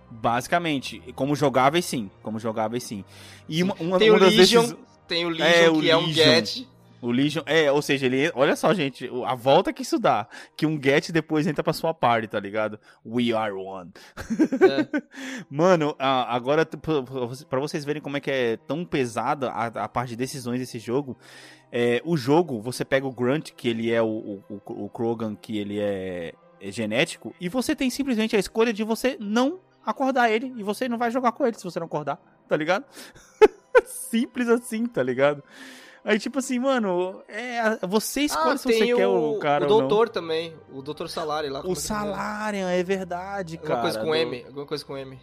Basicamente, 0.10 1.00
como 1.16 1.36
jogáveis 1.36 1.86
sim. 1.86 2.12
Como 2.22 2.38
jogáveis 2.40 2.84
sim. 2.84 3.06
E 3.48 3.64
uma, 3.64 3.74
uma, 3.80 3.98
Tem 3.98 4.10
uma 4.10 4.18
o 4.18 4.20
das 4.20 4.34
Legion, 4.36 4.62
decis- 4.64 4.78
tem 5.08 5.26
o 5.26 5.30
Legion, 5.30 5.46
É, 5.46 5.70
o 5.70 5.80
que 5.80 5.90
é 5.90 5.96
um. 5.98 6.12
Get. 6.12 6.68
O 7.02 7.12
Legion, 7.12 7.42
é, 7.48 7.72
ou 7.72 7.82
seja, 7.82 8.06
ele, 8.06 8.32
olha 8.36 8.56
só, 8.56 8.72
gente, 8.74 9.10
a 9.26 9.34
volta 9.34 9.74
que 9.74 9.82
isso 9.82 9.98
dá, 9.98 10.28
que 10.56 10.68
um 10.68 10.80
get 10.82 11.10
depois 11.12 11.48
entra 11.48 11.64
pra 11.64 11.74
sua 11.74 11.94
party, 11.94 12.28
tá 12.28 12.40
ligado? 12.40 12.80
We 13.04 13.34
are 13.34 13.54
one. 13.54 13.92
É. 14.20 15.02
Mano, 15.50 15.96
agora 15.98 16.64
para 16.64 17.60
vocês 17.60 17.84
verem 17.84 18.02
como 18.02 18.18
é 18.18 18.20
que 18.20 18.30
é 18.30 18.58
tão 18.58 18.86
pesada 18.86 19.50
a, 19.50 19.90
parte 19.90 20.10
de 20.10 20.16
decisões 20.16 20.60
desse 20.60 20.78
jogo, 20.78 21.18
é, 21.72 22.02
o 22.06 22.16
jogo, 22.16 22.62
você 22.62 22.86
pega 22.86 23.08
o 23.08 23.12
Grunt, 23.12 23.52
que 23.52 23.68
ele 23.68 23.92
é 23.92 24.02
o, 24.02 24.44
o, 24.48 24.62
o 24.68 24.90
Krogan, 24.90 25.36
que 25.36 25.58
ele 25.58 25.80
é, 25.80 26.34
é 26.60 26.72
genético, 26.72 27.34
e 27.42 27.50
você 27.50 27.76
tem 27.76 27.90
simplesmente 27.90 28.36
a 28.36 28.40
escolha 28.40 28.72
de 28.72 28.84
você 28.84 29.18
não 29.20 29.60
acordar 29.84 30.30
ele, 30.30 30.54
e 30.56 30.62
você 30.62 30.88
não 30.88 31.00
vai 31.00 31.10
jogar 31.10 31.32
com 31.32 31.48
ele 31.48 31.58
se 31.58 31.64
você 31.64 31.80
não 31.80 31.88
acordar, 31.88 32.22
tá 32.48 32.56
ligado? 32.56 32.86
Simples 33.86 34.50
assim, 34.50 34.86
tá 34.86 35.02
ligado? 35.02 35.44
Aí, 36.04 36.18
tipo 36.18 36.40
assim, 36.40 36.58
mano, 36.58 37.22
é, 37.28 37.86
você 37.86 38.22
escolhe 38.22 38.56
ah, 38.56 38.58
se 38.58 38.64
você 38.64 38.94
o, 38.94 38.98
quer 38.98 39.08
o 39.08 39.40
cara. 39.40 39.66
O 39.66 39.68
doutor 39.68 40.10
também, 40.10 40.56
o 40.72 40.82
doutor 40.82 41.08
Salário 41.08 41.52
lá. 41.52 41.62
O 41.64 41.74
é 41.74 41.76
Salário, 41.76 42.66
é 42.66 42.84
verdade, 42.84 43.58
alguma 43.58 43.76
cara. 43.76 43.82
Coisa 43.82 44.00
com 44.00 44.08
do... 44.08 44.16
M, 44.16 44.44
alguma 44.46 44.66
coisa 44.66 44.84
com 44.84 44.98
M. 44.98 45.20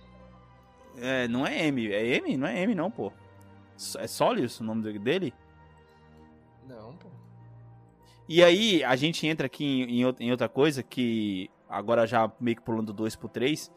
É, 0.97 1.27
não 1.27 1.45
é 1.47 1.67
M, 1.67 1.93
é 1.93 2.17
M? 2.17 2.37
Não 2.37 2.47
é 2.47 2.63
M, 2.63 2.75
não, 2.75 2.91
pô. 2.91 3.13
É 3.99 4.07
Solius 4.07 4.61
o 4.61 4.65
nome 4.65 4.99
dele? 4.99 5.35
Não, 6.69 6.95
pô. 6.95 7.09
E 8.29 8.43
aí, 8.45 8.85
a 8.85 8.95
gente 8.95 9.27
entra 9.27 9.47
aqui 9.47 9.65
em, 9.65 10.03
em 10.21 10.31
outra 10.31 10.49
coisa 10.49 10.83
que 10.83 11.51
agora 11.69 12.07
já 12.07 12.31
meio 12.41 12.57
que 12.57 12.63
pulando 12.63 12.93
2 12.93 13.17
pro 13.17 13.29
3 13.29 13.71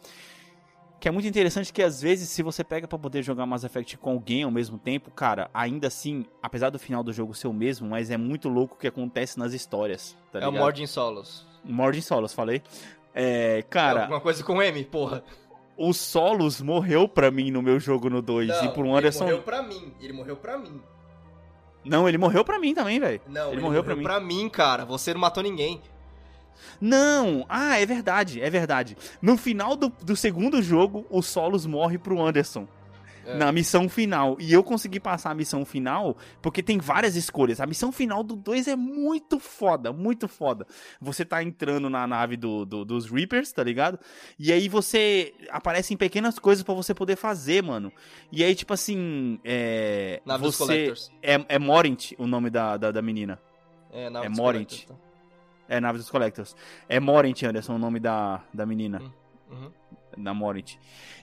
que 1.02 1.08
é 1.08 1.12
muito 1.12 1.28
interessante 1.28 1.74
que 1.74 1.82
às 1.82 1.99
vezes 1.99 2.30
se 2.30 2.43
você 2.43 2.64
pega 2.64 2.88
para 2.88 2.97
poder 2.97 3.24
jogar 3.24 3.47
Mass 3.47 3.64
Effect 3.64 3.97
com 3.97 4.12
alguém 4.12 4.43
ao 4.43 4.52
mesmo 4.52 4.78
tempo, 4.78 5.10
cara, 5.10 5.49
ainda 5.52 5.88
assim, 5.88 6.28
apesar 6.43 6.70
do 6.70 6.78
final 6.78 7.04
do 7.04 7.12
jogo 7.12 7.34
ser 7.34 7.47
o 7.47 7.54
mesmo, 7.54 7.89
mas 7.89 8.12
é 8.12 8.18
muito 8.18 8.47
louco 8.47 8.76
o 8.76 8.78
que 8.78 8.86
acontece 8.86 9.39
nas 9.39 9.52
histórias, 9.52 10.16
tá 10.32 10.39
É 10.39 10.47
o 10.47 10.52
Mordin 10.52 10.86
Solos. 10.86 11.47
Mordin 11.66 12.02
Solos, 12.02 12.34
falei. 12.34 12.62
É, 13.16 13.66
cara... 13.68 14.02
É 14.02 14.04
alguma 14.04 14.22
coisa 14.22 14.43
com 14.43 14.62
M, 14.62 14.86
porra. 14.86 15.24
O 15.76 15.91
Solos 15.91 16.62
morreu 16.62 17.10
pra 17.10 17.32
mim 17.32 17.49
no 17.49 17.64
meu 17.64 17.80
jogo 17.80 18.08
no 18.08 18.22
2 18.22 18.52
e 18.62 18.70
por 18.70 18.86
um 18.86 18.95
Anderson... 18.95 19.24
ele 19.24 19.32
morreu 19.32 19.43
pra 19.43 19.64
mim, 19.64 19.93
ele 19.99 20.14
morreu 20.14 20.36
pra 20.36 20.58
mim. 20.60 20.82
Não, 21.84 22.08
ele 22.08 22.20
morreu 22.20 22.45
pra 22.45 22.60
mim 22.60 22.76
também, 22.76 22.99
velho. 22.99 23.20
Não, 23.28 23.47
ele, 23.47 23.54
ele 23.54 23.62
morreu, 23.62 23.82
morreu 23.82 23.84
pra 23.84 23.95
mim. 23.95 24.04
pra 24.04 24.20
mim, 24.20 24.47
cara. 24.49 24.86
Você 24.86 25.16
não 25.16 25.22
matou 25.22 25.41
ninguém. 25.41 25.82
Não! 26.80 27.45
Ah, 27.47 27.80
é 27.80 27.86
verdade, 27.86 28.41
é 28.41 28.49
verdade. 28.49 28.97
No 29.22 29.38
final 29.38 29.76
do, 29.76 29.89
do 29.89 30.16
segundo 30.16 30.62
jogo, 30.62 31.06
o 31.10 31.22
Solos 31.22 31.66
morre 31.66 31.97
pro 31.97 32.22
Anderson. 32.22 32.68
É. 33.26 33.36
Na 33.36 33.52
missão 33.52 33.88
final. 33.88 34.36
E 34.39 34.52
eu 34.52 34.64
consegui 34.64 34.99
passar 34.99 35.32
a 35.32 35.36
missão 35.36 35.64
final 35.64 36.18
porque 36.41 36.64
tem 36.64 36.80
várias 36.80 37.16
escolhas. 37.16 37.62
A 37.62 37.68
missão 37.68 37.91
final 37.91 38.24
do 38.24 38.36
2 38.36 38.68
é 38.68 38.76
muito 38.76 39.39
foda, 39.39 39.93
muito 39.93 40.28
foda. 40.28 40.66
Você 40.99 41.24
tá 41.24 41.43
entrando 41.43 41.89
na 41.89 42.08
nave 42.08 42.36
do, 42.36 42.66
do 42.66 42.84
dos 42.84 43.10
Reapers, 43.10 43.52
tá 43.52 43.64
ligado? 43.64 43.99
E 44.39 44.52
aí 44.52 44.68
você. 44.68 45.34
Aparecem 45.49 45.95
pequenas 45.95 46.39
coisas 46.39 46.64
para 46.64 46.74
você 46.74 46.93
poder 46.93 47.16
fazer, 47.16 47.62
mano. 47.62 47.91
E 48.32 48.43
aí, 48.43 48.56
tipo 48.56 48.74
assim. 48.74 49.39
É. 49.43 50.22
Nave 50.26 50.41
você, 50.43 50.47
dos 50.47 50.58
Collectors. 50.58 51.12
É, 51.22 51.45
é 51.47 51.60
Morint 51.60 52.14
o 52.18 52.26
nome 52.26 52.49
da, 52.49 52.76
da, 52.78 52.91
da 52.91 53.02
menina. 53.02 53.39
É, 53.91 54.10
nave 54.10 54.26
é 54.26 54.30
Morint. 54.30 54.86
Tá. 54.88 54.95
É, 55.72 55.80
Nave 55.80 55.98
dos 55.98 56.10
Collectors. 56.10 56.54
É 56.90 57.00
Morint, 57.00 57.44
Anderson, 57.44 57.76
o 57.76 57.80
nome 57.80 57.98
da, 57.98 58.42
da 58.54 58.66
menina. 58.66 59.02
Hum, 59.02 59.12
uhum. 59.50 59.72
Da 60.18 60.34
Morint. 60.34 60.76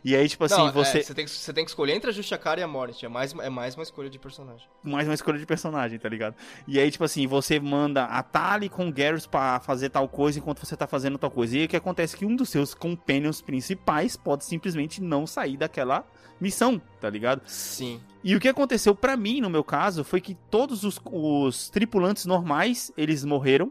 E 0.02 0.16
aí, 0.16 0.26
tipo 0.26 0.42
assim, 0.44 0.56
Não, 0.56 0.72
você. 0.72 1.00
É, 1.00 1.02
você, 1.02 1.12
tem 1.12 1.26
que, 1.26 1.30
você 1.30 1.52
tem 1.52 1.62
que 1.62 1.70
escolher 1.70 1.92
entre 1.92 2.08
a 2.08 2.12
Justicara 2.12 2.58
e 2.58 2.62
a 2.62 2.66
Morint. 2.66 3.02
É 3.02 3.08
mais, 3.08 3.34
é 3.34 3.50
mais 3.50 3.74
uma 3.74 3.82
escolha 3.82 4.08
de 4.08 4.18
personagem. 4.18 4.66
Mais 4.82 5.06
uma 5.06 5.12
escolha 5.12 5.38
de 5.38 5.44
personagem, 5.44 5.98
tá 5.98 6.08
ligado? 6.08 6.34
E 6.66 6.80
aí, 6.80 6.90
tipo 6.90 7.04
assim, 7.04 7.26
você 7.26 7.60
manda 7.60 8.04
a 8.04 8.22
Tali 8.22 8.70
com 8.70 8.88
o 8.88 8.92
Garrus 8.92 9.26
pra 9.26 9.60
fazer 9.60 9.90
tal 9.90 10.08
coisa 10.08 10.38
enquanto 10.38 10.64
você 10.64 10.74
tá 10.74 10.86
fazendo 10.86 11.18
tal 11.18 11.30
coisa. 11.30 11.54
E 11.54 11.60
aí 11.60 11.66
o 11.66 11.68
que 11.68 11.76
acontece 11.76 12.16
é 12.16 12.18
que 12.20 12.24
um 12.24 12.34
dos 12.34 12.48
seus 12.48 12.72
companions 12.72 13.42
principais 13.42 14.16
pode 14.16 14.46
simplesmente 14.46 15.02
não 15.02 15.26
sair 15.26 15.58
daquela 15.58 16.06
missão, 16.40 16.80
tá 16.98 17.10
ligado? 17.10 17.42
Sim. 17.44 18.00
E 18.24 18.34
o 18.34 18.40
que 18.40 18.48
aconteceu 18.48 18.94
para 18.94 19.14
mim, 19.14 19.42
no 19.42 19.50
meu 19.50 19.62
caso, 19.62 20.02
foi 20.02 20.22
que 20.22 20.34
todos 20.34 20.84
os, 20.84 20.98
os 21.04 21.68
tripulantes 21.68 22.24
normais, 22.24 22.90
eles 22.96 23.22
morreram 23.22 23.70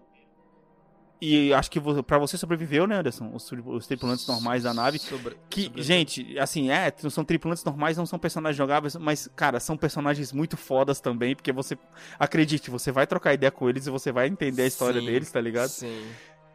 e 1.19 1.51
acho 1.51 1.71
que 1.71 1.79
para 2.03 2.19
você 2.19 2.37
sobreviveu, 2.37 2.85
né, 2.85 2.97
Anderson? 2.99 3.31
Os, 3.33 3.51
os 3.51 3.87
tripulantes 3.87 4.27
normais 4.27 4.63
da 4.63 4.73
nave. 4.73 4.99
Sobre, 4.99 5.35
que, 5.49 5.71
gente, 5.77 6.37
assim, 6.37 6.69
é, 6.69 6.93
são 7.09 7.25
tripulantes 7.25 7.63
normais, 7.63 7.97
não 7.97 8.05
são 8.05 8.19
personagens 8.19 8.55
jogáveis, 8.55 8.95
mas, 8.95 9.27
cara, 9.35 9.59
são 9.59 9.75
personagens 9.75 10.31
muito 10.31 10.55
fodas 10.55 10.99
também, 10.99 11.35
porque 11.35 11.51
você. 11.51 11.77
Acredite, 12.19 12.69
você 12.69 12.91
vai 12.91 13.07
trocar 13.07 13.33
ideia 13.33 13.51
com 13.51 13.67
eles 13.67 13.87
e 13.87 13.89
você 13.89 14.11
vai 14.11 14.27
entender 14.27 14.61
a 14.61 14.67
história 14.67 14.99
sim, 14.99 15.07
deles, 15.07 15.31
tá 15.31 15.41
ligado? 15.41 15.69
Sim. 15.69 16.05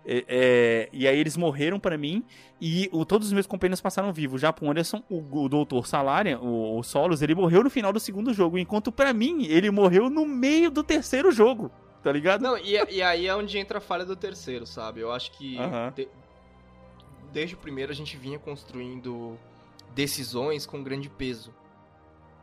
É, 0.04 0.24
é, 0.28 0.88
e 0.92 1.06
aí 1.06 1.16
eles 1.16 1.36
morreram 1.36 1.78
para 1.78 1.96
mim 1.96 2.24
e 2.60 2.88
o, 2.92 3.04
todos 3.04 3.28
os 3.28 3.32
meus 3.32 3.46
companheiros 3.46 3.80
passaram 3.80 4.12
vivos. 4.12 4.40
Já 4.40 4.52
pro 4.52 4.70
Anderson, 4.70 5.02
o, 5.08 5.44
o 5.44 5.48
Doutor 5.48 5.86
Salarian, 5.88 6.38
o, 6.38 6.78
o 6.78 6.82
Solos, 6.84 7.20
ele 7.20 7.34
morreu 7.34 7.64
no 7.64 7.70
final 7.70 7.92
do 7.92 8.00
segundo 8.00 8.32
jogo, 8.32 8.58
enquanto 8.58 8.92
para 8.92 9.12
mim 9.12 9.44
ele 9.46 9.70
morreu 9.70 10.08
no 10.08 10.24
meio 10.26 10.70
do 10.70 10.84
terceiro 10.84 11.32
jogo 11.32 11.70
tá 12.02 12.12
ligado? 12.12 12.42
Não, 12.42 12.58
e, 12.58 12.76
e, 12.90 13.02
aí 13.02 13.26
é 13.26 13.34
onde 13.34 13.58
entra 13.58 13.78
a 13.78 13.80
falha 13.80 14.04
do 14.04 14.16
terceiro, 14.16 14.66
sabe? 14.66 15.00
Eu 15.00 15.12
acho 15.12 15.30
que 15.32 15.56
de, 15.94 16.08
desde 17.32 17.54
o 17.54 17.58
primeiro 17.58 17.92
a 17.92 17.94
gente 17.94 18.16
vinha 18.16 18.38
construindo 18.38 19.38
decisões 19.94 20.66
com 20.66 20.82
grande 20.82 21.08
peso. 21.08 21.54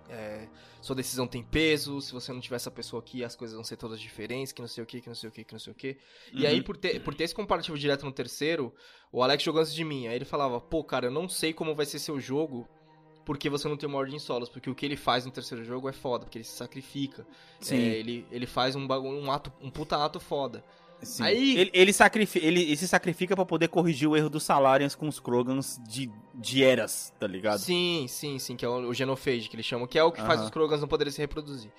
É, 0.09 0.47
sua 0.81 0.95
decisão 0.95 1.27
tem 1.27 1.43
peso, 1.43 2.01
se 2.01 2.11
você 2.11 2.33
não 2.33 2.39
tiver 2.39 2.55
essa 2.55 2.71
pessoa 2.71 2.99
aqui, 2.99 3.23
as 3.23 3.35
coisas 3.35 3.53
vão 3.53 3.63
ser 3.63 3.77
todas 3.77 3.99
diferentes, 3.99 4.51
que 4.51 4.61
não 4.61 4.67
sei 4.67 4.83
o 4.83 4.87
que, 4.87 5.01
que 5.01 5.07
não 5.07 5.13
sei 5.13 5.29
o 5.29 5.31
que, 5.31 5.43
que 5.43 5.53
não 5.53 5.59
sei 5.59 5.71
o 5.71 5.75
que. 5.75 5.97
Uhum. 6.33 6.39
E 6.39 6.47
aí, 6.47 6.63
por 6.63 6.75
ter, 6.75 6.99
por 7.03 7.13
ter 7.13 7.25
esse 7.25 7.35
comparativo 7.35 7.77
direto 7.77 8.05
no 8.05 8.11
terceiro, 8.11 8.73
o 9.11 9.21
Alex 9.21 9.43
jogou 9.43 9.61
antes 9.61 9.73
de 9.73 9.83
mim, 9.83 10.07
aí 10.07 10.15
ele 10.15 10.25
falava, 10.25 10.59
pô, 10.59 10.83
cara, 10.83 11.07
eu 11.07 11.11
não 11.11 11.29
sei 11.29 11.53
como 11.53 11.75
vai 11.75 11.85
ser 11.85 11.99
seu 11.99 12.19
jogo 12.19 12.67
porque 13.29 13.47
você 13.47 13.67
não 13.67 13.77
tem 13.77 13.87
uma 13.87 13.99
ordem 13.99 14.17
solos, 14.17 14.49
porque 14.49 14.71
o 14.71 14.73
que 14.73 14.83
ele 14.83 14.97
faz 14.97 15.23
no 15.23 15.29
terceiro 15.29 15.63
jogo 15.63 15.87
é 15.87 15.93
foda, 15.93 16.25
porque 16.25 16.39
ele 16.39 16.45
se 16.45 16.57
sacrifica. 16.57 17.27
Sim. 17.59 17.77
É, 17.77 17.99
ele, 17.99 18.25
ele 18.31 18.47
faz 18.47 18.75
um, 18.75 18.87
um, 18.87 19.31
ato, 19.31 19.53
um 19.61 19.69
puta 19.69 20.03
ato 20.03 20.19
foda. 20.19 20.65
Sim. 21.03 21.21
Aí... 21.21 21.55
Ele, 21.55 21.69
ele, 21.71 21.93
sacrifica, 21.93 22.43
ele, 22.43 22.63
ele 22.63 22.75
se 22.75 22.87
sacrifica 22.87 23.35
para 23.35 23.45
poder 23.45 23.67
corrigir 23.67 24.09
o 24.09 24.17
erro 24.17 24.31
dos 24.31 24.41
Salarians 24.41 24.95
com 24.95 25.07
os 25.07 25.19
Krogans 25.19 25.79
de, 25.87 26.11
de 26.33 26.63
eras, 26.63 27.13
tá 27.19 27.27
ligado? 27.27 27.59
Sim, 27.59 28.07
sim, 28.09 28.39
sim, 28.39 28.55
que 28.55 28.65
é 28.65 28.67
o, 28.67 28.89
o 28.89 28.93
Genophage 28.95 29.47
que 29.47 29.55
eles 29.55 29.65
chamam, 29.67 29.85
que 29.85 29.99
é 29.99 30.03
o 30.03 30.11
que 30.11 30.21
uh 30.21 30.23
-huh. 30.23 30.27
faz 30.27 30.41
os 30.41 30.49
Krogans 30.49 30.81
não 30.81 30.87
poderem 30.87 31.13
se 31.13 31.21
reproduzir. 31.21 31.71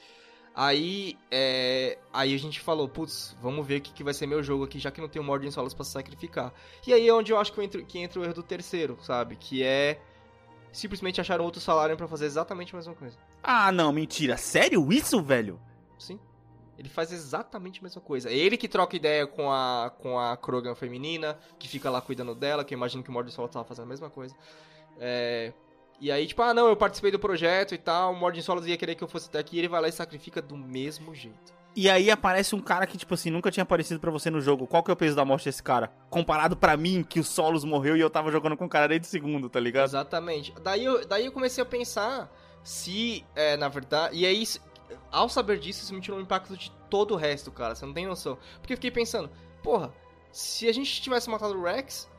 Aí, 0.55 1.19
é, 1.33 1.99
aí 2.13 2.33
a 2.33 2.39
gente 2.39 2.61
falou, 2.61 2.89
putz, 2.89 3.37
vamos 3.43 3.67
ver 3.67 3.79
o 3.79 3.81
que, 3.81 3.93
que 3.93 4.05
vai 4.05 4.15
ser 4.15 4.29
meu 4.29 4.41
jogo 4.41 4.63
aqui, 4.63 4.79
já 4.79 4.93
que 4.93 5.01
não 5.01 5.09
tem 5.09 5.21
uma 5.21 5.33
ordem 5.33 5.51
solos 5.51 5.75
pra 5.75 5.85
sacrificar. 5.85 6.55
E 6.87 6.95
aí 6.95 7.09
é 7.09 7.13
onde 7.13 7.33
eu 7.33 7.39
acho 7.39 7.53
que, 7.53 7.67
que 7.83 7.99
entra 7.99 8.21
o 8.21 8.25
erro 8.25 8.35
do 8.35 8.43
terceiro, 8.45 8.97
sabe? 9.03 9.35
Que 9.35 9.65
é 9.65 10.01
simplesmente 10.73 11.21
acharam 11.21 11.45
outro 11.45 11.61
salário 11.61 11.97
para 11.97 12.09
fazer 12.09 12.27
exatamente 12.27 12.75
a 12.75 12.79
mesma 12.79 12.95
coisa. 12.95 13.16
Ah, 13.43 13.73
não, 13.73 13.93
mentira. 13.93 14.37
Sério 14.37 14.93
isso, 14.93 15.23
velho? 15.23 15.61
Sim. 15.99 16.18
Ele 16.79 16.89
faz 16.89 17.12
exatamente 17.12 17.81
a 17.81 17.83
mesma 17.83 18.01
coisa. 18.01 18.31
É 18.31 18.35
ele 18.35 18.57
que 18.57 18.68
troca 18.68 18.97
ideia 18.97 19.27
com 19.27 19.53
a, 19.53 19.93
com 19.99 20.18
a 20.18 20.37
Krogan 20.37 20.75
feminina, 20.75 21.39
que 21.59 21.68
fica 21.68 21.91
lá 21.91 22.01
cuidando 22.01 22.35
dela, 22.35 22.64
que 22.64 22.75
eu 22.75 22.77
imagino 22.77 23.03
que 23.03 23.11
o 23.11 23.12
Mordin 23.12 23.31
Sol 23.31 23.49
tava 23.49 23.64
fazendo 23.64 23.85
a 23.85 23.89
mesma 23.89 24.09
coisa. 24.09 24.35
É... 24.99 25.53
E 26.01 26.11
aí, 26.11 26.27
tipo, 26.27 26.41
ah, 26.41 26.55
não, 26.55 26.68
eu 26.68 26.77
participei 26.77 27.11
do 27.11 27.18
projeto 27.18 27.75
e 27.75 27.79
tal, 27.79 28.12
o 28.12 28.16
Mordin 28.16 28.41
Solos 28.41 28.66
ia 28.66 28.77
querer 28.79 28.95
que 28.95 29.05
eu 29.05 29.09
fosse 29.09 29.29
até 29.29 29.39
aqui, 29.39 29.57
e 29.57 29.59
ele 29.59 29.68
vai 29.68 29.83
lá 29.83 29.89
e 29.89 29.93
sacrifica 29.93 30.41
do 30.41 30.57
mesmo 30.57 31.14
jeito. 31.14 31.60
E 31.75 31.89
aí 31.89 32.11
aparece 32.11 32.55
um 32.55 32.61
cara 32.61 32.87
que, 32.87 32.99
tipo 32.99 33.14
assim, 33.14 33.31
nunca 33.31 33.51
tinha 33.51 33.62
aparecido 33.62 34.01
para 34.01 34.11
você 34.11 34.29
no 34.29 34.41
jogo. 34.41 34.66
Qual 34.66 34.83
que 34.83 34.91
é 34.91 34.95
o 34.95 34.97
peso 34.97 35.14
da 35.14 35.25
morte 35.25 35.45
desse 35.45 35.62
cara? 35.62 35.93
Comparado 36.09 36.57
para 36.57 36.77
mim, 36.77 37.05
que 37.09 37.21
o 37.21 37.25
Solos 37.25 37.64
morreu 37.64 37.97
e 37.97 38.01
eu 38.01 38.11
tava 38.11 38.31
jogando 38.33 38.57
com 38.57 38.64
o 38.64 38.68
cara 38.68 38.89
desde 38.89 39.07
o 39.07 39.11
segundo, 39.11 39.49
tá 39.49 39.61
ligado? 39.61 39.85
Exatamente. 39.85 40.53
Daí 40.62 40.85
eu, 40.85 41.07
daí 41.07 41.27
eu 41.27 41.33
comecei 41.33 41.62
a 41.62 41.66
pensar 41.66 42.31
se, 42.62 43.25
é, 43.37 43.57
na 43.57 43.68
verdade... 43.68 44.16
E 44.16 44.27
aí, 44.27 44.45
ao 45.12 45.29
saber 45.29 45.59
disso, 45.59 45.85
isso 45.85 45.95
me 45.95 46.01
tirou 46.01 46.18
um 46.18 46.23
impacto 46.23 46.57
de 46.57 46.73
todo 46.91 47.14
o 47.14 47.16
resto, 47.16 47.53
cara. 47.53 47.75
Você 47.75 47.87
não 47.87 47.95
tem 47.95 48.07
noção. 48.07 48.37
Porque 48.61 48.73
eu 48.73 48.77
fiquei 48.77 48.91
pensando, 48.91 49.31
porra, 49.62 49.93
se 50.33 50.68
a 50.68 50.73
gente 50.73 51.01
tivesse 51.01 51.31
matado 51.31 51.55
o 51.55 51.62
Rex, 51.62 52.11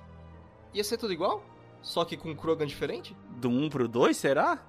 ia 0.73 0.83
ser 0.83 0.97
tudo 0.97 1.11
igual? 1.11 1.43
Só 1.81 2.05
que 2.05 2.15
com 2.15 2.29
um 2.29 2.35
Krogan 2.35 2.67
diferente? 2.67 3.15
Do 3.37 3.49
1 3.49 3.69
pro 3.69 3.87
2, 3.87 4.15
será? 4.15 4.63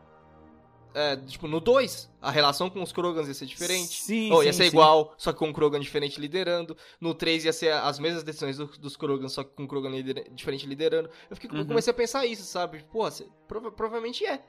É, 0.94 1.16
tipo, 1.16 1.48
no 1.48 1.60
2, 1.60 2.10
a 2.20 2.30
relação 2.30 2.68
com 2.68 2.82
os 2.82 2.92
Krogans 2.92 3.28
ia 3.28 3.34
ser 3.34 3.46
diferente. 3.46 4.02
Sim, 4.02 4.30
Ou 4.30 4.44
ia 4.44 4.52
sim, 4.52 4.58
ser 4.58 4.64
sim. 4.64 4.70
igual, 4.70 5.14
só 5.16 5.32
que 5.32 5.38
com 5.38 5.48
um 5.48 5.52
Krogan 5.52 5.80
diferente 5.80 6.20
liderando. 6.20 6.76
No 7.00 7.14
3 7.14 7.46
ia 7.46 7.52
ser 7.52 7.72
as 7.72 7.98
mesmas 7.98 8.22
decisões 8.22 8.56
do, 8.56 8.66
dos 8.66 8.96
Krogans, 8.96 9.32
só 9.32 9.42
que 9.42 9.50
com 9.50 9.64
um 9.64 9.66
Krogan 9.66 9.90
lider, 9.90 10.30
diferente 10.32 10.66
liderando. 10.66 11.08
Eu, 11.30 11.36
fiquei, 11.36 11.58
uhum. 11.58 11.66
comecei 11.66 11.90
a 11.90 11.94
pensar 11.94 12.26
isso, 12.26 12.42
sabe? 12.44 12.84
Pô, 12.90 13.08
prova, 13.48 13.72
provavelmente 13.72 14.24
é. 14.24 14.42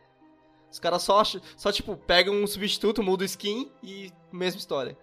Os 0.71 0.79
caras 0.79 1.03
só, 1.03 1.23
só, 1.55 1.71
tipo, 1.71 1.95
pegam 1.95 2.33
um 2.33 2.47
substituto, 2.47 3.03
muda 3.03 3.21
o 3.21 3.25
skin 3.25 3.71
e 3.83 4.11
mesma 4.31 4.57
história. 4.57 4.97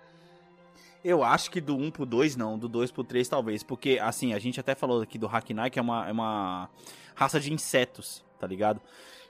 Eu 1.03 1.25
acho 1.25 1.51
que 1.51 1.61
do 1.61 1.77
1 1.77 1.91
pro 1.91 2.05
2 2.05 2.37
não, 2.37 2.59
do 2.59 2.69
2 2.69 2.91
pro 2.91 3.03
3 3.03 3.27
talvez, 3.29 3.63
porque 3.63 3.99
assim, 4.01 4.35
a 4.35 4.39
gente 4.39 4.61
até 4.61 4.75
falou 4.75 5.01
aqui 5.01 5.17
do 5.19 5.27
Hakinai, 5.27 5.71
que 5.71 5.79
é 5.79 5.83
uma, 5.83 6.09
é 6.09 6.13
uma 6.13 6.69
raça 7.15 7.41
de 7.41 7.53
insetos. 7.53 8.25
tá 8.39 8.47
ligado? 8.47 8.81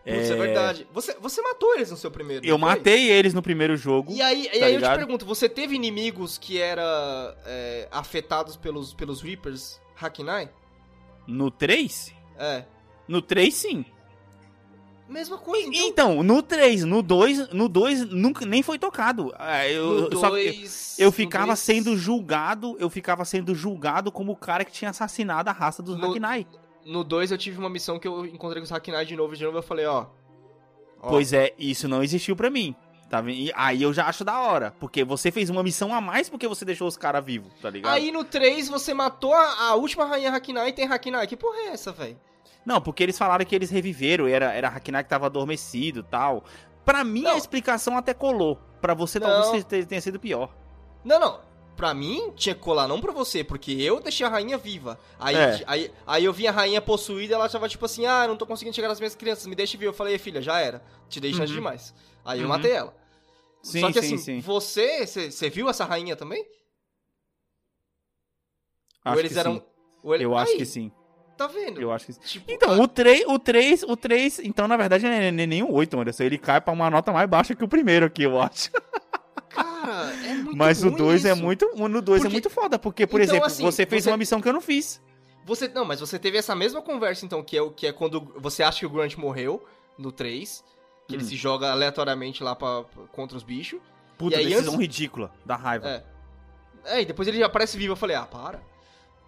Putz, 0.05 0.31
é... 0.31 0.35
verdade. 0.35 0.87
Você, 0.93 1.15
você 1.21 1.43
matou 1.43 1.75
eles 1.75 1.91
no 1.91 1.97
seu 1.97 2.11
primeiro. 2.11 2.47
Eu 2.47 2.57
matei 2.57 3.11
eles 3.11 3.35
no 3.35 3.43
primeiro 3.43 3.77
jogo. 3.77 4.13
E 4.13 4.23
aí, 4.23 4.49
tá 4.49 4.57
e 4.57 4.63
aí 4.63 4.75
eu 4.75 4.81
te 4.81 4.89
pergunto, 4.89 5.27
você 5.27 5.49
teve 5.49 5.75
inimigos 5.75 6.39
que 6.39 6.59
eram 6.59 6.83
é, 7.45 7.87
afetados 7.91 8.57
pelos, 8.57 8.95
pelos 8.95 9.21
Reapers 9.21 9.81
Hakinai? 10.01 10.51
No 11.27 11.51
3? 11.51 12.15
É. 12.39 12.65
No 13.07 13.21
3, 13.21 13.53
sim. 13.53 13.85
Mesma 15.11 15.37
coisa, 15.39 15.69
então. 15.69 15.89
Então, 15.89 16.23
no 16.23 16.41
3, 16.41 16.85
no 16.85 17.03
2, 17.03 17.49
no 17.49 17.69
2 17.69 18.11
nunca 18.11 18.47
nem 18.47 18.63
foi 18.63 18.79
tocado. 18.79 19.35
É, 19.41 19.73
eu, 19.73 20.09
no 20.09 20.19
só, 20.21 20.29
dois, 20.31 20.97
eu, 21.01 21.07
eu 21.07 21.13
ficava 21.13 21.47
dois... 21.49 21.59
sendo 21.59 21.97
julgado, 21.97 22.77
eu 22.79 22.89
ficava 22.89 23.25
sendo 23.25 23.53
julgado 23.53 24.13
como 24.13 24.31
o 24.31 24.37
cara 24.37 24.65
que 24.65 24.71
tinha 24.71 24.91
assassinado 24.91 25.51
a 25.51 25.53
raça 25.53 25.83
dos 25.83 25.99
no, 25.99 26.11
Hakinai. 26.11 26.47
No 26.87 27.03
2 27.03 27.33
eu 27.33 27.39
tive 27.39 27.59
uma 27.59 27.69
missão 27.69 27.99
que 27.99 28.07
eu 28.07 28.25
encontrei 28.25 28.61
com 28.63 28.65
os 28.67 28.73
Hakinai 28.73 29.05
de 29.05 29.17
novo, 29.17 29.37
de 29.37 29.43
novo 29.43 29.59
eu 29.59 29.63
falei, 29.65 29.85
ó, 29.85 30.07
ó. 31.01 31.09
Pois 31.09 31.33
é, 31.33 31.53
isso 31.59 31.89
não 31.89 32.05
existiu 32.05 32.37
para 32.37 32.49
mim. 32.49 32.77
Tá? 33.11 33.21
Aí 33.57 33.83
eu 33.83 33.93
já 33.93 34.07
acho 34.07 34.23
da 34.23 34.39
hora. 34.39 34.73
Porque 34.79 35.03
você 35.03 35.33
fez 35.33 35.51
uma 35.51 35.65
missão 35.65 35.93
a 35.93 36.01
mais 36.01 36.31
porque 36.31 36.47
você 36.47 36.65
deixou 36.65 36.87
os 36.87 36.97
caras 36.97 37.25
vivos, 37.25 37.53
tá 37.61 37.69
ligado? 37.69 37.93
Aí 37.93 38.13
no 38.13 38.23
3 38.23 38.69
você 38.69 38.95
matou 38.95 39.35
a, 39.35 39.71
a 39.71 39.75
última 39.75 40.05
rainha 40.05 40.31
Hakinai 40.31 40.69
e 40.69 40.73
tem 40.73 40.87
Hakinai. 40.87 41.27
Que 41.27 41.37
porra 41.37 41.59
é 41.59 41.67
essa, 41.71 41.91
velho? 41.91 42.17
Não, 42.65 42.81
porque 42.81 43.03
eles 43.03 43.19
falaram 43.19 43.45
que 43.45 43.55
eles 43.55 43.71
reviveram, 43.71 44.27
era, 44.27 44.53
era 44.53 44.69
Hakinai 44.69 45.03
que 45.03 45.11
tava 45.11 45.27
adormecido 45.27 46.03
tal. 46.03 46.45
Pra 46.85 47.05
mim, 47.05 47.23
não. 47.23 47.33
a 47.33 47.37
explicação 47.37 47.97
até 47.97 48.13
colou. 48.13 48.59
Pra 48.81 48.95
você, 48.95 49.19
não. 49.19 49.43
talvez 49.43 49.65
tenha 49.87 50.01
sido 50.01 50.19
pior. 50.19 50.55
Não, 51.05 51.19
não. 51.19 51.41
Pra 51.77 51.95
mim, 51.95 52.31
tinha 52.37 52.55
que 52.55 52.61
colar, 52.61 52.87
não 52.87 53.01
pra 53.01 53.11
você, 53.11 53.43
porque 53.43 53.73
eu 53.73 54.01
deixei 54.01 54.27
a 54.27 54.29
rainha 54.29 54.59
viva. 54.59 54.99
Aí, 55.19 55.35
é. 55.35 55.65
aí, 55.67 55.91
aí 56.07 56.25
eu 56.25 56.33
vi 56.33 56.47
a 56.47 56.53
rainha 56.53 56.81
possuída 56.81 57.35
ela 57.35 57.49
tava 57.49 57.69
tipo 57.69 57.87
assim, 57.87 58.05
ah, 58.05 58.29
não 58.29 58.37
tô 58.37 58.45
conseguindo 58.45 58.75
chegar 58.75 58.89
nas 58.89 59.01
minhas 59.01 59.15
crianças, 59.15 59.47
me 59.47 59.55
deixa 59.55 59.79
vir. 59.79 59.87
Eu 59.87 59.93
falei, 59.95 60.19
filha, 60.19 60.43
já 60.43 60.59
era. 60.59 60.83
Te 61.09 61.21
dei 61.21 61.33
chance 61.33 61.51
uhum. 61.53 61.59
demais. 61.59 61.95
Aí 62.23 62.41
eu 62.41 62.43
uhum. 62.43 62.51
matei 62.51 62.73
ela. 62.73 62.95
Sim, 63.63 63.81
Só 63.81 63.87
que 63.93 64.03
sim, 64.03 64.15
assim, 64.15 64.19
sim. 64.19 64.41
você, 64.41 65.07
você 65.07 65.49
viu 65.51 65.69
essa 65.69 65.85
rainha 65.85 66.17
também? 66.17 66.47
Acho 69.05 69.15
Ou 69.15 69.21
eles 69.21 69.37
eram. 69.37 69.55
Sim. 69.55 69.63
Ele... 70.05 70.25
Eu 70.25 70.37
aí, 70.37 70.43
acho 70.43 70.57
que 70.57 70.67
sim. 70.67 70.93
Tá 71.41 71.47
vendo? 71.47 71.81
Eu 71.81 71.91
acho 71.91 72.05
que 72.05 72.13
tipo, 72.13 72.53
Então, 72.53 72.75
a... 72.75 72.85
o 72.85 72.87
3, 72.87 73.25
o 73.27 73.39
3, 73.39 73.83
o 73.85 73.97
3, 73.97 74.41
então 74.41 74.69
na 74.69 74.77
verdade 74.77 75.07
não 75.07 75.11
é 75.11 75.31
nem 75.31 75.63
o 75.63 75.73
8, 75.73 75.99
Anderson. 75.99 76.25
Ele 76.25 76.37
cai 76.37 76.61
pra 76.61 76.71
uma 76.71 76.91
nota 76.91 77.11
mais 77.13 77.27
baixa 77.27 77.55
que 77.55 77.65
o 77.65 77.69
primeiro 77.69 78.05
aqui, 78.05 78.25
eu 78.25 78.39
acho. 78.39 78.71
Cara, 79.49 80.13
é 80.23 80.35
muito 80.35 80.55
Mas 80.55 80.85
o 80.85 80.91
2 80.91 81.25
é 81.25 81.33
muito, 81.33 81.67
no 81.75 82.03
2 82.03 82.27
é 82.27 82.29
muito 82.29 82.51
foda, 82.51 82.79
porque 82.79 83.07
por 83.07 83.23
então, 83.23 83.33
exemplo, 83.33 83.47
assim, 83.47 83.63
você 83.63 83.87
fez 83.87 84.05
você... 84.05 84.11
uma 84.11 84.19
missão 84.19 84.39
que 84.39 84.51
eu 84.51 84.53
não 84.53 84.61
fiz. 84.61 85.01
Você 85.47 85.67
não, 85.67 85.87
mas 85.87 86.01
você 86.01 86.19
teve 86.19 86.37
essa 86.37 86.55
mesma 86.55 86.83
conversa 86.83 87.25
então, 87.25 87.43
que 87.43 87.57
é 87.57 87.63
o 87.63 87.71
que 87.71 87.87
é 87.87 87.93
quando 87.93 88.21
você 88.37 88.63
acha 88.63 88.81
que 88.81 88.87
o 88.87 88.91
Grant 88.91 89.17
morreu 89.17 89.65
no 89.97 90.13
3, 90.13 90.63
que 91.09 91.15
hum. 91.15 91.17
ele 91.17 91.25
se 91.25 91.37
joga 91.37 91.73
aleatoriamente 91.73 92.45
lá 92.45 92.55
pra, 92.55 92.85
contra 93.13 93.39
os 93.39 93.43
bichos. 93.43 93.81
Puta, 94.19 94.37
e 94.37 94.41
aí, 94.41 94.45
decisão 94.45 94.75
antes... 94.75 94.81
ridícula, 94.81 95.33
da 95.47 95.57
raiva. 95.57 95.89
É. 95.89 96.05
É, 96.85 97.01
e 97.01 97.07
depois 97.07 97.27
ele 97.27 97.43
aparece 97.43 97.79
vivo, 97.79 97.95
eu 97.95 97.97
falei: 97.97 98.15
"Ah, 98.15 98.27
para". 98.27 98.61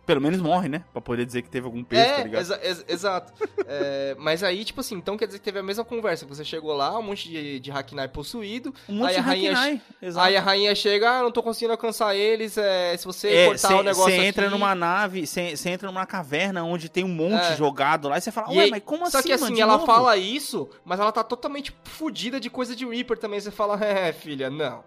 Pelo 0.05 0.21
menos 0.21 0.41
morre, 0.41 0.69
né? 0.69 0.83
Pra 0.93 1.01
poder 1.01 1.25
dizer 1.25 1.43
que 1.43 1.49
teve 1.49 1.65
algum 1.65 1.85
peso, 1.85 2.03
é, 2.03 2.17
tá 2.17 2.23
ligado? 2.25 2.41
Exa 2.41 2.61
ex 2.63 2.85
exato. 2.89 3.33
é, 3.67 4.17
mas 4.19 4.43
aí, 4.43 4.65
tipo 4.65 4.81
assim, 4.81 4.97
então 4.97 5.17
quer 5.17 5.27
dizer 5.27 5.39
que 5.39 5.45
teve 5.45 5.61
a 5.61 5.63
mesma 5.63 5.85
conversa. 5.85 6.27
Você 6.27 6.45
chegou 6.45 6.75
lá, 6.75 6.99
um 6.99 7.03
monte 7.03 7.29
de, 7.29 7.61
de 7.61 7.71
Hakinai 7.71 8.09
possuído. 8.09 8.75
Um 8.89 8.97
monte 8.97 9.11
aí 9.11 9.15
de 9.15 9.21
a 9.21 9.23
rainha, 9.23 9.53
Hakinai, 9.53 9.83
exato. 10.03 10.27
Aí 10.27 10.37
a 10.37 10.41
rainha 10.41 10.75
chega, 10.75 11.09
ah, 11.09 11.23
não 11.23 11.31
tô 11.31 11.41
conseguindo 11.41 11.73
alcançar 11.73 12.17
eles. 12.17 12.59
É, 12.59 12.97
se 12.97 13.05
você 13.05 13.29
é, 13.29 13.47
cortar 13.47 13.77
o 13.77 13.83
negócio 13.85 14.13
Você 14.13 14.25
entra 14.25 14.47
aqui... 14.47 14.53
numa 14.53 14.75
nave, 14.75 15.25
você 15.25 15.71
entra 15.71 15.87
numa 15.87 16.05
caverna 16.05 16.65
onde 16.65 16.89
tem 16.89 17.05
um 17.05 17.09
monte 17.09 17.53
é. 17.53 17.57
jogado 17.57 18.09
lá. 18.09 18.19
E 18.19 18.21
você 18.21 18.33
fala, 18.33 18.51
ué, 18.51 18.67
mas 18.71 18.83
como 18.85 19.09
só 19.09 19.19
assim, 19.19 19.29
Só 19.31 19.37
que 19.39 19.45
assim, 19.45 19.61
ela 19.61 19.75
novo? 19.75 19.87
fala 19.87 20.17
isso, 20.17 20.69
mas 20.85 20.99
ela 20.99 21.13
tá 21.13 21.23
totalmente 21.23 21.73
fodida 21.85 22.41
de 22.41 22.51
coisa 22.51 22.75
de 22.75 22.85
Reaper 22.85 23.17
também. 23.17 23.39
Você 23.39 23.53
fala, 23.53 23.79
é, 23.85 24.13
filha, 24.13 24.51
não. 24.51 24.83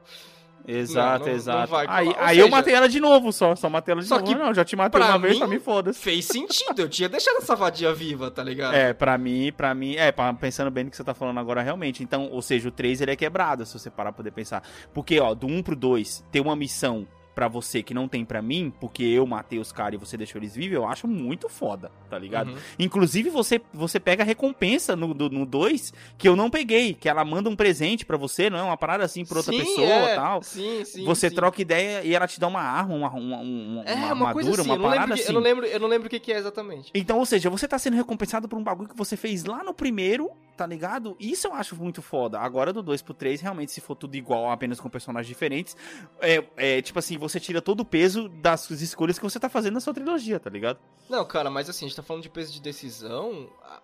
Exato, 0.67 1.25
não, 1.25 1.27
não, 1.27 1.35
exato. 1.35 1.71
Não 1.71 1.79
aí 1.79 2.15
aí 2.17 2.29
seja, 2.29 2.41
eu 2.41 2.49
matei 2.49 2.73
ela 2.73 2.89
de 2.89 2.99
novo 2.99 3.31
só. 3.31 3.55
Só 3.55 3.69
matei 3.69 3.91
ela 3.91 4.01
de 4.01 4.07
só 4.07 4.19
novo. 4.19 4.27
Que 4.27 4.35
não, 4.35 4.53
já 4.53 4.65
te 4.65 4.75
matei 4.75 5.01
uma 5.01 5.17
vez, 5.19 5.37
pra 5.37 5.47
mim 5.47 5.59
foda-se. 5.59 5.99
Fez 5.99 6.25
sentido, 6.25 6.79
eu 6.79 6.89
tinha 6.89 7.07
deixado 7.07 7.37
essa 7.37 7.55
vadia 7.55 7.93
viva, 7.93 8.31
tá 8.31 8.43
ligado? 8.43 8.73
É, 8.73 8.93
pra 8.93 9.17
mim, 9.17 9.51
pra 9.55 9.73
mim. 9.75 9.95
É, 9.95 10.13
pensando 10.39 10.71
bem 10.71 10.85
no 10.85 10.89
que 10.89 10.97
você 10.97 11.03
tá 11.03 11.13
falando 11.13 11.39
agora, 11.39 11.61
realmente. 11.61 12.03
Então, 12.03 12.29
ou 12.31 12.41
seja, 12.41 12.69
o 12.69 12.71
3 12.71 13.01
ele 13.01 13.11
é 13.11 13.15
quebrado, 13.15 13.65
se 13.65 13.77
você 13.77 13.89
parar 13.89 14.11
pra 14.11 14.17
poder 14.17 14.31
pensar. 14.31 14.63
Porque, 14.93 15.19
ó, 15.19 15.33
do 15.33 15.47
1 15.47 15.61
pro 15.61 15.75
2, 15.75 16.23
ter 16.31 16.39
uma 16.39 16.55
missão 16.55 17.07
para 17.35 17.49
você 17.49 17.83
que 17.83 17.93
não 17.93 18.07
tem 18.07 18.23
para 18.23 18.41
mim, 18.41 18.73
porque 18.79 19.03
eu 19.03 19.27
matei 19.27 19.59
os 19.59 19.71
caras 19.71 19.95
e 19.95 19.97
você 19.97 20.15
deixou 20.15 20.39
eles 20.39 20.55
vivos, 20.55 20.73
eu 20.73 20.87
acho 20.87 21.05
muito 21.05 21.49
foda, 21.49 21.91
tá 22.09 22.17
ligado? 22.17 22.51
Uhum. 22.51 22.57
Inclusive, 22.79 23.29
você, 23.29 23.61
você 23.73 23.99
pega 23.99 24.23
a 24.23 24.25
recompensa 24.25 24.95
no 24.95 25.13
2 25.13 25.31
no 25.31 25.45
dois, 25.45 25.93
que 26.17 26.27
eu 26.27 26.35
não 26.35 26.49
peguei, 26.49 26.93
que 26.93 27.09
ela 27.09 27.25
manda 27.25 27.49
um 27.49 27.55
presente 27.55 28.05
para 28.05 28.15
você, 28.15 28.49
não 28.49 28.57
é? 28.57 28.63
Uma 28.63 28.77
parada 28.77 29.03
assim 29.03 29.25
pra 29.25 29.37
outra 29.37 29.51
sim, 29.51 29.59
pessoa 29.59 29.85
é. 29.85 30.15
tal. 30.15 30.41
Sim, 30.41 30.85
sim. 30.85 31.03
Você 31.03 31.29
sim. 31.29 31.35
troca 31.35 31.61
ideia 31.61 32.03
e 32.03 32.15
ela 32.15 32.27
te 32.27 32.39
dá 32.39 32.47
uma 32.47 32.61
arma, 32.61 32.95
uma, 32.95 33.09
uma, 33.09 33.37
uma, 33.37 33.83
é, 33.83 33.95
uma, 33.95 34.29
armadura, 34.29 34.61
assim, 34.61 34.71
uma 34.71 34.79
parada 34.79 35.13
que, 35.13 35.21
assim. 35.21 35.29
Eu 35.29 35.33
não, 35.33 35.41
lembro, 35.41 35.65
eu 35.65 35.79
não 35.79 35.87
lembro 35.89 36.07
o 36.07 36.09
que, 36.09 36.19
que 36.19 36.31
é 36.31 36.37
exatamente. 36.37 36.89
Então, 36.95 37.19
ou 37.19 37.25
seja, 37.25 37.49
você 37.49 37.67
tá 37.67 37.77
sendo 37.77 37.97
recompensado 37.97 38.47
por 38.47 38.57
um 38.57 38.63
bagulho 38.63 38.87
que 38.87 38.97
você 38.97 39.17
fez 39.17 39.43
lá 39.43 39.61
no 39.61 39.73
primeiro 39.73 40.31
tá 40.55 40.65
ligado? 40.65 41.15
Isso 41.19 41.47
eu 41.47 41.53
acho 41.53 41.75
muito 41.75 42.01
foda. 42.01 42.39
Agora 42.39 42.71
do 42.71 42.81
2 42.81 43.01
pro 43.01 43.13
3, 43.13 43.41
realmente, 43.41 43.71
se 43.71 43.81
for 43.81 43.95
tudo 43.95 44.15
igual, 44.15 44.49
apenas 44.49 44.79
com 44.79 44.89
personagens 44.89 45.27
diferentes, 45.27 45.75
é, 46.19 46.43
é 46.55 46.81
tipo 46.81 46.97
assim, 46.99 47.17
você 47.17 47.39
tira 47.39 47.61
todo 47.61 47.81
o 47.81 47.85
peso 47.85 48.29
das 48.29 48.69
escolhas 48.69 49.17
que 49.17 49.23
você 49.23 49.39
tá 49.39 49.49
fazendo 49.49 49.75
na 49.75 49.79
sua 49.79 49.93
trilogia, 49.93 50.39
tá 50.39 50.49
ligado? 50.49 50.79
Não, 51.09 51.25
cara, 51.25 51.49
mas 51.49 51.69
assim, 51.69 51.85
a 51.85 51.87
gente 51.87 51.97
tá 51.97 52.03
falando 52.03 52.23
de 52.23 52.29
peso 52.29 52.53
de 52.53 52.61
decisão. 52.61 53.49
A, 53.63 53.81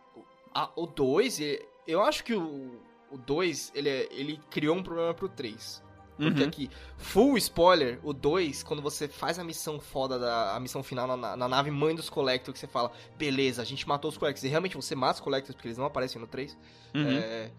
a, 0.53 0.69
o 0.75 0.85
2, 0.85 1.39
eu 1.87 2.01
acho 2.01 2.23
que 2.23 2.33
o 2.33 3.17
2, 3.17 3.71
ele, 3.75 3.89
é, 3.89 4.07
ele 4.11 4.39
criou 4.49 4.77
um 4.77 4.83
problema 4.83 5.13
pro 5.13 5.27
3. 5.27 5.83
Porque 6.21 6.41
uhum. 6.41 6.47
aqui, 6.47 6.69
full 6.97 7.37
spoiler, 7.37 7.99
o 8.03 8.13
2, 8.13 8.61
quando 8.61 8.81
você 8.81 9.07
faz 9.07 9.39
a 9.39 9.43
missão 9.43 9.79
foda, 9.79 10.19
da, 10.19 10.55
a 10.55 10.59
missão 10.59 10.83
final 10.83 11.07
na, 11.07 11.35
na 11.35 11.47
nave 11.47 11.71
mãe 11.71 11.95
dos 11.95 12.09
Collectors, 12.09 12.53
que 12.53 12.59
você 12.59 12.67
fala, 12.67 12.91
beleza, 13.17 13.61
a 13.61 13.65
gente 13.65 13.87
matou 13.87 14.09
os 14.09 14.17
Collectors, 14.17 14.43
e 14.43 14.47
realmente 14.47 14.75
você 14.75 14.93
mata 14.93 15.15
os 15.15 15.19
Collectors, 15.19 15.55
porque 15.55 15.67
eles 15.67 15.77
não 15.79 15.85
aparecem 15.85 16.21
no 16.21 16.27
3. 16.27 16.55
Uhum. 16.93 17.17
É... 17.17 17.49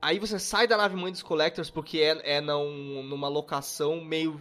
Aí 0.00 0.18
você 0.20 0.38
sai 0.38 0.68
da 0.68 0.76
nave 0.76 0.94
mãe 0.94 1.10
dos 1.10 1.22
Collectors, 1.22 1.68
porque 1.68 1.98
é, 1.98 2.36
é 2.36 2.40
num, 2.40 3.02
numa 3.02 3.26
locação 3.26 4.04
meio 4.04 4.40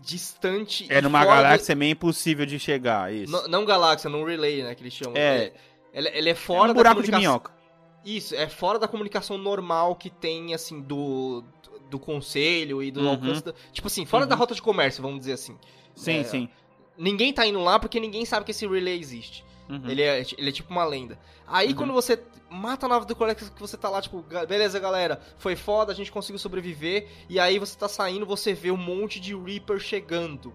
distante. 0.00 0.86
É 0.88 1.00
numa 1.00 1.24
galáxia 1.24 1.76
meio 1.76 1.92
impossível 1.92 2.44
de 2.44 2.58
chegar, 2.58 3.12
isso. 3.12 3.30
Não, 3.30 3.46
não 3.46 3.64
galáxia, 3.64 4.10
num 4.10 4.24
relay, 4.24 4.64
né, 4.64 4.74
que 4.74 4.82
eles 4.82 4.94
chamam. 4.94 5.16
É. 5.16 5.44
é 5.44 5.52
ele, 5.92 6.08
ele 6.08 6.30
é 6.30 6.34
fora 6.34 6.70
é 6.70 6.72
um 6.72 6.74
buraco 6.74 7.02
de 7.02 7.12
minhoca. 7.12 7.57
Isso, 8.04 8.34
é 8.34 8.48
fora 8.48 8.78
da 8.78 8.88
comunicação 8.88 9.36
normal 9.36 9.96
que 9.96 10.08
tem, 10.08 10.54
assim, 10.54 10.80
do, 10.80 11.44
do 11.90 11.98
conselho 11.98 12.82
e 12.82 12.90
do 12.90 13.00
uhum. 13.00 13.10
alcance. 13.10 13.44
Da, 13.44 13.52
tipo 13.72 13.86
assim, 13.86 14.04
fora 14.06 14.24
uhum. 14.24 14.28
da 14.28 14.36
rota 14.36 14.54
de 14.54 14.62
comércio, 14.62 15.02
vamos 15.02 15.20
dizer 15.20 15.32
assim. 15.32 15.56
Sim, 15.94 16.18
é, 16.18 16.24
sim. 16.24 16.48
Ninguém 16.96 17.32
tá 17.32 17.46
indo 17.46 17.60
lá 17.60 17.78
porque 17.78 17.98
ninguém 18.00 18.24
sabe 18.24 18.44
que 18.44 18.50
esse 18.50 18.66
relay 18.66 18.98
existe. 18.98 19.44
Uhum. 19.68 19.88
Ele, 19.88 20.02
é, 20.02 20.24
ele 20.36 20.48
é 20.48 20.52
tipo 20.52 20.70
uma 20.70 20.84
lenda. 20.84 21.18
Aí 21.46 21.68
uhum. 21.68 21.74
quando 21.74 21.92
você 21.92 22.22
mata 22.50 22.86
a 22.86 22.88
nave 22.88 23.06
do 23.06 23.14
Collector, 23.14 23.50
que 23.50 23.60
você 23.60 23.76
tá 23.76 23.90
lá, 23.90 24.00
tipo, 24.00 24.24
beleza, 24.48 24.78
galera, 24.78 25.20
foi 25.36 25.54
foda, 25.54 25.92
a 25.92 25.94
gente 25.94 26.10
conseguiu 26.10 26.38
sobreviver. 26.38 27.08
E 27.28 27.38
aí 27.38 27.58
você 27.58 27.76
tá 27.76 27.88
saindo, 27.88 28.24
você 28.24 28.54
vê 28.54 28.70
um 28.70 28.76
monte 28.76 29.20
de 29.20 29.36
Reaper 29.36 29.78
chegando. 29.78 30.54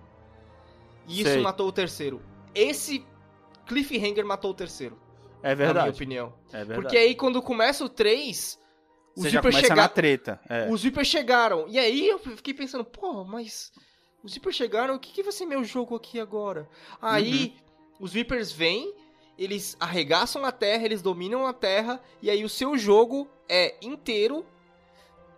E 1.08 1.22
isso 1.22 1.32
Sei. 1.32 1.42
matou 1.42 1.68
o 1.68 1.72
terceiro. 1.72 2.22
Esse 2.56 3.06
cliffhanger 3.66 4.26
matou 4.26 4.52
o 4.52 4.54
terceiro. 4.54 4.98
É 5.44 5.54
verdade. 5.54 5.74
Na 5.74 5.84
minha 5.84 5.94
opinião. 5.94 6.34
É 6.52 6.58
verdade. 6.58 6.82
Porque 6.82 6.98
aí 6.98 7.14
quando 7.14 7.42
começa 7.42 7.84
o 7.84 7.90
3, 7.90 8.58
os 9.16 9.26
Reaper 9.26 9.52
chegaram. 9.52 9.94
treta. 9.94 10.40
É. 10.50 10.68
Os 10.70 10.82
Reaper 10.84 11.06
chegaram. 11.06 11.66
E 11.68 11.78
aí 11.78 12.08
eu 12.08 12.18
fiquei 12.18 12.54
pensando, 12.54 12.84
pô, 12.84 13.24
mas. 13.24 13.72
Os 14.24 14.34
Reaper 14.34 14.54
chegaram, 14.54 14.96
o 14.96 15.00
que, 15.00 15.12
que 15.12 15.22
vai 15.22 15.34
ser 15.34 15.46
meu 15.46 15.64
jogo 15.64 15.96
aqui 15.96 16.20
agora? 16.20 16.68
Aí 17.02 17.54
uhum. 18.00 18.06
os 18.06 18.14
Reapers 18.14 18.54
vêm, 18.54 18.94
eles 19.38 19.76
arregaçam 19.80 20.46
a 20.46 20.52
terra, 20.52 20.86
eles 20.86 21.02
dominam 21.02 21.46
a 21.46 21.52
terra, 21.52 22.02
e 22.22 22.30
aí 22.30 22.46
o 22.46 22.50
seu 22.50 22.78
jogo 22.78 23.28
é 23.50 23.76
inteiro. 23.82 24.46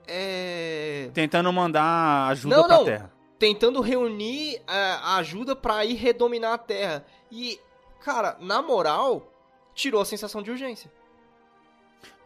É... 0.08 1.10
Tentando 1.16 1.52
mandar 1.52 2.28
ajuda 2.30 2.58
não, 2.58 2.68
pra 2.68 2.78
não. 2.78 2.86
terra. 2.86 3.12
Tentando 3.40 3.82
reunir 3.82 4.62
a, 4.68 4.78
é, 4.78 4.92
a 5.02 5.16
ajuda 5.18 5.56
pra 5.56 5.84
ir 5.84 5.96
redominar 5.96 6.54
a 6.54 6.58
terra. 6.58 7.06
E, 7.32 7.60
cara, 8.02 8.38
na 8.40 8.62
moral, 8.62 9.35
tirou 9.76 10.02
a 10.02 10.06
sensação 10.06 10.42
de 10.42 10.50
urgência. 10.50 10.92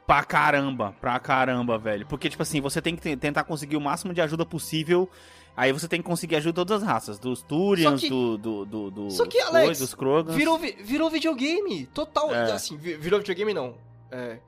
Pra 0.08 0.24
caramba, 0.24 0.96
pra 1.02 1.20
caramba, 1.20 1.78
velho. 1.78 2.06
Porque, 2.06 2.30
tipo 2.30 2.42
assim, 2.42 2.62
você 2.62 2.82
tem 2.82 2.96
que 2.96 3.18
tentar 3.18 3.44
conseguir 3.44 3.76
o 3.76 3.82
máximo 3.82 4.14
de 4.14 4.22
ajuda 4.22 4.46
possível. 4.46 5.10
Aí 5.56 5.72
você 5.72 5.88
tem 5.88 6.02
que 6.02 6.08
conseguir 6.08 6.38
ajuda 6.38 6.52
de 6.52 6.56
todas 6.56 6.82
as 6.82 6.88
raças. 6.88 7.20
Dos 7.20 7.44
Turians, 7.44 8.02
que, 8.02 8.10
do, 8.10 8.38
do, 8.38 8.66
do, 8.66 8.92
do, 8.92 9.12
Só 9.12 9.26
que, 9.26 9.40
Alex, 9.40 9.80
dos 9.80 9.94
Krogans. 9.94 10.36
Virou, 10.36 10.58
virou 10.58 11.10
videogame. 11.10 11.86
Total. 11.88 12.34
É. 12.34 12.54
Assim, 12.54 12.78
virou 12.78 13.20
videogame 13.20 13.54
não. 13.54 13.76
É, 14.12 14.40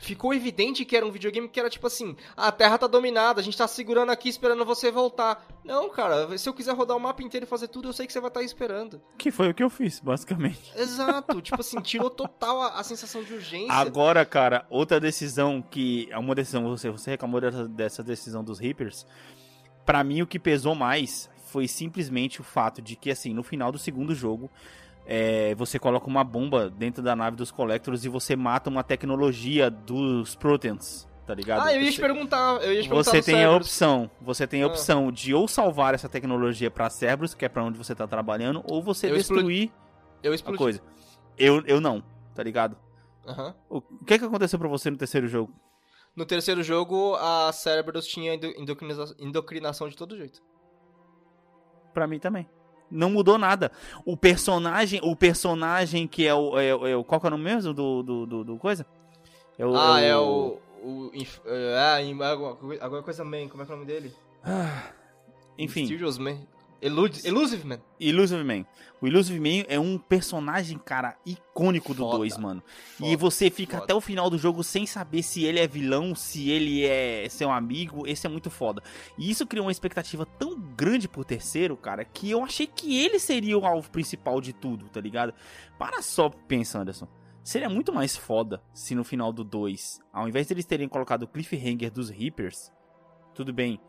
ficou 0.00 0.34
evidente 0.34 0.84
que 0.84 0.96
era 0.96 1.06
um 1.06 1.10
videogame 1.10 1.48
que 1.48 1.60
era 1.60 1.70
tipo 1.70 1.86
assim: 1.86 2.16
a 2.36 2.50
Terra 2.50 2.78
tá 2.78 2.86
dominada, 2.86 3.40
a 3.40 3.44
gente 3.44 3.56
tá 3.56 3.68
segurando 3.68 4.10
aqui 4.10 4.28
esperando 4.28 4.64
você 4.64 4.90
voltar. 4.90 5.46
Não, 5.64 5.88
cara, 5.90 6.36
se 6.36 6.48
eu 6.48 6.54
quiser 6.54 6.74
rodar 6.74 6.96
o 6.96 7.00
mapa 7.00 7.22
inteiro 7.22 7.44
e 7.44 7.48
fazer 7.48 7.68
tudo, 7.68 7.88
eu 7.88 7.92
sei 7.92 8.06
que 8.06 8.12
você 8.12 8.20
vai 8.20 8.28
estar 8.28 8.42
esperando. 8.42 9.00
Que 9.18 9.30
foi 9.30 9.50
o 9.50 9.54
que 9.54 9.62
eu 9.62 9.70
fiz, 9.70 10.00
basicamente. 10.00 10.72
Exato, 10.74 11.40
tipo 11.40 11.60
assim, 11.60 11.80
tirou 11.80 12.10
total 12.10 12.62
a, 12.62 12.80
a, 12.80 12.82
sensação 12.82 13.22
de 13.22 13.34
urgência. 13.34 13.72
Agora, 13.72 14.24
cara, 14.24 14.66
outra 14.70 14.98
decisão 14.98 15.62
que. 15.62 16.08
É 16.10 16.18
uma 16.18 16.34
decisão, 16.34 16.68
você, 16.68 16.90
você 16.90 17.10
reclamou 17.10 17.40
dessa, 17.40 17.68
dessa 17.68 18.02
decisão 18.02 18.42
dos 18.42 18.58
Reapers. 18.58 19.06
Para 19.84 20.02
mim, 20.02 20.22
o 20.22 20.26
que 20.26 20.38
pesou 20.38 20.74
mais 20.74 21.28
foi 21.50 21.66
simplesmente 21.66 22.40
o 22.40 22.44
fato 22.44 22.80
de 22.80 22.96
que, 22.96 23.10
assim, 23.10 23.34
no 23.34 23.42
final 23.42 23.72
do 23.72 23.78
segundo 23.78 24.14
jogo, 24.14 24.50
é, 25.06 25.54
você 25.54 25.78
coloca 25.78 26.06
uma 26.06 26.22
bomba 26.22 26.70
dentro 26.70 27.02
da 27.02 27.16
nave 27.16 27.36
dos 27.36 27.50
Collectors 27.50 28.04
e 28.04 28.08
você 28.08 28.36
mata 28.36 28.70
uma 28.70 28.82
tecnologia 28.82 29.70
dos 29.70 30.34
Proteans, 30.36 31.08
tá 31.26 31.34
ligado? 31.34 31.66
Ah, 31.66 31.74
eu 31.74 31.80
ia 31.80 31.86
você, 31.86 31.92
te 31.92 32.00
perguntar, 32.00 32.62
eu 32.62 32.72
ia 32.72 32.82
te 32.82 32.88
perguntar 32.88 33.10
Você 33.10 33.22
tem 33.22 33.34
Cerberus. 33.34 33.52
a 33.52 33.56
opção, 33.56 34.10
você 34.20 34.46
tem 34.46 34.62
a 34.62 34.66
ah. 34.66 34.68
opção 34.68 35.08
ah. 35.08 35.12
de 35.12 35.34
ou 35.34 35.48
salvar 35.48 35.94
essa 35.94 36.08
tecnologia 36.08 36.70
para 36.70 36.88
Cerberus, 36.90 37.34
que 37.34 37.44
é 37.44 37.48
para 37.48 37.64
onde 37.64 37.76
você 37.76 37.94
tá 37.94 38.06
trabalhando, 38.06 38.62
ou 38.68 38.82
você 38.82 39.10
eu 39.10 39.16
destruir 39.16 39.64
explodi. 39.64 39.72
eu 40.22 40.34
explodi. 40.34 40.54
a 40.54 40.58
coisa. 40.58 40.82
Eu, 41.36 41.64
eu 41.66 41.80
não, 41.80 42.02
tá 42.34 42.42
ligado? 42.42 42.76
Uhum. 43.26 43.54
O 43.68 43.80
que 44.04 44.18
que 44.18 44.24
aconteceu 44.24 44.58
para 44.58 44.68
você 44.68 44.90
no 44.90 44.96
terceiro 44.96 45.26
jogo? 45.26 45.52
No 46.14 46.26
terceiro 46.26 46.62
jogo, 46.62 47.14
a 47.16 47.52
Cerberus 47.52 48.06
tinha 48.06 48.34
endocrinação 49.18 49.88
de 49.88 49.96
todo 49.96 50.16
jeito. 50.16 50.42
Pra 51.94 52.06
mim 52.06 52.18
também 52.18 52.48
não 52.90 53.10
mudou 53.10 53.38
nada. 53.38 53.70
O 54.04 54.16
personagem, 54.16 55.00
o 55.02 55.14
personagem 55.14 56.06
que 56.06 56.26
é 56.26 56.34
o. 56.34 56.58
É, 56.58 56.70
é, 56.70 57.04
qual 57.04 57.20
que 57.20 57.26
é 57.26 57.28
o 57.28 57.30
nome 57.30 57.44
mesmo 57.44 57.72
do, 57.72 58.02
do, 58.02 58.26
do, 58.26 58.44
do 58.44 58.56
coisa? 58.56 58.86
É 59.58 59.64
o, 59.64 59.76
ah, 59.76 60.00
é 60.00 60.16
o. 60.16 60.58
É 60.82 60.86
o, 60.86 61.06
o 61.06 61.12
ah, 61.76 61.98
alguma 62.80 63.02
coisa 63.02 63.24
Man, 63.24 63.48
como 63.48 63.62
é 63.62 63.66
que 63.66 63.72
é 63.72 63.74
o 63.74 63.78
nome 63.78 63.86
dele? 63.86 64.14
Ah, 64.42 64.90
enfim. 65.58 65.80
Mysterious 65.80 66.18
Man. 66.18 66.38
Elude, 66.82 67.20
Elusive 67.26 67.66
Man. 67.66 67.80
Elusive 67.98 68.42
Man. 68.42 68.64
O 69.00 69.06
Elusive 69.06 69.38
Man 69.38 69.64
é 69.68 69.78
um 69.78 69.98
personagem, 69.98 70.78
cara, 70.78 71.16
icônico 71.24 71.92
do 71.92 72.08
2, 72.10 72.38
mano. 72.38 72.62
Foda. 72.96 73.10
E 73.10 73.16
você 73.16 73.50
fica 73.50 73.74
foda. 73.74 73.84
até 73.84 73.94
o 73.94 74.00
final 74.00 74.30
do 74.30 74.38
jogo 74.38 74.64
sem 74.64 74.86
saber 74.86 75.22
se 75.22 75.44
ele 75.44 75.58
é 75.58 75.66
vilão, 75.66 76.14
se 76.14 76.50
ele 76.50 76.84
é 76.84 77.28
seu 77.28 77.50
amigo. 77.50 78.06
Esse 78.06 78.26
é 78.26 78.30
muito 78.30 78.50
foda. 78.50 78.82
E 79.18 79.30
isso 79.30 79.46
criou 79.46 79.66
uma 79.66 79.72
expectativa 79.72 80.24
tão 80.24 80.58
grande 80.58 81.08
pro 81.08 81.24
terceiro, 81.24 81.76
cara, 81.76 82.04
que 82.04 82.30
eu 82.30 82.42
achei 82.42 82.66
que 82.66 82.98
ele 82.98 83.18
seria 83.18 83.58
o 83.58 83.66
alvo 83.66 83.90
principal 83.90 84.40
de 84.40 84.52
tudo, 84.52 84.88
tá 84.88 85.00
ligado? 85.00 85.34
Para 85.78 86.02
só 86.02 86.28
pensar, 86.28 86.80
Anderson. 86.80 87.08
Seria 87.42 87.68
muito 87.68 87.92
mais 87.92 88.16
foda 88.16 88.62
se 88.72 88.94
no 88.94 89.02
final 89.02 89.32
do 89.32 89.42
2, 89.42 90.00
ao 90.12 90.28
invés 90.28 90.46
de 90.46 90.54
eles 90.54 90.66
terem 90.66 90.88
colocado 90.88 91.22
o 91.22 91.28
cliffhanger 91.28 91.90
dos 91.90 92.10
Reapers, 92.10 92.70
tudo 93.34 93.52
bem, 93.52 93.80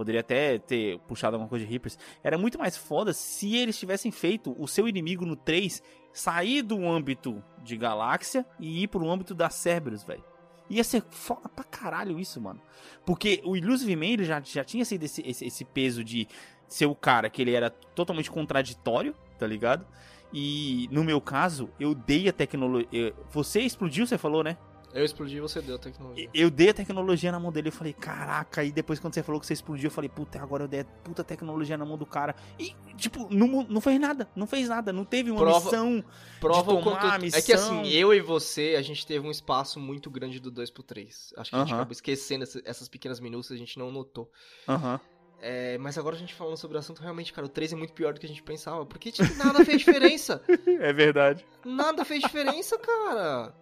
Poderia 0.00 0.22
até 0.22 0.58
ter 0.58 0.98
puxado 1.00 1.36
alguma 1.36 1.46
coisa 1.46 1.62
de 1.62 1.70
Reapers. 1.70 1.98
Era 2.24 2.38
muito 2.38 2.58
mais 2.58 2.74
foda 2.74 3.12
se 3.12 3.54
eles 3.54 3.78
tivessem 3.78 4.10
feito 4.10 4.56
o 4.58 4.66
seu 4.66 4.88
inimigo 4.88 5.26
no 5.26 5.36
3 5.36 5.82
sair 6.10 6.62
do 6.62 6.88
âmbito 6.88 7.44
de 7.62 7.76
galáxia 7.76 8.46
e 8.58 8.82
ir 8.82 8.88
pro 8.88 9.10
âmbito 9.10 9.34
da 9.34 9.50
Cerberus, 9.50 10.02
velho. 10.02 10.24
Ia 10.70 10.82
ser 10.82 11.02
foda 11.10 11.50
pra 11.50 11.64
caralho 11.64 12.18
isso, 12.18 12.40
mano. 12.40 12.62
Porque 13.04 13.42
o 13.44 13.54
Illusive 13.54 13.94
Man 13.94 14.06
ele 14.06 14.24
já, 14.24 14.40
já 14.40 14.64
tinha 14.64 14.86
sido 14.86 15.02
esse, 15.02 15.20
esse, 15.20 15.44
esse 15.44 15.66
peso 15.66 16.02
de 16.02 16.26
ser 16.66 16.86
o 16.86 16.94
cara 16.94 17.28
que 17.28 17.42
ele 17.42 17.52
era 17.52 17.68
totalmente 17.68 18.30
contraditório, 18.30 19.14
tá 19.38 19.46
ligado? 19.46 19.86
E 20.32 20.88
no 20.90 21.04
meu 21.04 21.20
caso, 21.20 21.68
eu 21.78 21.94
dei 21.94 22.26
a 22.26 22.32
tecnologia. 22.32 23.12
Você 23.32 23.60
explodiu, 23.60 24.06
você 24.06 24.16
falou, 24.16 24.42
né? 24.42 24.56
Eu 24.92 25.04
explodi 25.04 25.36
e 25.36 25.40
você 25.40 25.60
deu 25.62 25.76
a 25.76 25.78
tecnologia. 25.78 26.28
Eu 26.34 26.50
dei 26.50 26.70
a 26.70 26.74
tecnologia 26.74 27.30
na 27.30 27.38
mão 27.38 27.52
dele. 27.52 27.68
Eu 27.68 27.72
falei, 27.72 27.92
caraca. 27.92 28.64
E 28.64 28.72
depois, 28.72 28.98
quando 28.98 29.14
você 29.14 29.22
falou 29.22 29.40
que 29.40 29.46
você 29.46 29.52
explodiu, 29.52 29.86
eu 29.86 29.90
falei, 29.90 30.08
puta, 30.08 30.40
agora 30.42 30.64
eu 30.64 30.68
dei 30.68 30.80
a 30.80 30.84
puta 30.84 31.22
tecnologia 31.22 31.78
na 31.78 31.84
mão 31.84 31.96
do 31.96 32.06
cara. 32.06 32.34
E, 32.58 32.74
tipo, 32.96 33.32
não, 33.32 33.64
não 33.64 33.80
fez 33.80 34.00
nada. 34.00 34.28
Não 34.34 34.46
fez 34.46 34.68
nada. 34.68 34.92
Não 34.92 35.04
teve 35.04 35.30
uma 35.30 35.40
prova, 35.40 35.64
missão. 35.64 36.04
Prova 36.40 36.76
de 36.76 36.82
tomar 36.82 37.00
quanto... 37.00 37.22
missão. 37.22 37.38
É 37.38 37.42
que 37.42 37.52
assim, 37.52 37.88
eu 37.88 38.12
e 38.12 38.20
você, 38.20 38.74
a 38.76 38.82
gente 38.82 39.06
teve 39.06 39.26
um 39.26 39.30
espaço 39.30 39.78
muito 39.78 40.10
grande 40.10 40.40
do 40.40 40.50
2 40.50 40.70
pro 40.70 40.82
3. 40.82 41.34
Acho 41.36 41.50
que 41.50 41.56
a 41.56 41.60
gente 41.60 41.74
acabou 41.74 41.92
esquecendo 41.92 42.44
essas 42.64 42.88
pequenas 42.88 43.20
minúcias, 43.20 43.56
a 43.56 43.58
gente 43.58 43.78
não 43.78 43.92
notou. 43.92 44.30
Aham. 44.68 45.00
É, 45.42 45.78
mas 45.78 45.96
agora 45.96 46.14
a 46.14 46.18
gente 46.18 46.34
falando 46.34 46.56
sobre 46.56 46.76
o 46.76 46.80
assunto, 46.80 47.00
realmente, 47.00 47.32
cara, 47.32 47.46
o 47.46 47.48
3 47.48 47.72
é 47.72 47.76
muito 47.76 47.92
pior 47.94 48.12
do 48.12 48.20
que 48.20 48.26
a 48.26 48.28
gente 48.28 48.42
pensava. 48.42 48.84
Porque 48.84 49.10
tipo, 49.10 49.34
nada 49.36 49.64
fez 49.64 49.78
diferença. 49.78 50.42
é 50.80 50.92
verdade. 50.92 51.46
Nada 51.64 52.04
fez 52.04 52.20
diferença, 52.20 52.78
cara. 52.78 53.54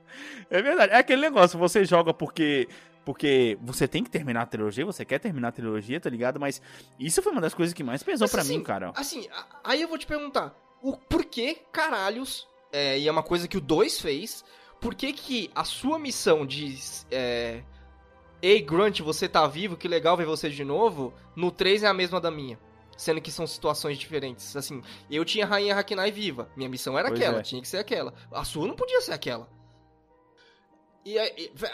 É 0.51 0.61
verdade. 0.61 0.93
É 0.93 0.97
aquele 0.97 1.23
negócio, 1.23 1.59
você 1.59 1.85
joga 1.85 2.13
porque. 2.13 2.69
Porque 3.05 3.57
você 3.63 3.89
tem 3.89 4.05
que 4.05 4.11
terminar 4.11 4.43
a 4.43 4.47
trilogia, 4.47 4.85
você 4.85 5.03
quer 5.03 5.19
terminar 5.19 5.49
a 5.49 5.53
trilogia, 5.53 5.99
tá 5.99 6.11
ligado? 6.11 6.39
Mas 6.39 6.61
isso 7.01 7.23
foi 7.23 7.33
uma 7.33 7.41
das 7.41 7.55
coisas 7.55 7.73
que 7.73 7.83
mais 7.83 8.03
pesou 8.03 8.29
para 8.29 8.43
assim, 8.43 8.59
mim, 8.59 8.63
cara. 8.63 8.93
Assim, 8.95 9.27
aí 9.65 9.81
eu 9.81 9.89
vou 9.89 9.97
te 9.97 10.07
perguntar, 10.07 10.55
o 10.83 10.95
porquê 10.95 11.57
caralhos, 11.73 12.47
é, 12.71 12.99
e 12.99 13.09
é 13.09 13.11
uma 13.11 13.23
coisa 13.23 13.49
que 13.49 13.57
o 13.57 13.63
2 13.63 13.99
fez, 13.99 14.45
por 14.79 14.95
que 14.95 15.15
que 15.15 15.51
a 15.55 15.65
sua 15.65 15.99
missão 15.99 16.45
de 16.45 16.77
é, 17.11 17.63
Ei, 18.41 18.61
Grunt, 18.63 19.01
você 19.01 19.29
tá 19.29 19.47
vivo, 19.47 19.77
que 19.77 19.89
legal 19.89 20.17
ver 20.17 20.27
você 20.27 20.49
de 20.49 20.65
novo. 20.65 21.13
No 21.35 21.51
3 21.51 21.83
é 21.83 21.87
a 21.87 21.95
mesma 21.95 22.21
da 22.21 22.31
minha. 22.31 22.59
Sendo 22.97 23.21
que 23.21 23.31
são 23.31 23.47
situações 23.47 23.99
diferentes. 23.99 24.57
Assim, 24.57 24.83
eu 25.11 25.25
tinha 25.25 25.45
a 25.45 25.49
Rainha 25.49 25.77
Hakinai 25.77 26.11
viva. 26.11 26.51
Minha 26.57 26.69
missão 26.69 26.99
era 26.99 27.09
pois 27.09 27.21
aquela, 27.21 27.39
é. 27.39 27.43
tinha 27.43 27.63
que 27.63 27.69
ser 27.69 27.79
aquela. 27.79 28.13
A 28.31 28.45
sua 28.45 28.67
não 28.67 28.75
podia 28.75 29.01
ser 29.01 29.13
aquela. 29.13 29.49
E 31.05 31.19
a, 31.19 31.25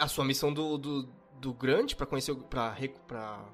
a 0.00 0.08
sua 0.08 0.24
missão 0.24 0.52
do, 0.52 0.78
do, 0.78 1.08
do 1.40 1.52
Grunt 1.52 1.94
pra 1.94 2.06
conhecer. 2.06 2.34
Pra, 2.34 2.76
pra, 3.06 3.44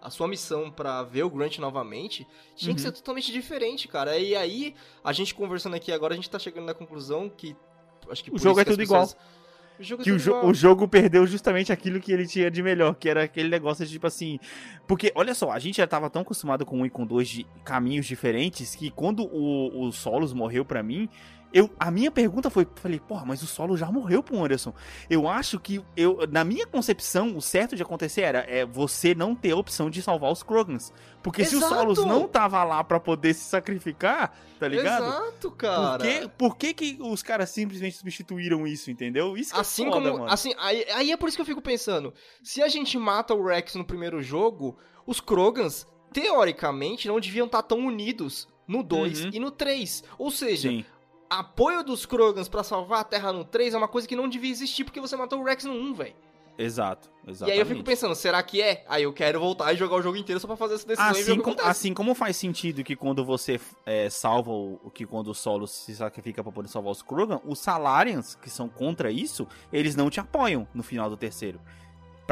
a 0.00 0.10
sua 0.10 0.26
missão 0.26 0.70
para 0.70 1.02
ver 1.04 1.22
o 1.22 1.30
Grunt 1.30 1.58
novamente 1.58 2.26
tinha 2.56 2.70
uhum. 2.70 2.74
que 2.74 2.82
ser 2.82 2.92
totalmente 2.92 3.30
diferente, 3.30 3.86
cara. 3.86 4.18
E 4.18 4.34
aí, 4.34 4.74
a 5.04 5.12
gente 5.12 5.34
conversando 5.34 5.76
aqui 5.76 5.92
agora, 5.92 6.12
a 6.12 6.16
gente 6.16 6.28
tá 6.28 6.38
chegando 6.38 6.66
na 6.66 6.74
conclusão 6.74 7.30
que. 7.30 7.56
Acho 8.10 8.24
que 8.24 8.34
o 8.34 8.38
jogo 8.38 8.58
é 8.58 8.64
tudo 8.64 8.78
pessoas... 8.78 9.12
igual. 9.12 9.41
O 9.82 9.84
jogo, 9.84 10.02
que 10.04 10.12
o, 10.12 10.18
jo 10.18 10.46
o, 10.46 10.54
jogo 10.54 10.86
perdeu 10.86 11.26
justamente 11.26 11.72
aquilo 11.72 11.98
que 11.98 12.12
ele 12.12 12.24
tinha 12.24 12.48
de 12.48 12.62
melhor, 12.62 12.94
que 12.94 13.08
era 13.08 13.24
aquele 13.24 13.48
negócio 13.48 13.84
de 13.84 13.90
tipo 13.90 14.06
assim. 14.06 14.38
Porque, 14.86 15.10
olha 15.14 15.34
só, 15.34 15.50
a 15.50 15.58
gente 15.58 15.78
já 15.78 15.86
tava 15.88 16.08
tão 16.08 16.22
acostumado 16.22 16.64
com 16.64 16.78
um 16.78 16.86
e 16.86 16.90
com 16.90 17.04
dois 17.04 17.28
de 17.28 17.44
caminhos 17.64 18.06
diferentes 18.06 18.76
que 18.76 18.92
quando 18.92 19.24
o, 19.24 19.88
o 19.88 19.90
Solos 19.90 20.32
morreu 20.32 20.64
para 20.64 20.84
mim, 20.84 21.08
eu, 21.52 21.70
a 21.78 21.90
minha 21.90 22.10
pergunta 22.10 22.48
foi, 22.48 22.66
falei, 22.76 22.98
porra, 22.98 23.26
mas 23.26 23.42
o 23.42 23.46
solo 23.46 23.76
já 23.76 23.90
morreu 23.90 24.22
pro 24.22 24.42
Anderson. 24.42 24.72
Eu 25.08 25.28
acho 25.28 25.60
que, 25.60 25.82
eu, 25.94 26.26
na 26.30 26.44
minha 26.44 26.66
concepção, 26.66 27.36
o 27.36 27.42
certo 27.42 27.76
de 27.76 27.82
acontecer 27.82 28.22
era 28.22 28.38
é, 28.48 28.64
você 28.64 29.14
não 29.14 29.34
ter 29.34 29.50
a 29.50 29.56
opção 29.56 29.90
de 29.90 30.00
salvar 30.00 30.32
os 30.32 30.42
Krogans. 30.42 30.92
Porque 31.22 31.42
Exato. 31.42 31.58
se 31.58 31.64
o 31.64 31.68
Solos 31.68 32.04
não 32.04 32.26
tava 32.26 32.64
lá 32.64 32.82
para 32.82 32.98
poder 32.98 33.34
se 33.34 33.44
sacrificar, 33.44 34.34
tá 34.58 34.66
ligado? 34.66 35.04
Exato, 35.04 35.50
cara. 35.50 35.98
Por 35.98 36.06
que, 36.06 36.28
por 36.28 36.56
que, 36.56 36.74
que 36.74 36.98
os 37.00 37.22
caras 37.22 37.50
simplesmente 37.50 37.96
substituíram 37.96 38.66
isso, 38.66 38.90
entendeu? 38.90 39.36
Isso 39.36 39.52
que 39.52 39.58
é 39.58 39.60
assim 39.60 39.86
é 39.86 39.90
foda, 39.90 40.08
como, 40.08 40.20
mano. 40.20 40.32
Assim, 40.32 40.54
aí, 40.58 40.86
aí 40.92 41.12
é 41.12 41.16
por 41.16 41.28
isso 41.28 41.36
que 41.36 41.42
eu 41.42 41.46
fico 41.46 41.60
pensando, 41.60 42.14
se 42.42 42.62
a 42.62 42.68
gente 42.68 42.96
mata 42.96 43.34
o 43.34 43.44
Rex 43.44 43.74
no 43.74 43.84
primeiro 43.84 44.22
jogo, 44.22 44.76
os 45.06 45.20
Krogans, 45.20 45.86
teoricamente, 46.12 47.08
não 47.08 47.20
deviam 47.20 47.46
estar 47.46 47.62
tá 47.62 47.68
tão 47.68 47.86
unidos 47.86 48.48
no 48.66 48.82
2 48.82 49.24
uhum. 49.26 49.30
e 49.34 49.38
no 49.38 49.50
3. 49.50 50.02
Ou 50.18 50.30
seja, 50.30 50.70
Sim 50.70 50.84
apoio 51.38 51.82
dos 51.82 52.06
Krogans 52.06 52.48
para 52.48 52.62
salvar 52.62 53.00
a 53.00 53.04
Terra 53.04 53.32
no 53.32 53.44
3 53.44 53.74
é 53.74 53.78
uma 53.78 53.88
coisa 53.88 54.06
que 54.06 54.16
não 54.16 54.28
devia 54.28 54.50
existir 54.50 54.84
porque 54.84 55.00
você 55.00 55.16
matou 55.16 55.40
o 55.40 55.44
Rex 55.44 55.64
no 55.64 55.74
1, 55.74 55.94
velho. 55.94 56.14
Exato, 56.58 57.10
exato. 57.26 57.50
E 57.50 57.52
aí 57.52 57.58
eu 57.58 57.66
fico 57.66 57.82
pensando, 57.82 58.14
será 58.14 58.42
que 58.42 58.60
é? 58.60 58.84
Aí 58.86 59.04
eu 59.04 59.12
quero 59.12 59.40
voltar 59.40 59.72
e 59.72 59.76
jogar 59.76 59.96
o 59.96 60.02
jogo 60.02 60.16
inteiro 60.16 60.38
só 60.38 60.46
pra 60.46 60.56
fazer 60.56 60.74
essa 60.74 60.86
decisão 60.86 61.10
assim, 61.10 61.40
como, 61.40 61.60
assim 61.62 61.94
como 61.94 62.14
faz 62.14 62.36
sentido 62.36 62.84
que 62.84 62.94
quando 62.94 63.24
você 63.24 63.58
é, 63.86 64.10
salva 64.10 64.50
o 64.50 64.90
que 64.92 65.06
quando 65.06 65.28
o 65.28 65.34
solo 65.34 65.66
se 65.66 65.94
sacrifica 65.94 66.42
para 66.42 66.52
poder 66.52 66.68
salvar 66.68 66.92
os 66.92 67.02
Krogan, 67.02 67.40
os 67.44 67.58
Salarians, 67.58 68.34
que 68.34 68.50
são 68.50 68.68
contra 68.68 69.10
isso, 69.10 69.48
eles 69.72 69.96
não 69.96 70.10
te 70.10 70.20
apoiam 70.20 70.68
no 70.74 70.82
final 70.82 71.08
do 71.08 71.16
terceiro. 71.16 71.60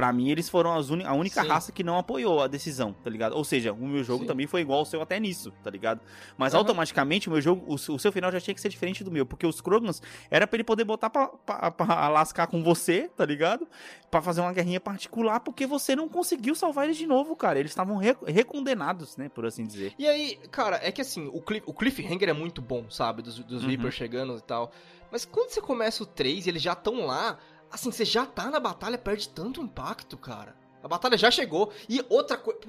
Pra 0.01 0.15
mim, 0.15 0.31
eles 0.31 0.49
foram 0.49 0.73
a 0.73 1.13
única 1.13 1.43
Sim. 1.43 1.49
raça 1.49 1.73
que 1.73 1.85
não 1.85 1.99
apoiou 1.99 2.41
a 2.41 2.47
decisão, 2.47 2.95
tá 3.05 3.11
ligado? 3.11 3.37
Ou 3.37 3.45
seja, 3.45 3.71
o 3.71 3.87
meu 3.87 4.03
jogo 4.03 4.23
Sim. 4.23 4.29
também 4.29 4.47
foi 4.47 4.63
igual 4.63 4.79
ao 4.79 4.87
seu 4.87 5.03
até 5.03 5.21
nisso, 5.21 5.53
tá 5.63 5.69
ligado? 5.69 6.01
Mas 6.39 6.55
uhum. 6.55 6.61
automaticamente 6.61 7.29
o 7.29 7.33
meu 7.33 7.41
jogo, 7.43 7.63
o, 7.71 7.75
o, 7.75 7.99
seu 7.99 8.11
final 8.11 8.33
já 8.33 8.41
tinha 8.41 8.55
que 8.55 8.63
ser 8.63 8.71
diferente 8.71 9.05
do 9.05 9.11
meu, 9.11 9.27
porque 9.27 9.47
os 9.47 9.61
Krogans 9.61 10.01
era 10.31 10.47
pra 10.47 10.57
ele 10.57 10.65
poder 10.65 10.85
botar 10.85 11.11
pra, 11.11 11.29
pra, 11.29 11.71
pra 11.71 12.09
lascar 12.09 12.47
com 12.47 12.63
você, 12.63 13.11
tá 13.15 13.27
ligado? 13.27 13.69
Pra 14.11 14.23
fazer 14.23 14.41
uma 14.41 14.55
guerrinha 14.55 14.81
particular, 14.81 15.39
porque 15.41 15.67
você 15.67 15.95
não 15.95 16.09
conseguiu 16.09 16.55
salvar 16.55 16.87
eles 16.87 16.97
de 16.97 17.07
novo, 17.07 17.37
cara. 17.37 17.59
Eles 17.59 17.71
estavam 17.71 17.99
re, 17.99 18.17
recondenados, 18.27 19.19
né, 19.19 19.29
por 19.29 19.45
assim 19.45 19.67
dizer. 19.67 19.93
E 19.99 20.09
aí, 20.09 20.39
cara, 20.51 20.81
é 20.83 20.91
que 20.91 21.03
assim, 21.03 21.29
o, 21.31 21.43
cliff, 21.43 21.63
o 21.67 21.75
cliffhanger 21.75 22.31
é 22.31 22.33
muito 22.33 22.63
bom, 22.63 22.89
sabe? 22.89 23.21
Dos, 23.21 23.39
dos 23.41 23.65
uhum. 23.65 23.69
Reapers 23.69 23.97
chegando 23.97 24.35
e 24.39 24.41
tal. 24.41 24.73
Mas 25.13 25.27
quando 25.27 25.51
você 25.51 25.61
começa 25.61 26.03
o 26.03 26.07
3 26.07 26.47
e 26.47 26.49
eles 26.49 26.63
já 26.63 26.73
estão 26.73 27.05
lá, 27.05 27.37
Assim, 27.71 27.91
você 27.91 28.05
já 28.05 28.27
tá 28.27 28.51
na 28.51 28.59
batalha, 28.59 28.99
perde 28.99 29.29
tanto 29.29 29.61
impacto, 29.61 30.17
cara. 30.17 30.57
A 30.83 30.89
batalha 30.89 31.17
já 31.17 31.31
chegou. 31.31 31.73
E 31.89 32.05
outra 32.09 32.37
coisa. 32.37 32.61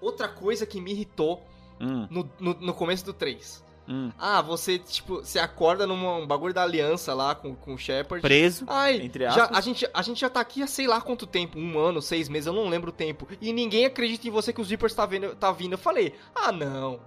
Outra 0.00 0.28
coisa 0.28 0.64
que 0.64 0.80
me 0.80 0.92
irritou 0.92 1.42
hum. 1.80 2.06
no, 2.10 2.30
no, 2.38 2.54
no, 2.54 2.74
começo 2.74 3.04
do 3.04 3.12
3. 3.12 3.64
Hum. 3.88 4.12
Ah, 4.18 4.42
você, 4.42 4.78
tipo, 4.78 5.16
você 5.16 5.38
acorda 5.38 5.86
num 5.86 6.26
bagulho 6.26 6.52
da 6.52 6.62
aliança 6.62 7.14
lá 7.14 7.34
com, 7.34 7.54
com 7.54 7.74
o 7.74 7.78
Shepard. 7.78 8.20
Preso, 8.22 8.64
Ai, 8.68 9.00
entre 9.00 9.24
já, 9.24 9.44
aspas. 9.44 9.58
a, 9.58 9.60
gente, 9.60 9.90
a 9.92 10.02
gente 10.02 10.20
já 10.20 10.28
tá 10.28 10.40
aqui 10.40 10.62
há 10.62 10.66
sei 10.66 10.86
lá 10.86 11.00
quanto 11.00 11.26
tempo, 11.26 11.58
um 11.58 11.78
ano, 11.78 12.02
seis 12.02 12.28
meses, 12.28 12.46
eu 12.46 12.52
não 12.52 12.68
lembro 12.68 12.90
o 12.90 12.92
tempo. 12.92 13.26
E 13.40 13.52
ninguém 13.52 13.86
acredita 13.86 14.28
em 14.28 14.30
você 14.30 14.52
que 14.52 14.60
os 14.60 14.68
Reapers 14.68 14.94
tá, 14.94 15.06
vendo, 15.06 15.34
tá 15.34 15.50
vindo. 15.50 15.72
Eu 15.72 15.78
falei, 15.78 16.14
ah 16.34 16.52
não. 16.52 17.00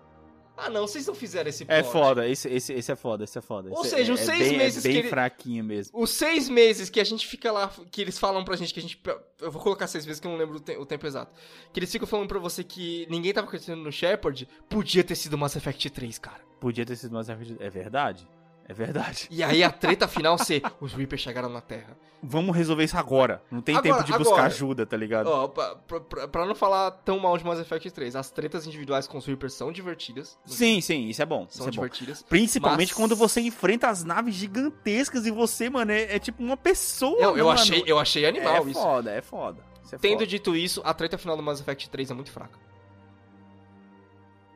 Ah 0.57 0.69
não, 0.69 0.81
vocês 0.87 1.07
não 1.07 1.15
fizeram 1.15 1.49
esse 1.49 1.65
plot. 1.65 1.75
É 1.77 1.83
foda, 1.83 2.27
esse, 2.27 2.47
esse, 2.49 2.73
esse 2.73 2.91
é 2.91 2.95
foda, 2.95 3.23
esse 3.23 3.37
é 3.37 3.41
foda. 3.41 3.69
Ou 3.71 3.81
Esse 3.81 3.89
seja, 3.95 4.11
é, 4.11 4.13
os 4.15 4.21
é 4.21 4.25
seis 4.25 4.49
bem, 4.49 4.57
meses 4.57 4.85
é 4.85 4.87
bem 4.87 4.91
que 4.93 4.99
ele- 4.99 5.09
fraquinho 5.09 5.63
mesmo. 5.63 5.99
Os 5.99 6.09
seis 6.11 6.47
meses 6.49 6.89
que 6.89 6.99
a 6.99 7.03
gente 7.03 7.25
fica 7.25 7.51
lá, 7.51 7.71
que 7.89 8.01
eles 8.01 8.19
falam 8.19 8.43
pra 8.43 8.55
gente 8.55 8.73
que 8.73 8.79
a 8.79 8.83
gente. 8.83 9.01
Eu 9.39 9.51
vou 9.51 9.61
colocar 9.61 9.87
seis 9.87 10.05
meses 10.05 10.19
que 10.19 10.27
eu 10.27 10.31
não 10.31 10.37
lembro 10.37 10.57
o, 10.57 10.59
te- 10.59 10.77
o 10.77 10.85
tempo 10.85 11.07
exato. 11.07 11.33
Que 11.73 11.79
eles 11.79 11.91
ficam 11.91 12.07
falando 12.07 12.27
pra 12.27 12.37
você 12.39 12.63
que 12.63 13.07
ninguém 13.09 13.33
tava 13.33 13.47
acreditando 13.47 13.81
no 13.81 13.91
Shepard, 13.91 14.47
podia 14.69 15.03
ter 15.03 15.15
sido 15.15 15.37
Mass 15.37 15.55
Effect 15.55 15.89
3, 15.89 16.19
cara. 16.19 16.41
Podia 16.59 16.85
ter 16.85 16.95
sido 16.95 17.13
mais 17.13 17.27
É 17.29 17.69
verdade? 17.69 18.27
É 18.71 18.73
verdade. 18.73 19.27
E 19.29 19.43
aí 19.43 19.61
a 19.65 19.69
treta 19.69 20.07
final 20.07 20.37
ser: 20.37 20.61
os 20.79 20.93
Reapers 20.93 21.21
chegaram 21.21 21.49
na 21.49 21.59
Terra. 21.59 21.97
Vamos 22.23 22.55
resolver 22.55 22.85
isso 22.85 22.95
agora. 22.97 23.43
Não 23.51 23.61
tem 23.61 23.75
Agora- 23.75 23.95
tempo 23.95 24.05
de 24.05 24.17
buscar 24.17 24.33
agora. 24.35 24.47
ajuda, 24.47 24.85
tá 24.85 24.95
ligado? 24.95 25.27
Ó, 25.27 25.47
pra, 25.49 25.75
pra- 25.75 26.27
pra- 26.27 26.45
não 26.45 26.55
falar 26.55 26.91
tão 26.91 27.19
mal 27.19 27.37
de 27.37 27.43
Mass 27.43 27.59
Effect 27.59 27.91
3, 27.91 28.15
as 28.15 28.29
tretas 28.31 28.65
individuais 28.65 29.07
com 29.07 29.17
os 29.17 29.25
Reapers 29.25 29.53
são 29.55 29.71
divertidas. 29.73 30.37
Sim, 30.45 30.79
sim, 30.79 31.07
isso 31.09 31.21
é 31.21 31.25
bom. 31.25 31.47
São 31.49 31.49
Isso 31.49 31.63
é 31.63 31.65
bom. 31.65 31.71
divertidas. 31.71 32.21
Principalmente 32.23 32.89
Mas- 32.89 32.97
quando 32.97 33.13
você 33.15 33.41
enfrenta 33.41 33.89
as 33.89 34.05
naves 34.05 34.35
gigantescas 34.35 35.25
e 35.25 35.31
você, 35.31 35.69
mano, 35.69 35.91
é, 35.91 36.15
é 36.15 36.19
tipo 36.19 36.41
uma 36.41 36.55
pessoa. 36.55 37.19
Eu, 37.21 37.35
eu, 37.37 37.45
mano. 37.47 37.59
achei, 37.59 37.83
eu 37.85 37.99
achei 37.99 38.25
animal 38.25 38.55
é 38.55 38.69
isso. 38.69 38.73
foda, 38.81 39.11
é 39.11 39.21
foda. 39.21 39.63
É 39.91 39.97
Tendo 39.97 40.13
foda. 40.19 40.27
dito 40.27 40.55
isso, 40.55 40.79
a 40.85 40.93
treta 40.93 41.17
final 41.17 41.35
do 41.35 41.43
Mass 41.43 41.59
Effect 41.59 41.89
3 41.89 42.09
é 42.11 42.13
muito 42.13 42.31
fraca. 42.31 42.57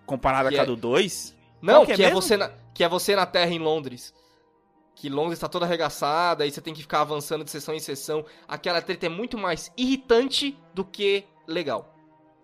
Comparada 0.06 0.52
com 0.52 0.58
a 0.60 0.62
é- 0.62 0.66
do 0.66 0.76
2? 0.76 1.36
Não, 1.62 1.74
Qual 1.78 1.86
que, 1.88 1.96
que 1.96 2.04
é 2.04 2.08
é 2.10 2.12
você 2.12 2.38
na, 2.38 2.52
que 2.76 2.84
é 2.84 2.88
você 2.88 3.16
na 3.16 3.26
Terra 3.26 3.50
em 3.52 3.58
Londres. 3.60 4.14
Que 4.94 5.10
Londres 5.10 5.40
tá 5.40 5.50
toda 5.50 5.66
arregaçada, 5.66 6.44
aí 6.44 6.52
você 6.52 6.62
tem 6.62 6.74
que 6.74 6.82
ficar 6.82 7.02
avançando 7.02 7.44
de 7.44 7.50
sessão 7.50 7.74
em 7.74 7.80
sessão. 7.80 8.24
Aquela 8.48 8.82
treta 8.82 9.08
é 9.08 9.10
muito 9.10 9.38
mais 9.38 9.72
irritante 9.76 10.56
do 10.74 10.86
que 10.86 11.26
legal. 11.48 11.92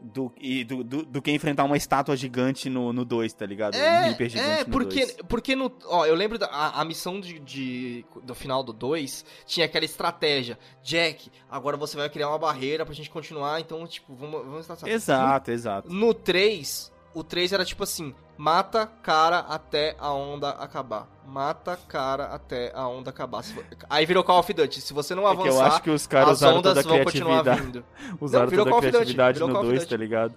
Do, 0.04 0.34
e 0.36 0.64
do, 0.64 0.84
do, 0.84 1.06
do 1.06 1.22
que 1.22 1.30
enfrentar 1.32 1.64
uma 1.64 1.78
estátua 1.78 2.18
gigante 2.18 2.72
no 2.72 3.06
2, 3.06 3.34
tá 3.34 3.46
ligado? 3.46 3.76
um 3.76 3.78
É, 3.78 4.06
Reaper 4.06 4.30
gigante 4.30 4.50
é 4.50 4.66
no 4.66 4.72
porque, 4.72 5.00
dois. 5.06 5.18
porque 5.30 5.56
no. 5.56 5.72
Ó, 5.86 6.06
eu 6.08 6.16
lembro 6.16 6.40
da 6.40 6.48
a, 6.48 6.82
a 6.82 6.84
missão 6.84 7.20
de, 7.22 7.38
de- 7.38 8.04
do 8.24 8.34
final 8.34 8.64
do 8.64 8.74
2 8.74 9.24
tinha 9.46 9.68
aquela 9.68 9.86
estratégia. 9.86 10.58
Jack, 10.84 11.32
agora 11.48 11.78
você 11.78 11.96
vai 11.96 12.10
criar 12.10 12.30
uma 12.30 12.40
barreira 12.40 12.84
pra 12.84 12.96
gente 12.96 13.12
continuar, 13.12 13.62
então, 13.62 13.86
tipo, 13.86 14.16
vamos. 14.16 14.44
vamos 14.44 14.68
estar 14.68 14.90
Exato, 14.90 15.52
exato. 15.52 15.94
No 15.94 16.16
3, 16.16 16.92
o 17.14 17.24
3 17.24 17.52
era 17.54 17.66
tipo 17.66 17.84
assim: 17.84 18.14
mata 18.38 18.86
cara 18.86 19.40
até 19.40 19.96
a 20.00 20.12
onda 20.14 20.50
acabar. 20.50 21.08
Mata 21.26 21.78
cara 21.88 22.26
até 22.26 22.72
a 22.76 22.88
onda 22.88 23.10
acabar. 23.10 23.44
Aí 23.90 24.06
virou 24.06 24.24
Call 24.24 24.40
of 24.40 24.54
Duty. 24.54 24.82
Se 24.82 24.94
você 24.94 25.16
não 25.16 25.28
É 25.28 25.32
que 25.36 25.42
eu 25.42 25.42
avançar, 25.44 25.68
acho 25.68 25.84
que 25.84 25.90
os 25.90 26.06
caras 26.08 26.44
as 26.44 26.54
ondas 26.54 26.84
vão 26.84 27.04
continuar 27.04 27.44
vindo. 27.44 27.86
Usaram 28.20 28.48
virou 28.50 28.66
toda 28.66 28.78
a 28.78 28.82
Call 28.82 28.90
criatividade 28.92 29.40
no 29.40 29.48
Call 29.50 29.62
of 29.62 29.68
2, 29.70 29.80
Duty. 29.82 29.90
tá 29.90 29.98
ligado? 29.98 30.36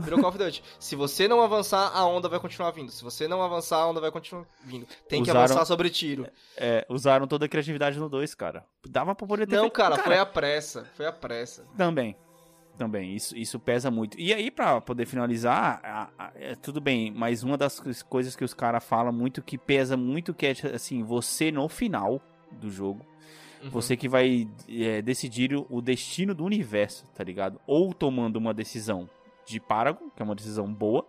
Virou 0.00 0.20
Call 0.20 0.28
of 0.28 0.38
Duty. 0.38 0.62
Se 0.78 0.94
você 0.94 1.26
não 1.26 1.42
avançar, 1.42 1.90
a 1.92 2.06
onda 2.06 2.28
vai 2.28 2.38
continuar 2.38 2.70
vindo. 2.70 2.92
Se 2.92 3.02
você 3.02 3.26
não 3.26 3.42
avançar, 3.42 3.78
a 3.78 3.86
onda 3.88 4.00
vai 4.00 4.12
continuar 4.12 4.44
vindo. 4.64 4.86
Tem 5.08 5.24
que 5.24 5.30
Usaram- 5.30 5.44
avançar 5.44 5.64
sobre 5.64 5.90
tiro. 5.90 6.24
É, 6.56 6.86
usaram 6.88 7.26
toda 7.26 7.46
a 7.46 7.48
criatividade 7.48 7.98
no 7.98 8.08
2, 8.08 8.32
cara. 8.32 8.64
Dava 8.88 9.12
pra 9.16 9.26
poder 9.26 9.46
ter 9.48 9.56
Não, 9.56 9.62
feito- 9.64 9.72
cara, 9.74 9.96
foi 9.98 10.16
a 10.16 10.24
pressa. 10.24 10.86
Foi 10.94 11.04
a 11.04 11.12
pressa. 11.12 11.64
Também. 11.76 12.16
Também, 12.78 13.12
isso, 13.14 13.36
isso 13.36 13.58
pesa 13.58 13.90
muito. 13.90 14.18
E 14.18 14.32
aí, 14.32 14.50
pra 14.52 14.80
poder 14.80 15.04
finalizar, 15.04 15.80
a- 15.82 16.08
a- 16.16 16.32
é, 16.36 16.54
tudo 16.54 16.80
bem, 16.80 17.10
mas 17.10 17.42
uma 17.42 17.56
das 17.58 17.80
cois- 17.80 18.02
coisas 18.04 18.36
que 18.36 18.44
os 18.44 18.54
caras 18.54 18.84
falam 18.84 19.12
muito 19.12 19.42
que 19.42 19.58
pesa 19.58 19.96
muito, 19.96 20.32
que 20.32 20.46
é 20.46 20.54
assim, 20.72 21.02
você 21.02 21.50
no 21.50 21.68
final 21.68 22.22
do 22.52 22.70
jogo, 22.70 23.04
Uhum. 23.64 23.70
você 23.70 23.96
que 23.96 24.08
vai 24.08 24.48
é, 24.68 25.02
decidir 25.02 25.52
o- 25.56 25.66
o 25.68 25.82
destino 25.82 26.32
do 26.36 26.44
universo, 26.44 27.04
tá 27.16 27.24
ligado? 27.24 27.60
Ou 27.66 27.92
tomando 27.92 28.36
uma 28.36 28.54
decisão 28.54 29.10
de 29.44 29.58
Paragon, 29.58 30.08
que 30.14 30.22
é 30.22 30.24
uma 30.24 30.36
decisão 30.36 30.72
boa, 30.72 31.04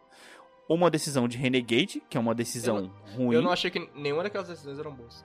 ou 0.67 0.75
uma 0.75 0.89
decisão 0.89 1.27
de 1.27 1.37
Renegade, 1.37 2.01
que 2.09 2.17
é 2.17 2.19
uma 2.19 2.33
decisão 2.33 2.91
ruim. 3.15 3.35
Eu 3.35 3.43
não 3.43 3.51
achei 3.51 3.69
que 3.69 3.87
nenhuma 3.95 4.23
daquelas 4.23 4.47
decisões 4.47 4.79
eram 4.79 4.91
boas. 4.95 5.23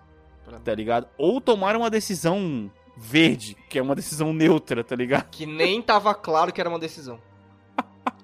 Tá 0.63 0.75
ligado? 0.75 1.09
Ou 1.17 1.41
tomar 1.41 1.75
uma 1.75 1.89
decisão 1.89 2.71
verde, 2.97 3.57
que 3.69 3.79
é 3.79 3.83
uma 3.83 3.95
decisão 3.95 4.33
neutra, 4.33 4.83
tá 4.85 4.95
ligado? 4.97 5.29
Que 5.31 5.47
nem 5.47 5.81
tava 5.83 6.15
claro 6.15 6.53
que 6.53 6.61
era 6.61 6.69
uma 6.71 6.79
decisão. 6.79 7.21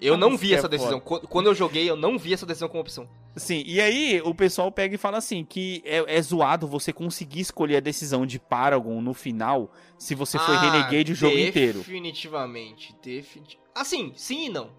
Eu 0.01 0.17
não 0.17 0.37
vi 0.37 0.55
é 0.55 0.57
essa 0.57 0.69
decisão. 0.69 0.99
Qu- 1.01 1.27
Quando 1.29 1.47
eu 1.49 1.55
joguei, 1.55 1.89
eu 1.89 1.97
não 1.97 2.19
vi 2.19 2.33
essa 2.33 2.47
decisão 2.47 2.69
como 2.69 2.81
opção. 2.81 3.09
Sim, 3.37 3.63
e 3.67 3.81
aí 3.81 4.21
o 4.25 4.35
pessoal 4.35 4.73
pega 4.73 4.95
e 4.95 4.99
fala 4.99 5.19
assim, 5.19 5.45
que 5.45 5.83
é, 5.85 6.17
é 6.17 6.23
zoado 6.23 6.67
você 6.67 6.93
conseguir 6.93 7.41
escolher 7.41 7.77
a 7.77 7.81
decisão 7.81 8.25
de 8.27 8.39
Paragon 8.39 9.01
no 9.01 9.13
final, 9.15 9.71
se 9.99 10.15
você 10.15 10.39
foi 10.39 10.57
Ah, 10.57 10.61
Renegade 10.61 11.13
o 11.13 11.15
jogo 11.15 11.39
inteiro. 11.39 11.79
Definitivamente. 11.79 12.95
Definitivamente. 13.03 13.61
Assim, 13.75 14.13
sim 14.17 14.47
e 14.47 14.49
não. 14.49 14.71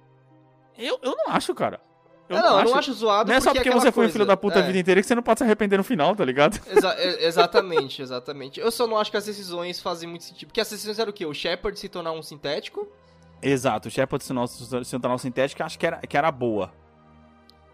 Eu, 0.77 0.99
eu 1.03 1.15
não 1.15 1.29
acho, 1.33 1.53
cara. 1.53 1.79
Eu 2.31 2.37
Ah, 2.37 2.41
não, 2.41 2.59
eu 2.59 2.65
não 2.65 2.75
acho 2.75 2.93
zoado 2.93 3.29
Não 3.29 3.35
é 3.35 3.39
só 3.41 3.49
porque 3.51 3.67
aquela 3.67 3.81
você 3.81 3.91
foi 3.91 4.03
um 4.03 4.05
coisa- 4.07 4.13
filho 4.13 4.25
da 4.25 4.37
puta 4.37 4.59
a 4.59 4.61
é. 4.61 4.65
vida 4.65 4.79
inteira 4.79 5.01
que 5.01 5.07
você 5.07 5.15
não 5.15 5.23
pode 5.23 5.39
se 5.39 5.43
arrepender 5.43 5.77
no 5.77 5.83
final, 5.83 6.15
tá 6.15 6.23
ligado? 6.25 6.59
Exa- 6.67 6.95
é- 6.97 7.25
exatamente, 7.25 8.01
exatamente. 8.01 8.59
Eu 8.59 8.71
só 8.71 8.85
não 8.87 8.97
acho 8.97 9.11
que 9.11 9.17
as 9.17 9.25
decisões 9.25 9.79
fazem 9.79 10.07
muito 10.09 10.23
sentido. 10.23 10.47
Porque 10.49 10.61
as 10.61 10.69
decisões 10.69 10.97
eram 10.99 11.09
o 11.11 11.13
quê? 11.13 11.25
O 11.25 11.33
Shepard 11.33 11.77
se 11.79 11.89
tornar 11.89 12.11
um 12.11 12.21
sintético, 12.23 12.87
Exato, 13.43 13.87
o 13.87 13.91
Shepard 13.91 14.23
se 14.23 14.99
tornar 14.99 15.15
um 15.15 15.17
sintético, 15.17 15.63
acho 15.63 15.79
que 15.79 15.85
era, 15.87 15.97
que 15.97 16.15
era 16.15 16.31
boa. 16.31 16.71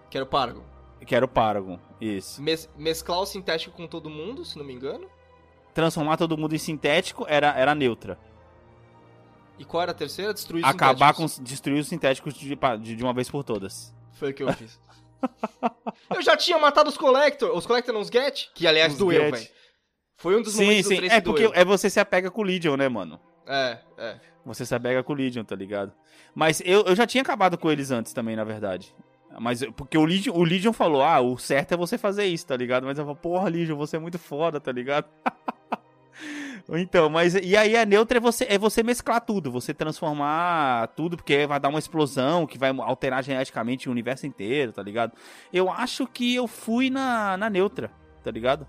que 0.09 0.17
era 0.17 0.23
o 0.23 0.27
Paragon. 0.27 0.63
Que 1.05 1.13
era 1.13 1.25
o 1.25 1.27
Paragon, 1.27 1.77
isso. 2.01 2.41
Mes- 2.41 2.69
mesclar 2.77 3.19
o 3.19 3.25
sintético 3.25 3.75
com 3.75 3.85
todo 3.85 4.09
mundo, 4.09 4.43
se 4.45 4.57
não 4.57 4.63
me 4.65 4.73
engano. 4.73 5.07
Transformar 5.73 6.15
todo 6.17 6.37
mundo 6.37 6.55
em 6.55 6.57
sintético 6.57 7.25
era, 7.27 7.49
era 7.53 7.75
neutra. 7.75 8.17
E 9.59 9.65
qual 9.65 9.83
era 9.83 9.91
a 9.91 9.95
terceira? 9.95 10.33
Destruir 10.33 10.63
os 10.63 10.69
Acabar 10.69 11.13
com 11.13 11.27
sintéticos. 11.27 11.49
destruir 11.51 11.79
os 11.81 11.87
sintéticos 11.87 12.33
de, 12.33 12.55
de, 12.79 12.95
de 12.95 13.03
uma 13.03 13.13
vez 13.13 13.29
por 13.29 13.43
todas. 13.43 13.93
Foi 14.17 14.31
o 14.31 14.33
que 14.33 14.43
eu 14.43 14.51
fiz. 14.53 14.79
eu 16.13 16.21
já 16.21 16.35
tinha 16.35 16.57
matado 16.57 16.89
os 16.89 16.97
Collector. 16.97 17.55
Os 17.55 17.65
Collector 17.65 17.93
não 17.93 18.01
os 18.01 18.07
Get? 18.09 18.47
Que, 18.53 18.67
aliás, 18.67 18.93
Os 18.93 18.99
doeu, 18.99 19.31
velho. 19.31 19.47
Foi 20.15 20.35
um 20.35 20.41
dos 20.41 20.53
Sim, 20.53 20.63
momentos 20.63 20.83
do 20.85 20.89
sim. 20.89 20.97
3 20.97 21.11
É 21.13 21.15
que 21.17 21.21
porque 21.25 21.43
doeu. 21.43 21.53
é 21.55 21.63
você 21.63 21.89
se 21.89 21.99
apega 21.99 22.31
com 22.31 22.41
o 22.41 22.43
Legion, 22.43 22.75
né, 22.75 22.89
mano? 22.89 23.19
É, 23.45 23.77
é. 23.97 24.19
Você 24.45 24.65
se 24.65 24.73
apega 24.73 25.03
com 25.03 25.13
o 25.13 25.15
Legion, 25.15 25.43
tá 25.43 25.55
ligado? 25.55 25.93
Mas 26.33 26.61
eu, 26.65 26.81
eu 26.85 26.95
já 26.95 27.05
tinha 27.05 27.21
acabado 27.21 27.57
com 27.57 27.71
eles 27.71 27.91
antes 27.91 28.13
também, 28.13 28.35
na 28.35 28.43
verdade. 28.43 28.93
Mas 29.39 29.63
porque 29.75 29.97
o 29.97 30.05
Legion, 30.05 30.33
o 30.33 30.43
Legion 30.43 30.73
falou, 30.73 31.03
ah, 31.03 31.19
o 31.21 31.37
certo 31.37 31.73
é 31.73 31.77
você 31.77 31.97
fazer 31.97 32.25
isso, 32.25 32.47
tá 32.47 32.57
ligado? 32.57 32.85
Mas 32.85 32.97
eu 32.97 33.05
falo, 33.05 33.15
porra, 33.17 33.49
Legion, 33.49 33.75
você 33.77 33.97
é 33.97 33.99
muito 33.99 34.17
foda, 34.17 34.59
tá 34.59 34.71
ligado? 34.71 35.05
então, 36.69 37.09
mas 37.09 37.35
e 37.35 37.55
aí 37.55 37.75
a 37.77 37.85
neutra 37.85 38.17
é 38.17 38.21
você, 38.21 38.45
é 38.49 38.57
você 38.57 38.83
mesclar 38.83 39.21
tudo, 39.21 39.51
você 39.51 39.73
transformar 39.73 40.87
tudo, 40.89 41.17
porque 41.17 41.45
vai 41.47 41.59
dar 41.59 41.69
uma 41.69 41.79
explosão 41.79 42.45
que 42.45 42.57
vai 42.57 42.69
alterar 42.79 43.23
geneticamente 43.23 43.87
o 43.87 43.91
universo 43.91 44.25
inteiro, 44.25 44.71
tá 44.73 44.81
ligado? 44.83 45.13
Eu 45.51 45.69
acho 45.69 46.05
que 46.07 46.35
eu 46.35 46.47
fui 46.47 46.89
na, 46.89 47.37
na 47.37 47.49
neutra, 47.49 47.91
tá 48.23 48.31
ligado? 48.31 48.67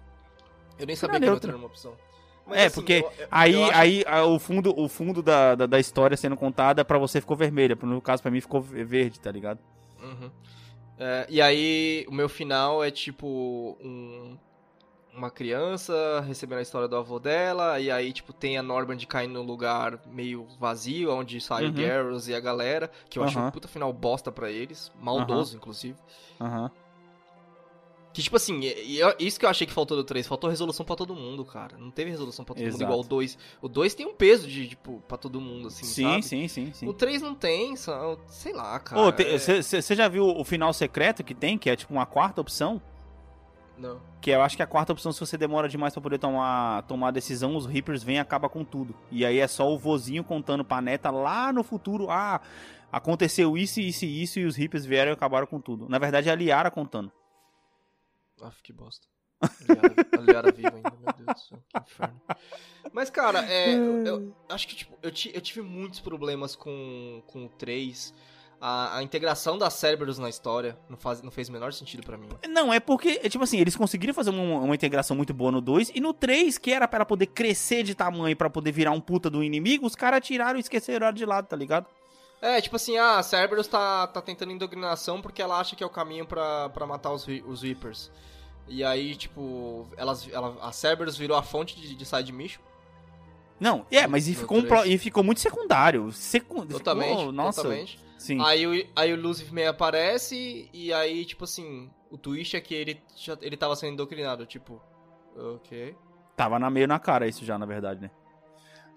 Eu 0.78 0.86
nem 0.86 0.94
sabia 0.94 1.14
na 1.14 1.20
que 1.20 1.26
neutra. 1.30 1.48
neutra 1.48 1.50
era 1.50 1.58
uma 1.58 1.66
opção. 1.66 1.92
Mas, 2.46 2.58
é, 2.60 2.66
assim, 2.66 2.74
porque 2.76 2.92
eu- 3.04 3.12
eu- 3.18 3.28
aí, 3.30 3.52
eu 3.54 3.64
acho- 3.64 3.76
aí 3.78 4.04
o 4.26 4.38
fundo, 4.38 4.74
o 4.80 4.88
fundo 4.88 5.22
da, 5.22 5.54
da, 5.54 5.66
da 5.66 5.78
história 5.78 6.16
sendo 6.16 6.36
contada 6.36 6.82
pra 6.84 6.96
você 6.96 7.20
ficou 7.20 7.36
vermelha. 7.36 7.76
No 7.82 8.00
caso, 8.00 8.22
pra 8.22 8.30
mim 8.30 8.40
ficou 8.40 8.62
ve- 8.62 8.84
verde, 8.84 9.20
tá 9.20 9.30
ligado? 9.30 9.58
Uhum. 10.02 10.30
É, 10.98 11.26
e 11.28 11.42
aí, 11.42 12.06
o 12.08 12.12
meu 12.14 12.28
final 12.28 12.82
é 12.82 12.90
tipo 12.90 13.76
um- 13.84 14.38
uma 15.19 15.31
criança 15.31 16.20
recebendo 16.27 16.59
a 16.59 16.62
história 16.62 16.89
do 16.89 16.97
avô 16.97 17.19
dela, 17.19 17.78
e 17.81 17.90
aí, 17.90 18.12
tipo, 18.12 18.32
tem 18.32 18.57
a 18.57 18.62
Normand 18.62 18.99
caindo 19.09 19.35
num 19.35 19.43
lugar 19.43 19.99
meio 20.07 20.47
vazio, 20.59 21.11
onde 21.12 21.40
sai 21.40 21.65
Uhum. 21.65 21.70
o 21.70 21.73
Garrus 21.74 22.28
e 22.28 22.35
a 22.35 22.40
galera, 22.40 22.90
que 23.11 23.19
eu 23.19 23.24
achei 23.24 23.39
um 23.39 23.43
Aham. 23.43 23.51
puta 23.51 23.69
final 23.69 23.93
bosta 23.93 24.31
pra 24.32 24.51
eles, 24.51 24.90
maldoso, 25.01 25.57
inclusive. 25.57 25.97
Aham. 26.40 26.70
Que, 28.12 28.23
tipo 28.23 28.35
assim, 28.36 28.59
isso 29.20 29.39
que 29.39 29.45
eu 29.47 29.51
achei 29.51 29.65
que 29.66 29.73
faltou 29.73 29.97
do 29.97 30.03
3, 30.03 30.27
faltou 30.27 30.51
resolução 30.51 30.85
pra 30.85 30.97
todo 30.97 31.15
mundo, 31.15 31.45
cara. 31.45 31.77
Não 31.77 31.90
teve 31.90 32.11
resolução 32.11 32.45
pra 32.45 32.55
todo 32.55 32.62
mundo 32.65 32.70
Exato. 32.70 32.82
igual 32.85 33.01
o 33.01 33.05
2. 33.05 33.39
O 33.62 33.69
2 33.69 33.95
tem 33.95 34.07
um 34.07 34.15
peso 34.15 34.49
de, 34.49 34.69
tipo, 34.69 35.01
pra 35.07 35.16
todo 35.16 35.40
mundo, 35.40 35.69
assim, 35.69 35.85
Sim, 35.85 36.03
sabe? 36.05 36.23
sim, 36.24 36.49
sim, 36.49 36.73
sim. 36.73 36.89
O 36.89 36.93
3 36.95 37.23
não 37.23 37.35
tem, 37.35 37.77
só- 37.77 38.16
sei 38.27 38.53
lá, 38.55 38.81
cara. 38.81 39.15
é- 39.23 39.39
Você 39.62 39.95
já 39.95 40.09
viu 40.09 40.27
o 40.27 40.43
final 40.43 40.73
secreto 40.73 41.23
que 41.23 41.35
tem, 41.35 41.57
que 41.57 41.70
é 41.70 41.77
tipo 41.77 41.93
uma 41.93 42.07
quarta 42.07 42.40
opção? 42.40 42.81
Não. 43.78 44.00
Que 44.20 44.30
eu 44.30 44.42
acho 44.42 44.56
que 44.56 44.62
a 44.62 44.66
quarta 44.66 44.92
opção, 44.92 45.12
se 45.12 45.20
você 45.20 45.38
demora 45.38 45.68
demais 45.68 45.92
pra 45.94 46.02
poder 46.02 46.18
tomar, 46.18 46.82
tomar 46.82 47.09
a 47.09 47.12
decisão, 47.12 47.56
os 47.56 47.64
Reapers 47.66 48.02
vêm 48.02 48.16
e 48.16 48.18
acabam 48.18 48.50
com 48.50 48.64
tudo. 48.64 48.94
E 49.10 49.24
aí 49.24 49.38
é 49.38 49.46
só 49.46 49.72
o 49.72 49.78
vozinho 49.78 50.24
contando 50.24 50.64
pra 50.64 50.80
neta 50.80 51.10
lá 51.10 51.52
no 51.52 51.62
futuro, 51.62 52.10
ah, 52.10 52.40
aconteceu 52.90 53.56
isso, 53.56 53.80
isso 53.80 54.05
e 54.05 54.22
isso, 54.22 54.40
e 54.40 54.44
os 54.44 54.56
Reapers 54.56 54.84
vieram 54.84 55.12
e 55.12 55.14
acabaram 55.14 55.46
com 55.46 55.60
tudo. 55.60 55.88
Na 55.88 55.98
verdade 55.98 56.28
é 56.28 56.32
a 56.32 56.34
Liara 56.34 56.70
contando. 56.70 57.12
Ah, 58.42 58.52
que 58.62 58.72
bosta. 58.72 59.06
Aliara, 59.40 59.94
Aliara 60.18 60.52
viva 60.52 60.74
ainda, 60.74 60.90
meu 60.90 61.12
Deus 61.14 61.26
do 61.26 61.38
céu, 61.38 61.62
que 61.68 61.78
inferno. 61.78 62.20
Mas, 62.92 63.10
cara, 63.10 63.44
é, 63.48 63.72
eu, 63.72 64.05
eu 64.05 64.36
acho 64.48 64.66
que 64.66 64.74
tipo, 64.74 64.96
eu, 65.02 65.10
eu 65.10 65.40
tive 65.40 65.60
muitos 65.62 66.00
problemas 66.00 66.56
com, 66.56 67.22
com 67.26 67.46
o 67.46 67.48
3. 67.50 68.12
A, 68.60 68.97
a 68.98 69.02
integração 69.05 69.56
das 69.56 69.74
Cerberus 69.74 70.18
na 70.18 70.28
história 70.28 70.76
não, 70.89 70.97
faz, 70.97 71.22
não 71.22 71.30
fez 71.30 71.48
o 71.48 71.52
menor 71.52 71.72
sentido 71.72 72.02
pra 72.05 72.16
mim. 72.18 72.28
Não, 72.48 72.72
é 72.72 72.80
porque, 72.80 73.20
é 73.22 73.28
tipo 73.28 73.44
assim, 73.44 73.59
eles 73.60 73.76
conseguiram 73.76 74.12
fazer 74.12 74.30
uma, 74.30 74.59
uma 74.59 74.74
integração 74.74 75.16
muito 75.16 75.32
boa 75.32 75.52
no 75.52 75.60
2 75.60 75.93
e 75.94 76.01
no 76.01 76.12
3, 76.12 76.59
que 76.59 76.72
era 76.72 76.89
pra 76.89 76.98
ela 76.98 77.06
poder 77.06 77.26
crescer 77.26 77.85
de 77.85 77.94
tamanho 77.94 78.36
pra 78.36 78.51
poder 78.51 78.72
virar 78.72 78.90
um 78.90 79.01
puta 79.01 79.30
do 79.30 79.44
inimigo, 79.44 79.86
os 79.86 79.94
caras 79.94 80.26
tiraram 80.26 80.56
e 80.59 80.60
esqueceram 80.60 81.12
de 81.12 81.24
lado, 81.24 81.47
tá 81.47 81.55
ligado? 81.55 81.86
É, 82.43 82.60
tipo 82.60 82.74
assim, 82.74 82.97
ah, 82.97 83.18
a 83.18 83.22
Cerberus 83.22 83.68
tá, 83.68 84.06
tá 84.09 84.20
tentando 84.20 84.51
indoctrinação 84.52 85.22
porque 85.22 85.40
ela 85.40 85.59
acha 85.60 85.76
que 85.76 85.82
é 85.85 85.86
o 85.86 85.90
caminho 85.90 86.26
pra, 86.26 86.68
pra 86.70 86.85
matar 86.86 87.12
os, 87.12 87.26
os 87.47 87.62
Reapers. 87.62 88.10
E 88.66 88.82
aí, 88.85 89.14
tipo, 89.14 89.86
elas, 89.97 90.28
ela, 90.32 90.56
a 90.62 90.72
Cerberus 90.72 91.16
virou 91.16 91.36
a 91.36 91.43
fonte 91.44 91.80
de, 91.80 91.94
de 91.94 92.05
side 92.05 92.32
mission. 92.32 92.60
Não, 93.60 93.86
é, 93.90 94.06
mas 94.06 94.28
e 94.28 94.35
ficou, 94.35 94.59
um 94.59 94.62
plo- 94.62 94.85
e 94.85 94.98
ficou 94.98 95.24
muito 95.24 95.40
secundário. 95.40 96.12
Secu... 96.12 96.64
Totalmente, 96.66 97.16
ficou- 97.18 97.32
nossa, 97.32 97.62
totalmente. 97.62 97.98
Sim. 98.19 98.39
Aí, 98.40 98.66
o- 98.66 98.89
aí 98.95 99.12
o 99.12 99.20
Lucifer 99.20 99.53
meio 99.55 99.70
aparece 99.70 100.69
e 100.73 100.93
aí, 100.93 101.24
tipo 101.24 101.45
assim, 101.45 101.90
o 102.11 102.19
twist 102.19 102.55
é 102.57 102.61
que 102.61 102.74
ele, 102.74 103.01
já, 103.16 103.39
ele 103.40 103.57
tava 103.57 103.74
sendo 103.77 103.93
indoctrinado, 103.95 104.45
tipo, 104.45 104.82
ok. 105.36 105.97
Tava 106.36 106.59
na 106.59 106.69
meio 106.70 106.86
na 106.86 106.99
cara 106.99 107.27
isso 107.27 107.45
já, 107.45 107.59
na 107.59 107.65
verdade, 107.66 108.01
né? 108.03 108.11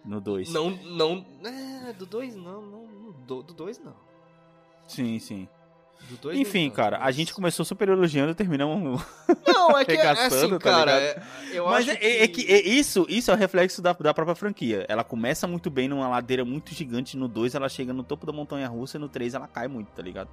No 0.04 0.20
2. 0.20 0.52
Não, 0.52 0.70
não, 0.72 1.26
é, 1.46 1.94
do 1.94 2.06
2 2.06 2.36
não, 2.36 2.62
não, 2.62 2.88
não, 2.88 3.12
do 3.12 3.54
2 3.54 3.78
não. 3.80 3.96
Sim, 4.88 5.18
sim. 5.20 5.48
Do 6.22 6.34
Enfim, 6.34 6.70
cara, 6.70 7.00
a 7.02 7.10
gente 7.12 7.34
começou 7.34 7.64
super 7.64 7.88
elogiando 7.88 8.32
e 8.32 8.36
terminamos. 8.36 9.02
Não, 9.48 9.78
é 9.78 9.86
que 9.86 9.92
é, 9.92 9.96
é 9.96 10.08
arregaçando, 10.08 10.56
assim, 10.56 10.64
tá 10.64 10.70
cara, 10.72 10.92
é- 10.92 11.24
Mas 11.66 11.88
acho 11.88 11.98
é, 12.02 12.24
é 12.24 12.28
que 12.28 12.52
é 12.52 12.62
isso, 12.68 13.06
isso 13.08 13.32
é 13.32 13.34
o 13.34 13.38
reflexo 13.38 13.82
da, 13.82 13.94
da 13.94 14.14
própria 14.14 14.36
franquia. 14.36 14.86
Ela 14.90 15.04
começa 15.06 15.48
muito 15.48 15.70
bem 15.70 15.88
numa 15.88 16.10
ladeira 16.10 16.44
muito 16.44 16.74
gigante. 16.74 17.16
No 17.16 17.28
2 17.30 17.56
ela 17.56 17.70
chega 17.70 17.94
no 17.94 18.04
topo 18.04 18.26
da 18.26 18.34
montanha 18.34 18.68
russa 18.68 18.98
e 18.98 19.00
no 19.00 19.08
3 19.08 19.36
ela 19.36 19.48
cai 19.48 19.68
muito, 19.70 19.88
tá 19.92 20.02
ligado? 20.02 20.30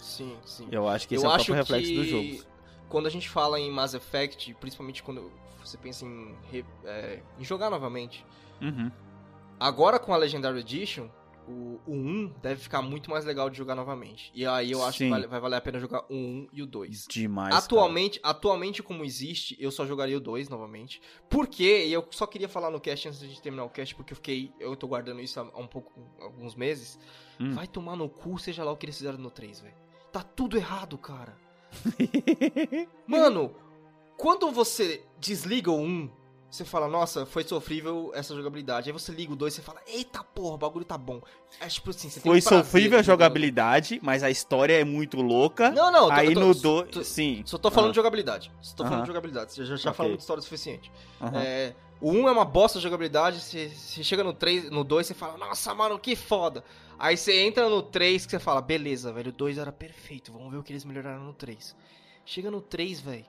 Sim, 0.00 0.34
sim. 0.46 0.66
Eu 0.72 0.88
acho 0.88 1.06
que 1.06 1.14
esse 1.14 1.24
eu 1.24 1.30
é 1.30 1.32
o 1.32 1.36
próprio 1.36 1.54
reflexo 1.56 1.90
que 1.90 1.96
dos 1.96 2.06
jogos. 2.08 2.46
quando 2.88 3.06
a 3.06 3.10
gente 3.10 3.28
fala 3.28 3.60
em 3.60 3.70
Mass 3.70 3.92
Effect, 3.92 4.54
principalmente 4.54 5.02
quando 5.02 5.30
você 5.62 5.76
pensa 5.76 6.06
em, 6.06 6.34
re- 6.50 6.64
é, 6.86 7.18
em 7.38 7.44
jogar 7.44 7.68
novamente, 7.68 8.24
Uhum. 8.62 8.90
agora 9.60 9.98
com 9.98 10.14
a 10.14 10.16
Legendary 10.16 10.60
Edition, 10.60 11.08
o, 11.48 11.80
o 11.86 11.94
1 11.94 12.34
deve 12.42 12.60
ficar 12.60 12.82
muito 12.82 13.10
mais 13.10 13.24
legal 13.24 13.48
de 13.48 13.56
jogar 13.56 13.74
novamente. 13.74 14.30
E 14.34 14.44
aí 14.46 14.70
eu 14.70 14.84
acho 14.84 14.98
Sim. 14.98 15.04
que 15.04 15.10
vale- 15.10 15.26
vai 15.26 15.40
valer 15.40 15.56
a 15.56 15.60
pena 15.60 15.80
jogar 15.80 16.04
o 16.08 16.14
1 16.14 16.48
e 16.52 16.62
o 16.62 16.66
2. 16.66 17.06
Demais. 17.08 17.54
Atualmente, 17.54 18.20
atualmente 18.22 18.82
como 18.82 19.04
existe, 19.04 19.56
eu 19.58 19.70
só 19.70 19.86
jogaria 19.86 20.16
o 20.16 20.20
2 20.20 20.48
novamente. 20.48 21.00
Por 21.28 21.46
quê? 21.48 21.86
E 21.86 21.92
eu 21.92 22.06
só 22.10 22.26
queria 22.26 22.48
falar 22.48 22.70
no 22.70 22.80
cast 22.80 23.08
antes 23.08 23.20
de 23.20 23.40
terminar 23.40 23.64
o 23.64 23.70
cast, 23.70 23.94
porque 23.94 24.12
eu 24.12 24.16
fiquei. 24.16 24.52
Eu 24.60 24.76
tô 24.76 24.86
guardando 24.86 25.20
isso 25.20 25.40
há, 25.40 25.42
um 25.58 25.66
pouco. 25.66 25.92
alguns 26.20 26.54
meses. 26.54 26.98
Hum. 27.40 27.54
Vai 27.54 27.66
tomar 27.66 27.96
no 27.96 28.08
cu, 28.08 28.38
seja 28.38 28.62
lá 28.62 28.72
o 28.72 28.76
que 28.76 28.84
eles 28.86 28.96
fizeram 28.98 29.18
no 29.18 29.30
3, 29.30 29.60
velho. 29.60 29.74
Tá 30.12 30.22
tudo 30.22 30.56
errado, 30.56 30.98
cara. 30.98 31.36
cara. 31.36 31.48
Mano, 33.06 33.54
quando 34.16 34.50
você 34.50 35.04
desliga 35.18 35.70
o 35.70 35.80
1, 35.80 36.10
você 36.50 36.64
fala, 36.64 36.88
nossa, 36.88 37.26
foi 37.26 37.44
sofrível 37.44 38.10
essa 38.14 38.34
jogabilidade. 38.34 38.88
Aí 38.88 38.92
você 38.92 39.12
liga 39.12 39.32
o 39.32 39.36
2 39.36 39.52
e 39.52 39.56
você 39.56 39.62
fala, 39.62 39.80
eita 39.86 40.24
porra, 40.24 40.54
o 40.54 40.58
bagulho 40.58 40.84
tá 40.84 40.96
bom. 40.96 41.20
É 41.60 41.66
tipo 41.68 41.90
assim, 41.90 42.08
você 42.08 42.20
tem 42.20 42.30
Foi 42.30 42.38
um 42.38 42.42
sofrível 42.42 42.98
a 42.98 43.02
jogabilidade, 43.02 44.00
mas 44.02 44.22
a 44.22 44.30
história 44.30 44.72
é 44.80 44.84
muito 44.84 45.20
louca. 45.20 45.70
Não, 45.70 45.92
não, 45.92 46.06
tô- 46.06 46.12
Aí 46.12 46.32
tô- 46.34 46.40
no 46.40 46.54
tô- 46.54 46.82
2. 46.84 47.06
Sim. 47.06 47.42
Só 47.44 47.58
tô 47.58 47.70
falando 47.70 47.88
Ah. 47.90 47.92
de 47.92 47.96
jogabilidade. 47.96 48.50
Só 48.62 48.74
tô 48.76 48.82
falando 48.84 48.94
Aham. 48.94 49.02
de 49.02 49.08
jogabilidade. 49.08 49.52
Você 49.52 49.64
já, 49.64 49.76
já 49.76 49.90
Ok. 49.90 49.96
falou 49.96 50.16
de 50.16 50.22
história 50.22 50.40
o 50.40 50.42
suficiente. 50.42 50.90
Aham. 51.20 51.38
É, 51.42 51.74
o 52.00 52.10
1 52.12 52.28
é 52.28 52.32
uma 52.32 52.44
bosta 52.46 52.78
de 52.78 52.82
jogabilidade, 52.82 53.40
você, 53.40 53.68
você 53.68 54.02
chega 54.02 54.24
no 54.24 54.32
3, 54.32 54.70
no 54.70 54.82
2 54.84 55.06
você 55.06 55.14
fala, 55.14 55.36
nossa, 55.36 55.74
mano, 55.74 55.98
que 55.98 56.16
foda. 56.16 56.64
Aí 56.98 57.16
você 57.16 57.42
entra 57.42 57.68
no 57.68 57.82
3 57.82 58.24
que 58.24 58.30
você 58.32 58.38
fala, 58.38 58.60
beleza, 58.62 59.12
velho, 59.12 59.28
o 59.28 59.32
2 59.32 59.58
era 59.58 59.70
perfeito, 59.70 60.32
vamos 60.32 60.50
ver 60.50 60.56
o 60.58 60.62
que 60.62 60.72
eles 60.72 60.84
melhoraram 60.84 61.22
no 61.24 61.32
3. 61.34 61.76
Chega 62.24 62.50
no 62.50 62.60
3, 62.60 63.00
velho. 63.00 63.24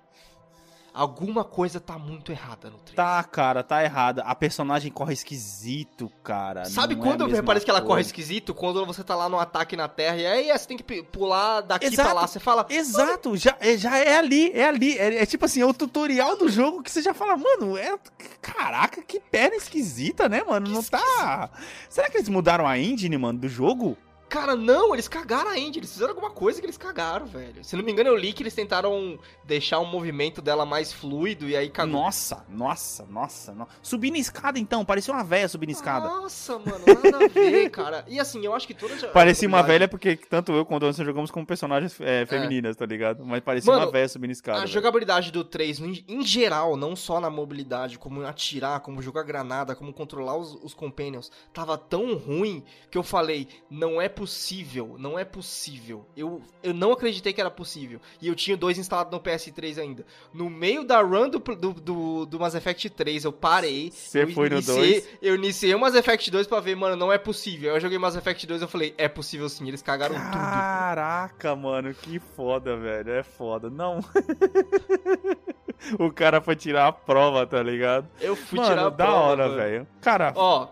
Alguma 0.93 1.43
coisa 1.43 1.79
tá 1.79 1.97
muito 1.97 2.31
errada 2.31 2.69
no 2.69 2.77
3. 2.79 2.95
Tá, 2.95 3.23
cara, 3.23 3.63
tá 3.63 3.83
errada. 3.83 4.23
A 4.23 4.33
personagem 4.33 4.91
corre 4.91 5.13
esquisito, 5.13 6.11
cara. 6.23 6.65
Sabe 6.65 6.95
Não 6.95 7.03
é 7.03 7.07
quando 7.07 7.27
mesma 7.27 7.43
parece 7.43 7.63
que 7.65 7.71
ela 7.71 7.81
corre 7.81 8.01
esquisito? 8.01 8.53
Quando 8.53 8.85
você 8.85 9.03
tá 9.03 9.15
lá 9.15 9.29
no 9.29 9.39
ataque 9.39 9.75
na 9.75 9.87
terra 9.87 10.17
e 10.17 10.25
aí 10.25 10.47
você 10.57 10.67
tem 10.67 10.77
que 10.77 11.03
pular 11.03 11.61
daqui 11.61 11.85
Exato. 11.85 12.09
pra 12.09 12.21
lá. 12.21 12.27
Você 12.27 12.39
fala, 12.39 12.65
Exato, 12.69 13.37
já, 13.37 13.55
é- 13.59 13.77
já 13.77 13.97
é 13.97 14.17
ali, 14.17 14.51
é 14.51 14.67
ali. 14.67 14.97
É, 14.97 15.21
é 15.21 15.25
tipo 15.25 15.45
assim, 15.45 15.61
é 15.61 15.65
o 15.65 15.73
tutorial 15.73 16.37
do 16.37 16.49
jogo 16.49 16.81
que 16.81 16.91
você 16.91 17.01
já 17.01 17.13
fala, 17.13 17.37
mano, 17.37 17.77
é. 17.77 17.97
Caraca, 18.41 19.01
que 19.01 19.19
perna 19.19 19.55
esquisita, 19.55 20.27
né, 20.27 20.43
mano? 20.43 20.67
Que 20.67 20.73
Não 20.73 20.83
tá. 20.83 21.49
Será 21.89 22.09
que 22.09 22.17
eles 22.17 22.29
mudaram 22.29 22.67
a 22.67 22.77
engine, 22.77 23.17
mano, 23.17 23.39
do 23.39 23.47
jogo? 23.49 23.97
Cara, 24.29 24.55
não, 24.55 24.93
eles 24.93 25.07
cagaram 25.07 25.49
a 25.49 25.57
Indy, 25.57 25.79
eles 25.79 25.91
fizeram 25.91 26.11
alguma 26.11 26.29
coisa 26.29 26.59
que 26.59 26.65
eles 26.65 26.77
cagaram, 26.77 27.25
velho. 27.25 27.63
Se 27.63 27.75
não 27.75 27.83
me 27.83 27.91
engano, 27.91 28.09
eu 28.09 28.15
li 28.15 28.31
que 28.31 28.43
eles 28.43 28.53
tentaram 28.53 29.17
deixar 29.43 29.79
o 29.79 29.85
movimento 29.85 30.39
dela 30.41 30.65
mais 30.67 30.93
fluido 30.93 31.49
e 31.49 31.55
aí 31.55 31.67
cagou. 31.69 31.93
Nossa, 31.99 32.45
nossa, 32.47 33.05
nossa, 33.07 33.53
no- 33.53 33.67
Subindo 33.81 34.17
escada, 34.17 34.59
então, 34.59 34.85
parecia 34.85 35.11
uma 35.11 35.23
velha 35.23 35.47
subindo 35.47 35.71
escada. 35.71 36.07
Nossa, 36.07 36.59
mano, 36.59 36.85
nada 37.03 37.25
a 37.25 37.27
ver, 37.27 37.69
cara. 37.71 38.05
E 38.07 38.19
assim, 38.19 38.45
eu 38.45 38.53
acho 38.53 38.67
que 38.67 38.73
toda 38.75 38.93
a 38.93 39.09
Parecia 39.09 39.47
uma 39.47 39.63
velha 39.63 39.87
porque 39.87 40.15
tanto 40.15 40.51
eu 40.51 40.63
quanto 40.63 40.83
o 40.83 40.85
Anderson 40.85 41.03
jogamos 41.05 41.31
com 41.31 41.43
personagens 41.43 41.99
é, 41.99 42.25
femininas, 42.27 42.75
tá 42.75 42.85
ligado? 42.85 43.25
Mas 43.25 43.41
parecia 43.41 43.71
Mano, 43.71 43.85
uma 43.85 43.91
velha 43.91 44.07
subindo 44.07 44.31
escada. 44.31 44.59
A 44.59 44.61
velho. 44.61 44.71
jogabilidade 44.71 45.31
do 45.31 45.43
3, 45.43 45.79
em, 45.79 46.05
em 46.07 46.21
geral, 46.23 46.77
não 46.77 46.95
só 46.95 47.19
na 47.19 47.31
mobilidade, 47.31 47.97
como 47.97 48.21
atirar, 48.25 48.81
como 48.81 49.01
jogar 49.01 49.23
granada, 49.23 49.75
como 49.75 49.91
controlar 49.91 50.37
os, 50.37 50.53
os 50.63 50.73
companions, 50.75 51.31
tava 51.51 51.77
tão 51.79 52.15
ruim 52.15 52.63
que 52.91 52.97
eu 52.97 53.03
falei, 53.03 53.47
não 53.71 53.99
é 53.99 54.07
possível, 54.19 54.97
não 54.99 55.17
é 55.17 55.23
possível. 55.23 56.05
Eu, 56.15 56.41
eu 56.61 56.73
não 56.73 56.91
acreditei 56.91 57.31
que 57.31 57.39
era 57.39 57.49
possível. 57.49 58.01
E 58.21 58.27
eu 58.27 58.35
tinha 58.35 58.57
dois 58.57 58.77
instalados 58.77 59.13
no 59.13 59.19
PS3 59.21 59.77
ainda. 59.79 60.05
No 60.33 60.49
meio 60.49 60.83
da 60.83 61.01
run 61.01 61.29
do, 61.29 61.39
do, 61.39 61.73
do, 61.73 62.25
do 62.25 62.37
Mass 62.39 62.53
Effect 62.53 62.89
3, 62.89 63.23
eu 63.23 63.31
parei. 63.31 63.89
Você 63.91 64.27
foi 64.27 64.49
no 64.49 64.57
iniciei- 64.57 65.01
2. 65.01 65.07
Eu 65.21 65.35
iniciei 65.35 65.73
o 65.73 65.79
Mass 65.79 65.95
Effect 65.95 66.29
2 66.29 66.47
pra 66.47 66.59
ver, 66.59 66.75
mano, 66.75 66.97
não 66.97 67.13
é 67.13 67.17
possível. 67.17 67.69
Aí 67.69 67.77
eu 67.77 67.79
joguei 67.79 67.97
Mass 67.97 68.17
Effect 68.17 68.45
2 68.45 68.59
e 68.61 68.65
eu 68.65 68.67
falei, 68.67 68.93
é 68.97 69.07
possível 69.07 69.47
sim, 69.47 69.69
eles 69.69 69.81
cagaram 69.81 70.15
tudo. 70.15 70.31
Caraca, 70.33 71.55
mano, 71.55 71.93
que 71.93 72.19
foda, 72.19 72.75
velho. 72.75 73.13
É 73.13 73.23
foda. 73.23 73.69
Não. 73.69 74.01
o 75.97 76.11
cara 76.11 76.41
foi 76.41 76.55
tirar 76.57 76.87
a 76.87 76.91
prova, 76.91 77.47
tá 77.47 77.63
ligado? 77.63 78.07
Eu 78.19 78.35
fui 78.35 78.59
mano, 78.59 78.69
tirar 78.69 78.85
a 78.87 78.89
da 78.89 79.05
prova, 79.05 79.19
hora, 79.21 79.43
mano. 79.47 79.55
velho. 79.55 79.87
Cara. 80.01 80.33
Ó, 80.35 80.65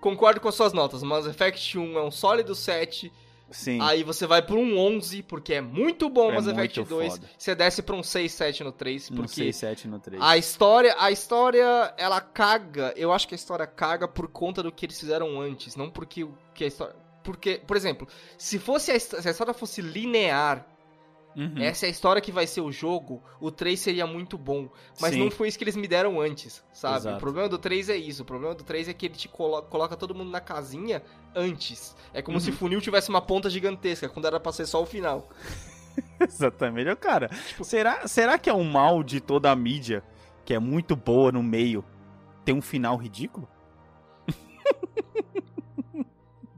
concordo 0.00 0.40
com 0.40 0.48
as 0.48 0.54
suas 0.54 0.72
notas. 0.72 1.02
Mass 1.02 1.26
Effect 1.26 1.78
1 1.78 1.98
é 1.98 2.02
um 2.02 2.10
sólido 2.10 2.54
7. 2.54 2.93
Sim. 3.50 3.78
Aí 3.80 4.02
você 4.02 4.26
vai 4.26 4.42
por 4.42 4.56
um 4.56 4.76
11, 4.76 5.22
porque 5.22 5.54
é 5.54 5.60
muito 5.60 6.08
bom 6.08 6.30
É 6.30 6.34
Mass 6.34 6.46
Effect 6.46 6.80
muito 6.80 6.88
2. 6.88 7.12
foda. 7.12 7.30
Você 7.38 7.54
desce 7.54 7.82
pra 7.82 7.94
um 7.94 8.02
6, 8.02 8.32
7 8.32 8.64
no 8.64 8.72
3, 8.72 9.10
no 9.10 9.16
porque 9.16 9.34
6, 9.34 9.56
7 9.56 9.88
no 9.88 10.00
3. 10.00 10.20
a 10.20 10.36
história, 10.36 10.96
a 10.98 11.10
história, 11.10 11.94
ela 11.96 12.20
caga. 12.20 12.92
Eu 12.96 13.12
acho 13.12 13.28
que 13.28 13.34
a 13.34 13.36
história 13.36 13.66
caga 13.66 14.08
por 14.08 14.28
conta 14.28 14.62
do 14.62 14.72
que 14.72 14.86
eles 14.86 14.98
fizeram 14.98 15.40
antes, 15.40 15.76
não 15.76 15.88
porque 15.90 16.24
o 16.24 16.34
que 16.52 16.64
a 16.64 16.66
história, 16.66 16.96
porque, 17.22 17.60
por 17.66 17.76
exemplo, 17.76 18.08
se 18.36 18.58
fosse 18.58 18.90
a, 18.90 18.98
se 18.98 19.28
a 19.28 19.30
história 19.30 19.54
fosse 19.54 19.80
linear, 19.80 20.66
Uhum. 21.36 21.58
essa 21.58 21.84
é 21.86 21.88
a 21.88 21.90
história 21.90 22.22
que 22.22 22.30
vai 22.30 22.46
ser 22.46 22.60
o 22.60 22.70
jogo, 22.70 23.22
o 23.40 23.50
3 23.50 23.78
seria 23.80 24.06
muito 24.06 24.38
bom. 24.38 24.68
Mas 25.00 25.14
Sim. 25.14 25.18
não 25.20 25.30
foi 25.30 25.48
isso 25.48 25.58
que 25.58 25.64
eles 25.64 25.74
me 25.76 25.88
deram 25.88 26.20
antes, 26.20 26.62
sabe? 26.72 26.96
Exato. 26.98 27.16
O 27.16 27.20
problema 27.20 27.48
do 27.48 27.58
3 27.58 27.88
é 27.88 27.96
isso. 27.96 28.22
O 28.22 28.24
problema 28.24 28.54
do 28.54 28.62
3 28.62 28.88
é 28.88 28.94
que 28.94 29.06
ele 29.06 29.14
te 29.16 29.28
colo- 29.28 29.62
coloca 29.62 29.96
todo 29.96 30.14
mundo 30.14 30.30
na 30.30 30.40
casinha 30.40 31.02
antes. 31.34 31.96
É 32.12 32.22
como 32.22 32.36
Uhum. 32.36 32.40
se 32.40 32.50
o 32.50 32.52
funil 32.52 32.80
tivesse 32.80 33.08
uma 33.10 33.20
ponta 33.20 33.50
gigantesca, 33.50 34.08
quando 34.08 34.26
era 34.26 34.38
pra 34.38 34.52
ser 34.52 34.66
só 34.66 34.80
o 34.82 34.86
final. 34.86 35.28
Exatamente. 36.20 36.94
Cara, 36.96 37.28
será, 37.62 38.06
será 38.06 38.38
que 38.38 38.48
é 38.48 38.54
um 38.54 38.64
mal 38.64 39.02
de 39.02 39.20
toda 39.20 39.50
a 39.50 39.56
mídia, 39.56 40.02
que 40.44 40.54
é 40.54 40.58
muito 40.58 40.94
boa 40.94 41.32
no 41.32 41.42
meio, 41.42 41.84
ter 42.44 42.52
um 42.52 42.62
final 42.62 42.96
ridículo? 42.96 43.48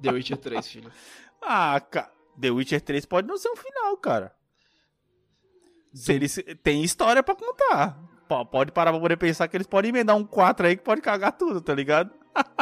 The 0.03 0.11
Witcher 0.13 0.37
3, 0.39 0.67
filho. 0.69 0.93
Ah, 1.49 1.79
ca... 1.81 2.11
The 2.41 2.51
Witcher 2.51 2.81
3 2.81 3.07
pode 3.07 3.29
não 3.29 3.39
ser 3.39 3.49
um 3.51 3.57
final, 3.57 3.97
cara. 3.99 4.35
Se 5.97 6.13
eles 6.13 6.39
tem 6.63 6.83
história 6.83 7.23
pra 7.23 7.35
contar. 7.35 7.99
Pode 8.51 8.73
parar 8.73 8.91
pra 8.93 9.01
poder 9.01 9.17
pensar 9.17 9.47
que 9.49 9.57
eles 9.57 9.67
podem 9.67 9.89
emendar 9.91 10.17
um 10.17 10.25
4 10.25 10.67
aí 10.67 10.77
que 10.77 10.83
pode 10.83 11.01
cagar 11.01 11.33
tudo, 11.33 11.61
tá 11.61 11.73
ligado? 11.75 12.11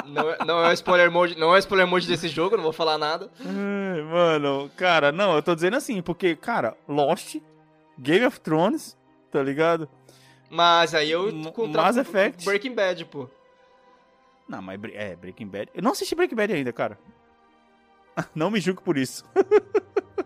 Não 0.07 0.31
é, 0.31 0.39
não 0.45 0.65
é 0.67 0.73
spoiler 0.75 1.11
mode, 1.11 1.37
não 1.39 1.55
é 1.57 1.59
spoiler 1.59 1.87
mode 1.87 2.07
desse 2.07 2.29
jogo, 2.29 2.57
não 2.57 2.63
vou 2.63 2.73
falar 2.73 2.97
nada. 2.99 3.31
Ai, 3.41 4.03
mano, 4.03 4.71
cara, 4.77 5.11
não, 5.11 5.35
eu 5.35 5.43
tô 5.43 5.55
dizendo 5.55 5.77
assim, 5.77 6.01
porque, 6.01 6.37
cara, 6.37 6.77
Lost, 6.87 7.37
Game 7.99 8.25
of 8.25 8.39
Thrones, 8.41 8.97
tá 9.33 9.43
ligado? 9.43 9.89
Mas 10.51 10.95
aí 10.95 11.11
eu 11.11 11.29
M- 11.31 11.51
contra 11.51 11.83
Mass 11.83 11.97
Effect. 11.97 12.45
Breaking 12.45 12.75
Bad, 12.75 13.05
pô. 13.07 13.29
Não, 14.49 14.63
mas 14.63 14.79
é, 14.93 15.17
Breaking 15.17 15.49
Bad. 15.49 15.71
Eu 15.75 15.83
não 15.83 15.91
assisti 15.93 16.15
Breaking 16.15 16.37
Bad 16.37 16.53
ainda, 16.53 16.73
cara. 16.73 16.99
Não 18.35 18.51
me 18.51 18.61
julgo 18.61 18.81
por 18.83 18.97
isso. 18.97 19.25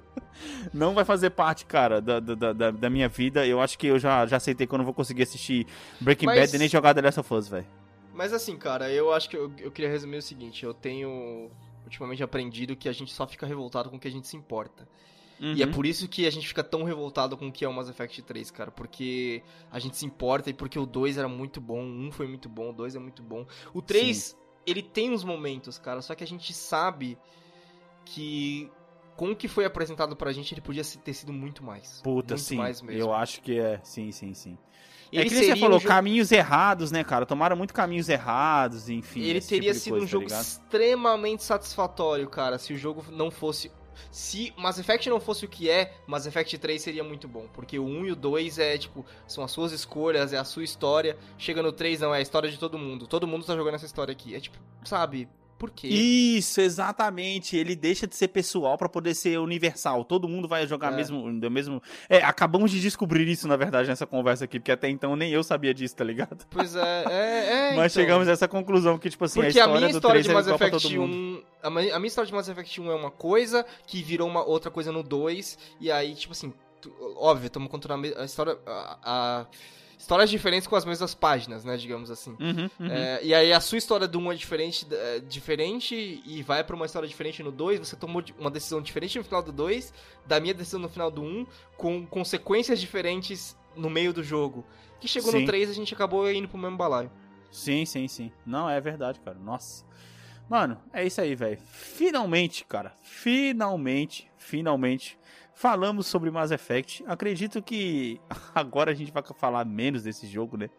Não 0.72 0.94
vai 0.94 1.04
fazer 1.04 1.30
parte, 1.30 1.64
cara, 1.66 2.00
da, 2.00 2.20
da, 2.20 2.52
da, 2.52 2.70
da 2.70 2.90
minha 2.90 3.08
vida. 3.08 3.46
Eu 3.46 3.60
acho 3.60 3.78
que 3.78 3.86
eu 3.86 3.98
já, 3.98 4.26
já 4.26 4.36
aceitei 4.36 4.66
que 4.66 4.74
eu 4.74 4.78
não 4.78 4.84
vou 4.84 4.94
conseguir 4.94 5.22
assistir 5.22 5.66
Breaking 6.00 6.26
Mas- 6.26 6.40
Bad 6.40 6.56
e 6.56 6.58
nem 6.58 6.68
jogar 6.68 6.94
The 6.94 7.02
Last 7.02 7.20
of 7.20 7.34
Us, 7.34 7.48
velho. 7.48 7.66
Mas 8.14 8.32
assim, 8.32 8.56
cara, 8.56 8.90
eu 8.90 9.12
acho 9.12 9.28
que 9.30 9.36
eu, 9.36 9.52
eu 9.58 9.70
queria 9.70 9.90
resumir 9.90 10.16
o 10.16 10.22
seguinte, 10.22 10.64
eu 10.64 10.74
tenho 10.74 11.50
ultimamente 11.84 12.22
aprendido 12.22 12.74
que 12.74 12.88
a 12.88 12.92
gente 12.92 13.12
só 13.12 13.26
fica 13.26 13.46
revoltado 13.46 13.88
com 13.90 13.96
o 13.96 14.00
que 14.00 14.08
a 14.08 14.10
gente 14.10 14.26
se 14.26 14.36
importa. 14.36 14.88
Uhum. 15.40 15.54
E 15.54 15.62
é 15.62 15.66
por 15.66 15.86
isso 15.86 16.08
que 16.08 16.26
a 16.26 16.30
gente 16.30 16.46
fica 16.48 16.64
tão 16.64 16.82
revoltado 16.82 17.36
com 17.36 17.46
o 17.46 17.52
que 17.52 17.64
é 17.64 17.68
o 17.68 17.72
Mass 17.72 17.88
Effect 17.88 18.22
3, 18.22 18.50
cara. 18.50 18.70
Porque 18.72 19.40
a 19.70 19.78
gente 19.78 19.96
se 19.96 20.04
importa 20.04 20.50
e 20.50 20.52
porque 20.52 20.78
o 20.78 20.84
2 20.84 21.16
era 21.16 21.28
muito 21.28 21.60
bom, 21.60 21.80
o 21.80 22.08
1 22.08 22.10
foi 22.10 22.26
muito 22.26 22.48
bom, 22.48 22.70
o 22.70 22.72
2 22.72 22.96
é 22.96 22.98
muito 22.98 23.22
bom. 23.22 23.46
O 23.72 23.80
3, 23.80 24.16
Sim. 24.16 24.36
ele 24.66 24.82
tem 24.82 25.12
uns 25.12 25.22
momentos, 25.22 25.78
cara, 25.78 26.02
só 26.02 26.14
que 26.16 26.24
a 26.24 26.26
gente 26.26 26.52
sabe 26.52 27.16
que 28.04 28.70
com 29.18 29.32
o 29.32 29.36
que 29.36 29.48
foi 29.48 29.64
apresentado 29.64 30.14
pra 30.14 30.32
gente, 30.32 30.54
ele 30.54 30.60
podia 30.60 30.84
ter 30.84 31.12
sido 31.12 31.32
muito 31.32 31.64
mais. 31.64 32.00
Puta, 32.04 32.34
muito 32.34 32.46
sim. 32.46 32.56
mais 32.56 32.80
mesmo. 32.80 33.02
Eu 33.02 33.12
acho 33.12 33.40
que 33.42 33.58
é. 33.58 33.80
Sim, 33.82 34.12
sim, 34.12 34.32
sim. 34.32 34.56
Ele 35.10 35.22
é 35.22 35.24
que 35.24 35.34
você 35.34 35.56
falou, 35.56 35.76
um 35.76 35.80
jogo- 35.80 35.92
caminhos 35.92 36.30
errados, 36.30 36.92
né, 36.92 37.02
cara? 37.02 37.26
Tomaram 37.26 37.56
muito 37.56 37.74
caminhos 37.74 38.08
errados, 38.08 38.88
enfim. 38.88 39.22
ele 39.22 39.40
teria 39.40 39.72
tipo 39.72 39.82
sido 39.82 39.98
coisa, 39.98 40.04
um 40.04 40.06
tá 40.06 40.12
jogo 40.12 40.40
extremamente 40.40 41.42
satisfatório, 41.42 42.28
cara, 42.28 42.58
se 42.58 42.72
o 42.72 42.78
jogo 42.78 43.04
não 43.10 43.28
fosse. 43.28 43.72
Se 44.12 44.54
Mass 44.56 44.78
Effect 44.78 45.10
não 45.10 45.18
fosse 45.18 45.44
o 45.44 45.48
que 45.48 45.68
é, 45.68 45.92
Mass 46.06 46.24
Effect 46.24 46.56
3 46.56 46.80
seria 46.80 47.02
muito 47.02 47.26
bom. 47.26 47.48
Porque 47.52 47.76
o 47.76 47.84
1 47.84 48.06
e 48.06 48.12
o 48.12 48.16
2 48.16 48.60
é, 48.60 48.78
tipo, 48.78 49.04
são 49.26 49.42
as 49.42 49.50
suas 49.50 49.72
escolhas, 49.72 50.32
é 50.32 50.38
a 50.38 50.44
sua 50.44 50.62
história. 50.62 51.18
Chega 51.36 51.60
no 51.60 51.72
3, 51.72 51.98
não, 52.00 52.14
é 52.14 52.18
a 52.18 52.20
história 52.20 52.48
de 52.48 52.56
todo 52.56 52.78
mundo. 52.78 53.08
Todo 53.08 53.26
mundo 53.26 53.44
tá 53.44 53.56
jogando 53.56 53.74
essa 53.74 53.86
história 53.86 54.12
aqui. 54.12 54.36
É 54.36 54.38
tipo, 54.40 54.56
sabe, 54.84 55.28
por 55.58 55.70
quê? 55.70 55.88
Isso, 55.88 56.60
exatamente. 56.60 57.56
Ele 57.56 57.74
deixa 57.74 58.06
de 58.06 58.14
ser 58.14 58.28
pessoal 58.28 58.78
pra 58.78 58.88
poder 58.88 59.14
ser 59.14 59.38
universal. 59.40 60.04
Todo 60.04 60.28
mundo 60.28 60.46
vai 60.46 60.66
jogar 60.66 60.92
É. 60.92 60.96
mesmo, 60.96 61.40
do 61.40 61.50
mesmo. 61.50 61.82
É, 62.08 62.18
acabamos 62.18 62.70
de 62.70 62.80
descobrir 62.80 63.26
isso, 63.28 63.48
na 63.48 63.56
verdade, 63.56 63.88
nessa 63.88 64.06
conversa 64.06 64.44
aqui, 64.44 64.58
porque 64.60 64.72
até 64.72 64.88
então 64.88 65.16
nem 65.16 65.30
eu 65.32 65.42
sabia 65.42 65.74
disso, 65.74 65.96
tá 65.96 66.04
ligado? 66.04 66.46
Pois 66.50 66.76
é, 66.76 67.04
é, 67.08 67.72
é. 67.72 67.74
Mas 67.76 67.92
então. 67.92 68.02
chegamos 68.04 68.28
a 68.28 68.32
essa 68.32 68.46
conclusão 68.48 68.96
que, 68.98 69.10
tipo 69.10 69.24
assim, 69.24 69.40
Porque 69.42 69.58
a 69.58 69.64
a, 69.64 69.66
história 69.66 69.80
minha 69.80 69.92
do 69.92 69.96
história 69.96 70.22
3 70.22 70.24
de 70.26 70.30
é 70.30 70.34
Mass 70.34 70.46
Effect 70.46 70.82
todo 70.88 71.00
mundo. 71.00 71.14
1. 71.14 71.42
A, 71.66 71.70
mi- 71.70 71.90
a 71.90 71.98
minha 71.98 72.06
história 72.08 72.26
de 72.28 72.34
Mass 72.34 72.48
Effect 72.48 72.80
1 72.80 72.90
é 72.90 72.94
uma 72.94 73.10
coisa 73.10 73.66
que 73.86 74.02
virou 74.02 74.28
uma 74.28 74.44
outra 74.44 74.70
coisa 74.70 74.92
no 74.92 75.02
2. 75.02 75.58
E 75.80 75.90
aí, 75.90 76.14
tipo 76.14 76.32
assim, 76.32 76.52
tu- 76.80 76.92
óbvio, 77.16 77.48
estamos 77.48 77.68
contando 77.68 77.94
a, 78.16 78.22
a 78.22 78.24
história. 78.24 78.56
A, 78.66 78.98
a- 79.02 79.46
histórias 79.98 80.30
diferentes 80.30 80.68
com 80.68 80.76
as 80.76 80.84
mesmas 80.84 81.12
páginas, 81.12 81.64
né? 81.64 81.76
Digamos 81.76 82.10
assim. 82.10 82.36
Uhum, 82.38 82.70
uhum. 82.78 82.86
É, 82.90 83.20
e 83.22 83.34
aí 83.34 83.52
a 83.52 83.60
sua 83.60 83.76
história 83.76 84.06
do 84.06 84.18
1 84.20 84.32
é 84.32 84.34
diferente, 84.36 84.86
é, 84.90 85.18
diferente 85.18 86.22
e 86.24 86.42
vai 86.42 86.62
pra 86.62 86.76
uma 86.76 86.86
história 86.86 87.08
diferente 87.08 87.42
no 87.42 87.50
2. 87.50 87.80
Você 87.80 87.96
tomou 87.96 88.22
uma 88.38 88.50
decisão 88.50 88.80
diferente 88.80 89.18
no 89.18 89.24
final 89.24 89.42
do 89.42 89.52
2, 89.52 89.92
da 90.24 90.38
minha 90.38 90.54
decisão 90.54 90.78
no 90.78 90.88
final 90.88 91.10
do 91.10 91.22
1, 91.22 91.46
com 91.76 92.06
consequências 92.06 92.80
diferentes 92.80 93.56
no 93.74 93.90
meio 93.90 94.12
do 94.12 94.22
jogo. 94.22 94.64
Que 95.00 95.08
chegou 95.08 95.32
Sim. 95.32 95.40
no 95.40 95.46
3 95.46 95.70
a 95.70 95.72
gente 95.72 95.92
acabou 95.92 96.30
indo 96.30 96.48
pro 96.48 96.58
mesmo 96.58 96.76
balaio. 96.76 97.10
Sim, 97.50 97.84
sim, 97.84 98.06
sim. 98.06 98.32
Não, 98.46 98.70
é 98.70 98.80
verdade, 98.80 99.20
cara. 99.20 99.38
Nossa. 99.38 99.84
Mano, 100.48 100.80
é 100.92 101.04
isso 101.04 101.20
aí, 101.20 101.34
velho. 101.34 101.58
Finalmente, 101.66 102.64
cara. 102.64 102.94
Finalmente, 103.02 104.30
finalmente. 104.38 105.18
Falamos 105.60 106.06
sobre 106.06 106.30
Mass 106.30 106.52
Effect. 106.52 107.02
Acredito 107.06 107.60
que 107.60 108.20
agora 108.54 108.92
a 108.92 108.94
gente 108.94 109.10
vai 109.10 109.22
falar 109.36 109.64
menos 109.64 110.04
desse 110.04 110.26
jogo, 110.26 110.56
né? 110.56 110.70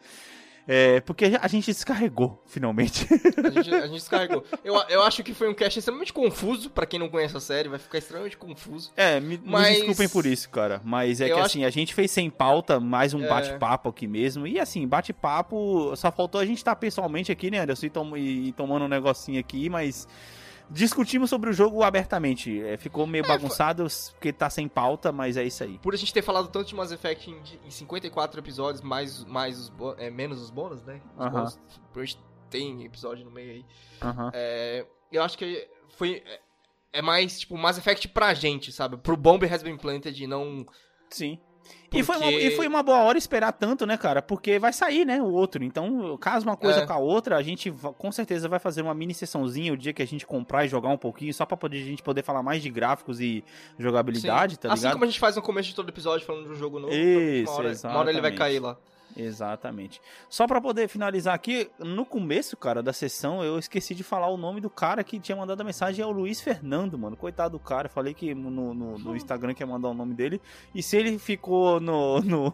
É, 0.71 1.01
porque 1.01 1.25
a 1.41 1.47
gente 1.47 1.65
descarregou, 1.65 2.41
finalmente. 2.45 3.07
A 3.43 3.49
gente, 3.49 3.73
a 3.73 3.81
gente 3.87 3.93
descarregou. 3.95 4.45
Eu, 4.63 4.75
eu 4.87 5.01
acho 5.01 5.23
que 5.23 5.33
foi 5.33 5.49
um 5.49 5.53
cast 5.53 5.79
extremamente 5.79 6.13
confuso, 6.13 6.69
pra 6.69 6.85
quem 6.85 6.99
não 6.99 7.09
conhece 7.09 7.35
a 7.35 7.39
série, 7.39 7.67
vai 7.67 7.79
ficar 7.79 7.97
extremamente 7.97 8.37
confuso. 8.37 8.91
É, 8.95 9.19
me, 9.19 9.41
Mas- 9.43 9.67
me 9.69 9.75
desculpem 9.77 10.07
por 10.07 10.25
isso, 10.27 10.47
cara. 10.49 10.79
Mas 10.85 11.19
é 11.21 11.25
Eu 11.25 11.27
que 11.29 11.33
acho- 11.33 11.45
assim, 11.47 11.65
a 11.65 11.69
gente 11.71 11.93
fez 11.95 12.11
sem 12.11 12.29
pauta, 12.29 12.79
mais 12.79 13.13
um 13.15 13.23
É. 13.23 13.27
bate-papo 13.27 13.89
aqui 13.89 14.05
mesmo. 14.07 14.45
E 14.45 14.59
assim, 14.59 14.87
bate-papo, 14.87 15.93
só 15.97 16.11
faltou 16.11 16.39
a 16.39 16.45
gente 16.45 16.59
estar 16.59 16.75
pessoalmente 16.75 17.31
aqui, 17.31 17.49
né, 17.49 17.59
Anderson? 17.59 17.87
E, 17.87 17.89
tom- 17.89 18.15
e 18.17 18.51
tomando 18.53 18.85
um 18.85 18.89
negocinho 18.89 19.39
aqui, 19.39 19.69
mas 19.69 20.07
discutimos 20.69 21.29
sobre 21.29 21.49
o 21.49 21.53
jogo 21.53 21.83
abertamente. 21.83 22.61
É, 22.61 22.77
ficou 22.77 23.05
meio 23.07 23.25
bagunçado 23.27 23.85
porque 24.13 24.31
tá 24.33 24.49
sem 24.49 24.67
pauta, 24.67 25.11
mas 25.11 25.37
é 25.37 25.43
isso 25.43 25.63
aí. 25.63 25.77
Por 25.79 25.93
a 25.93 25.97
gente 25.97 26.13
ter 26.13 26.21
falado 26.21 26.47
tanto 26.49 26.67
de 26.67 26.75
Mass 26.75 26.91
Effect 26.91 27.29
em, 27.29 27.41
em 27.65 27.71
54 27.71 28.39
episódios, 28.39 28.81
mais, 28.81 29.23
mais 29.25 29.57
os 29.57 29.71
é, 29.97 30.09
menos 30.09 30.41
os 30.41 30.49
bônus, 30.49 30.83
né? 30.83 31.01
Os 31.15 31.21
Aham. 31.21 31.31
bônus, 31.31 31.59
por 31.93 32.01
a 32.03 32.05
gente 32.05 32.19
tem 32.49 32.83
episódio 32.83 33.23
no 33.25 33.31
meio 33.31 33.51
aí. 33.51 33.65
É, 34.33 34.85
eu 35.11 35.23
acho 35.23 35.37
que 35.37 35.67
foi. 35.97 36.23
é- 36.25 36.39
É 36.91 37.01
mais, 37.03 37.39
tipo, 37.41 37.55
Mass 37.55 37.77
Effect 37.77 38.07
pra 38.07 38.33
gente, 38.33 38.71
sabe? 38.71 38.97
Pro 38.97 39.15
Bomb 39.15 39.43
Has 39.45 39.61
Been 39.61 39.77
Planted 39.77 40.23
e 40.23 40.25
não. 40.25 40.65
Sim. 41.07 41.39
E, 41.91 42.03
foi 42.03 42.17
uma, 42.17 42.25
Porque- 42.31 42.37
e 42.47 42.55
foi 42.55 42.67
uma 42.67 42.83
boa 42.83 42.99
hora 42.99 43.17
esperar 43.17 43.51
tanto, 43.51 43.85
né, 43.85 43.97
cara? 43.97 44.21
Porque 44.21 44.59
vai 44.59 44.71
sair, 44.71 45.05
né, 45.05 45.19
o 45.21 45.31
outro. 45.31 45.63
Então, 45.63 46.15
caso 46.17 46.45
uma 46.45 46.55
coisa 46.55 46.81
É. 46.81 46.85
com 46.85 46.93
a 46.93 46.97
outra, 46.97 47.35
a 47.35 47.41
gente 47.41 47.71
com 47.97 48.11
certeza 48.11 48.47
vai 48.47 48.59
fazer 48.59 48.81
uma 48.83 48.93
mini 48.93 49.13
sessãozinha 49.13 49.73
o 49.73 49.77
dia 49.77 49.91
que 49.91 50.01
a 50.03 50.05
gente 50.07 50.25
comprar 50.25 50.65
e 50.65 50.67
jogar 50.67 50.89
um 50.89 50.97
pouquinho, 50.97 51.33
só 51.33 51.45
pra 51.45 51.57
poder, 51.57 51.77
a 51.81 51.85
gente 51.85 52.03
poder 52.03 52.21
falar 52.23 52.43
mais 52.43 52.61
de 52.61 52.69
gráficos 52.69 53.19
e 53.19 53.43
jogabilidade, 53.77 54.53
Sim. 54.55 54.59
tá 54.61 54.67
assim 54.73 54.81
ligado? 54.81 54.93
como 54.93 55.03
a 55.05 55.07
gente 55.07 55.19
faz 55.19 55.35
no 55.35 55.41
começo 55.41 55.69
de 55.69 55.75
todo 55.75 55.89
episódio 55.89 56.25
falando 56.25 56.45
de 56.45 56.51
um 56.51 56.55
jogo 56.55 56.79
novo. 56.79 56.93
Isso, 56.93 57.51
uma 57.51 57.59
hora, 57.59 57.73
uma 57.85 57.97
hora 57.99 58.09
ele 58.11 58.21
vai 58.21 58.31
cair 58.33 58.59
lá. 58.59 58.77
Exatamente. 59.19 60.01
Só 60.29 60.47
pra 60.47 60.61
poder 60.61 60.87
finalizar 60.87 61.33
aqui, 61.33 61.69
no 61.77 62.05
começo, 62.05 62.55
cara, 62.55 62.81
da 62.81 62.93
sessão, 62.93 63.43
eu 63.43 63.59
esqueci 63.59 63.93
de 63.93 64.03
falar 64.03 64.27
o 64.29 64.37
nome 64.37 64.61
do 64.61 64.69
cara 64.69 65.03
que 65.03 65.19
tinha 65.19 65.35
mandado 65.35 65.59
a 65.59 65.63
mensagem, 65.63 66.01
é 66.01 66.07
o 66.07 66.11
Luiz 66.11 66.39
Fernando, 66.39 66.97
mano. 66.97 67.17
Coitado 67.17 67.57
do 67.57 67.59
cara, 67.59 67.89
falei 67.89 68.13
que 68.13 68.33
no, 68.33 68.49
no, 68.49 68.97
no 68.97 69.15
Instagram 69.15 69.53
que 69.53 69.61
ia 69.61 69.67
mandar 69.67 69.89
o 69.89 69.93
nome 69.93 70.13
dele. 70.13 70.41
E 70.73 70.81
se 70.81 70.95
ele 70.95 71.19
ficou 71.19 71.79
no. 71.79 72.21
no... 72.21 72.53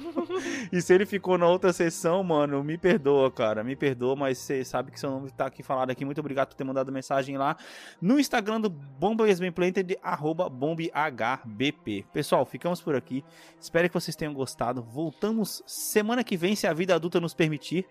e 0.70 0.82
se 0.82 0.92
ele 0.92 1.06
ficou 1.06 1.38
na 1.38 1.46
outra 1.46 1.72
sessão, 1.72 2.22
mano, 2.22 2.62
me 2.62 2.76
perdoa, 2.76 3.30
cara. 3.30 3.64
Me 3.64 3.74
perdoa, 3.74 4.14
mas 4.14 4.38
você 4.38 4.64
sabe 4.64 4.90
que 4.90 5.00
seu 5.00 5.10
nome 5.10 5.30
tá 5.30 5.46
aqui 5.46 5.62
falado 5.62 5.90
aqui. 5.90 6.04
Muito 6.04 6.20
obrigado 6.20 6.48
por 6.48 6.54
ter 6.54 6.64
mandado 6.64 6.92
mensagem 6.92 7.38
lá 7.38 7.56
no 8.00 8.20
Instagram 8.20 8.60
do 8.60 8.68
BombaSBPlanted, 8.68 9.98
arroba 10.02 10.48
BombHBP. 10.48 12.04
Pessoal, 12.12 12.44
ficamos 12.44 12.82
por 12.82 12.94
aqui. 12.94 13.24
Espero 13.58 13.88
que 13.88 13.94
vocês 13.94 14.14
tenham 14.14 14.34
gostado. 14.34 14.82
Voltamos 14.82 15.62
semana 15.86 16.22
que 16.24 16.36
vem, 16.36 16.54
se 16.54 16.66
a 16.66 16.72
vida 16.72 16.94
adulta 16.94 17.20
nos 17.20 17.34
permitir. 17.34 17.86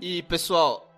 E, 0.00 0.22
pessoal, 0.22 0.92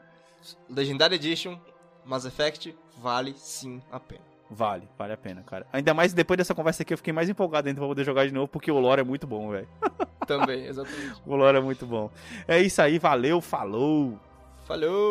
Legendary 0.69 1.15
Edition, 1.17 1.59
Mass 2.05 2.25
Effect, 2.25 2.75
vale 2.99 3.35
sim 3.37 3.83
a 3.91 3.99
pena. 4.01 4.23
Vale, 4.51 4.89
vale 4.99 5.13
a 5.13 5.17
pena, 5.17 5.43
cara. 5.43 5.67
Ainda 5.73 5.95
mais 5.95 6.13
depois 6.13 6.37
dessa 6.39 6.55
conversa 6.55 6.83
aqui, 6.83 6.93
eu 6.93 6.99
fiquei 6.99 7.13
mais 7.13 7.29
empolgado 7.29 7.69
ainda 7.69 7.81
pra 7.81 7.89
poder 7.89 8.05
jogar 8.05 8.27
de 8.27 8.33
novo, 8.33 8.49
porque 8.49 8.71
o 8.71 8.79
lore 8.79 9.01
é 9.01 9.05
muito 9.05 9.27
bom, 9.27 9.51
velho. 9.51 9.69
Também, 10.27 10.67
exatamente. 10.67 11.21
O 11.27 11.35
lore 11.35 11.59
é 11.59 11.61
muito 11.61 11.87
bom. 11.87 12.11
É 12.47 12.61
isso 12.61 12.81
aí, 12.81 12.99
valeu, 12.99 13.41
falou! 13.41 14.19
Falou! 14.67 15.11